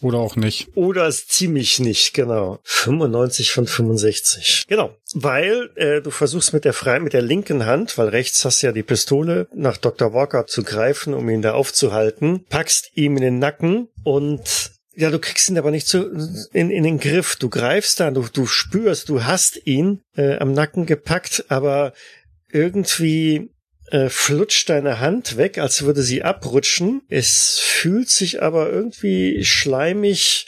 Oder 0.00 0.18
auch 0.18 0.36
nicht. 0.36 0.68
Oder 0.76 1.06
es 1.06 1.26
ziemlich 1.26 1.80
nicht, 1.80 2.14
genau. 2.14 2.60
95 2.64 3.52
von 3.52 3.66
65. 3.66 4.66
Genau. 4.68 4.94
Weil 5.14 5.70
äh, 5.74 6.00
du 6.00 6.10
versuchst 6.10 6.52
mit 6.52 6.64
der 6.64 6.72
frei 6.72 7.00
mit 7.00 7.12
der 7.12 7.22
linken 7.22 7.66
Hand, 7.66 7.98
weil 7.98 8.08
rechts 8.08 8.44
hast 8.44 8.62
du 8.62 8.68
ja 8.68 8.72
die 8.72 8.82
Pistole, 8.82 9.48
nach 9.54 9.76
Dr. 9.76 10.12
Walker 10.12 10.46
zu 10.46 10.62
greifen, 10.62 11.14
um 11.14 11.28
ihn 11.28 11.42
da 11.42 11.52
aufzuhalten, 11.52 12.44
packst 12.48 12.90
ihm 12.94 13.16
in 13.16 13.22
den 13.22 13.38
Nacken 13.38 13.88
und 14.04 14.72
ja, 14.94 15.10
du 15.10 15.20
kriegst 15.20 15.48
ihn 15.48 15.58
aber 15.58 15.70
nicht 15.70 15.86
zu, 15.86 16.10
in, 16.52 16.70
in 16.70 16.82
den 16.82 16.98
Griff. 16.98 17.36
Du 17.36 17.48
greifst 17.48 18.00
da, 18.00 18.10
du, 18.10 18.26
du 18.32 18.46
spürst, 18.46 19.08
du 19.08 19.22
hast 19.22 19.64
ihn 19.64 20.02
äh, 20.16 20.38
am 20.38 20.52
Nacken 20.52 20.86
gepackt, 20.86 21.44
aber 21.48 21.92
irgendwie 22.50 23.50
äh, 23.90 24.08
flutscht 24.08 24.68
deine 24.68 25.00
Hand 25.00 25.36
weg, 25.36 25.58
als 25.58 25.82
würde 25.82 26.02
sie 26.02 26.22
abrutschen. 26.22 27.02
Es 27.08 27.58
fühlt 27.60 28.10
sich 28.10 28.42
aber 28.42 28.70
irgendwie 28.70 29.44
schleimig 29.44 30.46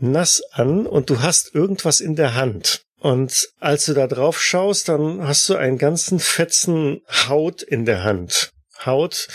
nass 0.00 0.42
an 0.52 0.86
und 0.86 1.10
du 1.10 1.20
hast 1.20 1.54
irgendwas 1.54 2.00
in 2.00 2.16
der 2.16 2.34
Hand. 2.34 2.82
Und 2.98 3.48
als 3.58 3.86
du 3.86 3.94
da 3.94 4.06
drauf 4.06 4.40
schaust, 4.40 4.88
dann 4.88 5.26
hast 5.26 5.48
du 5.48 5.56
einen 5.56 5.78
ganzen 5.78 6.20
fetzen 6.20 7.00
Haut 7.28 7.62
in 7.62 7.86
der 7.86 8.04
Hand. 8.04 8.50
Haut, 8.84 9.28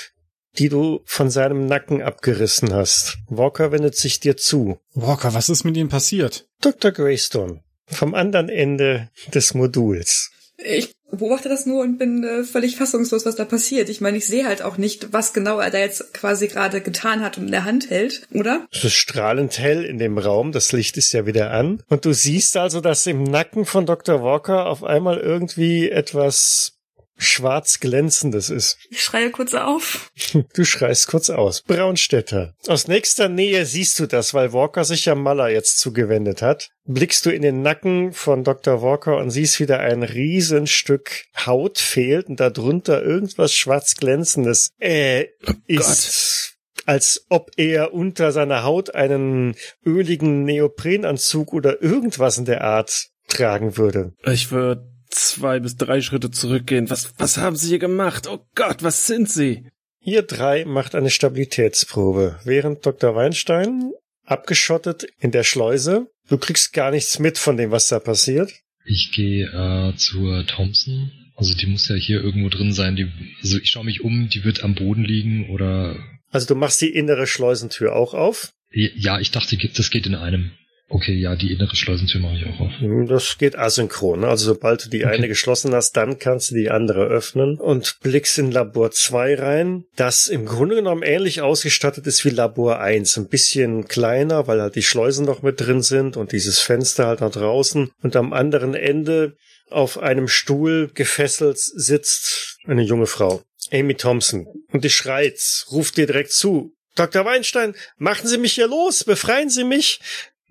die 0.57 0.69
du 0.69 1.01
von 1.05 1.29
seinem 1.29 1.65
Nacken 1.65 2.01
abgerissen 2.01 2.73
hast. 2.73 3.17
Walker 3.27 3.71
wendet 3.71 3.95
sich 3.95 4.19
dir 4.19 4.37
zu. 4.37 4.79
Walker, 4.93 5.33
was 5.33 5.49
ist 5.49 5.63
mit 5.63 5.77
ihm 5.77 5.89
passiert? 5.89 6.47
Dr. 6.61 6.91
Greystone, 6.91 7.63
vom 7.87 8.13
anderen 8.13 8.49
Ende 8.49 9.09
des 9.33 9.53
Moduls. 9.53 10.31
Ich 10.57 10.93
beobachte 11.17 11.49
das 11.49 11.65
nur 11.65 11.81
und 11.81 11.97
bin 11.97 12.23
äh, 12.23 12.43
völlig 12.43 12.75
fassungslos, 12.77 13.25
was 13.25 13.35
da 13.35 13.45
passiert. 13.45 13.89
Ich 13.89 14.01
meine, 14.01 14.17
ich 14.17 14.27
sehe 14.27 14.45
halt 14.45 14.61
auch 14.61 14.77
nicht, 14.77 15.13
was 15.13 15.33
genau 15.33 15.59
er 15.59 15.71
da 15.71 15.79
jetzt 15.79 16.13
quasi 16.13 16.47
gerade 16.47 16.81
getan 16.81 17.21
hat 17.21 17.37
und 17.37 17.45
in 17.45 17.51
der 17.51 17.65
Hand 17.65 17.89
hält, 17.89 18.27
oder? 18.33 18.65
Es 18.71 18.83
ist 18.83 18.93
strahlend 18.93 19.57
hell 19.59 19.83
in 19.83 19.97
dem 19.97 20.17
Raum, 20.17 20.51
das 20.51 20.71
Licht 20.71 20.97
ist 20.97 21.11
ja 21.13 21.25
wieder 21.25 21.51
an. 21.51 21.81
Und 21.89 22.05
du 22.05 22.13
siehst 22.13 22.57
also, 22.57 22.81
dass 22.81 23.05
im 23.07 23.23
Nacken 23.23 23.65
von 23.65 23.85
Dr. 23.85 24.21
Walker 24.21 24.67
auf 24.67 24.83
einmal 24.83 25.17
irgendwie 25.17 25.89
etwas 25.89 26.74
schwarz 27.17 27.79
glänzendes 27.79 28.49
ist. 28.49 28.77
Ich 28.89 29.01
schreie 29.01 29.31
kurz 29.31 29.53
auf. 29.53 30.11
Du 30.53 30.65
schreist 30.65 31.07
kurz 31.07 31.29
aus. 31.29 31.61
Braunstädter. 31.61 32.53
Aus 32.67 32.87
nächster 32.87 33.29
Nähe 33.29 33.65
siehst 33.65 33.99
du 33.99 34.05
das, 34.05 34.33
weil 34.33 34.53
Walker 34.53 34.83
sich 34.83 35.05
ja 35.05 35.15
Maller 35.15 35.49
jetzt 35.49 35.79
zugewendet 35.79 36.41
hat. 36.41 36.69
Blickst 36.85 37.25
du 37.25 37.29
in 37.31 37.41
den 37.41 37.61
Nacken 37.61 38.13
von 38.13 38.43
Dr. 38.43 38.81
Walker 38.81 39.17
und 39.17 39.31
siehst 39.31 39.59
wieder 39.59 39.79
ein 39.79 40.03
Riesenstück 40.03 41.25
Haut 41.45 41.79
fehlt 41.79 42.27
und 42.27 42.39
darunter 42.39 43.01
irgendwas 43.01 43.53
schwarz 43.53 43.95
glänzendes. 43.95 44.69
Äh, 44.79 45.25
Oh 45.47 45.53
ist 45.67 46.55
als 46.85 47.25
ob 47.29 47.51
er 47.57 47.93
unter 47.93 48.31
seiner 48.31 48.63
Haut 48.63 48.93
einen 48.93 49.55
öligen 49.85 50.43
Neoprenanzug 50.43 51.53
oder 51.53 51.81
irgendwas 51.81 52.37
in 52.37 52.45
der 52.45 52.63
Art 52.63 53.07
tragen 53.27 53.77
würde. 53.77 54.13
Ich 54.23 54.51
würde 54.51 54.94
zwei 55.15 55.59
bis 55.59 55.75
drei 55.75 56.01
Schritte 56.01 56.31
zurückgehen. 56.31 56.89
Was, 56.89 57.13
was 57.17 57.37
haben 57.37 57.55
Sie 57.55 57.69
hier 57.69 57.79
gemacht? 57.79 58.27
Oh 58.27 58.45
Gott, 58.55 58.83
was 58.83 59.07
sind 59.07 59.29
Sie? 59.29 59.65
Ihr 60.01 60.21
drei 60.21 60.65
macht 60.65 60.93
eine 60.93 61.09
Stabilitätsprobe, 61.09 62.39
während 62.43 62.85
Dr. 62.85 63.15
Weinstein 63.15 63.91
abgeschottet 64.23 65.07
in 65.19 65.31
der 65.31 65.43
Schleuse. 65.43 66.07
Du 66.29 66.37
kriegst 66.37 66.73
gar 66.73 66.91
nichts 66.91 67.19
mit 67.19 67.37
von 67.37 67.57
dem, 67.57 67.71
was 67.71 67.87
da 67.87 67.99
passiert. 67.99 68.51
Ich 68.85 69.11
gehe 69.11 69.45
äh, 69.47 69.95
zur 69.95 70.45
Thompson. 70.45 71.11
Also 71.35 71.55
die 71.55 71.65
muss 71.65 71.87
ja 71.89 71.95
hier 71.95 72.21
irgendwo 72.21 72.49
drin 72.49 72.71
sein. 72.71 72.95
Die, 72.95 73.11
also 73.41 73.57
ich 73.57 73.69
schaue 73.69 73.85
mich 73.85 74.01
um, 74.01 74.29
die 74.29 74.43
wird 74.43 74.63
am 74.63 74.75
Boden 74.75 75.03
liegen 75.03 75.49
oder. 75.49 75.97
Also 76.31 76.47
du 76.47 76.55
machst 76.55 76.81
die 76.81 76.93
innere 76.93 77.27
Schleusentür 77.27 77.95
auch 77.95 78.13
auf. 78.13 78.51
Ja, 78.71 79.19
ich 79.19 79.31
dachte, 79.31 79.57
das 79.57 79.89
geht 79.89 80.05
in 80.05 80.15
einem. 80.15 80.51
Okay, 80.87 81.13
ja, 81.15 81.35
die 81.35 81.51
innere 81.51 81.75
Schleusentür 81.75 82.21
mache 82.21 82.35
ich 82.35 82.45
auch 82.45 82.59
auf. 82.59 82.71
Hm, 82.79 83.07
Das 83.07 83.37
geht 83.39 83.57
asynchron. 83.57 84.19
ne? 84.19 84.27
Also 84.27 84.45
sobald 84.45 84.85
du 84.85 84.89
die 84.89 85.03
Okay. 85.03 85.15
eine 85.15 85.27
geschlossen 85.27 85.73
hast, 85.73 85.93
dann 85.97 86.19
kannst 86.19 86.51
du 86.51 86.55
die 86.55 86.69
andere 86.69 87.05
öffnen 87.05 87.57
und 87.59 87.97
blickst 88.01 88.37
in 88.37 88.51
Labor 88.51 88.91
2 88.91 89.35
rein, 89.35 89.85
das 89.95 90.27
im 90.27 90.45
Grunde 90.45 90.75
genommen 90.75 91.01
ähnlich 91.01 91.41
ausgestattet 91.41 92.05
ist 92.05 92.23
wie 92.23 92.29
Labor 92.29 92.79
1. 92.79 93.17
Ein 93.17 93.27
bisschen 93.29 93.87
kleiner, 93.87 94.45
weil 94.47 94.61
halt 94.61 94.75
die 94.75 94.83
Schleusen 94.83 95.25
noch 95.25 95.41
mit 95.41 95.59
drin 95.59 95.81
sind 95.81 96.17
und 96.17 96.31
dieses 96.33 96.59
Fenster 96.59 97.07
halt 97.07 97.21
nach 97.21 97.31
draußen. 97.31 97.91
Und 98.03 98.15
am 98.15 98.31
anderen 98.31 98.75
Ende 98.75 99.35
auf 99.71 99.97
einem 99.97 100.27
Stuhl 100.27 100.91
gefesselt 100.93 101.57
sitzt 101.57 102.59
eine 102.67 102.83
junge 102.83 103.07
Frau. 103.07 103.41
Amy 103.71 103.95
Thompson. 103.95 104.45
Und 104.71 104.83
die 104.83 104.91
schreit, 104.91 105.39
ruft 105.71 105.97
dir 105.97 106.05
direkt 106.05 106.31
zu. 106.31 106.73
Dr. 106.95 107.25
Weinstein, 107.25 107.73
machen 107.97 108.27
Sie 108.27 108.37
mich 108.37 108.53
hier 108.53 108.67
los, 108.67 109.03
befreien 109.03 109.49
Sie 109.49 109.63
mich. 109.63 109.99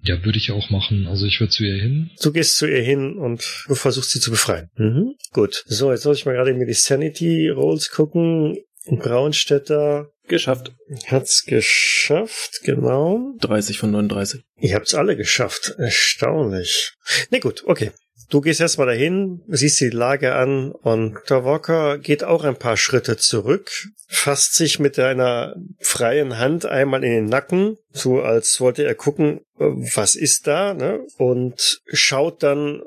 Ja, 0.05 0.25
würde 0.25 0.39
ich 0.39 0.51
auch 0.53 0.71
machen. 0.71 1.07
Also 1.07 1.27
ich 1.27 1.41
würde 1.41 1.53
zu 1.53 1.65
ihr 1.65 1.81
hin. 1.81 2.11
Du 2.23 2.33
gehst 2.33 2.59
zu 2.59 2.67
ihr 2.67 2.83
hin 2.83 3.17
und 3.19 3.65
du 3.69 3.75
versuchst 3.75 4.11
sie 4.11 4.21
zu 4.21 4.31
befreien. 4.31 4.71
Mhm. 4.77 5.15
Gut. 5.33 5.65
So, 5.67 5.91
jetzt 5.91 6.03
soll 6.03 6.15
ich 6.15 6.27
mal 6.27 6.35
gerade 6.35 6.51
in 6.51 6.65
die 6.65 6.73
Sanity 6.73 7.49
Rolls 7.49 7.91
gucken. 7.91 8.59
Braunstädter 8.87 10.11
Geschafft. 10.27 10.73
hat's 11.07 11.45
geschafft, 11.45 12.61
genau. 12.63 13.35
30 13.41 13.79
von 13.79 13.91
39. 13.91 14.43
Ihr 14.59 14.75
habt's 14.75 14.95
alle 14.95 15.17
geschafft. 15.17 15.75
Erstaunlich. 15.77 16.95
Na 17.31 17.39
gut, 17.41 17.63
okay. 17.67 17.93
Du 18.35 18.41
gehst 18.41 18.61
erstmal 18.61 18.89
dahin, 18.89 19.43
siehst 19.47 19.81
die 19.81 19.91
Lage 19.91 20.35
an 20.35 20.73
und 20.73 21.21
der 21.31 21.45
Walker 21.45 21.99
geht 21.99 22.25
auch 22.25 22.43
ein 22.43 22.57
paar 22.57 22.77
Schritte 22.77 23.17
zurück, 23.17 23.71
fasst 24.09 24.57
sich 24.57 24.81
mit 24.81 24.99
einer 24.99 25.55
freien 25.79 26.37
Hand 26.37 26.67
einmal 26.67 27.05
in 27.05 27.13
den 27.13 27.27
Nacken, 27.27 27.77
so 27.93 28.23
als 28.23 28.61
wollte 28.61 28.83
er 28.83 28.97
gucken, 28.97 29.39
äh, 29.61 29.67
was 29.95 30.17
ist 30.17 30.49
da, 30.49 30.75
ne? 30.75 31.07
und 31.17 31.81
schaut 31.93 32.43
dann 32.43 32.83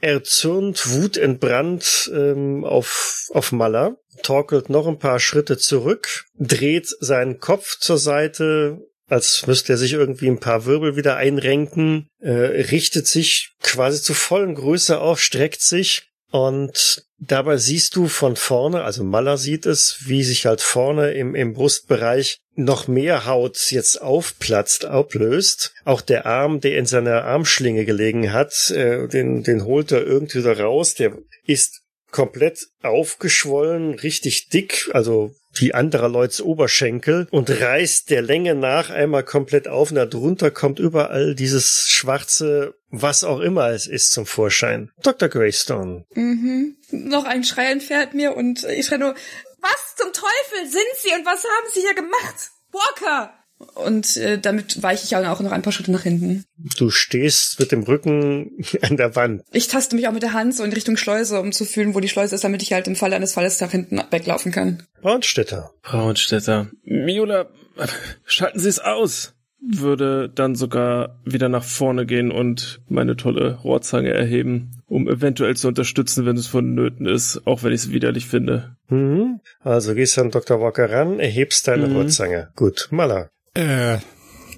erzürnt, 0.00 0.88
wutentbrannt 0.88 2.12
ähm, 2.14 2.64
auf, 2.64 3.26
auf 3.32 3.50
Maller, 3.50 3.96
torkelt 4.22 4.70
noch 4.70 4.86
ein 4.86 5.00
paar 5.00 5.18
Schritte 5.18 5.58
zurück, 5.58 6.26
dreht 6.38 6.86
seinen 7.00 7.40
Kopf 7.40 7.80
zur 7.80 7.98
Seite, 7.98 8.78
als 9.08 9.46
müsste 9.46 9.74
er 9.74 9.76
sich 9.76 9.92
irgendwie 9.92 10.28
ein 10.28 10.40
paar 10.40 10.66
Wirbel 10.66 10.96
wieder 10.96 11.16
einrenken, 11.16 12.08
äh, 12.20 12.30
richtet 12.30 13.06
sich 13.06 13.52
quasi 13.62 14.00
zu 14.00 14.14
vollen 14.14 14.54
Größe 14.54 15.00
auf, 15.00 15.20
streckt 15.20 15.60
sich 15.60 16.08
und 16.30 17.04
dabei 17.18 17.58
siehst 17.58 17.96
du 17.96 18.08
von 18.08 18.36
vorne, 18.36 18.82
also 18.82 19.04
Maller 19.04 19.38
sieht 19.38 19.66
es, 19.66 19.98
wie 20.06 20.24
sich 20.24 20.46
halt 20.46 20.60
vorne 20.60 21.12
im, 21.12 21.34
im 21.34 21.54
Brustbereich 21.54 22.38
noch 22.56 22.88
mehr 22.88 23.26
Haut 23.26 23.70
jetzt 23.70 24.00
aufplatzt, 24.00 24.84
ablöst. 24.84 25.74
Auch 25.84 26.00
der 26.00 26.26
Arm, 26.26 26.60
der 26.60 26.78
in 26.78 26.86
seiner 26.86 27.24
Armschlinge 27.24 27.84
gelegen 27.84 28.32
hat, 28.32 28.70
äh, 28.70 29.06
den, 29.08 29.42
den 29.42 29.64
holt 29.64 29.92
er 29.92 30.04
irgendwie 30.04 30.42
da 30.42 30.52
raus, 30.52 30.94
der 30.94 31.16
ist 31.46 31.82
komplett 32.10 32.66
aufgeschwollen, 32.82 33.94
richtig 33.94 34.48
dick, 34.48 34.90
also 34.92 35.34
wie 35.54 35.74
anderer 35.74 36.08
Leuts 36.08 36.40
Oberschenkel 36.40 37.26
und 37.30 37.50
reißt 37.50 38.10
der 38.10 38.22
Länge 38.22 38.54
nach 38.54 38.90
einmal 38.90 39.24
komplett 39.24 39.68
auf 39.68 39.90
und 39.90 39.96
darunter 39.96 40.50
kommt 40.50 40.78
überall 40.78 41.34
dieses 41.34 41.88
schwarze, 41.88 42.74
was 42.90 43.24
auch 43.24 43.40
immer 43.40 43.70
es 43.70 43.86
ist, 43.86 44.12
zum 44.12 44.26
Vorschein. 44.26 44.90
Dr. 45.02 45.28
Greystone. 45.28 46.04
Mhm. 46.14 46.76
Noch 46.90 47.24
ein 47.24 47.44
Schrei 47.44 47.70
entfernt 47.70 48.14
mir 48.14 48.36
und 48.36 48.64
ich 48.64 48.86
schreie 48.86 48.98
nur, 48.98 49.14
was 49.60 49.96
zum 49.96 50.12
Teufel 50.12 50.70
sind 50.70 50.82
Sie 50.98 51.14
und 51.14 51.24
was 51.24 51.44
haben 51.44 51.70
Sie 51.72 51.80
hier 51.80 51.94
gemacht? 51.94 52.50
Walker! 52.72 53.32
Und 53.74 54.16
äh, 54.16 54.38
damit 54.38 54.82
weiche 54.82 55.04
ich 55.04 55.16
auch 55.16 55.40
noch 55.40 55.50
ein 55.52 55.62
paar 55.62 55.72
Schritte 55.72 55.92
nach 55.92 56.02
hinten. 56.02 56.44
Du 56.78 56.90
stehst 56.90 57.58
mit 57.60 57.72
dem 57.72 57.82
Rücken 57.82 58.52
an 58.82 58.96
der 58.96 59.16
Wand. 59.16 59.42
Ich 59.52 59.68
taste 59.68 59.96
mich 59.96 60.06
auch 60.08 60.12
mit 60.12 60.22
der 60.22 60.32
Hand 60.32 60.54
so 60.54 60.64
in 60.64 60.72
Richtung 60.72 60.96
Schleuse, 60.96 61.40
um 61.40 61.52
zu 61.52 61.64
fühlen, 61.64 61.94
wo 61.94 62.00
die 62.00 62.08
Schleuse 62.08 62.34
ist, 62.34 62.44
damit 62.44 62.62
ich 62.62 62.72
halt 62.72 62.86
im 62.88 62.96
Falle 62.96 63.16
eines 63.16 63.32
Falles 63.34 63.60
nach 63.60 63.70
hinten 63.70 64.00
weglaufen 64.10 64.52
kann. 64.52 64.82
Braunstädter. 65.02 65.72
Braunstädter. 65.82 66.68
Miula, 66.84 67.48
schalten 68.24 68.58
Sie 68.58 68.68
es 68.68 68.78
aus. 68.80 69.32
Würde 69.66 70.28
dann 70.28 70.56
sogar 70.56 71.18
wieder 71.24 71.48
nach 71.48 71.64
vorne 71.64 72.04
gehen 72.04 72.30
und 72.30 72.82
meine 72.86 73.16
tolle 73.16 73.54
Rohrzange 73.60 74.10
erheben, 74.12 74.82
um 74.86 75.08
eventuell 75.08 75.56
zu 75.56 75.68
unterstützen, 75.68 76.26
wenn 76.26 76.36
es 76.36 76.46
vonnöten 76.48 77.06
ist, 77.06 77.46
auch 77.46 77.62
wenn 77.62 77.72
ich 77.72 77.80
es 77.80 77.90
widerlich 77.90 78.26
finde. 78.26 78.76
Mhm. 78.88 79.40
Also 79.60 79.94
gehst 79.94 80.18
an 80.18 80.30
Dr. 80.30 80.60
Walker 80.60 80.90
ran, 80.90 81.18
erhebst 81.18 81.66
deine 81.66 81.86
Mhm. 81.86 81.96
Rohrzange. 81.96 82.50
Gut, 82.56 82.88
Maler. 82.90 83.30
Äh, 83.54 83.98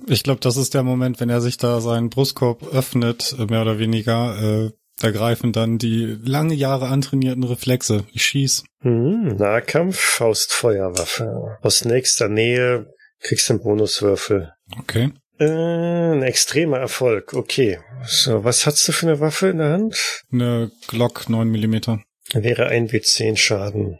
ich 0.06 0.22
glaube, 0.22 0.40
das 0.40 0.56
ist 0.56 0.74
der 0.74 0.82
Moment, 0.82 1.20
wenn 1.20 1.30
er 1.30 1.40
sich 1.40 1.56
da 1.56 1.80
seinen 1.80 2.10
Brustkorb 2.10 2.74
öffnet, 2.74 3.34
äh, 3.38 3.46
mehr 3.46 3.62
oder 3.62 3.78
weniger. 3.78 4.66
Äh, 4.66 4.70
da 4.98 5.10
greifen 5.10 5.52
dann 5.52 5.78
die 5.78 6.16
lange 6.24 6.54
Jahre 6.54 6.88
antrainierten 6.88 7.44
Reflexe. 7.44 8.04
Ich 8.12 8.24
schieß. 8.24 8.64
Mhm. 8.80 9.36
Nahkampf, 9.36 9.98
Faustfeuerwaffe. 9.98 11.58
Aus 11.60 11.84
nächster 11.84 12.28
Nähe 12.28 12.86
kriegst 13.20 13.48
du 13.48 13.54
einen 13.54 13.62
Bonuswürfel. 13.62 14.52
Okay. 14.78 15.12
Äh, 15.38 15.44
ein 15.44 16.22
extremer 16.22 16.78
Erfolg, 16.78 17.34
okay. 17.34 17.78
So, 18.04 18.44
was 18.44 18.64
hast 18.64 18.88
du 18.88 18.92
für 18.92 19.06
eine 19.06 19.20
Waffe 19.20 19.48
in 19.48 19.58
der 19.58 19.70
Hand? 19.70 20.22
Eine 20.32 20.70
Glock 20.88 21.28
9 21.28 21.46
Millimeter. 21.48 22.00
Wäre 22.32 22.68
ein 22.68 22.88
W10 22.88 23.36
Schaden. 23.36 23.98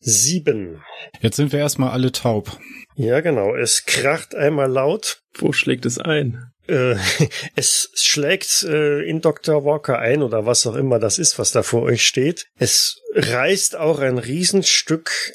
Sieben. 0.00 0.82
Jetzt 1.20 1.36
sind 1.36 1.52
wir 1.52 1.60
erstmal 1.60 1.90
alle 1.90 2.10
taub. 2.10 2.58
Ja, 2.94 3.20
genau. 3.20 3.54
Es 3.54 3.84
kracht 3.84 4.34
einmal 4.34 4.70
laut. 4.70 5.22
Wo 5.34 5.52
schlägt 5.52 5.86
es 5.86 5.98
ein? 5.98 6.50
Äh, 6.66 6.96
es 7.56 7.90
schlägt 7.94 8.62
äh, 8.62 9.02
in 9.02 9.20
Dr. 9.20 9.64
Walker 9.64 9.98
ein 9.98 10.22
oder 10.22 10.46
was 10.46 10.66
auch 10.66 10.76
immer 10.76 10.98
das 10.98 11.18
ist, 11.18 11.38
was 11.38 11.52
da 11.52 11.62
vor 11.62 11.82
euch 11.82 12.04
steht. 12.04 12.46
Es 12.56 13.00
reißt 13.14 13.76
auch 13.76 13.98
ein 14.00 14.18
Riesenstück 14.18 15.34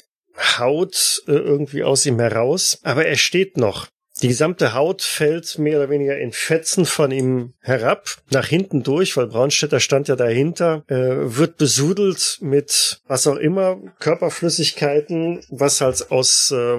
Haut 0.58 1.22
äh, 1.28 1.32
irgendwie 1.32 1.82
aus 1.82 2.04
ihm 2.04 2.18
heraus, 2.18 2.78
aber 2.82 3.06
er 3.06 3.16
steht 3.16 3.56
noch. 3.56 3.88
Die 4.22 4.28
gesamte 4.28 4.72
Haut 4.72 5.02
fällt 5.02 5.58
mehr 5.58 5.78
oder 5.78 5.90
weniger 5.90 6.18
in 6.18 6.32
Fetzen 6.32 6.86
von 6.86 7.10
ihm 7.10 7.52
herab, 7.60 8.16
nach 8.30 8.46
hinten 8.46 8.82
durch, 8.82 9.14
weil 9.16 9.26
Braunstädter 9.26 9.78
stand 9.78 10.08
ja 10.08 10.16
dahinter, 10.16 10.84
äh, 10.88 10.94
wird 10.96 11.58
besudelt 11.58 12.38
mit 12.40 13.00
was 13.06 13.26
auch 13.26 13.36
immer, 13.36 13.78
Körperflüssigkeiten, 13.98 15.42
was 15.50 15.82
halt 15.82 16.10
aus 16.10 16.50
äh, 16.50 16.78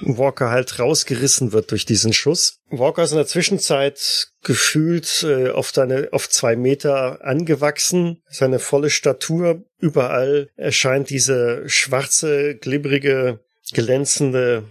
Walker 0.00 0.50
halt 0.50 0.78
rausgerissen 0.78 1.52
wird 1.52 1.72
durch 1.72 1.86
diesen 1.86 2.12
Schuss. 2.12 2.60
Walker 2.70 3.02
ist 3.02 3.12
in 3.12 3.18
der 3.18 3.26
Zwischenzeit 3.26 4.28
gefühlt 4.44 5.24
äh, 5.28 5.50
auf, 5.50 5.72
deine, 5.72 6.08
auf 6.12 6.28
zwei 6.28 6.54
Meter 6.54 7.24
angewachsen, 7.24 8.22
seine 8.28 8.60
volle 8.60 8.90
Statur. 8.90 9.64
Überall 9.78 10.48
erscheint 10.56 11.10
diese 11.10 11.68
schwarze, 11.68 12.56
glibbrige 12.56 13.40
glänzende 13.72 14.64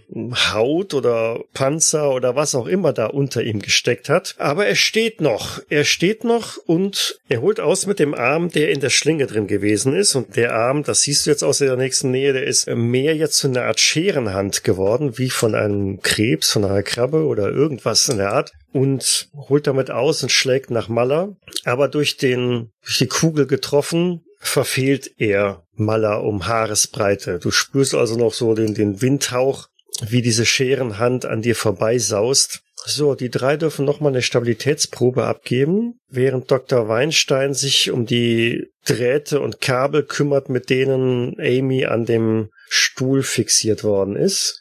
Haut 0.52 0.94
oder 0.94 1.40
Panzer 1.52 2.12
oder 2.12 2.34
was 2.34 2.54
auch 2.54 2.66
immer 2.66 2.92
da 2.92 3.06
unter 3.06 3.42
ihm 3.42 3.60
gesteckt 3.60 4.08
hat. 4.08 4.34
Aber 4.38 4.66
er 4.66 4.74
steht 4.74 5.20
noch. 5.20 5.60
Er 5.68 5.84
steht 5.84 6.24
noch 6.24 6.56
und 6.56 7.18
er 7.28 7.42
holt 7.42 7.60
aus 7.60 7.86
mit 7.86 7.98
dem 7.98 8.14
Arm, 8.14 8.50
der 8.50 8.70
in 8.70 8.80
der 8.80 8.90
Schlinge 8.90 9.26
drin 9.26 9.46
gewesen 9.46 9.94
ist. 9.94 10.14
Und 10.14 10.36
der 10.36 10.54
Arm, 10.54 10.82
das 10.82 11.02
siehst 11.02 11.26
du 11.26 11.30
jetzt 11.30 11.42
aus 11.42 11.58
der 11.58 11.76
nächsten 11.76 12.10
Nähe, 12.10 12.32
der 12.32 12.44
ist 12.44 12.68
mehr 12.68 13.14
jetzt 13.14 13.38
zu 13.38 13.48
einer 13.48 13.64
Art 13.64 13.80
Scherenhand 13.80 14.64
geworden, 14.64 15.18
wie 15.18 15.30
von 15.30 15.54
einem 15.54 16.00
Krebs, 16.00 16.52
von 16.52 16.64
einer 16.64 16.82
Krabbe 16.82 17.26
oder 17.26 17.50
irgendwas 17.50 18.08
in 18.08 18.18
der 18.18 18.32
Art 18.32 18.52
und 18.72 19.28
holt 19.34 19.66
damit 19.66 19.90
aus 19.90 20.22
und 20.22 20.30
schlägt 20.30 20.70
nach 20.70 20.88
Maller. 20.88 21.36
Aber 21.64 21.88
durch 21.88 22.16
den, 22.16 22.70
durch 22.82 22.98
die 22.98 23.08
Kugel 23.08 23.46
getroffen, 23.46 24.22
verfehlt 24.48 25.10
er 25.18 25.64
Maller 25.74 26.22
um 26.22 26.46
Haaresbreite. 26.46 27.38
Du 27.38 27.50
spürst 27.50 27.94
also 27.94 28.16
noch 28.16 28.32
so 28.32 28.54
den, 28.54 28.74
den 28.74 29.02
Windhauch, 29.02 29.68
wie 30.06 30.22
diese 30.22 30.46
Scherenhand 30.46 31.24
an 31.24 31.42
dir 31.42 31.54
vorbeisaust. 31.54 32.62
So, 32.84 33.14
die 33.14 33.30
drei 33.30 33.56
dürfen 33.56 33.84
nochmal 33.84 34.12
eine 34.12 34.22
Stabilitätsprobe 34.22 35.24
abgeben, 35.24 35.98
während 36.08 36.50
Dr. 36.50 36.88
Weinstein 36.88 37.52
sich 37.52 37.90
um 37.90 38.06
die 38.06 38.68
Drähte 38.84 39.40
und 39.40 39.60
Kabel 39.60 40.04
kümmert, 40.04 40.48
mit 40.48 40.70
denen 40.70 41.34
Amy 41.40 41.86
an 41.86 42.04
dem 42.04 42.50
Stuhl 42.68 43.22
fixiert 43.22 43.82
worden 43.82 44.14
ist. 44.14 44.60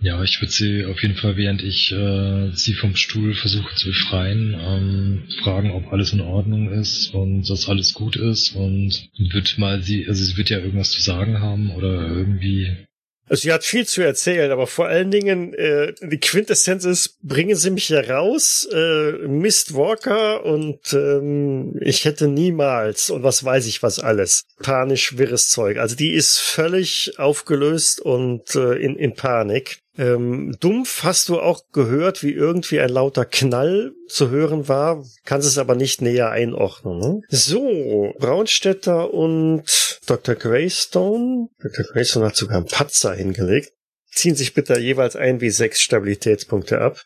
Ja, 0.00 0.22
ich 0.22 0.40
würde 0.40 0.52
sie 0.52 0.84
auf 0.84 1.00
jeden 1.02 1.16
Fall, 1.16 1.36
während 1.36 1.62
ich 1.62 1.90
äh, 1.90 2.50
sie 2.52 2.74
vom 2.74 2.96
Stuhl 2.96 3.34
versuche 3.34 3.74
zu 3.74 3.88
befreien, 3.88 4.54
ähm, 4.58 5.22
fragen, 5.42 5.70
ob 5.70 5.92
alles 5.92 6.12
in 6.12 6.20
Ordnung 6.20 6.70
ist 6.70 7.14
und 7.14 7.48
dass 7.48 7.68
alles 7.68 7.94
gut 7.94 8.16
ist 8.16 8.54
und 8.54 9.08
wird 9.18 9.58
mal 9.58 9.82
sie, 9.82 10.06
also 10.06 10.22
sie 10.22 10.36
wird 10.36 10.50
ja 10.50 10.58
irgendwas 10.58 10.90
zu 10.90 11.00
sagen 11.00 11.40
haben 11.40 11.70
oder 11.70 12.06
irgendwie 12.08 12.86
also 13.28 13.42
sie 13.42 13.52
hat 13.52 13.64
viel 13.64 13.84
zu 13.86 14.02
erzählen, 14.02 14.52
aber 14.52 14.68
vor 14.68 14.86
allen 14.86 15.10
Dingen 15.10 15.52
äh, 15.54 15.92
die 16.00 16.20
Quintessenz 16.20 16.84
ist, 16.84 17.18
bringen 17.22 17.56
Sie 17.56 17.70
mich 17.70 17.86
hier 17.86 18.08
raus, 18.08 18.68
äh, 18.72 19.12
Mist 19.26 19.74
Walker 19.74 20.44
und 20.44 20.92
ähm, 20.92 21.76
ich 21.80 22.04
hätte 22.04 22.28
niemals 22.28 23.10
und 23.10 23.24
was 23.24 23.42
weiß 23.42 23.66
ich 23.66 23.82
was 23.82 23.98
alles. 23.98 24.44
Panisch 24.62 25.18
wirres 25.18 25.48
Zeug. 25.48 25.78
Also 25.78 25.96
die 25.96 26.12
ist 26.12 26.38
völlig 26.38 27.18
aufgelöst 27.18 28.00
und 28.00 28.54
äh, 28.54 28.74
in, 28.74 28.94
in 28.94 29.14
Panik. 29.14 29.80
Ähm, 29.98 30.56
dumpf 30.60 31.04
hast 31.04 31.28
du 31.28 31.40
auch 31.40 31.62
gehört, 31.72 32.22
wie 32.22 32.32
irgendwie 32.32 32.80
ein 32.80 32.90
lauter 32.90 33.24
Knall 33.24 33.92
zu 34.08 34.30
hören 34.30 34.68
war, 34.68 35.04
kannst 35.24 35.48
es 35.48 35.58
aber 35.58 35.74
nicht 35.74 36.02
näher 36.02 36.30
einordnen. 36.30 36.98
Ne? 36.98 37.20
So, 37.28 38.12
Braunstädter 38.18 39.12
und 39.14 39.64
Dr. 40.06 40.34
Greystone. 40.34 41.48
Dr. 41.62 41.84
Greystone 41.92 42.26
hat 42.26 42.36
sogar 42.36 42.58
einen 42.58 42.66
Patzer 42.66 43.14
hingelegt. 43.14 43.72
Ziehen 44.12 44.34
sich 44.34 44.54
bitte 44.54 44.78
jeweils 44.78 45.16
ein 45.16 45.40
wie 45.40 45.50
sechs 45.50 45.80
Stabilitätspunkte 45.80 46.80
ab. 46.80 47.02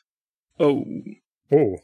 Oh. 0.59 0.84
Oh. 1.51 1.78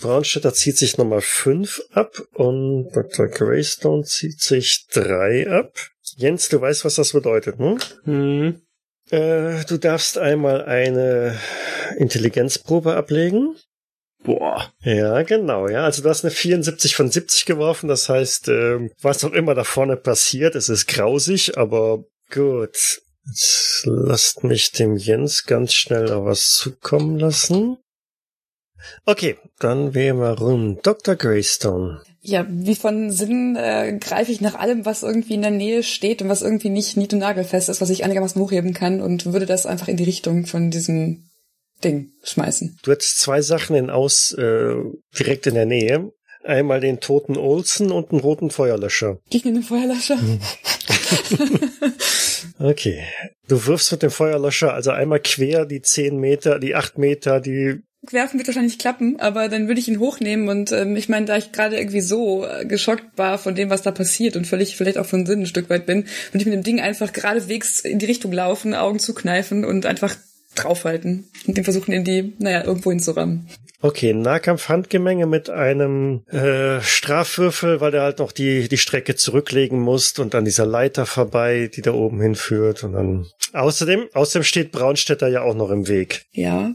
Braunstädter 0.00 0.54
zieht 0.54 0.78
sich 0.78 0.96
nochmal 0.96 1.20
fünf 1.20 1.82
ab 1.90 2.20
und 2.34 2.90
Dr. 2.92 3.26
Greystone 3.28 4.04
zieht 4.04 4.40
sich 4.40 4.86
drei 4.92 5.48
ab. 5.48 5.72
Jens, 6.16 6.48
du 6.48 6.60
weißt, 6.60 6.84
was 6.84 6.96
das 6.96 7.12
bedeutet, 7.12 7.58
ne? 7.58 7.76
Hm. 8.04 8.62
Äh, 9.10 9.64
du 9.64 9.78
darfst 9.78 10.18
einmal 10.18 10.64
eine 10.64 11.38
Intelligenzprobe 11.96 12.94
ablegen. 12.94 13.56
Boah. 14.22 14.72
Ja, 14.82 15.22
genau, 15.22 15.68
ja. 15.68 15.84
Also 15.84 16.02
du 16.02 16.08
hast 16.08 16.24
eine 16.24 16.30
74 16.30 16.96
von 16.96 17.10
70 17.10 17.46
geworfen, 17.46 17.88
das 17.88 18.08
heißt, 18.08 18.48
äh, 18.48 18.90
was 19.00 19.24
auch 19.24 19.32
immer 19.32 19.54
da 19.54 19.64
vorne 19.64 19.96
passiert, 19.96 20.54
es 20.54 20.68
ist 20.68 20.86
grausig, 20.86 21.56
aber 21.56 22.04
gut. 22.30 23.00
Jetzt 23.26 23.82
lasst 23.84 24.42
mich 24.42 24.72
dem 24.72 24.96
Jens 24.96 25.44
ganz 25.44 25.74
schnell 25.74 26.06
noch 26.06 26.24
was 26.24 26.50
zukommen 26.50 27.18
lassen. 27.18 27.76
Okay, 29.04 29.36
dann 29.58 29.94
wählen 29.94 30.18
wir 30.18 30.38
rum. 30.38 30.80
Dr. 30.82 31.14
Greystone. 31.14 32.00
Ja, 32.28 32.44
wie 32.46 32.74
von 32.74 33.10
Sinn 33.10 33.56
äh, 33.56 33.96
greife 33.98 34.30
ich 34.30 34.42
nach 34.42 34.54
allem, 34.54 34.84
was 34.84 35.02
irgendwie 35.02 35.32
in 35.32 35.40
der 35.40 35.50
Nähe 35.50 35.82
steht 35.82 36.20
und 36.20 36.28
was 36.28 36.42
irgendwie 36.42 36.68
nicht 36.68 36.98
nied- 36.98 37.14
und 37.14 37.20
nagelfest 37.20 37.70
ist, 37.70 37.80
was 37.80 37.88
ich 37.88 38.04
einigermaßen 38.04 38.40
hochheben 38.40 38.74
kann 38.74 39.00
und 39.00 39.32
würde 39.32 39.46
das 39.46 39.64
einfach 39.64 39.88
in 39.88 39.96
die 39.96 40.04
Richtung 40.04 40.44
von 40.44 40.70
diesem 40.70 41.30
Ding 41.82 42.10
schmeißen. 42.22 42.76
Du 42.82 42.90
hättest 42.90 43.20
zwei 43.20 43.40
Sachen 43.40 43.74
in 43.76 43.88
Aus 43.88 44.34
äh, 44.34 44.74
direkt 45.18 45.46
in 45.46 45.54
der 45.54 45.64
Nähe. 45.64 46.12
Einmal 46.44 46.80
den 46.80 47.00
toten 47.00 47.38
Olsen 47.38 47.90
und 47.90 48.10
einen 48.10 48.20
roten 48.20 48.50
Feuerlöscher. 48.50 49.20
Mir 49.32 49.40
den 49.40 49.62
Feuerlöscher. 49.62 50.18
Okay. 52.60 53.04
Du 53.46 53.66
wirfst 53.66 53.92
mit 53.92 54.02
dem 54.02 54.10
Feuerlöscher 54.10 54.74
also 54.74 54.90
einmal 54.90 55.20
quer 55.20 55.64
die 55.64 55.80
zehn 55.80 56.18
Meter, 56.18 56.58
die 56.58 56.74
acht 56.74 56.98
Meter, 56.98 57.40
die 57.40 57.80
Werfen 58.02 58.38
wird 58.38 58.46
wahrscheinlich 58.46 58.78
klappen, 58.78 59.18
aber 59.18 59.48
dann 59.48 59.66
würde 59.66 59.80
ich 59.80 59.88
ihn 59.88 59.98
hochnehmen 59.98 60.48
und 60.48 60.72
ähm, 60.72 60.96
ich 60.96 61.08
meine, 61.08 61.26
da 61.26 61.36
ich 61.36 61.52
gerade 61.52 61.76
irgendwie 61.76 62.00
so 62.00 62.46
äh, 62.46 62.64
geschockt 62.64 63.04
war 63.16 63.38
von 63.38 63.54
dem, 63.54 63.70
was 63.70 63.82
da 63.82 63.90
passiert 63.90 64.36
und 64.36 64.46
völlig 64.46 64.76
vielleicht 64.76 64.98
auch 64.98 65.06
von 65.06 65.26
Sinn 65.26 65.40
ein 65.42 65.46
Stück 65.46 65.68
weit 65.68 65.84
bin, 65.84 66.04
würde 66.32 66.38
ich 66.38 66.46
mit 66.46 66.54
dem 66.54 66.62
Ding 66.62 66.80
einfach 66.80 67.12
geradewegs 67.12 67.80
in 67.80 67.98
die 67.98 68.06
Richtung 68.06 68.32
laufen, 68.32 68.74
Augen 68.74 68.98
zukneifen 68.98 69.64
und 69.64 69.84
einfach 69.84 70.16
draufhalten 70.54 71.28
und 71.46 71.56
den 71.56 71.64
versuchen 71.64 71.92
in 71.92 72.04
die, 72.04 72.34
naja, 72.38 72.64
irgendwo 72.64 72.90
hinzurammen. 72.90 73.48
Okay, 73.80 74.12
Nahkampf-Handgemenge 74.12 75.26
mit 75.26 75.50
einem 75.50 76.24
äh, 76.26 76.80
Strafwürfel, 76.80 77.80
weil 77.80 77.92
der 77.92 78.02
halt 78.02 78.18
noch 78.18 78.32
die, 78.32 78.68
die 78.68 78.76
Strecke 78.76 79.14
zurücklegen 79.14 79.78
muss 79.78 80.18
und 80.18 80.34
an 80.34 80.44
dieser 80.44 80.66
Leiter 80.66 81.06
vorbei, 81.06 81.70
die 81.72 81.82
da 81.82 81.92
oben 81.92 82.20
hinführt. 82.20 82.82
Und 82.82 82.94
dann. 82.94 83.26
Außerdem, 83.52 84.08
außerdem 84.14 84.42
steht 84.42 84.72
Braunstädter 84.72 85.28
ja 85.28 85.42
auch 85.42 85.54
noch 85.54 85.70
im 85.70 85.86
Weg. 85.86 86.26
Ja. 86.32 86.72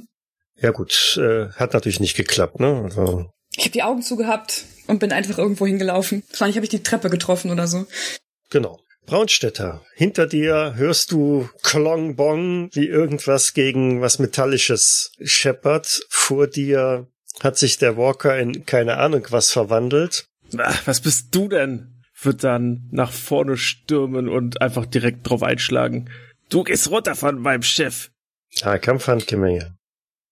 Ja 0.63 0.71
gut, 0.71 1.19
äh, 1.21 1.49
hat 1.49 1.73
natürlich 1.73 1.99
nicht 1.99 2.15
geklappt, 2.15 2.59
ne? 2.59 2.81
Also, 2.85 3.29
Ich 3.55 3.65
habe 3.65 3.71
die 3.71 3.83
Augen 3.83 4.01
zugehabt 4.01 4.63
und 4.87 4.99
bin 4.99 5.11
einfach 5.11 5.37
irgendwo 5.37 5.67
hingelaufen. 5.67 6.23
Wahrscheinlich 6.29 6.55
habe 6.55 6.65
ich 6.65 6.69
die 6.71 6.81
Treppe 6.81 7.09
getroffen 7.11 7.51
oder 7.51 7.67
so. 7.67 7.85
genau. 8.49 8.79
Braunstädter, 9.05 9.81
hinter 9.95 10.27
dir 10.27 10.75
hörst 10.77 11.11
du 11.11 11.49
Klong 11.61 12.15
Bong, 12.15 12.69
wie 12.71 12.87
irgendwas 12.87 13.53
gegen 13.53 13.99
was 13.99 14.17
Metallisches 14.17 15.11
scheppert. 15.21 16.05
Vor 16.07 16.47
dir 16.47 17.07
hat 17.41 17.57
sich 17.57 17.77
der 17.77 17.97
Walker 17.97 18.39
in 18.39 18.65
keine 18.65 18.95
Ahnung 18.95 19.27
was 19.29 19.51
verwandelt. 19.51 20.27
Ach, 20.57 20.87
was 20.87 21.01
bist 21.01 21.35
du 21.35 21.49
denn? 21.49 22.01
Wird 22.21 22.45
dann 22.45 22.87
nach 22.91 23.11
vorne 23.11 23.57
stürmen 23.57 24.29
und 24.29 24.61
einfach 24.61 24.85
direkt 24.85 25.29
drauf 25.29 25.43
einschlagen. 25.43 26.09
Du 26.47 26.63
gehst 26.63 26.89
runter 26.89 27.15
von 27.15 27.39
meinem 27.39 27.63
Schiff. 27.63 28.09
Nahkampf-Handgemenge. 28.61 29.75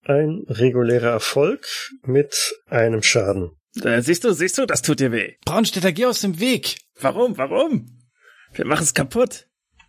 Ein 0.04 0.44
regulärer 0.48 1.10
Erfolg 1.10 1.68
mit 2.04 2.54
einem 2.68 3.04
Schaden. 3.04 3.52
Äh, 3.84 4.02
siehst 4.02 4.24
du, 4.24 4.34
siehst 4.34 4.58
du, 4.58 4.66
das 4.66 4.82
tut 4.82 5.00
dir 5.00 5.12
weh. 5.12 5.36
Braunstädter, 5.46 5.92
geh 5.92 6.06
aus 6.06 6.22
dem 6.22 6.40
Weg! 6.40 6.78
Warum, 7.00 7.38
warum? 7.38 8.00
Wir 8.54 8.66
machen's 8.66 8.94
kaputt. 8.94 9.48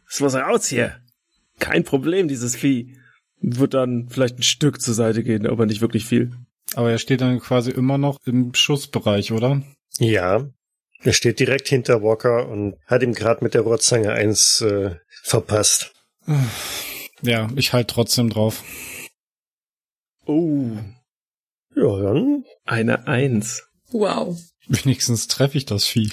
Es 0.08 0.20
muss 0.20 0.34
raus 0.34 0.66
hier. 0.66 1.00
Kein 1.58 1.84
Problem, 1.84 2.28
dieses 2.28 2.56
Vieh. 2.56 2.96
Wird 3.40 3.74
dann 3.74 4.08
vielleicht 4.08 4.38
ein 4.38 4.44
Stück 4.44 4.80
zur 4.80 4.94
Seite 4.94 5.24
gehen, 5.24 5.46
aber 5.46 5.66
nicht 5.66 5.80
wirklich 5.80 6.04
viel. 6.04 6.30
Aber 6.74 6.90
er 6.90 6.98
steht 6.98 7.20
dann 7.20 7.40
quasi 7.40 7.70
immer 7.70 7.98
noch 7.98 8.18
im 8.24 8.54
Schussbereich, 8.54 9.32
oder? 9.32 9.62
Ja, 9.98 10.48
er 11.04 11.12
steht 11.12 11.40
direkt 11.40 11.68
hinter 11.68 12.02
Walker 12.02 12.48
und 12.48 12.76
hat 12.86 13.02
ihm 13.02 13.12
gerade 13.12 13.42
mit 13.42 13.54
der 13.54 13.62
Rohrzange 13.62 14.12
eins 14.12 14.60
äh, 14.60 14.94
verpasst. 15.22 15.92
Ja, 17.22 17.48
ich 17.56 17.72
halt 17.72 17.88
trotzdem 17.88 18.30
drauf. 18.30 18.62
Oh. 20.26 20.76
Ja, 21.74 22.02
dann. 22.02 22.44
Eine 22.64 23.06
Eins. 23.06 23.64
Wow. 23.90 24.38
Wenigstens 24.68 25.26
treffe 25.28 25.58
ich 25.58 25.66
das 25.66 25.86
Vieh. 25.86 26.10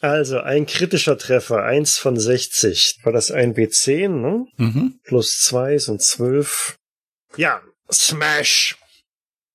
Also 0.00 0.40
ein 0.40 0.66
kritischer 0.66 1.16
Treffer, 1.16 1.64
eins 1.64 1.96
von 1.96 2.18
60. 2.18 3.00
War 3.02 3.12
das 3.12 3.30
ein 3.30 3.54
W10, 3.54 4.08
ne? 4.08 4.46
Mhm. 4.56 5.00
Plus 5.04 5.40
zwei 5.40 5.78
sind 5.78 6.02
zwölf. 6.02 6.78
Ja, 7.36 7.62
Smash! 7.90 8.76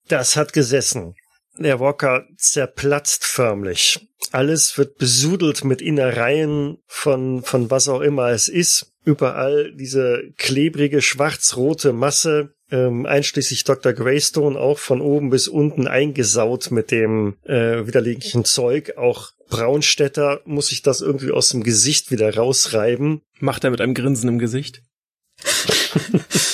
Das 0.08 0.36
hat 0.36 0.54
gesessen. 0.54 1.16
Der 1.58 1.80
Walker 1.80 2.26
zerplatzt 2.38 3.26
förmlich. 3.26 4.08
Alles 4.32 4.78
wird 4.78 4.98
besudelt 4.98 5.64
mit 5.64 5.82
Innereien 5.82 6.78
von, 6.88 7.44
von 7.44 7.70
was 7.70 7.88
auch 7.88 8.02
immer 8.02 8.30
es 8.30 8.48
ist. 8.48 8.94
Überall 9.04 9.74
diese 9.76 10.32
klebrige 10.38 11.02
schwarz-rote 11.02 11.92
Masse, 11.92 12.54
ähm, 12.72 13.06
einschließlich 13.06 13.64
Dr. 13.64 13.94
Greystone, 13.94 14.58
auch 14.58 14.80
von 14.80 15.02
oben 15.02 15.30
bis 15.30 15.48
unten 15.48 15.88
eingesaut 15.88 16.72
mit 16.72 16.92
dem 16.92 17.38
äh, 17.44 17.86
widerleglichen 17.86 18.46
Zeug. 18.46 18.98
Auch 18.98 19.32
Braunstädter 19.50 20.42
muss 20.46 20.68
sich 20.68 20.82
das 20.82 21.02
irgendwie 21.02 21.32
aus 21.32 21.50
dem 21.50 21.64
Gesicht 21.64 22.10
wieder 22.12 22.34
rausreiben. 22.36 23.22
Macht 23.40 23.64
er 23.64 23.72
mit 23.72 23.82
einem 23.82 23.94
Grinsen 23.94 24.30
im 24.30 24.40
Gesicht. 24.40 24.82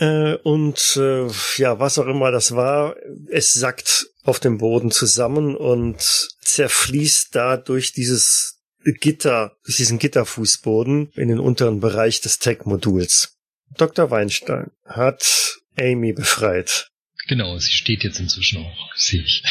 Äh, 0.00 0.36
und 0.44 0.96
äh, 0.96 1.26
ja, 1.56 1.80
was 1.80 1.98
auch 1.98 2.06
immer 2.06 2.30
das 2.30 2.54
war, 2.54 2.94
es 3.30 3.52
sackt 3.52 4.06
auf 4.22 4.38
dem 4.38 4.58
Boden 4.58 4.92
zusammen 4.92 5.56
und 5.56 6.28
zerfließt 6.40 7.34
da 7.34 7.56
durch 7.56 7.92
dieses 7.94 8.60
Gitter, 8.84 9.56
durch 9.64 9.76
diesen 9.76 9.98
Gitterfußboden 9.98 11.10
in 11.16 11.28
den 11.28 11.40
unteren 11.40 11.80
Bereich 11.80 12.20
des 12.20 12.38
Tech-Moduls. 12.38 13.37
Dr. 13.76 14.10
Weinstein 14.10 14.70
hat 14.86 15.58
Amy 15.78 16.12
befreit. 16.12 16.90
Genau, 17.28 17.58
sie 17.58 17.72
steht 17.72 18.04
jetzt 18.04 18.20
inzwischen 18.20 18.58
auch, 18.58 18.94
sehe 18.96 19.22
ich. 19.22 19.42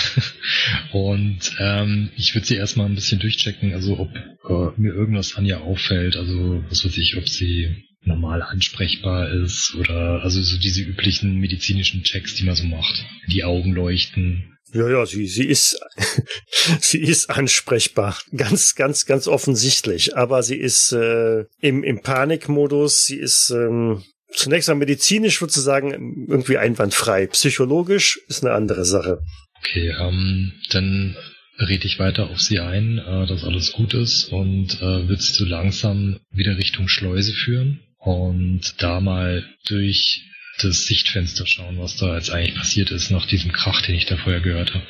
Und 0.91 1.55
ähm, 1.59 2.09
ich 2.17 2.33
würde 2.33 2.47
sie 2.47 2.55
erstmal 2.55 2.87
ein 2.87 2.95
bisschen 2.95 3.19
durchchecken, 3.19 3.73
also 3.73 3.99
ob 3.99 4.09
äh, 4.15 4.81
mir 4.81 4.93
irgendwas 4.93 5.35
an 5.35 5.45
ihr 5.45 5.61
auffällt, 5.61 6.15
also 6.15 6.63
was 6.69 6.83
weiß 6.83 6.97
ich, 6.97 7.17
ob 7.17 7.29
sie 7.29 7.83
normal 8.01 8.41
ansprechbar 8.41 9.29
ist 9.29 9.75
oder 9.75 10.23
also 10.23 10.41
so 10.41 10.57
diese 10.57 10.81
üblichen 10.81 11.35
medizinischen 11.35 12.03
Checks, 12.03 12.35
die 12.35 12.45
man 12.45 12.55
so 12.55 12.63
macht. 12.63 13.05
Die 13.27 13.43
Augen 13.43 13.73
leuchten. 13.73 14.57
Ja, 14.73 14.89
ja, 14.89 15.05
sie, 15.05 15.27
sie 15.27 15.45
ist, 15.45 15.79
sie 16.81 16.99
ist 16.99 17.29
ansprechbar. 17.29 18.17
Ganz, 18.35 18.75
ganz, 18.75 19.05
ganz 19.05 19.27
offensichtlich. 19.27 20.17
Aber 20.17 20.41
sie 20.41 20.57
ist 20.57 20.93
äh, 20.93 21.45
im, 21.61 21.83
im 21.83 22.01
Panikmodus. 22.01 23.05
Sie 23.05 23.17
ist 23.17 23.51
ähm, 23.51 24.03
zunächst 24.33 24.69
mal 24.69 24.75
medizinisch, 24.75 25.41
würde 25.41 25.53
ich 25.55 25.61
sagen, 25.61 26.27
irgendwie 26.29 26.57
einwandfrei. 26.57 27.27
Psychologisch 27.27 28.19
ist 28.27 28.43
eine 28.43 28.53
andere 28.53 28.85
Sache. 28.85 29.19
Okay, 29.59 29.93
ähm, 29.99 30.53
dann 30.69 31.15
rede 31.59 31.85
ich 31.85 31.99
weiter 31.99 32.29
auf 32.29 32.39
sie 32.39 32.59
ein, 32.59 32.99
äh, 32.99 33.25
dass 33.25 33.43
alles 33.43 33.71
gut 33.71 33.93
ist 33.93 34.31
und 34.31 34.79
äh, 34.81 35.07
wird 35.07 35.21
sie 35.21 35.33
so 35.33 35.45
langsam 35.45 36.19
wieder 36.31 36.57
Richtung 36.57 36.87
Schleuse 36.87 37.33
führen 37.33 37.79
und 37.97 38.81
da 38.81 38.99
mal 38.99 39.43
durch 39.67 40.23
das 40.59 40.85
Sichtfenster 40.85 41.45
schauen, 41.45 41.79
was 41.79 41.97
da 41.97 42.15
jetzt 42.15 42.31
eigentlich 42.31 42.55
passiert 42.55 42.91
ist 42.91 43.11
nach 43.11 43.27
diesem 43.27 43.51
Krach, 43.51 43.81
den 43.81 43.95
ich 43.95 44.05
da 44.05 44.17
vorher 44.17 44.41
gehört 44.41 44.73
habe. 44.73 44.87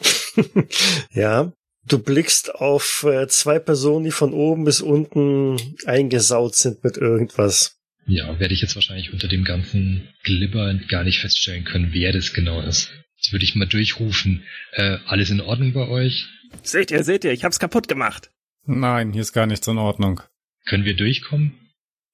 ja, 1.12 1.52
du 1.86 1.98
blickst 1.98 2.54
auf 2.54 3.04
äh, 3.08 3.26
zwei 3.28 3.58
Personen, 3.58 4.04
die 4.04 4.10
von 4.10 4.32
oben 4.32 4.64
bis 4.64 4.80
unten 4.80 5.56
eingesaut 5.86 6.54
sind 6.54 6.84
mit 6.84 6.96
irgendwas. 6.96 7.77
Ja, 8.08 8.40
werde 8.40 8.54
ich 8.54 8.62
jetzt 8.62 8.74
wahrscheinlich 8.74 9.12
unter 9.12 9.28
dem 9.28 9.44
ganzen 9.44 10.08
Glibber 10.24 10.74
gar 10.88 11.04
nicht 11.04 11.20
feststellen 11.20 11.64
können, 11.64 11.92
wer 11.92 12.12
das 12.12 12.32
genau 12.32 12.60
ist. 12.62 12.90
Jetzt 13.16 13.32
würde 13.32 13.44
ich 13.44 13.54
mal 13.54 13.66
durchrufen, 13.66 14.44
äh, 14.72 14.98
alles 15.06 15.30
in 15.30 15.40
Ordnung 15.40 15.74
bei 15.74 15.86
euch? 15.88 16.26
Seht 16.62 16.90
ihr, 16.90 17.04
seht 17.04 17.24
ihr, 17.24 17.32
ich 17.32 17.44
hab's 17.44 17.58
kaputt 17.58 17.86
gemacht. 17.86 18.30
Nein, 18.64 19.12
hier 19.12 19.22
ist 19.22 19.34
gar 19.34 19.46
nichts 19.46 19.66
in 19.68 19.76
Ordnung. 19.76 20.22
Können 20.64 20.84
wir 20.84 20.96
durchkommen? 20.96 21.52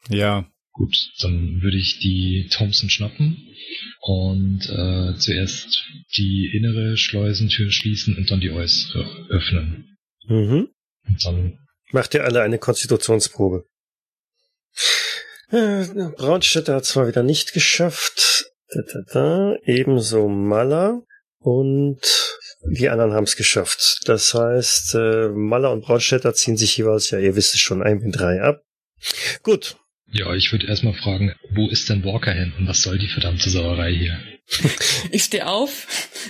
Ja. 0.09 0.51
Gut, 0.73 0.97
dann 1.21 1.63
würde 1.63 1.77
ich 1.77 2.01
die 2.01 2.49
Thompson 2.51 2.91
schnappen 2.91 3.37
und 4.01 4.69
äh, 4.69 5.17
zuerst 5.17 5.85
die 6.17 6.51
innere 6.53 6.97
Schleusentür 6.97 7.71
schließen 7.71 8.17
und 8.17 8.31
dann 8.33 8.41
die 8.41 8.51
äußere 8.51 9.29
öffnen. 9.31 9.97
Mhm. 10.27 10.69
Und 11.07 11.25
dann 11.25 11.59
Macht 11.93 12.13
ihr 12.15 12.25
alle 12.25 12.43
eine 12.43 12.59
Konstitutionsprobe. 12.59 13.69
Äh, 15.51 15.85
Braunstädter 16.17 16.75
hat 16.77 16.85
zwar 16.85 17.07
wieder 17.07 17.23
nicht 17.23 17.53
geschafft, 17.53 18.47
da, 18.69 18.81
da, 18.83 19.01
da. 19.13 19.57
ebenso 19.65 20.29
Maller 20.29 21.03
und 21.39 22.01
die 22.71 22.89
anderen 22.89 23.13
haben 23.13 23.25
es 23.25 23.37
geschafft. 23.37 24.01
Das 24.07 24.33
heißt, 24.35 24.95
äh, 24.95 25.29
Maller 25.29 25.71
und 25.73 25.83
Braunstädter 25.85 26.35
ziehen 26.35 26.57
sich 26.57 26.77
jeweils, 26.77 27.11
ja, 27.11 27.19
ihr 27.19 27.37
wisst 27.37 27.55
es 27.55 27.61
schon, 27.61 27.83
ein 27.83 27.99
mit 27.99 28.19
drei 28.19 28.41
ab. 28.41 28.63
Gut, 29.43 29.77
Ja, 30.07 30.33
ich 30.35 30.51
würde 30.53 30.67
erstmal 30.67 30.95
fragen, 30.95 31.35
wo 31.55 31.69
ist 31.69 31.89
denn 31.91 32.05
Walker 32.05 32.33
hin 32.33 32.53
und 32.59 32.67
was 32.67 32.81
soll 32.83 32.99
die 32.99 33.09
verdammte 33.09 33.51
Sauerei 33.51 33.93
hier? 33.93 34.19
Ich 35.11 35.25
stehe 35.25 35.47
auf, 35.47 35.87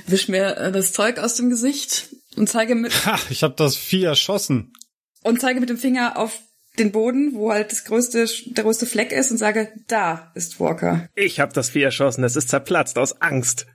wisch 0.07 0.29
mir 0.29 0.57
äh, 0.57 0.73
das 0.73 0.93
Zeug 0.93 1.19
aus 1.19 1.35
dem 1.37 1.51
Gesicht 1.51 2.09
und 2.37 2.49
zeige 2.49 2.75
mit 2.75 2.93
Ha, 3.07 3.19
ich 3.31 3.43
habe 3.45 3.55
das 3.57 3.77
Vieh 3.77 4.05
erschossen. 4.05 4.73
und 5.23 5.41
zeige 5.41 5.61
mit 5.61 5.69
dem 5.69 5.79
Finger 5.79 6.17
auf 6.19 6.39
den 6.79 6.93
Boden, 6.93 7.35
wo 7.35 7.53
halt 7.53 7.71
das 7.71 7.85
größte, 7.85 8.27
der 8.47 8.65
größte 8.65 8.87
Fleck 8.87 9.13
ist 9.13 9.31
und 9.31 9.39
sage, 9.39 9.73
da 9.87 10.33
ist 10.35 10.61
Walker. 10.61 11.09
Ich 11.15 11.41
hab 11.41 11.53
das 11.53 11.71
Vieh 11.71 11.83
erschossen, 11.83 12.25
es 12.25 12.37
ist 12.37 12.49
zerplatzt 12.49 12.99
aus 12.99 13.21
Angst. 13.21 13.67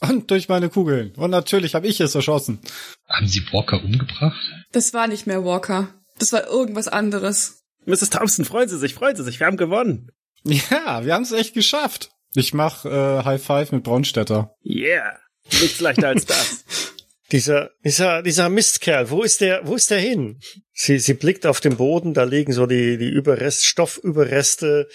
Und 0.00 0.30
durch 0.30 0.48
meine 0.48 0.68
Kugeln. 0.68 1.12
Und 1.16 1.30
natürlich 1.30 1.74
habe 1.74 1.88
ich 1.88 2.00
es 2.00 2.14
erschossen. 2.14 2.60
Haben 3.08 3.26
sie 3.26 3.42
Walker 3.52 3.82
umgebracht? 3.82 4.38
Das 4.70 4.94
war 4.94 5.08
nicht 5.08 5.26
mehr 5.26 5.44
Walker. 5.44 5.88
Das 6.18 6.32
war 6.32 6.46
irgendwas 6.46 6.86
anderes. 6.88 7.64
Mrs. 7.84 8.10
Thompson, 8.10 8.44
freuen 8.44 8.68
Sie 8.68 8.78
sich, 8.78 8.94
freuen 8.94 9.16
Sie 9.16 9.24
sich, 9.24 9.40
wir 9.40 9.46
haben 9.46 9.56
gewonnen. 9.56 10.10
Ja, 10.44 11.04
wir 11.04 11.14
haben 11.14 11.22
es 11.22 11.32
echt 11.32 11.54
geschafft. 11.54 12.10
Ich 12.34 12.54
mach 12.54 12.84
äh, 12.84 13.24
High 13.24 13.42
Five 13.42 13.72
mit 13.72 13.82
Braunstädter. 13.82 14.54
Yeah. 14.64 15.18
Nichts 15.50 15.80
leichter 15.80 16.08
als 16.08 16.26
das. 16.26 16.64
dieser, 17.32 17.70
dieser, 17.84 18.22
dieser 18.22 18.48
Mistkerl, 18.48 19.10
wo 19.10 19.22
ist 19.22 19.40
der, 19.40 19.66
wo 19.66 19.74
ist 19.74 19.90
der 19.90 19.98
hin? 20.00 20.40
Sie, 20.72 20.98
sie 20.98 21.14
blickt 21.14 21.46
auf 21.46 21.60
den 21.60 21.76
Boden, 21.76 22.14
da 22.14 22.24
liegen 22.24 22.52
so 22.52 22.66
die, 22.66 22.96
die 22.98 23.08
Überrest, 23.08 23.64
Stoffüberreste, 23.66 24.88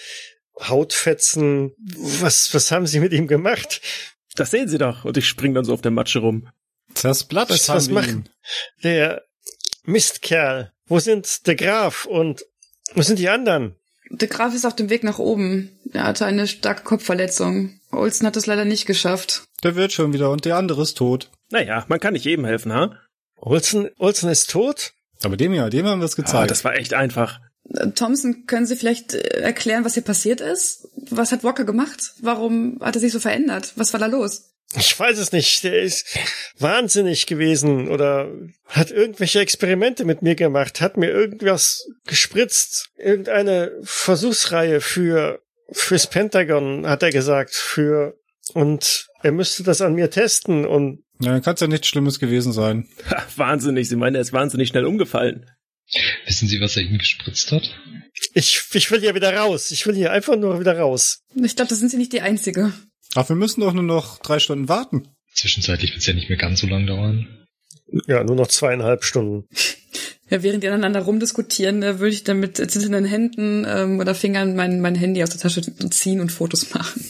Hautfetzen. 0.60 1.72
Was, 2.20 2.52
was 2.54 2.70
haben 2.70 2.86
sie 2.86 3.00
mit 3.00 3.12
ihm 3.12 3.26
gemacht? 3.26 3.80
Das 4.36 4.50
sehen 4.50 4.68
Sie 4.68 4.78
doch. 4.78 5.04
Und 5.04 5.16
ich 5.16 5.26
spring 5.28 5.54
dann 5.54 5.64
so 5.64 5.72
auf 5.72 5.80
der 5.82 5.90
Matsche 5.90 6.18
rum. 6.20 6.48
Zersplatzt 6.94 7.50
Was- 7.50 7.68
haben 7.68 7.94
was 7.94 8.06
ihn. 8.08 8.28
Der 8.82 9.22
Mistkerl, 9.84 10.72
wo 10.86 10.98
sind 10.98 11.46
der 11.46 11.56
Graf 11.56 12.04
und 12.06 12.44
wo 12.94 13.02
sind 13.02 13.18
die 13.18 13.28
anderen? 13.28 13.76
Der 14.10 14.28
Graf 14.28 14.54
ist 14.54 14.64
auf 14.64 14.76
dem 14.76 14.90
Weg 14.90 15.02
nach 15.02 15.18
oben. 15.18 15.70
Er 15.92 16.04
hatte 16.04 16.26
eine 16.26 16.46
starke 16.46 16.82
Kopfverletzung. 16.82 17.80
Olsen 17.90 18.26
hat 18.26 18.36
es 18.36 18.46
leider 18.46 18.64
nicht 18.64 18.86
geschafft. 18.86 19.44
Der 19.62 19.76
wird 19.76 19.92
schon 19.92 20.12
wieder 20.12 20.30
und 20.30 20.44
der 20.44 20.56
andere 20.56 20.82
ist 20.82 20.98
tot. 20.98 21.30
Naja, 21.54 21.84
man 21.88 22.00
kann 22.00 22.14
nicht 22.14 22.24
jedem 22.24 22.44
helfen, 22.44 22.72
ha? 22.72 22.98
Olsen, 23.36 23.88
Olsen 23.98 24.28
ist 24.28 24.50
tot? 24.50 24.92
Aber 25.22 25.36
dem 25.36 25.54
ja, 25.54 25.70
dem 25.70 25.86
haben 25.86 26.00
wir 26.00 26.04
es 26.06 26.18
Ah, 26.18 26.22
gezeigt. 26.22 26.50
das 26.50 26.64
war 26.64 26.74
echt 26.74 26.94
einfach. 26.94 27.38
Thompson, 27.94 28.44
können 28.46 28.66
Sie 28.66 28.74
vielleicht 28.76 29.14
äh, 29.14 29.40
erklären, 29.40 29.84
was 29.84 29.94
hier 29.94 30.02
passiert 30.02 30.40
ist? 30.40 30.88
Was 31.10 31.30
hat 31.30 31.44
Walker 31.44 31.64
gemacht? 31.64 32.12
Warum 32.20 32.78
hat 32.82 32.96
er 32.96 33.00
sich 33.00 33.12
so 33.12 33.20
verändert? 33.20 33.72
Was 33.76 33.92
war 33.92 34.00
da 34.00 34.06
los? 34.06 34.50
Ich 34.76 34.98
weiß 34.98 35.16
es 35.18 35.30
nicht. 35.30 35.62
Der 35.62 35.80
ist 35.80 36.18
wahnsinnig 36.58 37.26
gewesen 37.26 37.88
oder 37.88 38.28
hat 38.66 38.90
irgendwelche 38.90 39.38
Experimente 39.38 40.04
mit 40.04 40.22
mir 40.22 40.34
gemacht, 40.34 40.80
hat 40.80 40.96
mir 40.96 41.10
irgendwas 41.10 41.86
gespritzt, 42.06 42.88
irgendeine 42.96 43.70
Versuchsreihe 43.84 44.80
für 44.80 45.40
fürs 45.70 46.08
Pentagon, 46.08 46.86
hat 46.88 47.02
er 47.04 47.10
gesagt, 47.10 47.54
für 47.54 48.14
und 48.52 49.08
er 49.22 49.32
müsste 49.32 49.62
das 49.62 49.80
an 49.80 49.94
mir 49.94 50.10
testen 50.10 50.66
und 50.66 51.02
ja, 51.20 51.32
dann 51.32 51.42
kann 51.42 51.54
es 51.54 51.60
ja 51.60 51.68
nichts 51.68 51.86
Schlimmes 51.86 52.18
gewesen 52.18 52.52
sein. 52.52 52.88
Ha, 53.08 53.24
wahnsinnig, 53.36 53.88
Sie 53.88 53.96
meinen, 53.96 54.16
er 54.16 54.20
ist 54.20 54.32
wahnsinnig 54.32 54.68
schnell 54.68 54.84
umgefallen. 54.84 55.46
Wissen 56.26 56.48
Sie, 56.48 56.60
was 56.60 56.76
er 56.76 56.82
Ihnen 56.82 56.98
gespritzt 56.98 57.52
hat? 57.52 57.70
ich, 58.34 58.62
ich 58.72 58.90
will 58.90 59.00
hier 59.00 59.14
wieder 59.14 59.34
raus. 59.34 59.70
Ich 59.70 59.86
will 59.86 59.94
hier 59.94 60.12
einfach 60.12 60.36
nur 60.36 60.60
wieder 60.60 60.78
raus. 60.78 61.22
Ich 61.34 61.56
glaube, 61.56 61.68
da 61.68 61.74
sind 61.74 61.90
Sie 61.90 61.96
nicht 61.96 62.12
die 62.12 62.20
Einzige. 62.20 62.72
Ach, 63.14 63.28
wir 63.28 63.36
müssen 63.36 63.60
doch 63.60 63.72
nur 63.72 63.84
noch 63.84 64.18
drei 64.18 64.38
Stunden 64.38 64.68
warten. 64.68 65.08
Zwischenzeitlich 65.34 65.90
wird 65.90 66.00
es 66.00 66.06
ja 66.06 66.14
nicht 66.14 66.28
mehr 66.28 66.38
ganz 66.38 66.60
so 66.60 66.66
lang 66.66 66.86
dauern. 66.86 67.46
Ja, 68.06 68.24
nur 68.24 68.36
noch 68.36 68.48
zweieinhalb 68.48 69.04
Stunden. 69.04 69.48
Ja, 70.30 70.42
während 70.42 70.62
die 70.62 70.68
aneinander 70.68 71.02
rumdiskutieren, 71.02 71.82
äh, 71.82 71.98
würde 72.00 72.14
ich 72.14 72.24
dann 72.24 72.40
mit 72.40 72.56
zitternden 72.56 73.04
Händen 73.04 73.66
ähm, 73.68 74.00
oder 74.00 74.14
Fingern 74.14 74.56
mein, 74.56 74.80
mein 74.80 74.94
Handy 74.94 75.22
aus 75.22 75.28
der 75.28 75.38
Tasche 75.38 75.60
ziehen 75.90 76.18
und 76.22 76.32
Fotos 76.32 76.72
machen. 76.72 77.04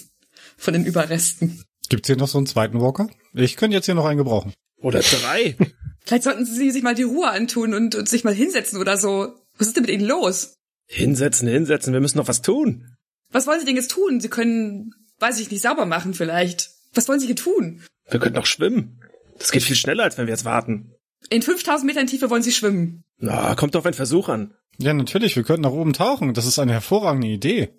Von 0.64 0.72
den 0.74 0.86
Überresten. 0.86 1.62
Gibt's 1.90 2.06
hier 2.06 2.16
noch 2.16 2.28
so 2.28 2.38
einen 2.38 2.46
zweiten 2.46 2.80
Walker? 2.80 3.08
Ich 3.34 3.56
könnte 3.56 3.76
jetzt 3.76 3.84
hier 3.84 3.94
noch 3.94 4.06
einen 4.06 4.16
gebrauchen. 4.18 4.54
Oder 4.78 5.00
drei. 5.00 5.56
Vielleicht 6.00 6.24
sollten 6.24 6.46
Sie 6.46 6.70
sich 6.70 6.82
mal 6.82 6.94
die 6.94 7.02
Ruhe 7.02 7.28
antun 7.28 7.74
und, 7.74 7.94
und 7.94 8.08
sich 8.08 8.24
mal 8.24 8.34
hinsetzen 8.34 8.80
oder 8.80 8.96
so. 8.96 9.34
Was 9.58 9.68
ist 9.68 9.76
denn 9.76 9.82
mit 9.82 9.90
Ihnen 9.90 10.06
los? 10.06 10.54
hinsetzen, 10.86 11.48
hinsetzen, 11.48 11.92
wir 11.92 12.00
müssen 12.00 12.18
noch 12.18 12.28
was 12.28 12.42
tun. 12.42 12.96
Was 13.30 13.46
wollen 13.46 13.60
Sie 13.60 13.66
denn 13.66 13.76
jetzt 13.76 13.90
tun? 13.90 14.20
Sie 14.20 14.28
können, 14.28 14.92
weiß 15.18 15.40
ich 15.40 15.50
nicht, 15.50 15.62
sauber 15.62 15.86
machen 15.86 16.14
vielleicht. 16.14 16.70
Was 16.94 17.08
wollen 17.08 17.20
Sie 17.20 17.26
hier 17.26 17.36
tun? 17.36 17.82
Wir 18.08 18.20
könnten 18.20 18.38
auch 18.38 18.46
schwimmen. 18.46 19.00
Das 19.38 19.50
geht 19.50 19.62
viel 19.62 19.76
schneller, 19.76 20.04
als 20.04 20.16
wenn 20.18 20.26
wir 20.26 20.32
jetzt 20.32 20.44
warten. 20.44 20.92
In 21.30 21.42
5000 21.42 21.86
Metern 21.86 22.06
Tiefe 22.06 22.30
wollen 22.30 22.42
Sie 22.42 22.52
schwimmen. 22.52 23.02
Na, 23.18 23.54
kommt 23.54 23.74
doch 23.74 23.84
ein 23.84 23.94
Versuch 23.94 24.28
an. 24.28 24.54
Ja, 24.78 24.92
natürlich, 24.92 25.36
wir 25.36 25.42
könnten 25.42 25.62
nach 25.62 25.70
oben 25.72 25.92
tauchen. 25.92 26.34
Das 26.34 26.46
ist 26.46 26.58
eine 26.58 26.72
hervorragende 26.72 27.28
Idee. 27.28 27.70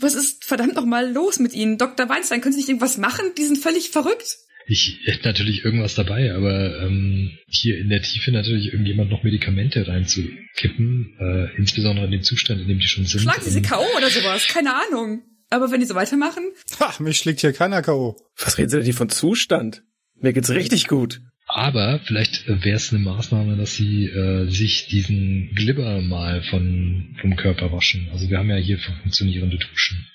Was 0.00 0.14
ist 0.14 0.44
verdammt 0.44 0.74
nochmal 0.74 1.10
los 1.12 1.38
mit 1.38 1.52
Ihnen? 1.52 1.78
Dr. 1.78 2.08
Weinstein, 2.08 2.40
können 2.40 2.52
Sie 2.52 2.60
nicht 2.60 2.68
irgendwas 2.68 2.98
machen? 2.98 3.26
Die 3.36 3.44
sind 3.44 3.58
völlig 3.58 3.90
verrückt. 3.90 4.38
Ich 4.70 4.98
hätte 5.04 5.26
natürlich 5.26 5.64
irgendwas 5.64 5.94
dabei, 5.94 6.34
aber 6.34 6.82
ähm, 6.82 7.30
hier 7.48 7.78
in 7.78 7.88
der 7.88 8.02
Tiefe 8.02 8.30
natürlich 8.32 8.66
irgendjemand 8.72 9.10
noch 9.10 9.22
Medikamente 9.22 9.88
reinzukippen, 9.88 11.16
äh, 11.18 11.56
insbesondere 11.56 12.04
in 12.04 12.12
dem 12.12 12.22
Zustand, 12.22 12.60
in 12.60 12.68
dem 12.68 12.78
die 12.78 12.86
schon 12.86 13.06
sind. 13.06 13.22
Schlagen 13.22 13.42
Sie 13.42 13.50
sie 13.50 13.62
K.O. 13.62 13.84
oder 13.96 14.10
sowas? 14.10 14.46
Keine 14.46 14.74
Ahnung. 14.74 15.22
Aber 15.48 15.70
wenn 15.70 15.80
die 15.80 15.86
so 15.86 15.94
weitermachen, 15.94 16.44
Ha, 16.80 16.94
mich 17.02 17.16
schlägt 17.16 17.40
hier 17.40 17.54
keiner 17.54 17.80
K.O. 17.80 18.16
Was 18.36 18.58
reden 18.58 18.68
Sie 18.68 18.76
denn 18.76 18.84
hier 18.84 18.94
von 18.94 19.08
Zustand? 19.08 19.82
Mir 20.20 20.34
geht's 20.34 20.50
richtig 20.50 20.86
gut. 20.86 21.22
Aber 21.48 22.00
vielleicht 22.04 22.46
wäre 22.46 22.76
es 22.76 22.92
eine 22.92 23.02
Maßnahme, 23.02 23.56
dass 23.56 23.74
sie 23.74 24.06
äh, 24.06 24.50
sich 24.50 24.86
diesen 24.88 25.50
Glibber 25.54 26.02
mal 26.02 26.42
von 26.42 27.16
vom 27.20 27.36
Körper 27.36 27.72
waschen. 27.72 28.08
Also 28.12 28.28
wir 28.28 28.38
haben 28.38 28.50
ja 28.50 28.56
hier 28.56 28.78
funktionierende 28.78 29.56
Duschen. 29.56 30.06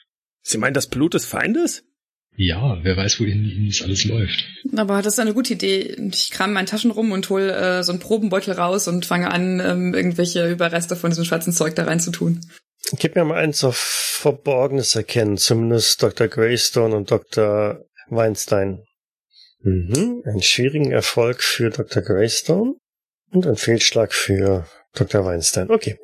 Sie 0.44 0.58
meinen 0.58 0.76
das 0.76 0.88
Blut 0.88 1.16
des 1.16 1.26
Feindes? 1.26 1.84
Ja, 2.36 2.80
wer 2.84 2.98
weiß, 2.98 3.20
wohin 3.20 3.46
ihnen 3.46 3.68
das 3.68 3.82
alles 3.84 4.06
läuft. 4.06 4.46
aber 4.76 5.02
das 5.02 5.14
ist 5.14 5.20
eine 5.20 5.34
gute 5.34 5.54
Idee. 5.54 5.96
Ich 6.12 6.32
kram 6.32 6.50
in 6.50 6.54
meinen 6.54 6.66
Taschen 6.66 6.92
rum 6.92 7.12
und 7.12 7.30
hol 7.30 7.50
äh, 7.50 7.84
so 7.84 7.92
einen 7.92 8.00
Probenbeutel 8.00 8.54
raus 8.54 8.88
und 8.88 9.06
fange 9.06 9.32
an, 9.32 9.60
ähm, 9.60 9.94
irgendwelche 9.94 10.50
Überreste 10.50 10.96
von 10.96 11.12
diesem 11.12 11.26
schwarzen 11.26 11.54
Zeug 11.54 11.76
da 11.76 11.84
reinzutun. 11.84 12.42
Gib 12.98 13.16
mir 13.16 13.24
mal 13.24 13.38
eins 13.38 13.64
auf 13.64 13.78
Verborgenes 13.78 14.96
erkennen, 14.96 15.38
zumindest 15.38 16.02
Dr. 16.02 16.28
Greystone 16.28 16.96
und 16.96 17.12
Dr. 17.12 17.86
Weinstein. 18.10 18.84
Mhm, 19.64 20.24
einen 20.26 20.44
schwierigen 20.44 20.92
Erfolg 20.92 21.42
für 21.42 21.70
Dr. 21.70 22.04
Greystone 22.04 22.76
und 23.32 23.48
ein 23.48 23.56
Fehlschlag 23.56 24.14
für 24.14 24.68
Dr. 24.94 25.26
Weinstein. 25.26 25.72
Okay. 25.72 25.98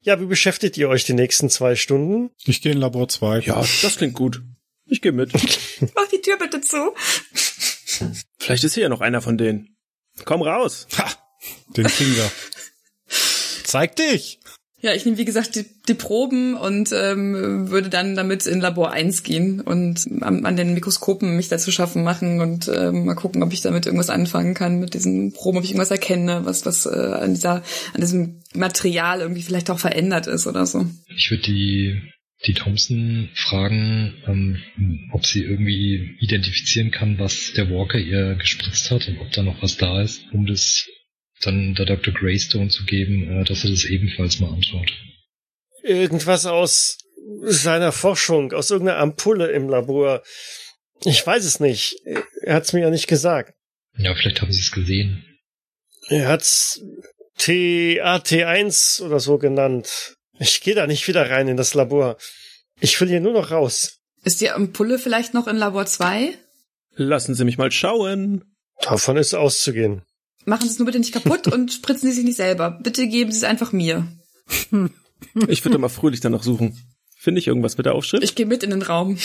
Ja, 0.00 0.20
wie 0.20 0.26
beschäftigt 0.26 0.76
ihr 0.76 0.88
euch 0.88 1.04
die 1.04 1.12
nächsten 1.12 1.48
zwei 1.48 1.76
Stunden? 1.76 2.30
Ich 2.44 2.62
gehe 2.62 2.72
in 2.72 2.78
Labor 2.78 3.08
2. 3.08 3.40
Ja, 3.40 3.64
das 3.82 3.96
klingt 3.96 4.14
gut. 4.14 4.42
Ich 4.86 5.00
gehe 5.00 5.12
mit. 5.12 5.32
Mach 5.94 6.08
die 6.08 6.20
Tür 6.20 6.38
bitte 6.38 6.60
zu. 6.60 6.94
Vielleicht 8.38 8.64
ist 8.64 8.74
hier 8.74 8.84
ja 8.84 8.88
noch 8.88 9.00
einer 9.00 9.22
von 9.22 9.38
denen. 9.38 9.76
Komm 10.24 10.42
raus. 10.42 10.86
Ha, 10.98 11.10
den 11.76 11.86
wir. 11.86 12.30
Zeig 13.64 13.96
dich! 13.96 14.40
Ja, 14.84 14.92
ich 14.92 15.06
nehme 15.06 15.16
wie 15.16 15.24
gesagt 15.24 15.56
die, 15.56 15.64
die 15.88 15.94
Proben 15.94 16.52
und 16.58 16.90
ähm, 16.92 17.70
würde 17.70 17.88
dann 17.88 18.16
damit 18.16 18.44
in 18.44 18.60
Labor 18.60 18.92
1 18.92 19.22
gehen 19.22 19.62
und 19.62 20.06
an, 20.20 20.44
an 20.44 20.56
den 20.56 20.74
Mikroskopen 20.74 21.36
mich 21.36 21.48
dazu 21.48 21.70
schaffen 21.70 22.04
machen 22.04 22.42
und 22.42 22.68
ähm, 22.68 23.06
mal 23.06 23.14
gucken, 23.14 23.42
ob 23.42 23.54
ich 23.54 23.62
damit 23.62 23.86
irgendwas 23.86 24.10
anfangen 24.10 24.52
kann 24.52 24.80
mit 24.80 24.92
diesen 24.92 25.32
Proben, 25.32 25.56
ob 25.56 25.64
ich 25.64 25.70
irgendwas 25.70 25.90
erkenne, 25.90 26.44
was 26.44 26.66
was 26.66 26.84
äh, 26.84 26.90
an 26.90 27.32
dieser 27.32 27.62
an 27.94 28.02
diesem 28.02 28.42
Material 28.54 29.20
irgendwie 29.20 29.40
vielleicht 29.40 29.70
auch 29.70 29.78
verändert 29.78 30.26
ist 30.26 30.46
oder 30.46 30.66
so. 30.66 30.84
Ich 31.16 31.30
würde 31.30 31.44
die 31.44 32.02
die 32.46 32.52
Thompson 32.52 33.30
fragen, 33.32 34.12
ähm, 34.26 35.08
ob 35.14 35.24
sie 35.24 35.44
irgendwie 35.44 36.18
identifizieren 36.20 36.90
kann, 36.90 37.18
was 37.18 37.54
der 37.56 37.70
Walker 37.70 37.98
ihr 37.98 38.34
gespritzt 38.34 38.90
hat 38.90 39.08
und 39.08 39.18
ob 39.20 39.32
da 39.32 39.42
noch 39.42 39.62
was 39.62 39.78
da 39.78 40.02
ist, 40.02 40.26
um 40.32 40.44
das 40.44 40.86
dann 41.46 41.74
der 41.74 41.86
Dr. 41.86 42.12
Greystone 42.12 42.68
zu 42.68 42.84
geben, 42.84 43.40
äh, 43.40 43.44
dass 43.44 43.64
er 43.64 43.70
das 43.70 43.84
ebenfalls 43.84 44.40
mal 44.40 44.52
anschaut. 44.52 44.92
Irgendwas 45.82 46.46
aus 46.46 46.98
seiner 47.42 47.92
Forschung, 47.92 48.52
aus 48.52 48.70
irgendeiner 48.70 48.98
Ampulle 49.00 49.50
im 49.50 49.68
Labor. 49.68 50.22
Ich 51.04 51.26
weiß 51.26 51.44
es 51.44 51.60
nicht. 51.60 51.96
Er 52.42 52.54
hat's 52.54 52.72
mir 52.72 52.80
ja 52.80 52.90
nicht 52.90 53.06
gesagt. 53.06 53.54
Ja, 53.96 54.14
vielleicht 54.14 54.40
haben 54.40 54.52
sie 54.52 54.60
es 54.60 54.72
gesehen. 54.72 55.24
Er 56.08 56.28
hat's 56.28 56.82
TAT1 57.38 59.02
oder 59.02 59.20
so 59.20 59.38
genannt. 59.38 60.16
Ich 60.38 60.60
gehe 60.62 60.74
da 60.74 60.86
nicht 60.86 61.06
wieder 61.08 61.30
rein 61.30 61.48
in 61.48 61.56
das 61.56 61.74
Labor. 61.74 62.16
Ich 62.80 63.00
will 63.00 63.08
hier 63.08 63.20
nur 63.20 63.32
noch 63.32 63.50
raus. 63.50 63.98
Ist 64.24 64.40
die 64.40 64.50
Ampulle 64.50 64.98
vielleicht 64.98 65.34
noch 65.34 65.46
in 65.46 65.56
Labor 65.56 65.86
2? 65.86 66.34
Lassen 66.96 67.34
Sie 67.34 67.44
mich 67.44 67.58
mal 67.58 67.70
schauen. 67.70 68.44
Davon 68.80 69.16
ist 69.16 69.34
auszugehen. 69.34 70.02
Machen 70.44 70.62
Sie 70.66 70.72
es 70.72 70.78
nur 70.78 70.86
bitte 70.86 70.98
nicht 70.98 71.12
kaputt 71.12 71.48
und 71.48 71.72
spritzen 71.72 72.08
Sie 72.08 72.16
sich 72.16 72.24
nicht 72.24 72.36
selber. 72.36 72.70
Bitte 72.82 73.08
geben 73.08 73.32
Sie 73.32 73.38
es 73.38 73.44
einfach 73.44 73.72
mir. 73.72 74.06
Ich 75.48 75.64
würde 75.64 75.78
mal 75.78 75.88
fröhlich 75.88 76.20
danach 76.20 76.42
suchen. 76.42 76.78
Finde 77.16 77.38
ich 77.38 77.46
irgendwas 77.46 77.78
mit 77.78 77.86
der 77.86 77.94
Aufschrift? 77.94 78.22
Ich 78.22 78.34
gehe 78.34 78.46
mit 78.46 78.62
in 78.62 78.70
den 78.70 78.82
Raum. 78.82 79.18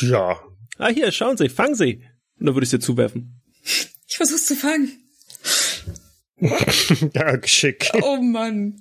Ja. 0.00 0.40
ah, 0.78 0.88
hier, 0.88 1.12
schauen 1.12 1.36
Sie, 1.36 1.50
fangen 1.50 1.74
Sie. 1.74 2.02
Und 2.40 2.46
dann 2.46 2.54
würde 2.54 2.64
ich 2.64 2.70
sie 2.70 2.78
zuwerfen. 2.78 3.42
Ich 4.08 4.16
versuch's 4.16 4.46
zu 4.46 4.56
fangen. 4.56 4.98
Ja, 7.14 7.36
Geschick. 7.36 7.88
Oh 8.02 8.16
Mann. 8.16 8.76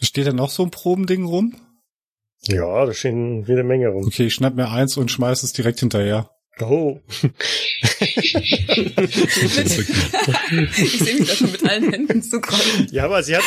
Steht 0.00 0.26
da 0.26 0.32
noch 0.32 0.48
so 0.48 0.62
ein 0.62 0.70
Probending 0.70 1.26
rum? 1.26 1.54
Ja, 2.46 2.86
da 2.86 2.94
stehen 2.94 3.44
jede 3.44 3.64
Menge 3.64 3.88
rum. 3.88 4.06
Okay, 4.06 4.26
ich 4.26 4.34
schnapp 4.34 4.54
mir 4.54 4.70
eins 4.70 4.96
und 4.96 5.10
schmeiß 5.10 5.42
es 5.42 5.52
direkt 5.52 5.80
hinterher. 5.80 6.30
Oh. 6.60 7.00
ich 8.00 8.32
sehe 10.98 11.14
mich 11.18 11.28
da 11.28 11.34
schon 11.34 11.50
mit 11.52 11.68
allen 11.68 11.90
Händen 11.90 12.22
zukommen. 12.22 12.86
Ja, 12.92 13.04
aber 13.06 13.22
sie 13.22 13.36
hat 13.36 13.42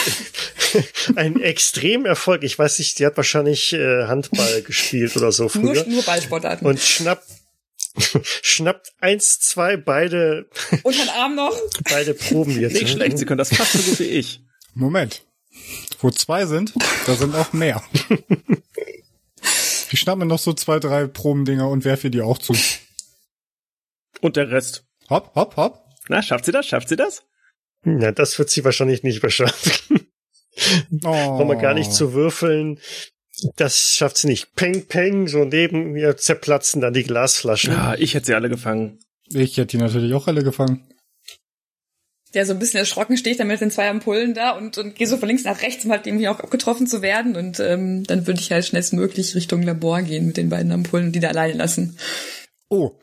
einen 1.15 1.41
extremen 1.41 2.05
Erfolg. 2.05 2.43
Ich 2.43 2.59
weiß 2.59 2.79
nicht, 2.79 2.97
sie 2.97 3.05
hat 3.05 3.15
wahrscheinlich 3.17 3.71
äh, 3.73 4.07
Handball 4.07 4.61
gespielt 4.61 5.15
oder 5.15 5.31
so 5.31 5.43
Nur, 5.43 5.51
früher. 5.51 5.85
nur 5.88 6.03
Ballsportarten. 6.03 6.67
Und 6.67 6.79
schnappt, 6.81 7.27
schnappt 8.41 8.91
eins, 8.99 9.39
zwei, 9.39 9.77
beide, 9.77 10.49
Unter 10.84 10.99
den 11.05 11.09
Arm 11.09 11.35
noch. 11.35 11.55
beide 11.89 12.13
Proben 12.13 12.59
jetzt. 12.59 12.73
Nicht 12.73 12.89
schlecht, 12.89 13.17
Sie 13.17 13.25
können 13.25 13.38
das 13.38 13.55
fast 13.55 13.71
so 13.73 13.79
gut 13.79 13.99
wie 13.99 14.03
ich. 14.05 14.41
Moment. 14.73 15.23
Wo 16.01 16.11
zwei 16.11 16.45
sind, 16.45 16.73
da 17.05 17.15
sind 17.15 17.34
auch 17.35 17.53
mehr. 17.53 17.81
Ich 19.89 20.01
schnapp 20.01 20.17
mir 20.17 20.25
noch 20.25 20.38
so 20.39 20.51
zwei, 20.51 20.79
drei 20.79 21.07
Probendinger 21.07 21.69
und 21.69 21.85
werfe 21.85 22.09
die 22.09 22.19
auch 22.19 22.38
zu. 22.39 22.53
Und 24.22 24.35
der 24.35 24.52
Rest. 24.52 24.85
Hopp, 25.10 25.34
hopp, 25.35 25.56
hopp. 25.57 25.84
Na, 26.10 26.22
schafft 26.22 26.45
sie 26.45 26.52
das? 26.52 26.65
Schafft 26.65 26.89
sie 26.89 26.95
das? 26.95 27.23
Ja, 27.85 28.11
das 28.11 28.38
wird 28.39 28.49
sie 28.49 28.64
wahrscheinlich 28.64 29.03
nicht 29.03 29.22
beschaffen. 29.22 30.07
Oh. 30.91 30.98
Brauchen 31.02 31.48
wir 31.49 31.56
gar 31.56 31.73
nicht 31.73 31.94
zu 31.94 32.14
würfeln. 32.14 32.80
Das 33.56 33.94
schafft 33.94 34.18
sie 34.18 34.27
nicht. 34.27 34.56
Peng, 34.56 34.88
peng, 34.88 35.27
so 35.27 35.45
neben 35.45 35.91
mir 35.91 36.18
zerplatzen 36.18 36.81
dann 36.81 36.94
die 36.94 37.03
Glasflaschen. 37.03 37.73
Ja, 37.73 37.94
ich 37.94 38.15
hätte 38.15 38.26
sie 38.26 38.34
alle 38.34 38.49
gefangen. 38.49 38.99
Ich 39.30 39.57
hätte 39.57 39.68
die 39.68 39.77
natürlich 39.77 40.14
auch 40.14 40.27
alle 40.27 40.44
gefangen. 40.44 40.89
Der 42.34 42.45
so 42.45 42.53
ein 42.53 42.60
bisschen 42.60 42.80
erschrocken 42.80 43.18
steht 43.18 43.39
dann 43.39 43.48
mit 43.48 43.61
den 43.61 43.72
zwei 43.72 43.89
Ampullen 43.89 44.34
da 44.34 44.52
und, 44.52 44.77
und 44.77 44.95
gehe 44.95 45.07
so 45.07 45.18
von 45.18 45.27
links 45.27 45.44
nach 45.44 45.61
rechts, 45.61 45.85
um 45.85 45.91
halt 45.91 46.07
irgendwie 46.07 46.27
auch 46.27 46.49
getroffen 46.49 46.88
zu 46.88 47.02
werden. 47.02 47.35
Und 47.35 47.60
ähm, 47.60 48.03
dann 48.03 48.27
würde 48.27 48.39
ich 48.39 48.52
halt 48.52 48.65
schnellstmöglich 48.65 49.35
Richtung 49.35 49.61
Labor 49.61 50.02
gehen 50.02 50.26
mit 50.26 50.38
den 50.38 50.49
beiden 50.49 50.72
Ampullen 50.72 51.07
und 51.07 51.11
die 51.14 51.19
da 51.19 51.30
alleine 51.30 51.53
lassen. 51.53 51.98
Oh, 52.69 52.95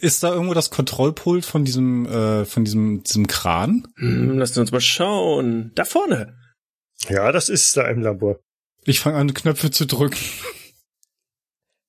ist 0.00 0.22
da 0.22 0.32
irgendwo 0.32 0.54
das 0.54 0.70
Kontrollpult 0.70 1.44
von 1.44 1.64
diesem, 1.64 2.06
äh, 2.06 2.44
von 2.44 2.64
diesem, 2.64 3.02
diesem 3.02 3.26
Kran? 3.26 3.86
Hm, 3.96 4.38
lassen 4.38 4.54
Sie 4.54 4.60
uns 4.60 4.72
mal 4.72 4.80
schauen. 4.80 5.72
Da 5.74 5.84
vorne. 5.84 6.36
Ja, 7.08 7.32
das 7.32 7.48
ist 7.48 7.76
da 7.76 7.88
im 7.88 8.02
Labor. 8.02 8.40
Ich 8.84 9.00
fange 9.00 9.18
an, 9.18 9.34
Knöpfe 9.34 9.70
zu 9.70 9.86
drücken. 9.86 10.18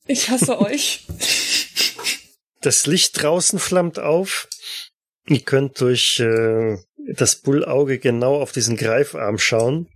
Ich 0.06 0.30
hasse 0.30 0.60
euch. 0.60 1.06
Das 2.62 2.88
Licht 2.88 3.22
draußen 3.22 3.60
flammt 3.60 4.00
auf. 4.00 4.48
Ihr 5.28 5.42
könnt 5.42 5.80
durch 5.80 6.20
äh, 6.20 6.78
das 7.14 7.38
Bullauge 7.38 8.00
genau 8.00 8.42
auf 8.42 8.52
diesen 8.52 8.78
Greifarm 8.78 9.38
schauen. 9.38 9.88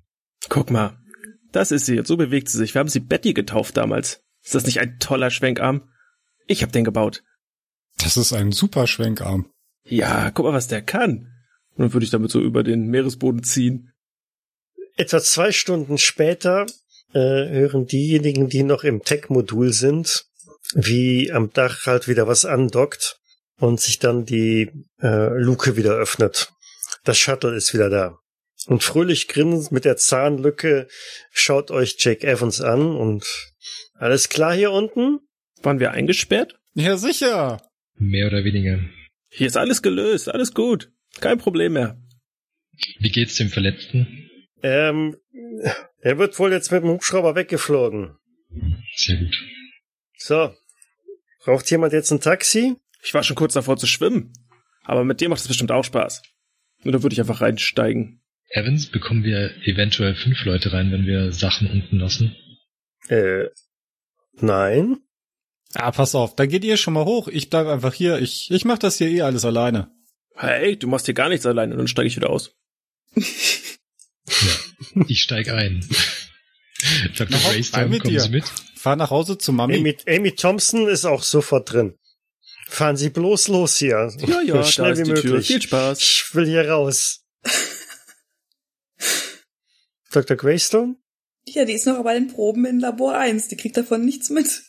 Guck 0.50 0.72
mal. 0.72 0.98
Das 1.52 1.72
ist 1.72 1.86
sie. 1.86 2.00
Und 2.00 2.08
so 2.08 2.18
bewegt 2.18 2.50
sie 2.50 2.58
sich. 2.58 2.74
Wir 2.74 2.80
haben 2.80 2.90
sie 2.90 3.00
Betty 3.00 3.34
getauft 3.34 3.76
damals. 3.78 4.22
Ist 4.44 4.56
das 4.56 4.66
nicht 4.66 4.80
ein 4.80 5.00
toller 5.00 5.30
Schwenkarm? 5.30 5.90
Ich 6.48 6.64
hab 6.64 6.72
den 6.72 6.84
gebaut. 6.84 7.24
Das 8.04 8.18
ist 8.18 8.34
ein 8.34 8.52
super 8.52 8.88
Schwenkarm. 8.88 9.52
Ja, 9.86 10.32
guck 10.32 10.46
mal, 10.46 10.54
was 10.54 10.68
der 10.68 10.82
kann. 10.82 11.32
Und 11.76 11.84
dann 11.86 11.94
würde 11.94 12.04
ich 12.04 12.10
damit 12.10 12.32
so 12.32 12.42
über 12.42 12.64
den 12.64 12.88
Meeresboden 12.88 13.44
ziehen. 13.44 13.92
Etwa 14.98 15.22
zwei 15.22 15.52
Stunden 15.52 15.98
später 15.98 16.66
äh, 17.14 17.20
hören 17.20 17.86
diejenigen, 17.86 18.50
die 18.50 18.64
noch 18.64 18.84
im 18.84 19.04
Tech-Modul 19.04 19.74
sind, 19.74 20.26
wie 20.74 21.32
am 21.32 21.52
Dach 21.52 21.86
halt 21.86 22.08
wieder 22.08 22.28
was 22.28 22.46
andockt 22.46 23.20
und 23.58 23.80
sich 23.80 24.00
dann 24.00 24.26
die 24.26 24.72
äh, 25.02 25.30
Luke 25.38 25.78
wieder 25.78 25.94
öffnet. 25.94 26.52
Das 27.04 27.18
Shuttle 27.18 27.56
ist 27.56 27.74
wieder 27.74 27.90
da. 27.90 28.18
Und 28.68 28.84
fröhlich 28.84 29.28
grinsend 29.28 29.72
mit 29.72 29.86
der 29.86 29.98
Zahnlücke 29.98 30.88
schaut 31.32 31.72
euch 31.72 31.96
Jake 31.98 32.28
Evans 32.28 32.62
an 32.62 32.96
und 32.96 33.26
alles 33.96 34.30
klar 34.30 34.54
hier 34.54 34.72
unten? 34.72 35.20
Waren 35.64 35.80
wir 35.80 35.92
eingesperrt? 35.92 36.60
Ja, 36.74 36.98
sicher. 36.98 37.60
Mehr 38.02 38.26
oder 38.26 38.44
weniger. 38.44 38.80
Hier 39.30 39.46
ist 39.46 39.58
alles 39.58 39.84
gelöst. 39.84 40.28
Alles 40.28 40.56
gut. 40.56 40.92
Kein 41.20 41.38
Problem 41.38 41.74
mehr. 41.74 42.02
Wie 43.00 43.12
geht's 43.12 43.36
dem 43.36 43.50
Verletzten? 43.50 44.28
Ähm, 44.64 45.18
er 46.00 46.18
wird 46.18 46.38
wohl 46.40 46.52
jetzt 46.52 46.72
mit 46.72 46.82
dem 46.82 46.90
Hubschrauber 46.90 47.36
weggeflogen. 47.36 48.18
Sehr 48.96 49.18
gut. 49.18 49.38
So. 50.18 50.52
Braucht 51.44 51.70
jemand 51.70 51.94
jetzt 51.94 52.10
ein 52.10 52.22
Taxi? 52.22 52.76
Ich 53.04 53.14
war 53.14 53.22
schon 53.22 53.36
kurz 53.36 53.54
davor 53.54 53.78
zu 53.78 53.86
schwimmen. 53.86 54.34
Aber 54.84 55.04
mit 55.04 55.22
dir 55.22 55.30
macht 55.30 55.42
es 55.42 55.48
bestimmt 55.48 55.72
auch 55.72 55.86
Spaß. 55.86 56.24
Nur 56.84 56.94
da 56.94 57.04
würde 57.04 57.14
ich 57.14 57.20
einfach 57.20 57.42
reinsteigen. 57.42 58.24
Evans, 58.50 58.88
bekommen 58.88 59.24
wir 59.24 59.52
eventuell 59.64 60.16
fünf 60.16 60.44
Leute 60.46 60.74
rein, 60.74 60.92
wenn 60.92 61.06
wir 61.06 61.32
Sachen 61.32 61.70
unten 61.70 61.98
lassen? 61.98 62.36
Äh, 63.10 63.50
nein. 64.34 64.98
Ah, 65.74 65.92
pass 65.92 66.16
auf, 66.16 66.36
dann 66.36 66.50
geht 66.50 66.64
ihr 66.64 66.78
schon 66.78 66.94
mal 66.94 67.06
hoch. 67.06 67.28
Ich 67.28 67.50
bleib 67.50 67.68
einfach 67.68 67.94
hier. 67.94 68.20
Ich, 68.20 68.50
ich 68.52 68.66
mach 68.66 68.78
das 68.78 68.98
hier 68.98 69.08
eh 69.08 69.22
alles 69.22 69.46
alleine. 69.46 69.92
Hey, 70.36 70.78
du 70.78 70.88
machst 70.88 71.06
hier 71.06 71.14
gar 71.14 71.30
nichts 71.30 71.46
alleine 71.46 71.74
und 71.74 71.78
dann 71.78 71.88
steige 71.88 72.08
ich 72.08 72.16
wieder 72.16 72.30
aus. 72.30 72.52
Ja, 74.28 75.04
ich 75.08 75.22
steig 75.24 75.50
ein. 75.50 75.86
Dr. 77.18 77.38
Greystone, 77.38 77.88
mit 77.88 78.02
kommen 78.04 78.14
dir. 78.14 78.22
Sie 78.22 78.30
mit? 78.30 78.46
Fahr 78.76 78.96
nach 78.96 79.10
Hause 79.10 79.38
zu 79.38 79.52
Mami. 79.52 79.78
Amy, 79.78 79.98
Amy 80.08 80.32
Thompson 80.34 80.88
ist 80.88 81.06
auch 81.06 81.24
sofort 81.24 81.72
drin. 81.72 81.98
Fahren 82.68 82.96
Sie 82.96 83.10
bloß 83.10 83.50
los 83.50 83.78
hier. 83.78 84.12
Ja, 84.20 84.42
ja, 84.42 84.46
so 84.48 84.54
da 84.54 84.64
schnell 84.64 84.92
ist 84.94 85.00
wie 85.00 85.04
die 85.04 85.22
Tür. 85.22 85.32
möglich. 85.32 85.48
Viel 85.48 85.62
Spaß. 85.62 86.00
Ich 86.00 86.30
will 86.34 86.46
hier 86.46 86.70
raus. 86.70 87.26
Dr. 90.12 90.38
Greystone? 90.38 90.96
Ja, 91.46 91.66
die 91.66 91.74
ist 91.74 91.86
noch 91.86 92.02
bei 92.04 92.14
den 92.14 92.28
Proben 92.28 92.66
in 92.66 92.80
Labor 92.80 93.18
1. 93.18 93.50
Die 93.50 93.58
kriegt 93.58 93.78
davon 93.78 94.06
nichts 94.06 94.30
mit. 94.30 94.64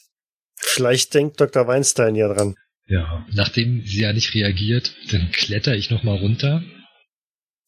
Vielleicht 0.64 1.12
denkt 1.14 1.40
Dr. 1.40 1.66
Weinstein 1.66 2.14
ja 2.14 2.32
dran. 2.32 2.54
Ja, 2.86 3.26
nachdem 3.32 3.82
sie 3.84 4.02
ja 4.02 4.12
nicht 4.12 4.34
reagiert, 4.34 4.94
dann 5.10 5.30
kletter 5.32 5.74
ich 5.74 5.90
nochmal 5.90 6.18
runter. 6.18 6.62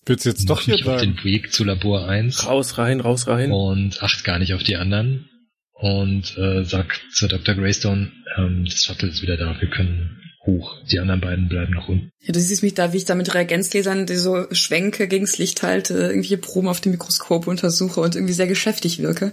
Willst 0.06 0.24
du 0.24 0.30
jetzt 0.30 0.48
doch 0.48 0.60
hier 0.60 0.74
mich 0.74 0.86
auf 0.86 1.00
den 1.00 1.14
bleiben? 1.14 1.24
Weg 1.24 1.52
zu 1.52 1.64
Labor 1.64 2.08
1 2.08 2.46
Raus, 2.46 2.78
rein, 2.78 3.00
raus, 3.00 3.26
rein. 3.26 3.50
und 3.50 4.02
acht 4.02 4.24
gar 4.24 4.38
nicht 4.38 4.54
auf 4.54 4.62
die 4.62 4.76
anderen. 4.76 5.28
Und 5.72 6.36
äh, 6.38 6.64
sag 6.64 7.00
zu 7.12 7.26
Dr. 7.26 7.54
Greystone, 7.54 8.12
ähm, 8.36 8.64
das 8.64 8.84
Shuttle 8.84 9.08
ist 9.08 9.22
wieder 9.22 9.36
da, 9.36 9.60
wir 9.60 9.68
können 9.68 10.20
hoch. 10.46 10.76
Die 10.90 10.98
anderen 10.98 11.20
beiden 11.20 11.48
bleiben 11.48 11.72
noch 11.72 11.88
unten. 11.88 12.10
Ja, 12.20 12.32
du 12.32 12.40
siehst 12.40 12.62
mich 12.62 12.74
da, 12.74 12.92
wie 12.92 12.98
ich 12.98 13.04
da 13.04 13.14
mit 13.14 13.34
Reagenzgläsern 13.34 14.06
die 14.06 14.16
so 14.16 14.46
schwenke, 14.52 15.08
gegens 15.08 15.38
Licht 15.38 15.62
halte, 15.62 15.94
irgendwelche 15.94 16.38
Proben 16.38 16.68
auf 16.68 16.80
dem 16.80 16.92
Mikroskop 16.92 17.46
untersuche 17.46 18.00
und 18.00 18.14
irgendwie 18.14 18.34
sehr 18.34 18.46
geschäftig 18.46 19.00
wirke. 19.00 19.32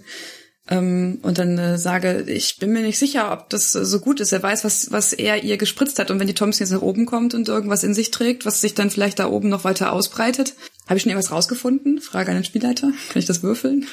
Ähm, 0.71 1.19
und 1.21 1.37
dann 1.37 1.57
äh, 1.57 1.77
sage, 1.77 2.23
ich 2.27 2.57
bin 2.57 2.71
mir 2.71 2.81
nicht 2.81 2.97
sicher, 2.97 3.33
ob 3.33 3.49
das 3.49 3.73
so 3.73 3.99
gut 3.99 4.21
ist. 4.21 4.31
Er 4.31 4.41
weiß, 4.41 4.63
was, 4.63 4.91
was 4.91 5.11
er 5.11 5.43
ihr 5.43 5.57
gespritzt 5.57 5.99
hat. 5.99 6.09
Und 6.09 6.19
wenn 6.19 6.27
die 6.27 6.33
Thompson 6.33 6.63
jetzt 6.63 6.71
nach 6.71 6.81
oben 6.81 7.05
kommt 7.05 7.33
und 7.33 7.49
irgendwas 7.49 7.83
in 7.83 7.93
sich 7.93 8.09
trägt, 8.09 8.45
was 8.45 8.61
sich 8.61 8.73
dann 8.73 8.89
vielleicht 8.89 9.19
da 9.19 9.27
oben 9.27 9.49
noch 9.49 9.65
weiter 9.65 9.91
ausbreitet. 9.91 10.53
Habe 10.87 10.95
ich 10.95 11.03
schon 11.03 11.11
irgendwas 11.11 11.31
rausgefunden? 11.31 11.99
Frage 11.99 12.31
an 12.31 12.37
den 12.37 12.45
Spielleiter. 12.45 12.91
Kann 13.09 13.19
ich 13.19 13.25
das 13.25 13.43
würfeln? 13.43 13.85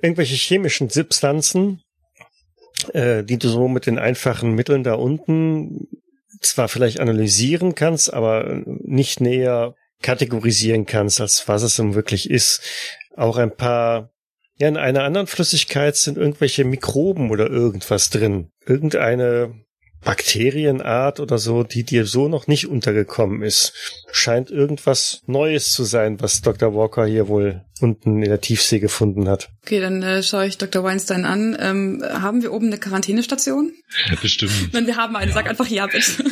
Irgendwelche 0.00 0.36
chemischen 0.36 0.88
Substanzen, 0.88 1.82
äh, 2.92 3.24
die 3.24 3.38
du 3.38 3.48
so 3.48 3.68
mit 3.68 3.86
den 3.86 3.98
einfachen 3.98 4.54
Mitteln 4.54 4.84
da 4.84 4.94
unten 4.94 5.88
zwar 6.40 6.68
vielleicht 6.68 7.00
analysieren 7.00 7.74
kannst, 7.74 8.12
aber 8.14 8.62
nicht 8.64 9.20
näher 9.20 9.74
kategorisieren 10.02 10.86
kannst, 10.86 11.20
als 11.20 11.46
was 11.48 11.62
es 11.62 11.78
nun 11.78 11.94
wirklich 11.94 12.30
ist. 12.30 12.62
Auch 13.16 13.36
ein 13.36 13.54
paar, 13.54 14.10
ja, 14.60 14.68
in 14.68 14.76
einer 14.76 15.04
anderen 15.04 15.26
Flüssigkeit 15.26 15.96
sind 15.96 16.18
irgendwelche 16.18 16.64
Mikroben 16.64 17.30
oder 17.30 17.48
irgendwas 17.48 18.10
drin. 18.10 18.50
Irgendeine 18.66 19.54
Bakterienart 20.04 21.18
oder 21.18 21.38
so, 21.38 21.62
die 21.62 21.84
dir 21.84 22.04
so 22.04 22.28
noch 22.28 22.46
nicht 22.46 22.66
untergekommen 22.66 23.42
ist. 23.42 23.72
Scheint 24.12 24.50
irgendwas 24.50 25.22
Neues 25.26 25.72
zu 25.72 25.84
sein, 25.84 26.20
was 26.20 26.42
Dr. 26.42 26.74
Walker 26.74 27.06
hier 27.06 27.28
wohl 27.28 27.64
unten 27.80 28.22
in 28.22 28.28
der 28.28 28.42
Tiefsee 28.42 28.80
gefunden 28.80 29.28
hat. 29.28 29.48
Okay, 29.62 29.80
dann 29.80 30.02
äh, 30.02 30.22
schaue 30.22 30.46
ich 30.46 30.58
Dr. 30.58 30.84
Weinstein 30.84 31.24
an. 31.24 31.56
Ähm, 31.58 32.02
haben 32.04 32.42
wir 32.42 32.52
oben 32.52 32.66
eine 32.66 32.78
Quarantänestation? 32.78 33.72
Bestimmt. 34.20 34.72
Wenn 34.72 34.86
wir 34.86 34.96
haben 34.96 35.16
eine, 35.16 35.32
sag 35.32 35.48
einfach 35.48 35.68
ja, 35.68 35.86
bitte. 35.86 36.24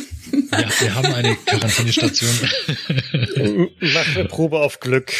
Ja, 0.51 0.65
wir 0.79 0.95
haben 0.95 1.13
eine 1.13 1.35
Quarantänestation. 1.35 2.29
Mach 3.79 4.15
eine 4.15 4.25
Probe 4.25 4.59
auf 4.59 4.79
Glück. 4.79 5.11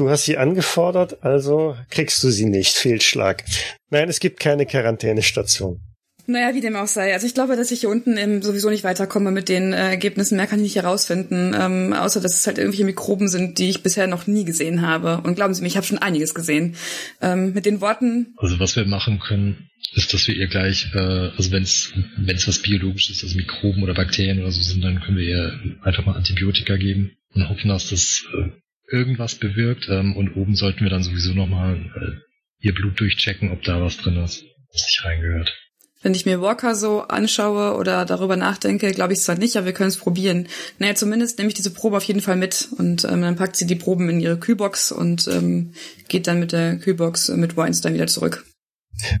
Du 0.00 0.08
hast 0.08 0.24
sie 0.24 0.38
angefordert, 0.38 1.22
also 1.22 1.76
kriegst 1.90 2.24
du 2.24 2.30
sie 2.30 2.46
nicht. 2.46 2.74
Fehlschlag. 2.74 3.44
Nein, 3.90 4.08
es 4.08 4.18
gibt 4.18 4.40
keine 4.40 4.64
Quarantänestation. 4.64 5.78
Naja, 6.26 6.54
wie 6.54 6.62
dem 6.62 6.74
auch 6.74 6.86
sei. 6.86 7.12
Also 7.12 7.26
ich 7.26 7.34
glaube, 7.34 7.54
dass 7.54 7.70
ich 7.70 7.80
hier 7.80 7.90
unten 7.90 8.16
eben 8.16 8.40
sowieso 8.40 8.70
nicht 8.70 8.82
weiterkomme 8.82 9.30
mit 9.30 9.50
den 9.50 9.74
äh, 9.74 9.90
Ergebnissen. 9.90 10.36
Mehr 10.36 10.46
kann 10.46 10.60
ich 10.60 10.74
nicht 10.74 10.76
herausfinden, 10.76 11.54
ähm, 11.54 11.92
außer 11.92 12.22
dass 12.22 12.34
es 12.34 12.46
halt 12.46 12.56
irgendwelche 12.56 12.86
Mikroben 12.86 13.28
sind, 13.28 13.58
die 13.58 13.68
ich 13.68 13.82
bisher 13.82 14.06
noch 14.06 14.26
nie 14.26 14.46
gesehen 14.46 14.80
habe. 14.80 15.20
Und 15.22 15.34
glauben 15.34 15.52
Sie 15.52 15.60
mir, 15.60 15.68
ich 15.68 15.76
habe 15.76 15.84
schon 15.84 15.98
einiges 15.98 16.34
gesehen. 16.34 16.76
Ähm, 17.20 17.52
mit 17.52 17.66
den 17.66 17.82
Worten, 17.82 18.32
Also 18.38 18.58
was 18.58 18.76
wir 18.76 18.86
machen 18.86 19.18
können, 19.20 19.68
ist, 19.92 20.14
dass 20.14 20.26
wir 20.28 20.34
ihr 20.34 20.46
gleich, 20.46 20.86
äh, 20.94 20.98
also 20.98 21.52
wenn 21.52 21.64
es 21.64 21.92
wenn 22.16 22.36
es 22.36 22.48
was 22.48 22.60
biologisches, 22.60 23.22
also 23.22 23.36
Mikroben 23.36 23.82
oder 23.82 23.92
Bakterien 23.92 24.40
oder 24.40 24.50
so 24.50 24.62
sind, 24.62 24.82
dann 24.82 25.02
können 25.02 25.18
wir 25.18 25.28
ihr 25.28 25.60
einfach 25.82 26.06
mal 26.06 26.16
Antibiotika 26.16 26.78
geben 26.78 27.18
und 27.34 27.50
hoffen, 27.50 27.68
dass 27.68 27.90
das 27.90 28.24
äh, 28.32 28.48
irgendwas 28.90 29.34
bewirkt. 29.34 29.88
Ähm, 29.88 30.16
und 30.16 30.36
oben 30.36 30.54
sollten 30.54 30.82
wir 30.82 30.90
dann 30.90 31.02
sowieso 31.02 31.32
nochmal 31.32 31.76
äh, 31.76 32.66
ihr 32.66 32.74
Blut 32.74 33.00
durchchecken, 33.00 33.50
ob 33.50 33.62
da 33.62 33.80
was 33.80 33.96
drin 33.96 34.16
ist, 34.16 34.44
was 34.72 34.82
nicht 34.86 35.04
reingehört. 35.04 35.56
wenn 36.02 36.14
ich 36.14 36.24
mir 36.24 36.40
Walker 36.40 36.74
so 36.74 37.02
anschaue 37.02 37.76
oder 37.76 38.04
darüber 38.04 38.36
nachdenke, 38.36 38.92
glaube 38.92 39.12
ich 39.12 39.20
zwar 39.20 39.36
nicht, 39.36 39.56
aber 39.56 39.66
wir 39.66 39.72
können 39.72 39.90
es 39.90 39.98
probieren. 39.98 40.48
Naja, 40.78 40.94
zumindest 40.94 41.38
nehme 41.38 41.48
ich 41.48 41.54
diese 41.54 41.72
Probe 41.72 41.98
auf 41.98 42.04
jeden 42.04 42.20
Fall 42.20 42.36
mit 42.36 42.68
und 42.78 43.04
ähm, 43.04 43.22
dann 43.22 43.36
packt 43.36 43.56
sie 43.56 43.66
die 43.66 43.74
Proben 43.74 44.08
in 44.08 44.20
ihre 44.20 44.38
Kühlbox 44.38 44.92
und 44.92 45.28
ähm, 45.28 45.72
geht 46.08 46.26
dann 46.26 46.40
mit 46.40 46.52
der 46.52 46.76
Kühlbox 46.76 47.28
äh, 47.28 47.36
mit 47.36 47.56
Weinstein 47.56 47.94
wieder 47.94 48.06
zurück. 48.06 48.46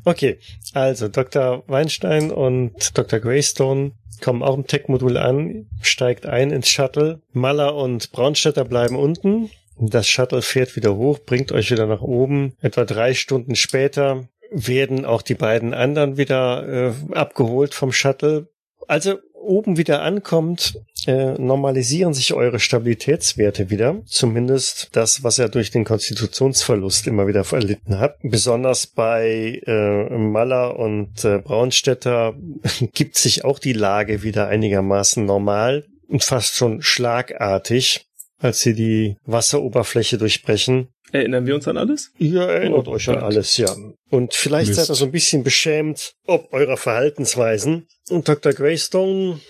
Okay, 0.04 0.38
also 0.74 1.08
Dr. 1.08 1.64
Weinstein 1.66 2.30
und 2.30 2.96
Dr. 2.96 3.18
Greystone 3.18 3.92
kommen 4.20 4.42
auch 4.42 4.54
im 4.54 4.66
Tech-Modul 4.66 5.16
an, 5.16 5.66
steigt 5.80 6.26
ein 6.26 6.50
ins 6.50 6.68
Shuttle. 6.68 7.22
Maller 7.32 7.74
und 7.74 8.12
Braunstädter 8.12 8.64
bleiben 8.64 8.96
unten. 8.96 9.50
Das 9.80 10.06
Shuttle 10.06 10.42
fährt 10.42 10.76
wieder 10.76 10.94
hoch, 10.96 11.20
bringt 11.24 11.52
euch 11.52 11.70
wieder 11.70 11.86
nach 11.86 12.02
oben. 12.02 12.52
Etwa 12.60 12.84
drei 12.84 13.14
Stunden 13.14 13.56
später 13.56 14.28
werden 14.50 15.04
auch 15.04 15.22
die 15.22 15.34
beiden 15.34 15.72
anderen 15.72 16.16
wieder 16.16 16.68
äh, 16.68 17.14
abgeholt 17.14 17.72
vom 17.72 17.92
Shuttle. 17.92 18.48
Also 18.88 19.18
oben 19.32 19.78
wieder 19.78 20.02
ankommt, 20.02 20.78
äh, 21.06 21.32
normalisieren 21.38 22.12
sich 22.12 22.34
eure 22.34 22.60
Stabilitätswerte 22.60 23.70
wieder. 23.70 24.02
Zumindest 24.04 24.90
das, 24.92 25.24
was 25.24 25.38
er 25.38 25.48
durch 25.48 25.70
den 25.70 25.84
Konstitutionsverlust 25.84 27.06
immer 27.06 27.26
wieder 27.26 27.44
erlitten 27.50 27.98
hat. 27.98 28.18
Besonders 28.22 28.86
bei 28.86 29.62
äh, 29.66 30.08
Maller 30.10 30.78
und 30.78 31.24
äh, 31.24 31.38
Braunstädter 31.38 32.34
gibt 32.92 33.16
sich 33.16 33.44
auch 33.44 33.58
die 33.58 33.72
Lage 33.72 34.22
wieder 34.22 34.48
einigermaßen 34.48 35.24
normal 35.24 35.86
und 36.08 36.24
fast 36.24 36.56
schon 36.56 36.82
schlagartig, 36.82 38.09
als 38.40 38.60
sie 38.60 38.74
die 38.74 39.16
Wasseroberfläche 39.24 40.18
durchbrechen. 40.18 40.88
Erinnern 41.12 41.46
wir 41.46 41.54
uns 41.56 41.66
an 41.66 41.76
alles? 41.76 42.12
Ihr 42.18 42.42
erinnert 42.42 42.86
Oh 42.86 42.92
euch 42.92 43.08
an 43.08 43.16
Gott. 43.16 43.24
alles, 43.24 43.56
ja. 43.56 43.74
Und 44.10 44.34
vielleicht 44.34 44.68
Mist. 44.68 44.80
seid 44.80 44.88
ihr 44.90 44.94
so 44.94 45.04
ein 45.06 45.10
bisschen 45.12 45.42
beschämt 45.42 46.12
ob 46.26 46.52
eurer 46.52 46.76
Verhaltensweisen. 46.76 47.86
Und 48.10 48.28
Dr. 48.28 48.52
Greystone 48.52 49.40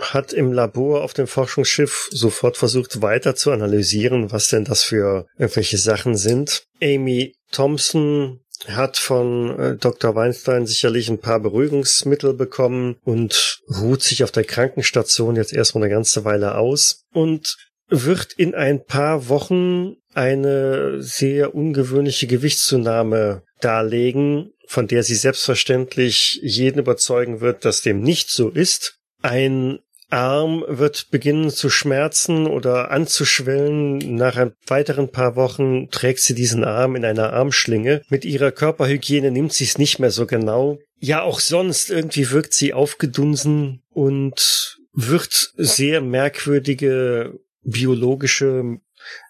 hat 0.00 0.32
im 0.32 0.52
Labor 0.52 1.02
auf 1.02 1.14
dem 1.14 1.26
Forschungsschiff 1.26 2.08
sofort 2.12 2.56
versucht 2.56 3.02
weiter 3.02 3.34
zu 3.34 3.50
analysieren, 3.50 4.30
was 4.30 4.48
denn 4.48 4.64
das 4.64 4.84
für 4.84 5.26
irgendwelche 5.36 5.78
Sachen 5.78 6.16
sind. 6.16 6.62
Amy 6.80 7.34
Thompson 7.50 8.40
hat 8.68 8.96
von 8.96 9.58
äh, 9.58 9.76
Dr. 9.76 10.14
Weinstein 10.14 10.64
sicherlich 10.66 11.08
ein 11.08 11.18
paar 11.18 11.40
Beruhigungsmittel 11.40 12.34
bekommen 12.34 12.96
und 13.04 13.58
ruht 13.80 14.02
sich 14.02 14.22
auf 14.22 14.30
der 14.30 14.44
Krankenstation 14.44 15.34
jetzt 15.36 15.52
erstmal 15.52 15.84
eine 15.84 15.92
ganze 15.92 16.24
Weile 16.24 16.56
aus 16.56 17.02
und 17.12 17.56
wird 17.88 18.32
in 18.32 18.54
ein 18.54 18.84
paar 18.84 19.28
Wochen 19.28 19.96
eine 20.14 21.02
sehr 21.02 21.54
ungewöhnliche 21.54 22.26
Gewichtszunahme 22.26 23.42
darlegen, 23.60 24.52
von 24.66 24.86
der 24.86 25.02
sie 25.02 25.16
selbstverständlich 25.16 26.40
jeden 26.42 26.78
überzeugen 26.78 27.40
wird, 27.40 27.64
dass 27.64 27.82
dem 27.82 28.00
nicht 28.00 28.30
so 28.30 28.48
ist. 28.48 28.98
Ein 29.22 29.80
Arm 30.10 30.64
wird 30.68 31.10
beginnen 31.10 31.50
zu 31.50 31.70
schmerzen 31.70 32.46
oder 32.46 32.90
anzuschwellen. 32.90 33.98
Nach 34.14 34.36
ein 34.36 34.52
weiteren 34.66 35.10
paar 35.10 35.34
Wochen 35.34 35.90
trägt 35.90 36.20
sie 36.20 36.34
diesen 36.34 36.62
Arm 36.62 36.94
in 36.94 37.04
einer 37.04 37.32
Armschlinge. 37.32 38.02
Mit 38.08 38.24
ihrer 38.24 38.52
Körperhygiene 38.52 39.30
nimmt 39.30 39.52
sie 39.52 39.64
es 39.64 39.78
nicht 39.78 39.98
mehr 39.98 40.10
so 40.10 40.26
genau. 40.26 40.78
Ja, 41.00 41.22
auch 41.22 41.40
sonst 41.40 41.90
irgendwie 41.90 42.30
wirkt 42.30 42.54
sie 42.54 42.72
aufgedunsen 42.72 43.82
und 43.90 44.78
wird 44.92 45.52
sehr 45.56 46.00
merkwürdige 46.00 47.40
biologische 47.64 48.78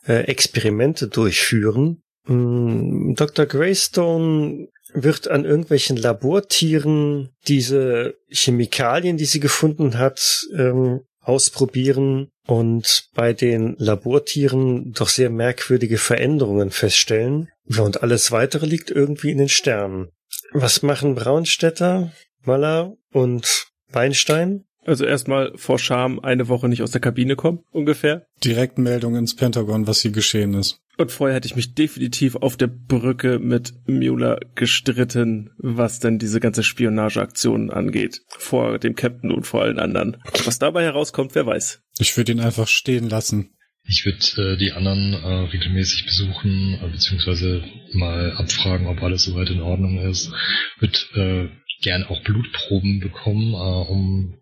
äh, 0.07 0.25
Experimente 0.25 1.09
durchführen. 1.09 2.03
Mm, 2.27 3.15
Dr. 3.15 3.47
Greystone 3.47 4.69
wird 4.93 5.29
an 5.29 5.45
irgendwelchen 5.45 5.97
Labortieren 5.97 7.31
diese 7.49 8.15
Chemikalien, 8.29 9.17
die 9.17 9.25
sie 9.25 9.41
gefunden 9.41 9.99
hat, 9.99 10.47
ähm, 10.57 11.01
ausprobieren. 11.21 12.29
und 12.47 13.09
bei 13.15 13.33
den 13.33 13.75
Labortieren 13.79 14.93
doch 14.93 15.09
sehr 15.09 15.31
merkwürdige 15.31 15.97
Veränderungen 15.97 16.71
feststellen. 16.71 17.49
Und 17.79 18.03
alles 18.03 18.31
weitere 18.33 18.67
liegt 18.67 18.91
irgendwie 18.91 19.31
in 19.31 19.39
den 19.39 19.49
Sternen. 19.49 20.11
Was 20.53 20.83
machen 20.83 21.15
Braunstädter, 21.15 22.13
Maller 22.43 22.95
und 23.13 23.69
Weinstein? 23.91 24.65
Also 24.87 25.05
erstmal 25.05 25.53
vor 25.57 25.79
Scham 25.79 26.21
eine 26.21 26.49
Woche 26.49 26.69
nicht 26.69 26.83
aus 26.83 26.91
der 26.91 27.01
Kabine 27.01 27.37
kommen, 27.37 27.61
ungefähr. 27.71 28.27
Direktmeldung 28.45 29.17
ins 29.17 29.35
Pentagon, 29.35 29.87
was 29.87 30.01
hier 30.01 30.13
geschehen 30.13 30.55
ist. 30.55 30.81
Und 30.97 31.11
vorher 31.11 31.35
hätte 31.37 31.47
ich 31.47 31.57
mich 31.57 31.75
definitiv 31.75 32.37
auf 32.37 32.57
der 32.57 32.69
Brücke 32.69 33.39
mit 33.41 33.75
Mueller 33.87 34.39
gestritten, 34.55 35.51
was 35.59 35.99
denn 35.99 36.19
diese 36.19 36.39
ganze 36.39 36.63
Spionageaktion 36.63 37.71
angeht. 37.71 38.21
Vor 38.29 38.79
dem 38.79 38.95
Captain 38.95 39.33
und 39.33 39.45
vor 39.45 39.63
allen 39.63 39.79
anderen. 39.79 40.19
Was 40.45 40.59
dabei 40.59 40.85
herauskommt, 40.85 41.35
wer 41.35 41.47
weiß. 41.47 41.83
Ich 41.99 42.17
würde 42.17 42.33
ihn 42.33 42.41
einfach 42.41 42.69
stehen 42.69 43.09
lassen. 43.09 43.51
Ich 43.87 44.07
würde 44.07 44.53
äh, 44.53 44.57
die 44.57 44.73
anderen 44.73 45.13
äh, 45.13 45.51
regelmäßig 45.51 46.07
besuchen, 46.07 46.79
äh, 46.83 46.89
beziehungsweise 46.89 47.65
mal 47.93 48.33
abfragen, 48.33 48.87
ob 48.87 49.03
alles 49.03 49.25
soweit 49.25 49.51
in 49.51 49.61
Ordnung 49.61 49.99
ist. 50.09 50.33
Würde 50.79 50.99
äh, 51.17 51.49
gern 51.83 52.05
auch 52.05 52.23
Blutproben 52.23 53.01
bekommen, 53.01 53.53
äh, 53.53 53.91
um 53.91 54.39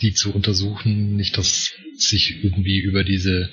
die 0.00 0.12
zu 0.12 0.34
untersuchen. 0.34 1.16
Nicht, 1.16 1.38
dass 1.38 1.72
sich 1.96 2.44
irgendwie 2.44 2.80
über 2.80 3.04
diese 3.04 3.48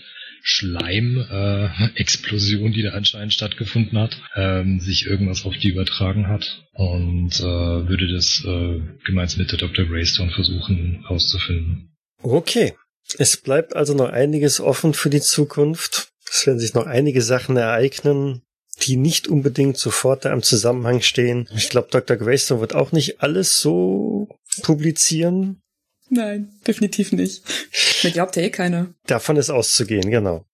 Schleim-Explosion, 0.45 2.71
äh, 2.71 2.73
die 2.73 2.81
da 2.83 2.89
anscheinend 2.91 3.33
stattgefunden 3.33 3.97
hat, 3.97 4.21
ähm, 4.35 4.81
sich 4.81 5.05
irgendwas 5.05 5.45
auf 5.45 5.55
die 5.55 5.69
übertragen 5.69 6.27
hat 6.27 6.65
und 6.73 7.39
äh, 7.39 7.43
würde 7.43 8.11
das 8.11 8.43
äh, 8.45 8.81
gemeinsam 9.05 9.39
mit 9.39 9.53
der 9.53 9.59
Dr. 9.59 9.85
Greystone 9.85 10.31
versuchen 10.31 11.03
herauszufinden. 11.03 11.95
Okay. 12.21 12.73
Es 13.17 13.37
bleibt 13.37 13.73
also 13.75 13.93
noch 13.93 14.09
einiges 14.09 14.59
offen 14.59 14.93
für 14.93 15.09
die 15.09 15.21
Zukunft. 15.21 16.09
Es 16.29 16.45
werden 16.45 16.59
sich 16.59 16.73
noch 16.73 16.87
einige 16.87 17.21
Sachen 17.21 17.55
ereignen, 17.57 18.41
die 18.81 18.97
nicht 18.97 19.29
unbedingt 19.29 19.77
sofort 19.77 20.25
da 20.25 20.33
im 20.33 20.43
Zusammenhang 20.43 21.01
stehen. 21.01 21.47
Ich 21.55 21.69
glaube, 21.69 21.87
Dr. 21.91 22.17
Greystone 22.17 22.59
wird 22.59 22.75
auch 22.75 22.91
nicht 22.91 23.21
alles 23.21 23.59
so 23.59 24.27
publizieren. 24.61 25.62
Nein, 26.13 26.49
definitiv 26.67 27.11
nicht. 27.11 27.43
Mir 28.03 28.11
glaubt 28.11 28.35
ja 28.35 28.43
eh 28.43 28.49
keiner. 28.51 28.93
Davon 29.07 29.35
ist 29.35 29.49
auszugehen, 29.49 30.11
genau. 30.11 30.45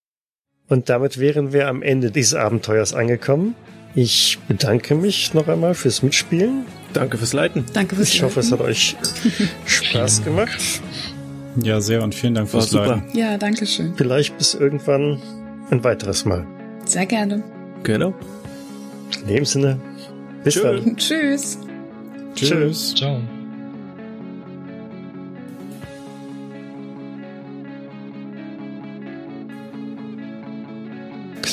Und 0.69 0.87
damit 0.87 1.17
wären 1.19 1.51
wir 1.51 1.67
am 1.67 1.81
Ende 1.81 2.11
dieses 2.11 2.33
Abenteuers 2.35 2.93
angekommen. 2.93 3.55
Ich 3.93 4.37
bedanke 4.47 4.95
mich 4.95 5.33
noch 5.33 5.47
einmal 5.49 5.73
fürs 5.73 6.01
Mitspielen. 6.01 6.65
Danke 6.93 7.17
fürs 7.17 7.33
Leiten. 7.33 7.65
Danke 7.73 7.95
fürs 7.95 8.13
Ich 8.13 8.23
hoffe, 8.23 8.39
es 8.39 8.51
hat 8.51 8.61
euch 8.61 8.95
Spaß 9.65 10.23
gemacht. 10.23 10.81
Ja, 11.61 11.81
sehr 11.81 12.03
und 12.03 12.15
vielen 12.15 12.35
Dank 12.35 12.53
War 12.53 12.61
fürs 12.61 12.71
super. 12.71 12.87
Leiten. 12.97 13.17
Ja, 13.17 13.37
danke 13.37 13.65
schön. 13.65 13.95
Vielleicht 13.97 14.37
bis 14.37 14.53
irgendwann 14.53 15.19
ein 15.71 15.83
weiteres 15.83 16.23
Mal. 16.23 16.47
Sehr 16.85 17.05
gerne. 17.05 17.43
Genau. 17.83 18.13
In 19.23 19.35
dem 19.35 19.45
Sinne, 19.45 19.79
bis 20.43 20.53
Tschö. 20.53 20.61
dann. 20.63 20.95
Tschüss. 20.95 21.57
Tschüss. 22.35 22.95
Ciao. 22.95 23.19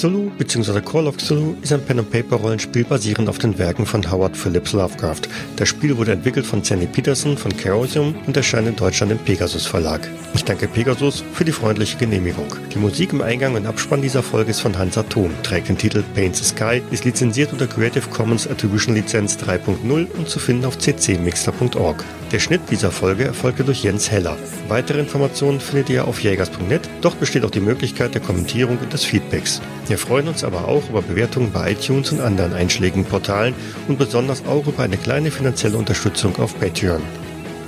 Cthulhu 0.07 0.31
bzw. 0.39 0.81
Call 0.83 1.09
of 1.09 1.16
Cthulhu 1.16 1.57
ist 1.62 1.73
ein 1.73 1.81
Pen-and-Paper-Rollenspiel 1.81 2.85
basierend 2.85 3.28
auf 3.28 3.39
den 3.39 3.59
Werken 3.59 3.85
von 3.87 4.09
Howard 4.09 4.37
Phillips 4.37 4.73
Lovecraft. 4.73 5.23
Das 5.57 5.69
Spiel 5.69 5.97
wurde 5.97 6.12
entwickelt 6.12 6.47
von 6.47 6.62
Sandy 6.62 6.87
Peterson 6.87 7.37
von 7.37 7.51
Chaosium 7.57 8.15
und 8.24 8.37
erscheint 8.37 8.69
in 8.69 8.77
Deutschland 8.77 9.11
im 9.11 9.19
Pegasus 9.19 9.66
Verlag. 9.66 10.09
Ich 10.33 10.45
danke 10.45 10.69
Pegasus 10.69 11.24
für 11.33 11.45
die 11.45 11.51
freundliche 11.51 11.97
Genehmigung. 11.97 12.47
Die 12.73 12.78
Musik 12.78 13.12
im 13.12 13.20
Eingang 13.20 13.57
und 13.57 13.66
Abspann 13.66 14.01
dieser 14.01 14.23
Folge 14.23 14.53
ist 14.53 14.61
von 14.61 14.78
Hans 14.78 14.97
Atom, 14.97 15.33
trägt 15.43 15.70
den 15.70 15.78
Titel 15.78 16.05
Paint 16.15 16.37
the 16.37 16.45
Sky, 16.45 16.83
ist 16.93 17.05
lizenziert 17.05 17.51
unter 17.53 17.66
Creative 17.66 18.09
Commons 18.11 18.47
Attribution 18.47 18.95
Lizenz 18.95 19.37
3.0 19.39 20.07
und 20.16 20.28
zu 20.28 20.39
finden 20.39 20.66
auf 20.66 20.78
ccmixter.org. 20.78 22.05
Der 22.33 22.41
Schnitt 22.41 22.62
dieser 22.70 22.91
Folge 22.91 23.24
erfolgte 23.24 23.62
durch 23.62 23.85
Jens 23.85 24.11
Heller. 24.11 24.37
Weitere 24.69 24.99
Informationen 24.99 25.61
findet 25.61 25.91
ihr 25.91 26.09
auf 26.09 26.20
jägers.net. 26.20 26.89
Dort 27.01 27.20
besteht 27.20 27.45
auch 27.45 27.51
die 27.51 27.61
Möglichkeit 27.61 28.15
der 28.15 28.20
Kommentierung 28.20 28.78
und 28.78 28.93
des 28.93 29.05
Feedbacks. 29.05 29.61
Wir 29.97 30.06
freuen 30.06 30.28
uns 30.28 30.44
aber 30.44 30.68
auch 30.68 30.90
über 30.90 31.01
Bewertungen 31.01 31.52
bei 31.52 31.73
iTunes 31.73 32.12
und 32.12 32.20
anderen 32.20 32.52
einschlägigen 32.52 33.06
Portalen 33.06 33.55
und 33.89 33.98
besonders 33.98 34.44
auch 34.44 34.66
über 34.66 34.82
eine 34.82 34.98
kleine 34.98 35.31
finanzielle 35.31 35.78
Unterstützung 35.78 36.36
auf 36.36 36.60
Patreon. 36.60 37.01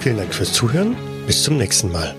Vielen 0.01 0.19
Dank 0.19 0.35
fürs 0.35 0.53
Zuhören. 0.53 0.95
Bis 1.27 1.43
zum 1.43 1.57
nächsten 1.57 1.91
Mal. 1.91 2.15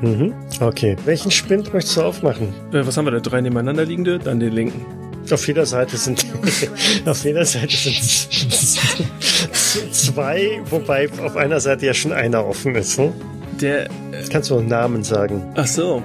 Mhm. 0.00 0.32
Okay. 0.60 0.96
Welchen 1.04 1.30
Spind 1.30 1.74
möchtest 1.74 1.98
du 1.98 2.00
aufmachen? 2.00 2.48
Äh, 2.72 2.86
was 2.86 2.96
haben 2.96 3.04
wir 3.04 3.10
da? 3.10 3.20
Drei 3.20 3.42
nebeneinander 3.42 3.84
liegende, 3.84 4.18
dann 4.18 4.40
den 4.40 4.54
linken. 4.54 4.86
Auf 5.30 5.46
jeder 5.46 5.66
Seite 5.66 5.98
sind 5.98 6.24
auf 7.04 7.24
jeder 7.24 7.44
Seite 7.44 7.76
sind 7.76 8.00
zwei, 10.12 10.60
wobei 10.68 11.08
auf 11.24 11.36
einer 11.36 11.60
Seite 11.60 11.86
ja 11.86 11.94
schon 11.94 12.12
einer 12.12 12.46
offen 12.46 12.74
ist. 12.74 12.98
Ne? 12.98 13.12
Der. 13.60 13.88
Kannst 14.30 14.50
du 14.50 14.56
noch 14.56 14.66
Namen 14.66 15.02
sagen? 15.02 15.42
Ach 15.54 15.66
so. 15.66 16.02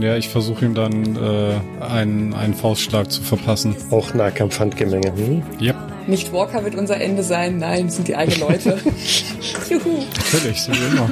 Ja, 0.00 0.16
ich 0.16 0.28
versuche 0.28 0.64
ihm 0.64 0.74
dann 0.74 1.16
äh, 1.16 1.84
einen, 1.84 2.34
einen 2.34 2.54
Faustschlag 2.54 3.10
zu 3.10 3.22
verpassen. 3.22 3.76
Auch 3.90 4.14
Nahkampfhandgemenge. 4.14 5.12
Hm? 5.16 5.42
Yep, 5.60 5.76
Nicht 6.08 6.32
Walker 6.32 6.64
wird 6.64 6.74
unser 6.74 7.00
Ende 7.00 7.22
sein. 7.22 7.58
Nein, 7.58 7.86
es 7.86 7.94
sind 7.96 8.08
die 8.08 8.16
eigenen 8.16 8.40
Leute. 8.40 8.78
Juhu. 9.70 10.04
natürlich, 10.32 10.62
so 10.62 10.72
wie 10.72 10.96
immer. 10.96 11.10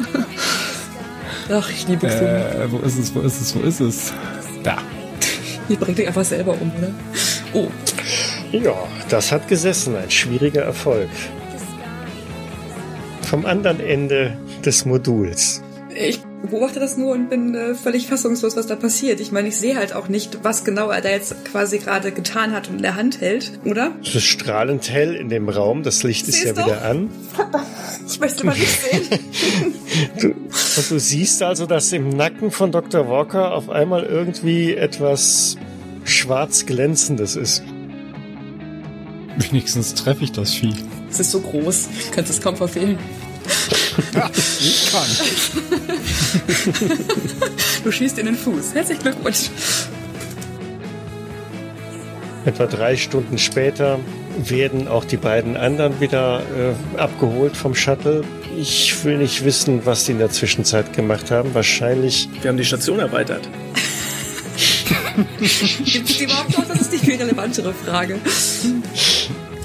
Ach, 1.52 1.70
ich 1.70 1.86
liebe 1.86 2.08
Cthulhu. 2.08 2.24
äh, 2.24 2.72
wo 2.72 2.78
ist 2.78 2.98
es, 2.98 3.14
wo 3.14 3.20
ist 3.20 3.40
es, 3.40 3.54
wo 3.54 3.60
ist 3.60 3.80
es? 3.80 4.12
Da. 4.64 4.78
Die 5.68 5.76
bringt 5.76 5.98
dich 5.98 6.08
einfach 6.08 6.24
selber 6.24 6.52
um, 6.60 6.72
oder? 6.76 6.90
Oh, 7.52 7.68
Ja, 8.62 8.86
das 9.08 9.32
hat 9.32 9.48
gesessen. 9.48 9.96
Ein 9.96 10.10
schwieriger 10.10 10.62
Erfolg. 10.62 11.08
Vom 13.22 13.46
anderen 13.46 13.80
Ende 13.80 14.36
des 14.64 14.84
Moduls. 14.84 15.62
ich 15.94 16.20
beobachte 16.50 16.78
das 16.78 16.96
nur 16.96 17.12
und 17.12 17.30
bin 17.30 17.54
äh, 17.54 17.74
völlig 17.74 18.06
fassungslos, 18.06 18.56
was 18.56 18.66
da 18.66 18.76
passiert. 18.76 19.20
Ich 19.20 19.32
meine, 19.32 19.48
ich 19.48 19.56
sehe 19.56 19.76
halt 19.76 19.94
auch 19.94 20.08
nicht, 20.08 20.38
was 20.42 20.64
genau 20.64 20.90
er 20.90 21.00
da 21.00 21.08
jetzt 21.08 21.44
quasi 21.46 21.78
gerade 21.78 22.12
getan 22.12 22.52
hat 22.52 22.68
und 22.68 22.76
in 22.76 22.82
der 22.82 22.96
Hand 22.96 23.20
hält, 23.20 23.58
oder? 23.64 23.92
Es 24.02 24.14
ist 24.14 24.24
strahlend 24.24 24.90
hell 24.90 25.14
in 25.14 25.28
dem 25.28 25.48
Raum. 25.48 25.82
Das 25.82 26.02
Licht 26.02 26.28
ist 26.28 26.44
ja 26.44 26.54
Siehst 26.54 26.66
wieder 26.66 26.82
an. 26.82 27.10
Ich 28.06 28.20
möchte 28.20 28.44
mal 28.44 28.54
nicht 28.54 28.68
sehen. 28.68 29.02
Du, 30.20 30.28
und 30.28 30.90
du 30.90 30.98
siehst 30.98 31.42
also, 31.42 31.66
dass 31.66 31.92
im 31.92 32.10
Nacken 32.10 32.50
von 32.50 32.70
Dr. 32.72 33.08
Walker 33.08 33.52
auf 33.54 33.70
einmal 33.70 34.02
irgendwie 34.02 34.74
etwas 34.74 35.56
schwarz 36.04 36.66
glänzendes 36.66 37.36
ist. 37.36 37.62
Wenigstens 39.36 39.94
treffe 39.94 40.24
ich 40.24 40.32
das 40.32 40.54
Vieh. 40.54 40.74
Es 41.10 41.20
ist 41.20 41.30
so 41.30 41.40
groß, 41.40 41.88
kannst 42.12 42.30
es 42.30 42.40
kaum 42.40 42.56
verfehlen. 42.56 42.98
Ich 44.60 44.90
kann. 44.90 45.06
Du 47.84 47.92
schießt 47.92 48.18
in 48.18 48.26
den 48.26 48.36
Fuß. 48.36 48.74
Herzlichen 48.74 49.02
Glückwunsch. 49.02 49.50
Etwa 52.44 52.66
drei 52.66 52.96
Stunden 52.96 53.38
später 53.38 53.98
werden 54.38 54.88
auch 54.88 55.04
die 55.04 55.16
beiden 55.16 55.56
anderen 55.56 56.00
wieder 56.00 56.40
äh, 56.40 56.98
abgeholt 56.98 57.56
vom 57.56 57.74
Shuttle. 57.74 58.24
Ich 58.58 59.04
will 59.04 59.18
nicht 59.18 59.44
wissen, 59.44 59.86
was 59.86 60.04
die 60.04 60.12
in 60.12 60.18
der 60.18 60.30
Zwischenzeit 60.30 60.92
gemacht 60.92 61.30
haben. 61.30 61.54
Wahrscheinlich 61.54 62.28
Wir 62.42 62.48
haben 62.50 62.58
die 62.58 62.64
Station 62.64 62.98
erweitert. 62.98 63.48
Gibt 65.84 66.10
es 66.10 66.20
überhaupt 66.20 66.58
noch? 66.58 66.66
Das 66.66 66.80
ist 66.80 66.92
die 66.92 66.98
viel 66.98 67.16
relevantere 67.16 67.72
Frage. 67.72 68.18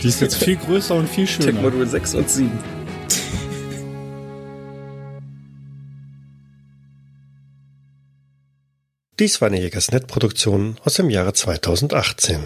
Die 0.02 0.08
ist 0.08 0.22
jetzt 0.22 0.36
viel 0.36 0.56
größer 0.56 0.96
und 0.96 1.10
viel 1.10 1.28
schöner. 1.28 1.52
Tech-Modul 1.52 1.88
6 1.88 2.16
und 2.16 2.30
7. 2.30 2.52
dies 9.20 9.42
war 9.42 9.50
eine 9.50 9.60
Jägersnet-Produktion 9.60 10.78
aus 10.86 10.94
dem 10.94 11.10
Jahre 11.10 11.34
2018. 11.34 12.42